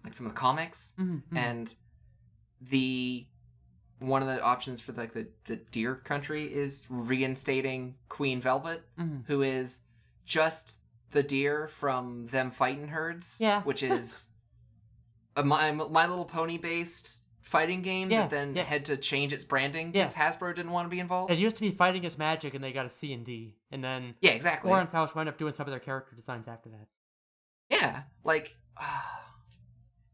like 0.05 0.15
some 0.15 0.27
of 0.27 0.33
the 0.33 0.39
comics, 0.39 0.95
Mm-hmm. 0.99 1.37
and 1.37 1.75
the 2.61 3.27
one 3.99 4.21
of 4.23 4.29
the 4.29 4.43
options 4.43 4.81
for 4.81 4.93
like 4.93 5.13
the 5.15 5.29
the 5.47 5.57
deer 5.57 5.95
country 5.95 6.45
is 6.53 6.87
reinstating 6.89 7.97
Queen 8.09 8.41
Velvet, 8.41 8.83
hmm 8.97 9.19
who 9.27 9.43
is 9.43 9.81
just 10.25 10.77
the 11.11 11.23
deer 11.23 11.69
from 11.69 12.27
them 12.29 12.51
fighting 12.51 12.89
herds. 12.89 13.39
Yeah. 13.41 13.63
which 13.63 13.83
is 13.83 14.29
a 15.37 15.43
My, 15.45 15.71
My 15.73 16.07
Little 16.07 16.25
Pony 16.25 16.59
based 16.59 17.22
fighting 17.43 17.83
game 17.83 18.11
Yeah, 18.11 18.23
that 18.23 18.31
then 18.31 18.57
yeah. 18.57 18.63
had 18.63 18.87
to 18.87 18.97
change 18.97 19.33
its 19.33 19.45
branding 19.45 19.93
Yeah. 19.95 20.05
because 20.09 20.15
Hasbro 20.15 20.55
didn't 20.57 20.71
want 20.73 20.87
to 20.87 20.91
be 20.91 21.01
involved. 21.01 21.31
It 21.31 21.39
used 21.39 21.57
to 21.57 21.63
be 21.63 21.71
Fighting 21.71 22.05
is 22.05 22.17
Magic, 22.17 22.55
and 22.55 22.63
they 22.65 22.73
got 22.73 22.87
a 22.87 22.91
C 22.91 23.13
and 23.13 23.25
D, 23.27 23.57
and 23.71 23.83
then 23.85 24.15
yeah, 24.21 24.31
exactly. 24.31 24.71
Lauren 24.71 24.87
Faust 24.87 25.15
wound 25.15 25.29
up 25.29 25.37
doing 25.39 25.53
some 25.53 25.67
of 25.67 25.71
their 25.71 25.81
character 25.81 26.15
designs 26.17 26.49
after 26.49 26.71
that. 26.71 26.87
Yeah, 27.69 28.03
like 28.25 28.57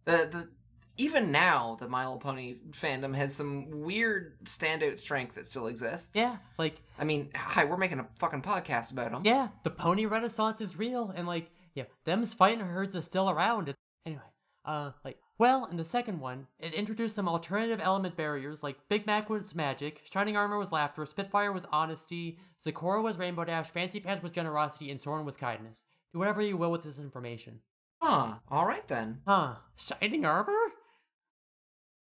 the 0.05 0.29
the 0.31 0.49
even 0.97 1.31
now 1.31 1.77
the 1.79 1.89
My 1.89 2.05
Little 2.05 2.19
Pony 2.19 2.57
fandom 2.73 3.15
has 3.15 3.35
some 3.35 3.71
weird 3.71 4.37
standout 4.45 4.99
strength 4.99 5.37
that 5.37 5.47
still 5.47 5.67
exists. 5.69 6.11
Yeah, 6.15 6.39
like 6.59 6.81
I 6.99 7.05
mean, 7.05 7.31
hi, 7.37 7.65
we're 7.65 7.77
making 7.77 8.01
a 8.01 8.07
fucking 8.19 8.43
podcast 8.43 8.91
about 8.93 9.13
them. 9.13 9.23
yeah, 9.25 9.49
the 9.65 9.71
pony 9.71 10.07
renaissance 10.07 10.61
is 10.61 10.77
real, 10.77 11.13
and 11.15 11.27
like 11.27 11.51
yeah, 11.75 11.85
them's 12.05 12.33
fighting 12.35 12.61
herds 12.61 12.95
is 12.95 13.05
still 13.05 13.31
around. 13.31 13.75
Anyway, 14.07 14.23
uh, 14.65 14.91
like 15.05 15.19
well, 15.39 15.65
in 15.71 15.77
the 15.77 15.85
second 15.85 16.21
one, 16.21 16.47
it 16.59 16.75
introduced 16.75 17.15
some 17.15 17.29
alternative 17.29 17.81
element 17.83 18.17
barriers, 18.17 18.63
like 18.63 18.89
Big 18.89 19.07
Mac 19.07 19.31
was 19.31 19.55
magic, 19.55 20.03
Shining 20.13 20.37
Armor 20.37 20.59
was 20.59 20.73
laughter, 20.73 21.07
Spitfire 21.07 21.53
was 21.53 21.63
honesty, 21.73 22.39
Zecora 22.67 23.03
was 23.03 23.17
Rainbow 23.17 23.45
Dash, 23.45 23.71
Fancy 23.71 24.01
Pants 24.01 24.23
was 24.23 24.33
generosity, 24.33 24.91
and 24.91 25.01
Soarin 25.01 25.25
was 25.25 25.37
kindness. 25.37 25.85
Do 26.13 26.19
whatever 26.19 26.43
you 26.43 26.57
will 26.57 26.71
with 26.73 26.83
this 26.83 26.99
information. 26.99 27.61
Huh. 28.03 28.35
All 28.49 28.67
right 28.67 28.87
then. 28.89 29.21
Huh? 29.27 29.57
Shining 29.77 30.25
Armor? 30.25 30.53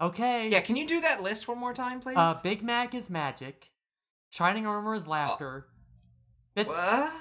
Okay. 0.02 0.50
Yeah, 0.50 0.62
can 0.62 0.76
you 0.76 0.86
do 0.88 1.02
that 1.02 1.22
list 1.24 1.48
one 1.48 1.58
more 1.60 1.74
time, 1.74 2.02
please? 2.02 2.18
Uh, 2.18 2.34
Big 2.44 2.62
Mac 2.62 2.94
is 2.94 3.10
magic. 3.10 3.70
Shining 4.30 4.66
Armor 4.68 4.96
is 4.96 5.08
laughter. 5.08 5.68
Spit- 6.52 6.68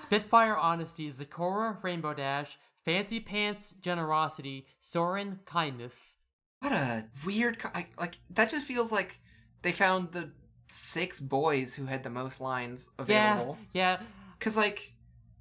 Spitfire 0.02 0.56
Honesty, 0.56 1.10
Zecora 1.10 1.82
Rainbow 1.82 2.12
Dash, 2.14 2.58
Fancy 2.84 3.20
Pants 3.20 3.74
Generosity, 3.80 4.66
Soarin 4.80 5.40
Kindness. 5.44 6.16
What 6.60 6.72
a 6.72 7.06
weird. 7.24 7.58
I, 7.74 7.86
like 7.98 8.18
that 8.30 8.48
just 8.48 8.66
feels 8.66 8.92
like 8.92 9.20
they 9.62 9.72
found 9.72 10.12
the 10.12 10.30
six 10.68 11.20
boys 11.20 11.74
who 11.74 11.86
had 11.86 12.02
the 12.02 12.10
most 12.10 12.40
lines 12.40 12.90
available. 12.98 13.58
Yeah, 13.72 13.98
yeah. 14.00 14.06
Cause 14.40 14.56
like 14.56 14.92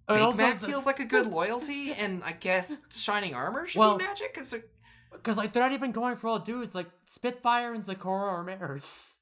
yeah. 0.10 0.16
It 0.30 0.32
Big 0.32 0.38
Mac 0.38 0.58
feels 0.58 0.86
like 0.86 1.00
a 1.00 1.06
good 1.06 1.28
loyalty, 1.32 1.94
and 1.94 2.24
I 2.24 2.34
guess 2.34 2.82
Shining 2.92 3.34
Armor 3.34 3.68
should 3.68 3.80
Well- 3.80 3.98
be 3.98 4.04
magic. 4.04 4.34
Cause 4.34 4.50
they're- 4.50 4.66
Because, 5.12 5.38
like, 5.38 5.54
they're 5.54 5.64
not 5.64 5.72
even 5.74 5.92
going 5.94 6.18
for 6.18 6.28
all 6.28 6.40
dudes. 6.40 6.74
Like, 6.76 6.88
Spitfire 7.14 7.74
and 7.74 7.86
Zecora 7.86 8.32
are 8.34 8.44
mares. 8.44 9.18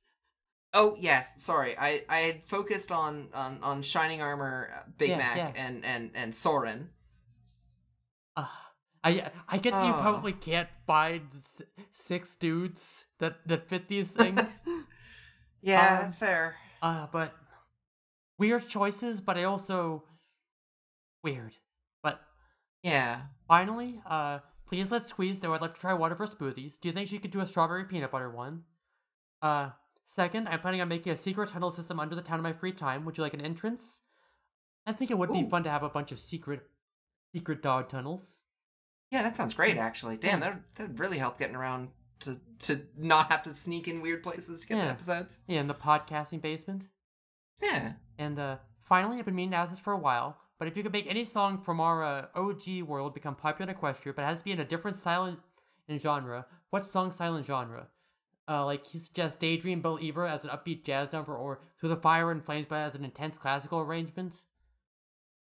oh 0.73 0.95
yes, 0.99 1.41
sorry, 1.43 1.77
I 1.77 2.03
I 2.09 2.17
had 2.19 2.43
focused 2.45 2.91
on 2.91 3.27
on 3.33 3.59
on 3.61 3.81
Shining 3.81 4.21
Armor, 4.21 4.69
Big 4.97 5.09
Yeah, 5.09 5.17
Mac, 5.17 5.37
yeah. 5.37 5.51
and 5.55 5.83
and 5.85 6.11
and 6.15 6.33
Soarin. 6.35 6.89
Uh, 8.43 8.47
I 9.03 9.31
I 9.47 9.57
get 9.57 9.71
that 9.73 9.85
you 9.85 9.93
Oh. 9.93 10.01
probably 10.01 10.33
can't 10.33 10.67
find 10.85 11.29
six 11.93 12.35
dudes 12.35 13.05
that, 13.19 13.47
that 13.47 13.67
fit 13.69 13.87
these 13.87 14.09
things. 14.21 14.41
Yeah, 15.61 15.79
Um, 15.97 16.01
that's 16.03 16.17
fair. 16.17 16.55
uh, 16.81 17.07
but 17.11 17.33
weird 18.37 18.67
choices, 18.67 19.21
but 19.21 19.37
I 19.37 19.43
also 19.45 20.03
weird. 21.23 21.57
But 22.03 22.21
Yeah. 22.83 23.21
Finally, 23.47 24.01
uh, 24.05 24.39
please 24.67 24.91
let's 24.91 25.09
Squeeze 25.09 25.41
know 25.41 25.53
I'd 25.53 25.61
like 25.61 25.75
to 25.75 25.79
try 25.81 25.93
one 25.93 26.11
of 26.11 26.17
her 26.17 26.27
smoothies. 26.27 26.79
Do 26.79 26.87
you 26.89 26.93
think 26.93 27.09
she 27.09 27.19
could 27.19 27.31
do 27.31 27.39
a 27.41 27.47
strawberry 27.47 27.85
peanut 27.85 28.11
butter 28.11 28.29
one? 28.29 28.63
Uh, 29.41 29.71
second, 30.05 30.47
I'm 30.49 30.59
planning 30.59 30.81
on 30.81 30.87
making 30.89 31.13
a 31.13 31.17
secret 31.17 31.49
tunnel 31.49 31.71
system 31.71 31.99
under 31.99 32.15
the 32.15 32.21
town 32.21 32.39
in 32.39 32.43
my 32.43 32.53
free 32.53 32.73
time. 32.73 33.05
Would 33.05 33.17
you 33.17 33.23
like 33.23 33.33
an 33.33 33.41
entrance? 33.41 34.01
I 34.85 34.91
think 34.93 35.09
it 35.11 35.17
would 35.17 35.31
be 35.31 35.47
fun 35.49 35.63
to 35.63 35.69
have 35.69 35.83
a 35.83 35.89
bunch 35.89 36.11
of 36.11 36.19
secret, 36.19 36.61
secret 37.33 37.61
dog 37.61 37.89
tunnels. 37.89 38.43
Yeah, 39.11 39.23
that 39.23 39.35
sounds 39.35 39.53
great. 39.53 39.77
Actually, 39.77 40.17
damn, 40.17 40.39
that 40.41 40.61
that 40.75 40.99
really 40.99 41.17
helped 41.17 41.39
getting 41.39 41.55
around 41.55 41.89
to 42.21 42.39
to 42.59 42.81
not 42.97 43.31
have 43.31 43.43
to 43.43 43.53
sneak 43.53 43.87
in 43.87 44.01
weird 44.01 44.23
places 44.23 44.61
to 44.61 44.67
get 44.67 44.81
to 44.81 44.85
episodes. 44.87 45.39
Yeah, 45.47 45.61
in 45.61 45.67
the 45.67 45.73
podcasting 45.73 46.41
basement. 46.41 46.87
Yeah. 47.61 47.93
And 48.17 48.39
uh, 48.39 48.57
finally, 48.81 49.19
I've 49.19 49.25
been 49.25 49.35
meaning 49.35 49.51
to 49.51 49.57
ask 49.57 49.71
this 49.71 49.79
for 49.79 49.93
a 49.93 49.97
while, 49.97 50.37
but 50.57 50.67
if 50.67 50.77
you 50.77 50.83
could 50.83 50.93
make 50.93 51.07
any 51.07 51.25
song 51.25 51.61
from 51.61 51.79
our 51.79 52.03
uh, 52.03 52.25
OG 52.35 52.83
world 52.83 53.13
become 53.13 53.35
popular 53.35 53.71
in 53.71 53.77
Equestria, 53.77 54.15
but 54.15 54.23
it 54.23 54.25
has 54.25 54.39
to 54.39 54.43
be 54.43 54.51
in 54.51 54.59
a 54.59 54.65
different 54.65 54.97
style 54.97 55.25
and, 55.25 55.37
and 55.87 56.01
genre, 56.01 56.45
what 56.69 56.85
song, 56.85 57.11
style, 57.11 57.35
and 57.35 57.45
genre? 57.45 57.87
Uh, 58.47 58.65
like 58.65 58.87
he 58.87 58.97
suggests 58.97 59.37
"Daydream 59.37 59.81
Believer" 59.81 60.25
as 60.25 60.43
an 60.43 60.49
upbeat 60.49 60.83
jazz 60.83 61.11
number, 61.11 61.35
or 61.35 61.61
"Through 61.79 61.89
the 61.89 61.95
Fire 61.95 62.31
and 62.31 62.43
Flames" 62.43 62.65
but 62.67 62.77
as 62.77 62.95
an 62.95 63.05
intense 63.05 63.37
classical 63.37 63.79
arrangement. 63.79 64.41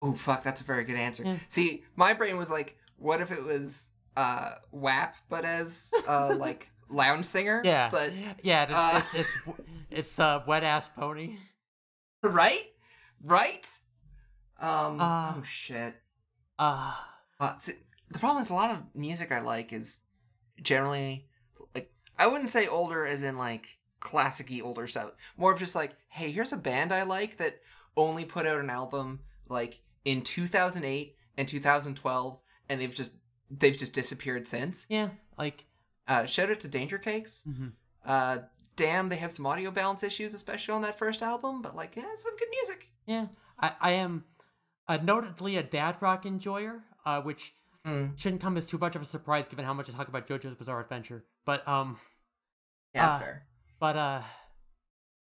Oh 0.06 0.14
fuck, 0.14 0.44
that's 0.44 0.62
a 0.62 0.64
very 0.64 0.84
good 0.84 0.96
answer. 0.98 1.24
Yeah. 1.24 1.38
See, 1.48 1.84
my 1.96 2.14
brain 2.14 2.38
was 2.38 2.52
like, 2.52 2.78
what 2.98 3.22
if 3.22 3.32
it 3.32 3.44
was 3.44 3.90
uh 4.16 4.52
WAP, 4.72 5.16
but 5.30 5.46
as 5.46 5.92
uh 6.08 6.36
like 6.40 6.70
lounge 6.90 7.26
singer? 7.26 7.62
Yeah, 7.66 7.90
But 7.92 8.14
yeah, 8.44 8.64
it's 8.64 8.72
uh, 8.74 9.02
it's 9.04 9.16
it's, 9.16 9.60
it's 9.90 10.20
uh, 10.20 10.44
wet 10.48 10.64
ass 10.64 10.88
pony. 10.90 11.38
right, 12.24 12.66
right. 13.24 13.68
Um. 14.60 15.00
Uh, 15.02 15.34
oh 15.38 15.44
shit. 15.44 15.96
Uh, 16.58 16.94
Uh, 17.40 17.58
see, 17.58 17.74
the 18.10 18.20
problem 18.20 18.42
is 18.42 18.50
a 18.50 18.54
lot 18.54 18.72
of 18.72 18.78
music 18.94 19.32
I 19.32 19.42
like 19.42 19.74
is 19.74 20.00
generally 20.62 21.28
like 21.74 21.92
I 22.18 22.28
wouldn't 22.28 22.50
say 22.50 22.68
older 22.68 23.06
as 23.06 23.24
in 23.24 23.38
like 23.38 23.68
classicy 24.00 24.62
older 24.64 24.88
stuff. 24.88 25.12
More 25.38 25.52
of 25.52 25.60
just 25.60 25.76
like, 25.76 25.96
hey, 26.10 26.32
here's 26.32 26.54
a 26.54 26.58
band 26.58 26.92
I 26.94 27.04
like 27.04 27.38
that 27.38 27.60
only 27.98 28.24
put 28.26 28.46
out 28.46 28.60
an 28.60 28.70
album 28.70 29.20
like 29.50 29.82
in 30.06 30.22
2008 30.22 31.16
and 31.38 31.48
2012, 31.48 32.40
and 32.70 32.80
they've 32.82 32.94
just 32.96 33.12
they've 33.50 33.78
just 33.78 33.94
disappeared 33.94 34.48
since. 34.48 34.86
yeah, 34.90 35.10
like, 35.38 35.66
Uh, 36.08 36.26
shout 36.26 36.50
out 36.50 36.60
to 36.62 36.68
Danger 36.68 36.98
Cakes. 36.98 37.44
mhm. 37.48 37.74
Uh, 38.06 38.40
damn, 38.76 39.10
they 39.10 39.16
have 39.18 39.32
some 39.32 39.46
audio 39.46 39.72
balance 39.72 40.04
issues, 40.04 40.34
especially 40.34 40.74
on 40.74 40.82
that 40.84 40.98
first 40.98 41.22
album, 41.22 41.62
but 41.62 41.76
like, 41.76 41.96
yeah, 41.96 42.16
some 42.16 42.36
good 42.38 42.50
music. 42.52 42.92
yeah. 43.06 43.28
I 43.60 43.72
I 43.82 43.92
am 43.92 44.26
uh, 44.88 44.98
notedly 45.02 45.58
a 45.58 45.64
dad 45.64 45.98
rock 46.02 46.26
enjoyer, 46.26 46.84
uh, 47.06 47.22
which 47.22 47.54
Mm. 47.86 48.18
shouldn't 48.18 48.42
come 48.42 48.58
as 48.58 48.66
too 48.66 48.80
much 48.80 48.96
of 48.96 49.02
a 49.04 49.06
surprise 49.06 49.48
given 49.48 49.64
how 49.64 49.74
much 49.74 49.88
I 49.90 49.94
talk 49.94 50.08
about 50.08 50.26
JoJo's 50.28 50.56
Bizarre 50.56 50.82
Adventure. 50.82 51.24
But 51.46 51.68
um, 51.68 52.00
Yeah, 52.96 53.06
that's 53.06 53.16
Uh, 53.18 53.20
fair. 53.20 53.48
but 53.80 53.96
uh, 53.96 54.22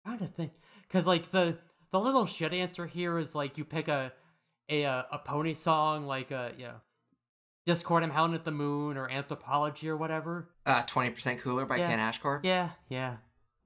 I'm 0.04 0.18
trying 0.18 0.28
to 0.28 0.34
think, 0.34 0.52
cause 0.90 1.06
like 1.06 1.30
the 1.30 1.58
the 1.90 1.98
little 2.00 2.26
shit 2.26 2.52
answer 2.52 2.86
here 2.86 3.18
is 3.18 3.34
like 3.34 3.56
you 3.58 3.64
pick 3.64 3.88
a 3.88 4.12
a 4.70 4.84
uh, 4.84 5.02
a 5.12 5.18
pony 5.18 5.54
song 5.54 6.06
like 6.06 6.30
a 6.30 6.52
you 6.56 6.64
know, 6.64 6.74
Discord 7.66 8.02
I'm 8.02 8.10
Howling 8.10 8.34
at 8.34 8.44
the 8.44 8.50
Moon 8.50 8.96
or 8.96 9.10
Anthropology 9.10 9.88
or 9.88 9.96
whatever. 9.96 10.48
Uh, 10.64 10.82
20% 10.84 11.40
Cooler 11.40 11.66
by 11.66 11.76
Yeah. 11.76 11.88
Ken 11.88 11.98
Ashcorp, 11.98 12.40
Yeah, 12.44 12.70
yeah, 12.88 13.16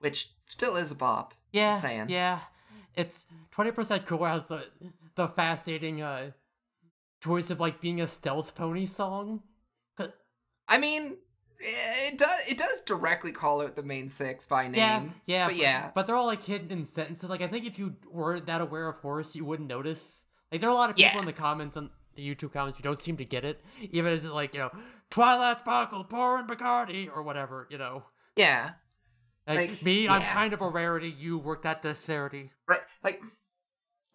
which 0.00 0.30
still 0.48 0.76
is 0.76 0.90
a 0.90 0.94
bop. 0.96 1.34
yeah, 1.52 1.70
Just 1.70 1.82
saying. 1.82 2.08
yeah. 2.08 2.40
It's 2.96 3.26
twenty 3.50 3.70
percent 3.72 4.06
cooler 4.06 4.28
has 4.28 4.44
the 4.44 4.64
the 5.16 5.26
fascinating 5.28 6.00
uh 6.02 6.30
choice 7.22 7.50
of 7.50 7.58
like 7.60 7.80
being 7.80 8.00
a 8.00 8.06
stealth 8.08 8.54
pony 8.54 8.86
song. 8.86 9.42
I 10.68 10.78
mean, 10.78 11.16
it 11.60 12.16
does 12.16 12.40
it 12.48 12.56
does 12.56 12.80
directly 12.82 13.32
call 13.32 13.60
out 13.62 13.76
the 13.76 13.82
main 13.82 14.08
six 14.08 14.46
by 14.46 14.64
name. 14.68 14.74
Yeah, 14.76 15.02
yeah, 15.26 15.46
but 15.46 15.56
yeah. 15.56 15.90
but 15.94 16.06
they're 16.06 16.16
all 16.16 16.26
like 16.26 16.42
hidden 16.44 16.70
in 16.70 16.86
sentences. 16.86 17.28
Like 17.28 17.42
I 17.42 17.48
think 17.48 17.66
if 17.66 17.78
you 17.78 17.96
weren't 18.10 18.46
that 18.46 18.60
aware 18.60 18.88
of 18.88 18.96
horse, 19.00 19.34
you 19.34 19.44
wouldn't 19.44 19.68
notice. 19.68 20.20
Like 20.54 20.60
there 20.60 20.70
are 20.70 20.72
a 20.72 20.76
lot 20.76 20.88
of 20.90 20.94
people 20.94 21.10
Yeah. 21.14 21.18
in 21.18 21.26
the 21.26 21.32
comments 21.32 21.76
on 21.76 21.90
the 22.14 22.22
YouTube 22.34 22.52
comments 22.52 22.76
who 22.78 22.84
don't 22.84 23.02
seem 23.02 23.16
to 23.16 23.24
get 23.24 23.44
it, 23.44 23.60
even 23.90 24.12
as 24.12 24.24
it's 24.24 24.32
like 24.32 24.54
you 24.54 24.60
know 24.60 24.70
Twilight 25.10 25.58
Sparkle, 25.58 26.04
pouring 26.04 26.46
Bacardi 26.46 27.10
or 27.12 27.24
whatever. 27.24 27.66
You 27.70 27.78
know, 27.78 28.04
Yeah, 28.36 28.74
like, 29.48 29.68
Like, 29.70 29.82
me, 29.82 30.06
I'm 30.08 30.22
kind 30.22 30.52
of 30.52 30.60
a 30.60 30.68
rarity. 30.68 31.08
You 31.10 31.38
work 31.38 31.62
that 31.62 31.82
disparity. 31.82 32.52
right. 32.68 32.82
Like, 33.02 33.20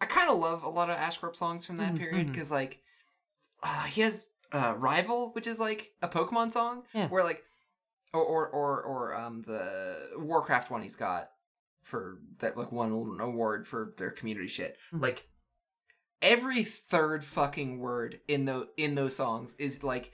I 0.00 0.06
kind 0.06 0.30
of 0.30 0.38
love 0.38 0.62
a 0.62 0.70
lot 0.70 0.88
of 0.88 0.96
Ashcorp 0.96 1.36
songs 1.36 1.66
from 1.66 1.76
that 1.76 1.92
Mhm, 1.92 1.98
period 1.98 2.26
because 2.32 2.50
like 2.50 2.80
uh, 3.62 3.82
he 3.84 4.00
has 4.00 4.30
uh, 4.50 4.72
Rival, 4.78 5.32
which 5.34 5.46
is 5.46 5.60
like 5.60 5.92
a 6.00 6.08
Pokemon 6.08 6.52
song, 6.52 6.84
Yeah. 6.94 7.08
where 7.08 7.22
like 7.22 7.44
or 8.14 8.24
or 8.24 8.48
or 8.48 8.82
or 8.82 9.14
um 9.14 9.42
the 9.42 10.12
Warcraft 10.16 10.70
one 10.70 10.80
he's 10.80 10.96
got 10.96 11.28
for 11.82 12.18
that 12.38 12.56
like 12.56 12.72
won 12.72 12.90
an 12.92 13.20
award 13.20 13.68
for 13.68 13.92
their 13.98 14.10
community 14.10 14.48
shit. 14.48 14.78
Mhm. 14.94 15.02
Like 15.02 15.26
every 16.22 16.64
third 16.64 17.24
fucking 17.24 17.78
word 17.78 18.20
in 18.28 18.44
the 18.44 18.68
in 18.76 18.94
those 18.94 19.16
songs 19.16 19.54
is 19.58 19.82
like 19.82 20.12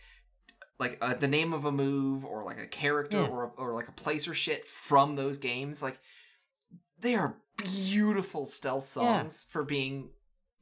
like 0.79 0.99
uh, 1.01 1.15
the 1.15 1.29
name 1.29 1.53
of 1.53 1.65
a 1.65 1.73
move 1.73 2.25
or 2.25 2.45
like 2.45 2.59
a 2.59 2.67
character 2.67 3.19
Yeah. 3.23 3.27
or 3.29 3.53
or 3.57 3.75
like 3.75 3.89
a 3.89 3.93
place 3.93 4.29
or 4.29 4.35
shit 4.35 4.67
from 4.69 5.17
those 5.17 5.39
games. 5.39 5.83
Like 5.83 5.99
they 6.99 7.15
are 7.15 7.37
beautiful 7.57 8.47
stealth 8.47 8.85
Yeah. 8.85 9.03
songs 9.23 9.47
for 9.51 9.63
being 9.65 10.11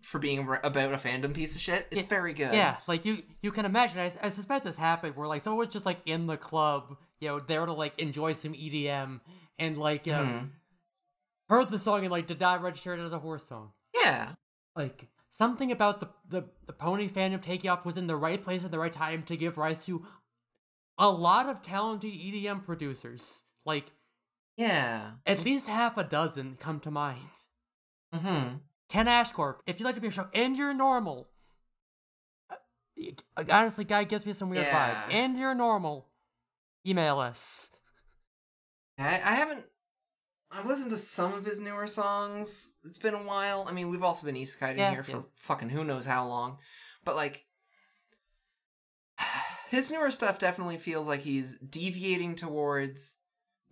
for 0.03 0.19
being 0.19 0.47
about 0.63 0.93
a 0.93 0.99
fandom 0.99 1.33
piece 1.33 1.55
of 1.55 1.61
shit. 1.63 1.87
It's 1.91 2.03
Yeah, 2.03 2.09
very 2.09 2.35
good. 2.35 2.53
Yeah, 2.55 2.77
like 2.87 3.05
you 3.05 3.23
you 3.43 3.51
can 3.51 3.65
imagine. 3.65 3.99
I, 3.99 4.13
I 4.23 4.29
suspect 4.29 4.65
this 4.65 4.77
happened 4.77 5.17
where 5.17 5.27
like 5.27 5.43
someone 5.43 5.59
was 5.67 5.73
just 5.73 5.87
like 5.87 6.01
in 6.07 6.27
the 6.27 6.37
club, 6.37 6.97
you 7.21 7.29
know, 7.29 7.41
there 7.41 7.65
to 7.67 7.73
like 7.73 7.99
enjoy 7.99 8.35
some 8.35 8.53
EDM 8.53 9.21
and 9.59 9.79
like 9.79 10.07
um, 10.09 10.27
Mhm. 10.29 10.51
heard 11.49 11.71
the 11.71 11.79
song 11.79 12.03
and 12.03 12.11
like 12.11 12.27
did 12.27 12.41
not 12.41 12.63
register 12.63 12.95
it 12.95 13.01
as 13.01 13.13
a 13.13 13.19
horse 13.19 13.47
song. 13.49 13.73
Yeah. 13.95 14.35
Like 14.77 15.09
something 15.35 15.73
about 15.73 15.99
the 16.01 16.09
the, 16.29 16.45
the 16.67 16.73
pony 16.73 17.09
fandom 17.09 17.43
taking 17.43 17.69
off 17.71 17.85
was 17.85 17.97
in 17.97 18.07
the 18.07 18.17
right 18.17 18.43
place 18.43 18.63
at 18.65 18.71
the 18.71 18.79
right 18.79 18.93
time 18.93 19.23
to 19.25 19.37
give 19.37 19.59
rise 19.59 19.85
to 19.87 20.07
a 20.97 21.11
lot 21.11 21.49
of 21.49 21.61
talented 21.61 22.13
EDM 22.13 22.65
producers. 22.65 23.43
Like 23.67 23.87
Yeah. 24.57 25.13
at 25.27 25.45
least 25.45 25.67
half 25.69 25.97
a 25.99 26.05
dozen 26.05 26.57
come 26.61 26.79
to 26.81 26.91
mind. 26.91 27.31
Mm-hmm. 28.15 28.57
Ken 28.89 29.07
Ashcorp, 29.07 29.57
if 29.67 29.81
you'd 29.81 29.87
like 29.87 29.97
to 29.97 30.01
be 30.01 30.09
a 30.09 30.13
show 30.13 30.29
and 30.33 30.57
you're 30.57 30.75
normal, 30.75 31.27
uh, 33.37 33.45
honestly, 33.51 33.83
guy 33.85 34.05
gives 34.05 34.25
me 34.25 34.33
some 34.35 34.51
weird 34.51 34.67
Yeah. 34.67 35.07
vibes. 35.09 35.13
And 35.13 35.37
you're 35.39 35.55
normal, 35.55 36.07
email 36.87 37.19
us. 37.19 37.71
I, 38.99 39.15
I 39.15 39.35
haven't. 39.35 39.65
I've 40.57 40.67
listened 40.67 40.91
to 40.91 40.99
some 40.99 41.33
of 41.35 41.45
his 41.45 41.61
newer 41.61 41.87
songs. 41.87 42.77
It's 42.85 42.99
been 42.99 43.15
a 43.15 43.23
while. 43.23 43.65
I 43.69 43.73
mean, 43.73 43.91
we've 43.91 44.03
also 44.05 44.25
been 44.27 44.37
East 44.37 44.61
Kiting 44.61 44.79
Yeah, 44.79 44.91
here 44.91 45.03
for 45.03 45.11
yeah. 45.13 45.23
fucking 45.37 45.71
who 45.71 45.83
knows 45.85 46.07
how 46.07 46.27
long. 46.29 46.59
But 47.05 47.17
like, 47.17 47.45
his 49.71 49.91
newer 49.91 50.11
stuff 50.11 50.39
definitely 50.39 50.79
feels 50.79 51.07
like 51.09 51.21
he's 51.21 51.59
deviating 51.59 52.37
towards 52.37 53.17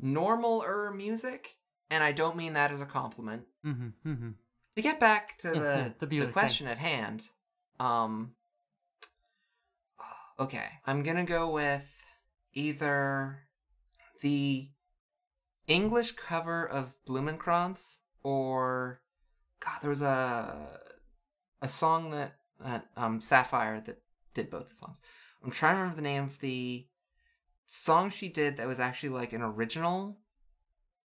normal-er 0.01 0.93
music, 0.97 1.57
and 1.91 2.03
I 2.03 2.13
don't 2.13 2.37
mean 2.37 2.55
that 2.55 2.73
as 2.73 2.81
a 2.81 2.87
compliment. 2.87 3.45
Mm-hmm, 3.65 4.11
mm-hmm. 4.11 4.31
To 4.77 4.83
get 4.83 4.99
back 4.99 5.39
to 5.39 5.49
Yeah, 5.49 5.89
the 5.99 6.07
the 6.07 6.21
the, 6.27 6.33
question 6.33 6.67
at 6.67 6.79
hand, 6.79 7.25
um, 7.79 8.33
okay, 10.39 10.67
I'm 10.87 11.03
gonna 11.03 11.25
go 11.25 11.51
with 11.53 11.89
either 12.55 13.45
the 14.23 14.69
English 15.73 16.13
cover 16.13 16.65
of 16.67 16.95
Blumenkranz 17.07 17.99
or 18.23 19.01
God, 19.61 19.79
there 19.81 19.91
was 19.91 20.03
a 20.03 20.79
a 21.61 21.69
song 21.69 22.11
that 22.11 22.37
that 22.61 22.87
um 22.97 23.21
Sapphire 23.21 23.81
that 23.81 24.03
did 24.35 24.51
both 24.51 24.69
the 24.69 24.75
songs. 24.75 24.99
I'm 25.45 25.51
trying 25.51 25.75
to 25.75 25.81
remember 25.81 25.97
the 25.97 26.03
name 26.03 26.25
of 26.25 26.39
the 26.41 26.87
song 27.67 28.11
she 28.11 28.29
did 28.29 28.57
that 28.57 28.67
was 28.67 28.81
actually 28.81 29.09
like 29.11 29.33
an 29.33 29.43
original 29.43 30.19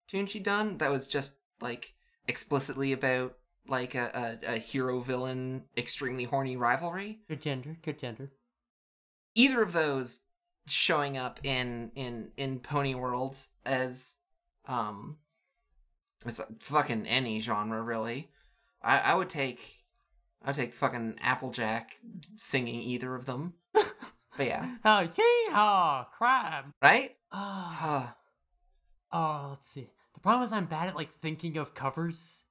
tune 0.07 0.27
she 0.27 0.40
done 0.40 0.77
that 0.77 0.91
was 0.91 1.07
just 1.07 1.34
like 1.61 1.94
explicitly 2.27 2.94
about 2.94 3.35
like 3.68 3.95
a, 3.95 4.40
a, 4.44 4.56
a 4.56 4.57
hero 4.57 4.99
villain 4.99 5.64
extremely 5.77 6.23
horny 6.23 6.56
rivalry 6.57 7.19
Good 7.27 7.41
gender, 7.41 7.77
good 7.81 7.99
gender. 7.99 8.31
either 9.35 9.61
of 9.61 9.73
those 9.73 10.22
showing 10.68 11.18
up 11.18 11.40
in 11.44 11.91
in 11.95 12.31
in 12.38 12.60
pony 12.60 12.95
world 12.95 13.35
as 13.65 14.18
um 14.68 15.18
it's 16.26 16.40
fucking 16.60 17.06
any 17.06 17.40
genre 17.40 17.81
really 17.81 18.30
i 18.81 18.98
i 18.99 19.14
would 19.15 19.30
take 19.30 19.60
i 20.44 20.48
would 20.48 20.56
take 20.56 20.73
fucking 20.73 21.15
applejack 21.22 21.98
singing 22.38 22.81
either 22.81 23.14
of 23.15 23.26
them 23.26 23.53
but 23.73 24.45
yeah 24.48 24.73
Oh, 24.85 25.07
yeehaw, 25.52 26.10
crime. 26.11 26.73
right 26.81 27.11
Huh. 27.31 28.07
oh, 29.11 29.48
let's 29.52 29.69
see. 29.69 29.90
The 30.14 30.19
problem 30.19 30.48
is 30.48 30.53
I'm 30.53 30.65
bad 30.65 30.88
at 30.90 30.95
like 30.95 31.11
thinking 31.14 31.57
of 31.57 31.73
covers. 31.73 32.44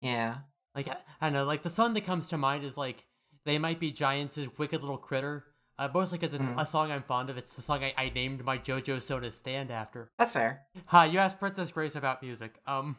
yeah 0.00 0.38
Like 0.74 0.88
I, 0.88 0.96
I 1.20 1.26
don't 1.26 1.32
know, 1.34 1.44
like 1.44 1.62
the 1.62 1.70
song 1.70 1.94
that 1.94 2.04
comes 2.06 2.28
to 2.28 2.36
mind 2.36 2.64
is 2.64 2.76
like 2.76 3.06
"They 3.44 3.58
Might 3.58 3.78
Be 3.80 3.90
Giants" 3.92 4.38
"Wicked 4.58 4.80
Little 4.80 4.98
Critter." 4.98 5.44
Uh, 5.82 5.88
mostly 5.92 6.16
because 6.16 6.32
it's 6.32 6.48
Mhm. 6.48 6.62
a 6.62 6.64
song 6.64 6.92
I'm 6.92 7.02
fond 7.02 7.28
of. 7.28 7.36
It's 7.36 7.54
the 7.54 7.62
song 7.62 7.82
I, 7.82 7.92
I 7.96 8.08
named 8.10 8.44
my 8.44 8.56
JoJo 8.56 9.02
Soda 9.02 9.32
stand 9.32 9.72
after. 9.72 10.12
that's 10.16 10.32
fair 10.32 10.64
Hi, 10.86 11.06
you 11.06 11.18
asked 11.18 11.40
Princess 11.40 11.72
Grace 11.72 11.96
about 11.96 12.22
music. 12.22 12.60
Um, 12.66 12.98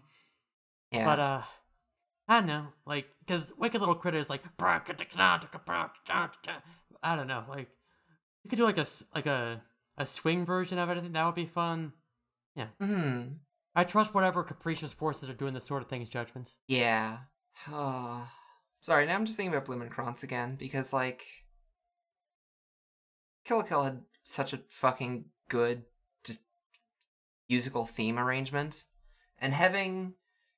yeah 0.92 1.06
but 1.06 1.20
uh, 1.20 1.42
I 2.28 2.40
don't 2.40 2.48
know, 2.48 2.74
like 2.86 3.08
because 3.26 3.54
Wicked 3.58 3.80
Little 3.80 3.96
Critter 3.96 4.18
is 4.18 4.30
like 4.30 4.44
I 4.60 4.82
don't 7.16 7.28
know, 7.28 7.46
like 7.48 7.70
you 8.44 8.50
could 8.50 8.58
do 8.58 8.66
like 8.66 8.78
a 8.78 8.88
like 9.16 9.26
a 9.28 9.62
a 9.98 10.06
swing 10.06 10.46
version 10.46 10.78
of 10.78 10.90
it. 10.90 10.98
I 10.98 11.02
think 11.02 11.14
that 11.14 11.26
would 11.26 11.36
be 11.36 11.46
fun. 11.46 11.94
Yeah. 12.56 12.68
hmm 12.80 13.34
I 13.76 13.84
trust 13.86 14.14
whatever 14.14 14.44
capricious 14.44 14.92
forces 14.92 15.30
are 15.30 15.34
doing 15.34 15.54
this 15.54 15.66
sort 15.66 15.82
of 15.84 15.90
thing's 15.90 16.10
judgment. 16.10 16.52
Yeah. 16.68 17.20
Uh, 17.72 18.26
sorry, 18.82 19.06
now 19.06 19.16
I'm 19.16 19.26
just 19.26 19.38
thinking 19.38 19.56
about 19.56 19.68
Blumenkranz 19.68 20.24
again 20.24 20.56
because 20.58 20.92
like 20.92 21.26
Kill 23.46 23.64
Kill 23.64 23.84
had 23.84 24.02
such 24.24 24.54
a 24.54 24.62
fucking 24.70 25.26
good 25.50 25.84
just 26.24 26.42
musical 27.50 27.86
theme 27.86 28.18
arrangement. 28.18 28.86
And 29.40 29.54
having 29.54 30.14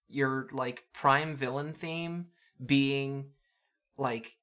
your 0.08 0.48
like 0.52 0.86
prime 0.94 1.36
villain 1.36 1.74
theme 1.74 2.28
being 2.64 3.32
like 3.98 4.36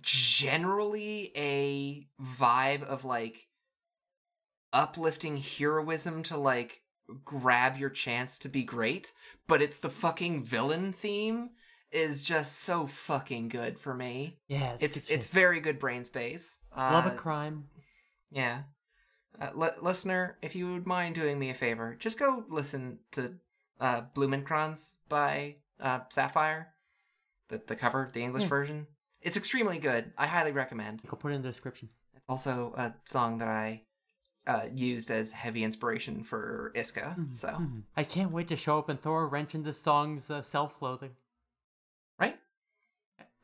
generally 0.00 1.32
a 1.36 2.08
vibe 2.22 2.82
of 2.84 3.04
like 3.04 3.48
uplifting 4.72 5.38
heroism 5.38 6.22
to 6.24 6.36
like 6.36 6.82
grab 7.24 7.76
your 7.76 7.90
chance 7.90 8.38
to 8.38 8.48
be 8.48 8.62
great, 8.62 9.12
but 9.46 9.62
it's 9.62 9.78
the 9.78 9.90
fucking 9.90 10.44
villain 10.44 10.92
theme 10.92 11.50
is 11.94 12.22
just 12.22 12.60
so 12.60 12.86
fucking 12.86 13.48
good 13.48 13.78
for 13.78 13.94
me. 13.94 14.38
Yeah, 14.48 14.76
It's 14.80 15.06
good 15.06 15.14
it's 15.14 15.26
very 15.26 15.60
good 15.60 15.78
brain 15.78 16.04
space. 16.04 16.58
Uh, 16.76 16.90
love 16.92 17.06
a 17.06 17.10
crime. 17.12 17.68
yeah. 18.30 18.62
Uh, 19.40 19.50
li- 19.54 19.70
listener, 19.82 20.38
if 20.42 20.54
you 20.54 20.72
would 20.72 20.86
mind 20.86 21.14
doing 21.16 21.38
me 21.38 21.50
a 21.50 21.54
favor, 21.54 21.96
just 21.98 22.18
go 22.18 22.44
listen 22.48 23.00
to 23.12 23.34
uh, 23.80 24.02
Blumenkranz 24.14 24.96
by 25.08 25.56
uh, 25.80 26.00
Sapphire, 26.10 26.74
the 27.48 27.60
the 27.66 27.74
cover, 27.76 28.10
the 28.12 28.22
English 28.22 28.42
Yeah. 28.44 28.48
version. 28.48 28.86
It's 29.20 29.36
extremely 29.36 29.78
good. 29.78 30.12
I 30.18 30.26
highly 30.26 30.52
recommend. 30.52 31.02
I'll 31.10 31.16
put 31.16 31.32
it 31.32 31.36
in 31.36 31.42
the 31.42 31.48
description. 31.48 31.88
It's 32.14 32.24
also 32.28 32.74
a 32.76 32.94
song 33.06 33.38
that 33.38 33.48
I 33.48 33.82
uh, 34.46 34.66
used 34.72 35.10
as 35.10 35.32
heavy 35.32 35.64
inspiration 35.64 36.22
for 36.22 36.70
Iska. 36.76 37.16
Mhm, 37.18 37.34
So 37.34 37.48
mhm. 37.48 37.82
I 37.96 38.04
can't 38.04 38.30
wait 38.30 38.46
to 38.48 38.56
show 38.56 38.78
up 38.78 38.88
and 38.90 39.00
throw 39.02 39.14
a 39.16 39.26
wrench 39.26 39.54
into 39.54 39.72
song's 39.72 40.28
uh, 40.30 40.42
self-loathing? 40.42 41.16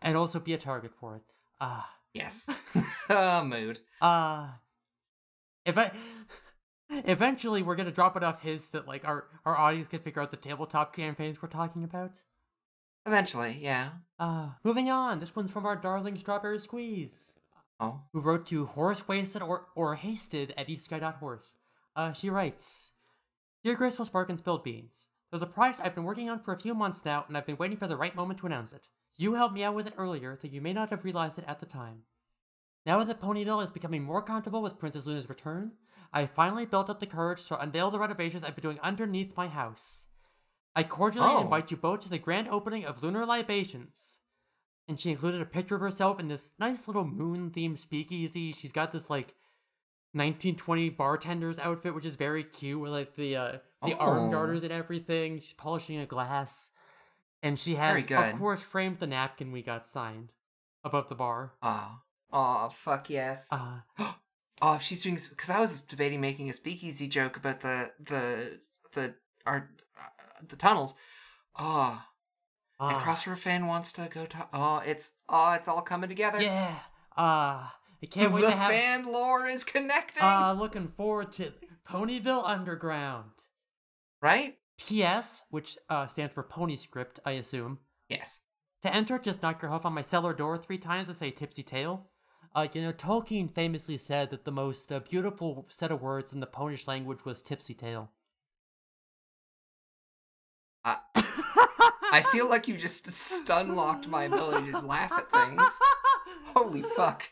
And 0.03 0.17
also 0.17 0.41
be 0.41 0.55
a 0.55 0.59
target 0.59 0.93
for 0.99 1.17
it. 1.17 1.23
Ah, 1.61 1.91
Yes. 2.15 2.49
mood. 3.45 3.81
uh, 4.01 4.49
if 5.65 5.77
I. 5.79 5.93
Eventually, 6.91 7.63
we're 7.63 7.77
gonna 7.77 7.93
drop 7.93 8.17
enough 8.17 8.43
hints 8.43 8.69
that 8.71 8.89
like 8.89 9.05
our 9.05 9.27
our 9.45 9.57
audience 9.57 9.89
can 9.89 10.01
figure 10.01 10.21
out 10.21 10.33
the 10.33 10.37
tabletop 10.37 10.95
campaigns 10.95 11.41
we're 11.41 11.49
talking 11.49 11.85
about. 11.85 12.23
Eventually, 13.07 13.57
yeah. 13.61 13.91
Uh, 14.19 14.51
moving 14.65 14.91
on. 14.91 15.21
This 15.21 15.37
one's 15.37 15.51
from 15.53 15.65
our 15.67 15.77
darling 15.77 16.19
Strawberry 16.19 16.59
Squeeze, 16.59 17.33
Oh. 17.79 18.01
who 18.13 18.21
wrote 18.21 18.45
to 18.49 18.67
Horse 18.67 19.07
Wasted 19.07 19.41
or, 19.41 19.67
or 19.77 19.95
Hasted 19.95 20.53
at 20.57 20.69
isekai.horse. 20.69 21.57
Uh, 21.97 22.13
she 22.13 22.29
writes 22.29 22.91
Dear 23.65 23.75
Graceful 23.77 24.05
Spark 24.05 24.29
and 24.29 24.39
Spilled 24.39 24.65
Beans, 24.65 25.07
there's 25.31 25.43
a 25.43 25.47
project 25.47 25.81
I've 25.83 25.95
been 25.95 26.05
working 26.05 26.29
on 26.29 26.41
for 26.41 26.53
a 26.53 26.59
few 26.59 26.75
months 26.75 27.05
now, 27.05 27.25
and 27.29 27.37
I've 27.37 27.47
been 27.47 27.57
waiting 27.57 27.79
for 27.79 27.87
the 27.87 27.97
right 27.97 28.15
moment 28.17 28.41
to 28.41 28.47
announce 28.47 28.73
it. 28.73 28.89
You 29.21 29.35
helped 29.35 29.53
me 29.55 29.63
out 29.63 29.75
with 29.75 29.87
it 29.87 29.93
earlier, 29.99 30.39
though 30.41 30.49
you 30.49 30.63
may 30.63 30.73
not 30.73 30.89
have 30.89 31.05
realized 31.05 31.37
it 31.39 31.45
at 31.47 31.61
the 31.61 31.67
time. 31.67 32.05
Now 32.87 33.05
that 33.05 33.21
Ponyville 33.21 33.63
is 33.63 33.71
becoming 33.71 34.03
more 34.03 34.23
comfortable 34.23 34.63
with 34.63 34.79
Princess 34.79 35.05
Luna's 35.05 35.29
return, 35.29 35.73
I 36.11 36.25
finally 36.25 36.65
built 36.65 36.89
up 36.89 37.01
the 37.01 37.07
courage 37.07 37.45
to 37.49 37.61
unveil 37.61 37.91
the 37.91 37.99
renovations 37.99 38.43
I've 38.43 38.57
been 38.57 38.63
doing 38.63 38.81
underneath 38.83 39.37
my 39.37 39.49
house. 39.49 40.07
I 40.75 40.85
cordially 40.85 41.27
Oh. 41.29 41.43
invite 41.43 41.71
you 41.71 41.77
both 41.77 42.01
to 42.01 42.09
the 42.09 42.19
grand 42.19 42.49
opening 42.49 42.87
of 42.87 43.03
Lunar 43.03 43.27
Libations. 43.27 44.21
And 44.89 44.99
she 44.99 45.11
included 45.11 45.43
a 45.43 45.45
picture 45.45 45.75
of 45.75 45.83
herself 45.83 46.19
in 46.19 46.29
this 46.29 46.53
nice 46.59 46.87
little 46.89 47.05
moon 47.05 47.51
themed 47.51 47.79
speakeasy. 47.79 48.55
She's 48.55 48.73
got 48.73 48.91
this 48.91 49.11
like 49.11 49.35
1920 50.13 50.89
bartender's 50.93 51.59
outfit, 51.59 51.95
which 51.95 52.07
is 52.07 52.17
very 52.17 52.43
cute, 52.43 52.81
with 52.81 52.91
like 52.93 53.17
the 53.17 53.37
uh, 53.37 53.59
the 53.85 53.95
arm 53.99 54.29
Oh. 54.29 54.31
garters 54.31 54.63
and 54.63 54.73
everything. 54.73 55.41
She's 55.41 55.53
polishing 55.53 55.99
a 55.99 56.07
glass. 56.07 56.71
And 57.43 57.59
she 57.59 57.77
has, 57.77 58.05
of 58.11 58.39
course, 58.39 58.63
framed 58.63 58.99
the 58.99 59.07
napkin 59.07 59.51
we 59.51 59.63
got 59.63 59.91
signed 59.91 60.33
above 60.85 61.09
the 61.09 61.15
bar. 61.15 61.55
Oh, 61.63 61.99
oh, 62.33 62.69
fuck 62.69 63.09
yes. 63.09 63.49
Uh, 63.51 63.81
oh, 64.63 64.75
if 64.75 64.83
she's 64.83 65.03
doing 65.03 65.19
because 65.29 65.49
I 65.51 65.59
was 65.59 65.79
debating 65.81 66.21
making 66.21 66.51
a 66.51 66.53
speakeasy 66.53 67.09
joke 67.09 67.37
about 67.37 67.61
the 67.61 67.91
the 67.99 68.61
the 68.93 69.15
our 69.47 69.71
uh, 69.99 70.43
the 70.47 70.57
tunnels. 70.57 70.95
Oh, 71.59 72.03
and 72.79 72.97
uh, 72.97 73.35
fan 73.37 73.67
wants 73.67 73.93
to 73.93 74.09
go 74.13 74.25
to. 74.25 74.49
Oh, 74.53 74.83
it's 74.85 75.17
oh, 75.29 75.53
it's 75.53 75.69
all 75.69 75.83
coming 75.83 76.09
together. 76.09 76.41
yeah. 76.41 76.77
Uh, 77.17 77.69
I 78.03 78.07
can't 78.11 78.33
wait 78.33 78.43
the 78.43 78.49
to 78.51 78.57
have. 78.57 78.71
fan 78.71 79.07
lore 79.07 79.47
is 79.47 79.65
connecting. 79.65 80.23
Uh, 80.23 80.55
looking 80.59 80.89
forward 80.89 81.33
to 81.33 81.53
Ponyville 81.87 82.43
Underground. 82.45 83.31
right? 84.23 84.57
P.S., 84.81 85.43
which 85.51 85.77
uh, 85.89 86.07
stands 86.09 86.35
for 86.35 86.43
Pony 86.43 86.77
Script, 86.77 87.21
I 87.25 87.33
assume. 87.33 87.79
Yes. 88.09 88.43
To 88.83 88.95
enter, 88.95 89.19
just 89.19 89.43
knock 89.43 89.61
your 89.61 89.71
hoof 89.71 89.85
on 89.85 89.93
my 89.93 90.03
cellar 90.03 90.33
door 90.33 90.57
three 90.57 90.79
times 90.79 91.09
to 91.09 91.15
say 91.15 91.31
Tipsy 91.31 91.63
Tail. 91.63 92.07
Uh, 92.55 92.67
you 92.73 92.83
know, 92.83 92.93
Tolkien 92.93 93.55
famously 93.55 93.99
said 93.99 94.31
that 94.31 94.45
the 94.45 94.51
most 94.51 94.91
uh, 94.91 95.01
beautiful 95.01 95.67
set 95.69 95.93
of 95.93 96.01
words 96.01 96.33
in 96.33 96.41
the 96.41 96.47
Ponish 96.47 96.89
language 96.89 97.25
was 97.25 97.43
Tipsy 97.43 97.75
Tail. 97.75 98.11
Uh, 100.85 100.97
I 101.15 102.25
feel 102.33 102.49
like 102.49 102.67
you 102.67 102.77
just 102.77 103.13
stun 103.13 103.77
locked 103.77 104.09
my 104.09 104.25
ability 104.25 104.73
to 104.73 104.81
laugh 104.81 105.13
at 105.13 105.31
things. 105.31 105.63
Holy 106.47 106.83
fuck. 106.83 107.29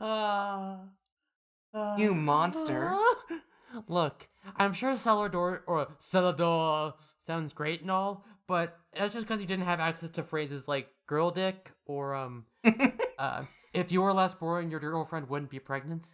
Uh, 0.00 0.78
uh, 1.74 1.96
You 1.98 2.14
monster. 2.14 2.96
Look, 3.88 4.28
I'm 4.56 4.72
sure 4.72 4.96
cellar 4.96 5.28
door 5.28 5.62
or 5.66 5.88
cellar 6.00 6.32
door 6.32 6.94
sounds 7.26 7.52
great 7.52 7.82
and 7.82 7.90
all, 7.90 8.24
but 8.46 8.78
that's 8.94 9.12
just 9.14 9.26
because 9.26 9.40
you 9.40 9.46
didn't 9.46 9.64
have 9.64 9.80
access 9.80 10.10
to 10.10 10.22
phrases 10.22 10.68
like 10.68 10.88
girl 11.06 11.30
dick 11.30 11.72
or 11.84 12.14
um 12.14 12.44
uh 13.18 13.42
if 13.72 13.92
you 13.92 14.02
were 14.02 14.12
less 14.12 14.34
boring 14.34 14.70
your 14.70 14.80
girlfriend 14.80 15.28
wouldn't 15.28 15.50
be 15.50 15.58
pregnant. 15.58 16.06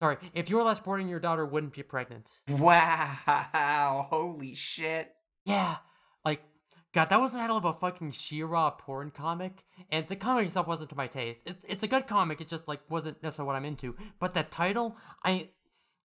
Sorry, 0.00 0.16
if 0.34 0.50
you 0.50 0.56
were 0.56 0.64
less 0.64 0.80
boring 0.80 1.08
your 1.08 1.20
daughter 1.20 1.46
wouldn't 1.46 1.72
be 1.72 1.82
pregnant. 1.82 2.30
Wow. 2.48 4.06
Holy 4.10 4.54
shit. 4.54 5.12
Yeah, 5.44 5.76
like 6.24 6.40
God, 6.94 7.10
that 7.10 7.20
was 7.20 7.32
the 7.32 7.38
title 7.38 7.56
of 7.56 7.64
a 7.64 7.72
fucking 7.72 8.12
She-Ra 8.12 8.70
porn 8.70 9.10
comic, 9.10 9.64
and 9.90 10.06
the 10.06 10.14
comic 10.14 10.46
itself 10.46 10.68
wasn't 10.68 10.90
to 10.90 10.96
my 10.96 11.08
taste. 11.08 11.40
It's 11.44 11.64
it's 11.68 11.82
a 11.82 11.88
good 11.88 12.06
comic, 12.06 12.40
it 12.40 12.48
just 12.48 12.68
like 12.68 12.80
wasn't 12.88 13.22
necessarily 13.22 13.48
what 13.48 13.56
I'm 13.56 13.64
into. 13.64 13.96
But 14.20 14.34
that 14.34 14.50
title, 14.50 14.96
I 15.24 15.50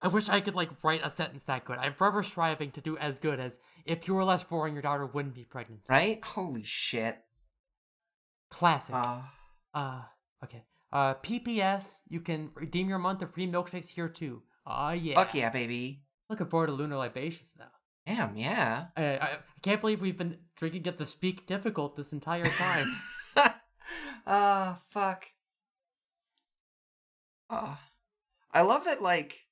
I 0.00 0.08
wish 0.08 0.28
I 0.28 0.40
could 0.40 0.54
like 0.54 0.70
write 0.84 1.00
a 1.04 1.10
sentence 1.10 1.42
that 1.44 1.64
good. 1.64 1.78
I'm 1.78 1.94
forever 1.94 2.22
striving 2.22 2.70
to 2.72 2.80
do 2.80 2.96
as 2.98 3.18
good 3.18 3.40
as 3.40 3.58
if 3.84 4.06
you 4.06 4.14
were 4.14 4.24
less 4.24 4.44
boring, 4.44 4.74
your 4.74 4.82
daughter 4.82 5.06
wouldn't 5.06 5.34
be 5.34 5.44
pregnant. 5.44 5.80
Right? 5.88 6.22
Holy 6.22 6.62
shit. 6.62 7.18
Classic. 8.50 8.94
Ah. 8.94 9.32
Uh, 9.74 10.02
okay. 10.44 10.64
Uh, 10.92 11.14
PPS, 11.14 12.00
you 12.08 12.20
can 12.20 12.50
redeem 12.54 12.88
your 12.88 12.98
month 12.98 13.22
of 13.22 13.32
free 13.34 13.46
milkshakes 13.46 13.88
here 13.88 14.08
too. 14.08 14.42
Ah, 14.66 14.92
yeah. 14.92 15.16
Fuck 15.16 15.34
yeah, 15.34 15.50
baby. 15.50 16.04
Looking 16.30 16.46
forward 16.46 16.68
to 16.68 16.72
Lunar 16.72 16.96
Libations 16.96 17.54
now. 17.58 17.70
Damn, 18.06 18.36
yeah. 18.36 18.86
I, 18.96 19.02
I, 19.04 19.26
I 19.26 19.38
can't 19.62 19.80
believe 19.80 20.00
we've 20.00 20.16
been 20.16 20.38
drinking 20.56 20.86
at 20.86 20.96
the 20.96 21.04
Speak 21.04 21.46
Difficult 21.46 21.96
this 21.96 22.12
entire 22.12 22.48
time. 22.48 23.00
Ah, 24.30 24.82
fuck. 24.90 25.24
Ah. 27.48 27.80
I 28.52 28.60
love 28.60 28.84
that, 28.84 29.02
like, 29.02 29.47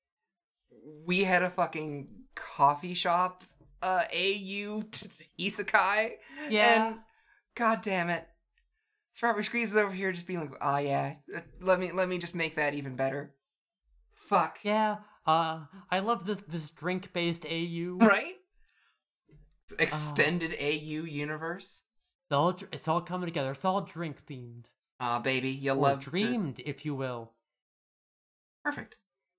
we 1.05 1.25
had 1.25 1.43
a 1.43 1.51
fucking 1.51 2.09
coffee 2.35 2.95
shop, 2.95 3.45
uh, 3.83 4.05
AU 4.13 4.83
t- 4.91 5.09
t- 5.09 5.49
isekai. 5.51 6.13
Yeah. 6.51 6.89
And, 6.89 6.97
god 7.55 7.83
damn 7.83 8.09
it. 8.11 8.27
Strawberry 9.15 9.45
Squeeze 9.45 9.71
is 9.71 9.77
over 9.77 9.93
here 9.93 10.13
just 10.13 10.27
being 10.27 10.41
like, 10.41 10.53
oh 10.61 10.77
yeah, 10.79 11.15
uh, 11.35 11.41
let 11.61 11.81
me, 11.81 11.91
let 11.93 12.09
me 12.09 12.19
just 12.19 12.35
make 12.35 12.57
that 12.57 12.75
even 12.75 12.97
better. 12.97 13.35
Fuck. 14.15 14.59
yeah. 14.63 14.97
Uh, 15.27 15.61
I 15.91 15.99
love 16.01 16.25
this 16.25 16.41
this 16.43 16.71
drink 16.71 17.13
based 17.13 17.45
AU. 17.47 17.97
Right? 18.01 18.35
Extended 19.79 20.53
AU 20.61 21.05
universe. 21.05 21.83
It's 22.29 22.33
all 22.33 22.57
it's 22.73 22.87
all 22.89 23.01
coming 23.01 23.27
together. 23.27 23.51
It's 23.53 23.65
all 23.65 23.81
drink 23.81 24.19
themed. 24.29 24.67
Ah, 25.01 25.19
baby, 25.19 25.51
you 25.51 25.73
Or 25.73 25.75
love 25.75 26.05
to- 26.05 26.11
dreamed, 26.11 26.61
if 26.65 26.85
you 26.85 26.95
will. 26.95 27.33
Perfect. 28.65 28.97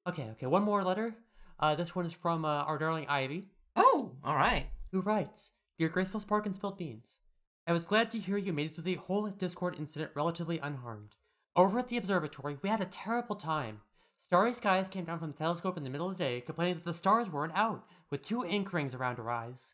Okay, 0.08 0.24
okay. 0.32 0.46
One 0.46 0.64
more 0.64 0.84
letter. 0.84 1.16
Uh, 1.60 1.76
this 1.76 1.96
one 1.96 2.06
is 2.06 2.14
from 2.14 2.46
uh, 2.46 2.64
our 2.64 2.78
darling 2.78 3.08
Ivy. 3.08 3.46
Oh, 3.76 4.12
all 4.24 4.36
right. 4.36 4.68
who 4.92 5.02
writes, 5.02 5.52
Dear 5.78 5.90
Graceful 5.90 6.20
Spark 6.20 6.46
and 6.46 6.56
Spilled 6.56 6.78
Beans, 6.78 7.20
I 7.66 7.74
was 7.74 7.86
glad 7.86 8.10
to 8.12 8.20
hear 8.20 8.38
you 8.38 8.54
made 8.54 8.68
it 8.68 8.76
through 8.76 8.86
the 8.86 8.96
whole 8.96 9.28
Discord 9.28 9.76
incident 9.78 10.12
relatively 10.16 10.60
unharmed. 10.60 11.16
Over 11.56 11.80
at 11.80 11.90
the 11.90 11.98
observatory, 11.98 12.58
we 12.62 12.70
had 12.70 12.82
a 12.82 12.86
terrible 12.86 13.36
time. 13.36 13.82
Starry 14.18 14.54
Skies 14.54 14.88
came 14.88 15.06
down 15.06 15.20
from 15.20 15.32
the 15.32 15.38
telescope 15.38 15.78
in 15.78 15.84
the 15.84 15.90
middle 15.90 16.10
of 16.10 16.18
the 16.18 16.24
day, 16.24 16.42
complaining 16.42 16.76
that 16.76 16.86
the 16.86 16.94
stars 16.94 17.30
weren't 17.30 17.56
out, 17.56 17.86
with 18.10 18.22
two 18.24 18.46
ink 18.46 18.72
rings 18.74 18.94
around 18.94 19.18
her 19.18 19.30
eyes. 19.30 19.74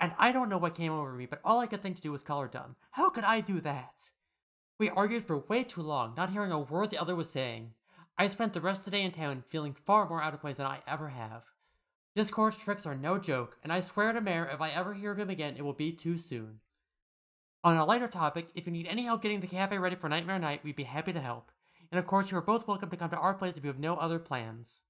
And 0.00 0.12
I 0.18 0.32
don't 0.32 0.48
know 0.48 0.58
what 0.58 0.74
came 0.74 0.92
over 0.92 1.12
me, 1.12 1.26
but 1.26 1.40
all 1.44 1.60
I 1.60 1.66
could 1.66 1.82
think 1.82 1.96
to 1.96 2.02
do 2.02 2.12
was 2.12 2.22
call 2.22 2.40
her 2.40 2.48
dumb. 2.48 2.76
How 2.92 3.10
could 3.10 3.24
I 3.24 3.40
do 3.40 3.60
that? 3.60 4.10
We 4.78 4.90
argued 4.90 5.24
for 5.24 5.38
way 5.38 5.64
too 5.64 5.82
long, 5.82 6.14
not 6.16 6.30
hearing 6.30 6.52
a 6.52 6.58
word 6.58 6.90
the 6.90 7.00
other 7.00 7.16
was 7.16 7.30
saying. 7.30 7.72
I 8.18 8.28
spent 8.28 8.52
the 8.52 8.60
rest 8.60 8.80
of 8.80 8.84
the 8.86 8.90
day 8.90 9.02
in 9.02 9.12
town 9.12 9.44
feeling 9.48 9.76
far 9.86 10.08
more 10.08 10.22
out 10.22 10.34
of 10.34 10.40
place 10.40 10.56
than 10.56 10.66
I 10.66 10.80
ever 10.88 11.08
have. 11.08 11.42
Discord's 12.16 12.56
tricks 12.56 12.84
are 12.84 12.96
no 12.96 13.16
joke, 13.18 13.56
and 13.62 13.72
I 13.72 13.80
swear 13.80 14.12
to 14.12 14.20
Mayor 14.20 14.48
if 14.52 14.60
I 14.60 14.70
ever 14.70 14.94
hear 14.94 15.12
of 15.12 15.18
him 15.18 15.30
again, 15.30 15.54
it 15.56 15.62
will 15.62 15.72
be 15.72 15.92
too 15.92 16.18
soon. 16.18 16.58
On 17.62 17.76
a 17.76 17.84
lighter 17.84 18.08
topic, 18.08 18.48
if 18.54 18.66
you 18.66 18.72
need 18.72 18.86
any 18.88 19.04
help 19.04 19.22
getting 19.22 19.40
the 19.40 19.46
cafe 19.46 19.78
ready 19.78 19.94
for 19.94 20.08
Nightmare 20.08 20.38
Night, 20.38 20.64
we'd 20.64 20.74
be 20.76 20.84
happy 20.84 21.12
to 21.12 21.20
help. 21.20 21.52
And 21.92 21.98
of 21.98 22.06
course, 22.06 22.30
you 22.30 22.36
are 22.38 22.42
both 22.42 22.66
welcome 22.66 22.90
to 22.90 22.96
come 22.96 23.10
to 23.10 23.16
our 23.16 23.34
place 23.34 23.56
if 23.56 23.62
you 23.64 23.68
have 23.68 23.78
no 23.78 23.96
other 23.96 24.18
plans. 24.18 24.82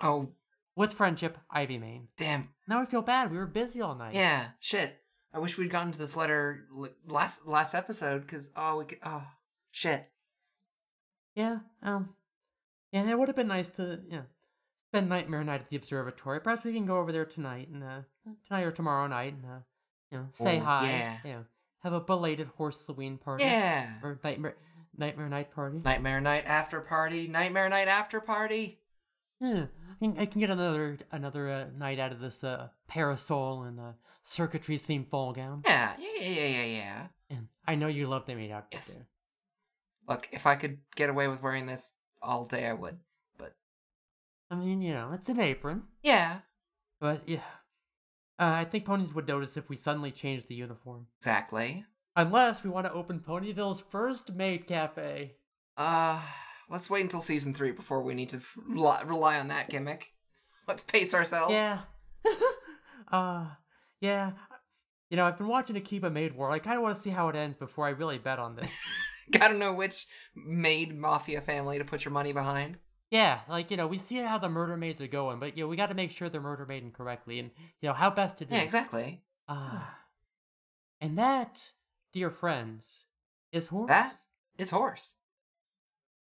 Oh, 0.00 0.28
With 0.76 0.92
friendship, 0.92 1.38
Ivy 1.50 1.78
Main. 1.78 2.08
damn. 2.16 2.50
Now 2.68 2.80
I 2.82 2.84
feel 2.86 3.02
bad, 3.02 3.30
we 3.32 3.38
were 3.38 3.46
busy 3.46 3.80
all 3.80 3.94
night. 3.96 4.14
Yeah, 4.14 4.50
shit. 4.60 4.96
I 5.32 5.38
wish 5.38 5.58
we'd 5.58 5.70
gotten 5.70 5.92
to 5.92 5.98
this 5.98 6.16
letter 6.16 6.66
last 7.06 7.46
last 7.46 7.74
episode 7.74 8.22
because 8.22 8.50
oh 8.56 8.78
we 8.78 8.84
could 8.86 8.98
oh 9.04 9.24
shit. 9.70 10.08
Yeah, 11.34 11.58
um, 11.82 12.14
yeah, 13.04 13.10
it 13.10 13.18
would 13.18 13.28
have 13.28 13.36
been 13.36 13.48
nice 13.48 13.70
to, 13.72 14.00
you 14.08 14.16
know, 14.18 14.24
spend 14.90 15.08
Nightmare 15.08 15.44
Night 15.44 15.60
at 15.62 15.68
the 15.70 15.76
observatory. 15.76 16.40
Perhaps 16.40 16.64
we 16.64 16.72
can 16.72 16.86
go 16.86 16.98
over 16.98 17.12
there 17.12 17.24
tonight 17.24 17.68
and, 17.68 17.82
uh, 17.82 18.00
tonight 18.46 18.62
or 18.62 18.72
tomorrow 18.72 19.06
night 19.06 19.34
and, 19.34 19.44
uh, 19.44 19.58
you 20.10 20.18
know, 20.18 20.28
say 20.32 20.60
Oh, 20.60 20.64
hi. 20.64 20.88
yeah. 20.88 21.16
You 21.24 21.32
know, 21.32 21.44
have 21.82 21.92
a 21.92 22.00
belated 22.00 22.48
horse 22.56 22.82
Halloween 22.86 23.18
party. 23.18 23.44
Yeah. 23.44 23.94
Or 24.02 24.18
Nightmare, 24.24 24.56
Nightmare 24.96 25.28
Night 25.28 25.50
party. 25.52 25.78
Nightmare 25.84 26.20
night 26.20 26.44
after 26.46 26.80
party. 26.80 27.28
Nightmare 27.28 27.68
night 27.68 27.88
after 27.88 28.20
party. 28.20 28.80
Yeah, 29.40 29.66
I 30.00 30.04
can, 30.04 30.18
I 30.18 30.24
can 30.26 30.40
get 30.40 30.48
another 30.48 30.96
another 31.12 31.50
uh, 31.50 31.66
night 31.76 31.98
out 31.98 32.10
of 32.12 32.20
this 32.20 32.42
uh, 32.42 32.68
parasol 32.88 33.64
and 33.64 33.78
uh, 33.78 33.92
circuitries 34.26 34.86
themed 34.86 35.10
ball 35.10 35.34
gown. 35.34 35.60
Yeah, 35.66 35.92
yeah, 35.98 36.08
yeah, 36.20 36.30
yeah, 36.30 36.46
yeah, 36.48 36.64
yeah. 36.64 37.06
And 37.28 37.48
I 37.68 37.74
know 37.74 37.88
you 37.88 38.06
love 38.06 38.24
the 38.24 38.34
maid 38.34 38.50
outfit 38.50 38.72
Yes. 38.78 38.94
there. 38.96 39.06
Look, 40.08 40.28
if 40.32 40.46
I 40.46 40.54
could 40.56 40.78
get 40.94 41.10
away 41.10 41.28
with 41.28 41.42
wearing 41.42 41.66
this 41.66 41.92
all 42.22 42.44
day, 42.44 42.66
I 42.66 42.72
would. 42.72 42.98
But 43.38 43.54
I 44.50 44.56
mean, 44.56 44.82
you 44.82 44.92
know, 44.92 45.10
it's 45.12 45.28
an 45.28 45.40
apron, 45.40 45.84
yeah, 46.02 46.40
but 47.00 47.22
yeah. 47.26 47.40
Uh, 48.38 48.52
I 48.52 48.64
think 48.64 48.84
ponies 48.84 49.14
would 49.14 49.26
notice 49.26 49.56
if 49.56 49.70
we 49.70 49.76
suddenly 49.76 50.10
changed 50.10 50.48
the 50.48 50.54
uniform. 50.54 51.06
exactly. 51.18 51.84
Unless 52.14 52.64
we 52.64 52.70
want 52.70 52.86
to 52.86 52.92
open 52.92 53.20
Ponyville's 53.20 53.82
first 53.90 54.34
maid 54.34 54.66
cafe. 54.66 55.36
Uh, 55.76 56.20
let's 56.70 56.88
wait 56.88 57.02
until 57.02 57.20
season 57.20 57.54
three 57.54 57.72
before 57.72 58.02
we 58.02 58.14
need 58.14 58.30
to 58.30 58.40
rely, 58.66 59.02
rely 59.02 59.38
on 59.38 59.48
that 59.48 59.68
gimmick. 59.68 60.12
Let's 60.66 60.82
pace 60.82 61.14
ourselves. 61.14 61.52
Yeah. 61.52 61.80
uh, 63.12 63.46
yeah. 64.00 64.32
You 65.10 65.16
know, 65.16 65.26
I've 65.26 65.38
been 65.38 65.46
watching 65.46 65.76
Akiba 65.76 66.10
Maid 66.10 66.34
War. 66.34 66.50
I 66.50 66.58
kind 66.58 66.76
of 66.76 66.82
want 66.82 66.96
to 66.96 67.02
see 67.02 67.10
how 67.10 67.28
it 67.28 67.36
ends 67.36 67.56
before 67.56 67.86
I 67.86 67.90
really 67.90 68.18
bet 68.18 68.38
on 68.38 68.56
this. 68.56 68.66
Gotta 69.30 69.54
know 69.54 69.72
which 69.72 70.06
maid 70.34 70.96
mafia 70.96 71.40
family 71.40 71.78
to 71.78 71.84
put 71.84 72.04
your 72.04 72.12
money 72.12 72.32
behind. 72.32 72.78
Yeah, 73.10 73.40
like 73.48 73.70
you 73.70 73.76
know, 73.76 73.86
we 73.86 73.98
see 73.98 74.16
how 74.16 74.38
the 74.38 74.48
murder 74.48 74.76
maids 74.76 75.00
are 75.00 75.06
going, 75.06 75.38
but 75.38 75.56
you 75.56 75.64
know, 75.64 75.68
we 75.68 75.76
got 75.76 75.88
to 75.88 75.94
make 75.94 76.10
sure 76.10 76.28
they're 76.28 76.40
murder 76.40 76.66
maiden 76.66 76.90
correctly, 76.90 77.38
and 77.38 77.50
you 77.80 77.88
know 77.88 77.94
how 77.94 78.10
best 78.10 78.38
to 78.38 78.44
do. 78.44 78.54
Yeah, 78.54 78.62
exactly. 78.62 79.22
Ah, 79.48 79.98
and 81.00 81.16
that, 81.18 81.70
dear 82.12 82.30
friends, 82.30 83.04
is 83.52 83.68
horse. 83.68 83.88
That 83.88 84.14
is 84.58 84.70
horse. 84.70 85.14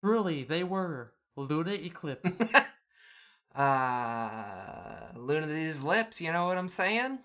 Truly, 0.03 0.45
they 0.45 0.63
were 0.63 1.15
Luna 1.37 1.73
Eclipsed. 1.73 2.43
uh, 3.55 5.01
Luna 5.17 5.47
these 5.47 5.83
lips, 5.83 6.21
you 6.21 6.33
know 6.33 6.47
what 6.47 6.59
I'm 6.59 6.69
saying? 6.69 7.21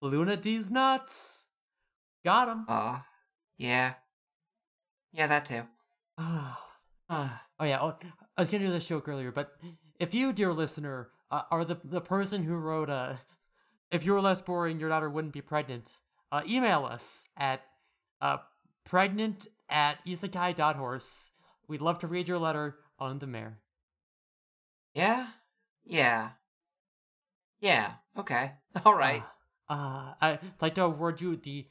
Luna 0.00 0.36
D's 0.36 0.70
nuts. 0.70 1.44
Got 2.24 2.48
him. 2.48 2.64
Uh, 2.68 3.00
yeah. 3.58 3.94
Yeah, 5.12 5.26
that 5.26 5.46
too. 5.46 5.62
Ah. 6.18 6.58
Uh, 7.08 7.28
Oh 7.60 7.64
yeah, 7.64 7.78
oh, 7.82 7.94
I 8.38 8.40
was 8.40 8.48
gonna 8.48 8.64
do 8.64 8.72
this 8.72 8.86
joke 8.86 9.06
earlier, 9.06 9.30
but 9.30 9.52
if 9.98 10.14
you, 10.14 10.32
dear 10.32 10.50
listener, 10.50 11.10
uh, 11.30 11.42
are 11.50 11.62
the 11.62 11.76
the 11.84 12.00
person 12.00 12.44
who 12.44 12.56
wrote 12.56 12.88
uh, 12.88 13.16
"If 13.90 14.02
you 14.02 14.12
were 14.12 14.22
less 14.22 14.40
boring, 14.40 14.80
your 14.80 14.88
daughter 14.88 15.10
wouldn't 15.10 15.34
be 15.34 15.42
pregnant," 15.42 15.98
uh, 16.32 16.40
email 16.48 16.86
us 16.86 17.24
at 17.36 17.60
uh, 18.22 18.38
pregnant 18.84 19.46
at 19.68 19.98
isekai.horse. 20.06 21.32
We'd 21.68 21.82
love 21.82 21.98
to 21.98 22.06
read 22.06 22.28
your 22.28 22.38
letter 22.38 22.78
on 22.98 23.18
the 23.18 23.26
mayor. 23.26 23.58
Yeah? 24.94 25.26
Yeah. 25.84 26.30
Yeah. 27.60 27.92
Okay. 28.16 28.52
All 28.86 28.94
right. 28.94 29.22
Uh, 29.68 29.72
uh, 29.72 30.14
I'd 30.20 30.40
like 30.62 30.74
to 30.76 30.84
award 30.84 31.20
you 31.20 31.36
the 31.36 31.66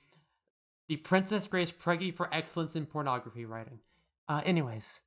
the 0.90 0.98
Princess 0.98 1.48
Grace 1.48 1.72
Preggy 1.72 2.14
for 2.14 2.34
excellence 2.34 2.76
in 2.76 2.88
pornography 2.88 3.46
writing. 3.46 3.80
Uh, 4.28 4.42
anyways. 4.44 5.00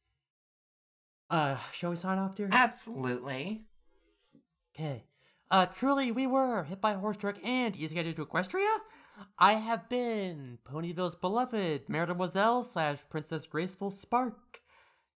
Uh, 1.28 1.56
shall 1.72 1.90
we 1.90 1.96
sign 1.96 2.18
off, 2.18 2.36
dear? 2.36 2.48
Absolutely. 2.52 3.66
Okay. 4.74 5.04
Uh, 5.50 5.66
truly, 5.66 6.12
we 6.12 6.26
were 6.26 6.64
hit 6.64 6.80
by 6.80 6.92
a 6.92 6.98
horse 6.98 7.16
truck 7.16 7.36
and 7.44 7.74
Isekai'd 7.74 8.16
to 8.16 8.24
Equestria. 8.24 8.76
I 9.38 9.54
have 9.54 9.88
been 9.88 10.58
Ponyville's 10.64 11.16
beloved 11.16 11.88
Mademoiselle 11.88 12.64
slash 12.64 12.98
Princess 13.10 13.46
Graceful 13.46 13.90
Spark. 13.90 14.60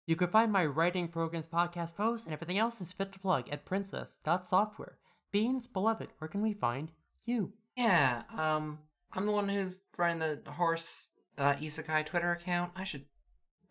You 0.05 0.15
can 0.15 0.29
find 0.29 0.51
my 0.51 0.65
writing 0.65 1.07
programs, 1.07 1.47
podcast 1.47 1.95
posts, 1.95 2.25
and 2.25 2.33
everything 2.33 2.57
else 2.57 2.79
is 2.79 2.93
fit 2.93 3.11
to 3.13 3.19
plug 3.19 3.49
at 3.49 3.65
princess.software. 3.65 4.97
Beans, 5.31 5.65
beloved, 5.67 6.09
where 6.17 6.27
can 6.27 6.41
we 6.41 6.53
find 6.53 6.91
you? 7.25 7.53
Yeah, 7.75 8.23
um, 8.37 8.79
I'm 9.13 9.25
the 9.25 9.31
one 9.31 9.49
who's 9.49 9.81
running 9.97 10.19
the 10.19 10.41
horse 10.51 11.09
uh, 11.37 11.53
isekai 11.53 12.05
Twitter 12.05 12.31
account. 12.31 12.71
I 12.75 12.83
should 12.83 13.05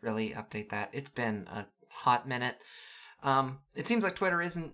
really 0.01 0.31
update 0.31 0.71
that. 0.71 0.91
It's 0.93 1.11
been 1.11 1.47
a 1.51 1.67
hot 1.89 2.29
minute. 2.29 2.57
Um, 3.23 3.59
it 3.75 3.87
seems 3.89 4.05
like 4.05 4.17
Twitter 4.17 4.41
isn't 4.43 4.73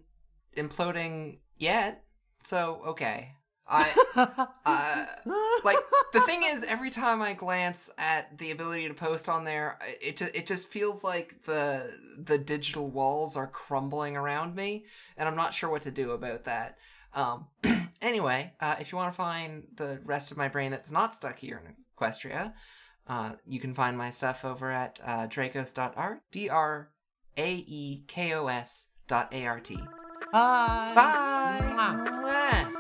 imploding 0.57 1.39
yet, 1.57 2.05
so 2.43 2.83
okay. 2.87 3.33
I 3.69 3.95
uh, 4.67 5.07
like 5.65 5.79
the 6.13 6.21
thing 6.23 6.43
is 6.45 6.65
every 6.65 6.91
time 6.91 7.23
I 7.23 7.33
glance 7.33 7.91
at 7.97 8.37
the 8.39 8.51
ability 8.51 8.89
to 8.89 8.95
post 8.95 9.29
on 9.29 9.45
there, 9.45 9.79
it 10.01 10.21
it 10.21 10.47
just 10.47 10.69
feels 10.69 11.05
like 11.05 11.45
the 11.45 11.93
the 12.19 12.39
digital 12.39 12.89
walls 12.89 13.37
are 13.37 13.47
crumbling 13.47 14.17
around 14.17 14.57
me, 14.57 14.85
and 15.17 15.29
I'm 15.29 15.37
not 15.37 15.55
sure 15.55 15.71
what 15.71 15.83
to 15.83 15.91
do 15.91 16.11
about 16.11 16.45
that. 16.45 16.77
Um, 17.15 17.47
anyway, 18.03 18.53
uh, 18.61 18.77
if 18.79 18.93
you 18.93 18.99
want 18.99 19.13
to 19.13 19.17
find 19.17 19.65
the 19.77 20.01
rest 20.05 20.31
of 20.31 20.37
my 20.37 20.49
brain 20.49 20.71
that's 20.71 20.91
not 20.91 21.15
stuck 21.15 21.39
here 21.39 21.63
in 21.65 21.75
Equestria, 21.97 22.53
uh, 23.09 23.33
you 23.47 23.61
can 23.61 23.75
find 23.75 23.97
my 23.97 24.11
stuff 24.11 24.45
over 24.45 24.71
at 24.71 25.01
uh, 25.05 25.27
draekos.art, 25.29 26.21
D 26.31 26.49
R 26.49 26.91
A 27.37 27.55
E 27.55 28.05
K 28.07 28.35
O 28.35 28.47
S 28.49 28.89
dot 29.09 29.33
A 29.33 29.47
R 29.47 29.61
T. 29.61 29.77
Bye. 30.33 30.91
Bye. 30.95 31.59
Mwah. 31.63 32.05
Mwah. 32.07 32.73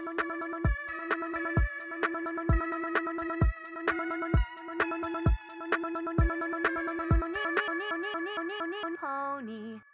Pony. 9.01 9.92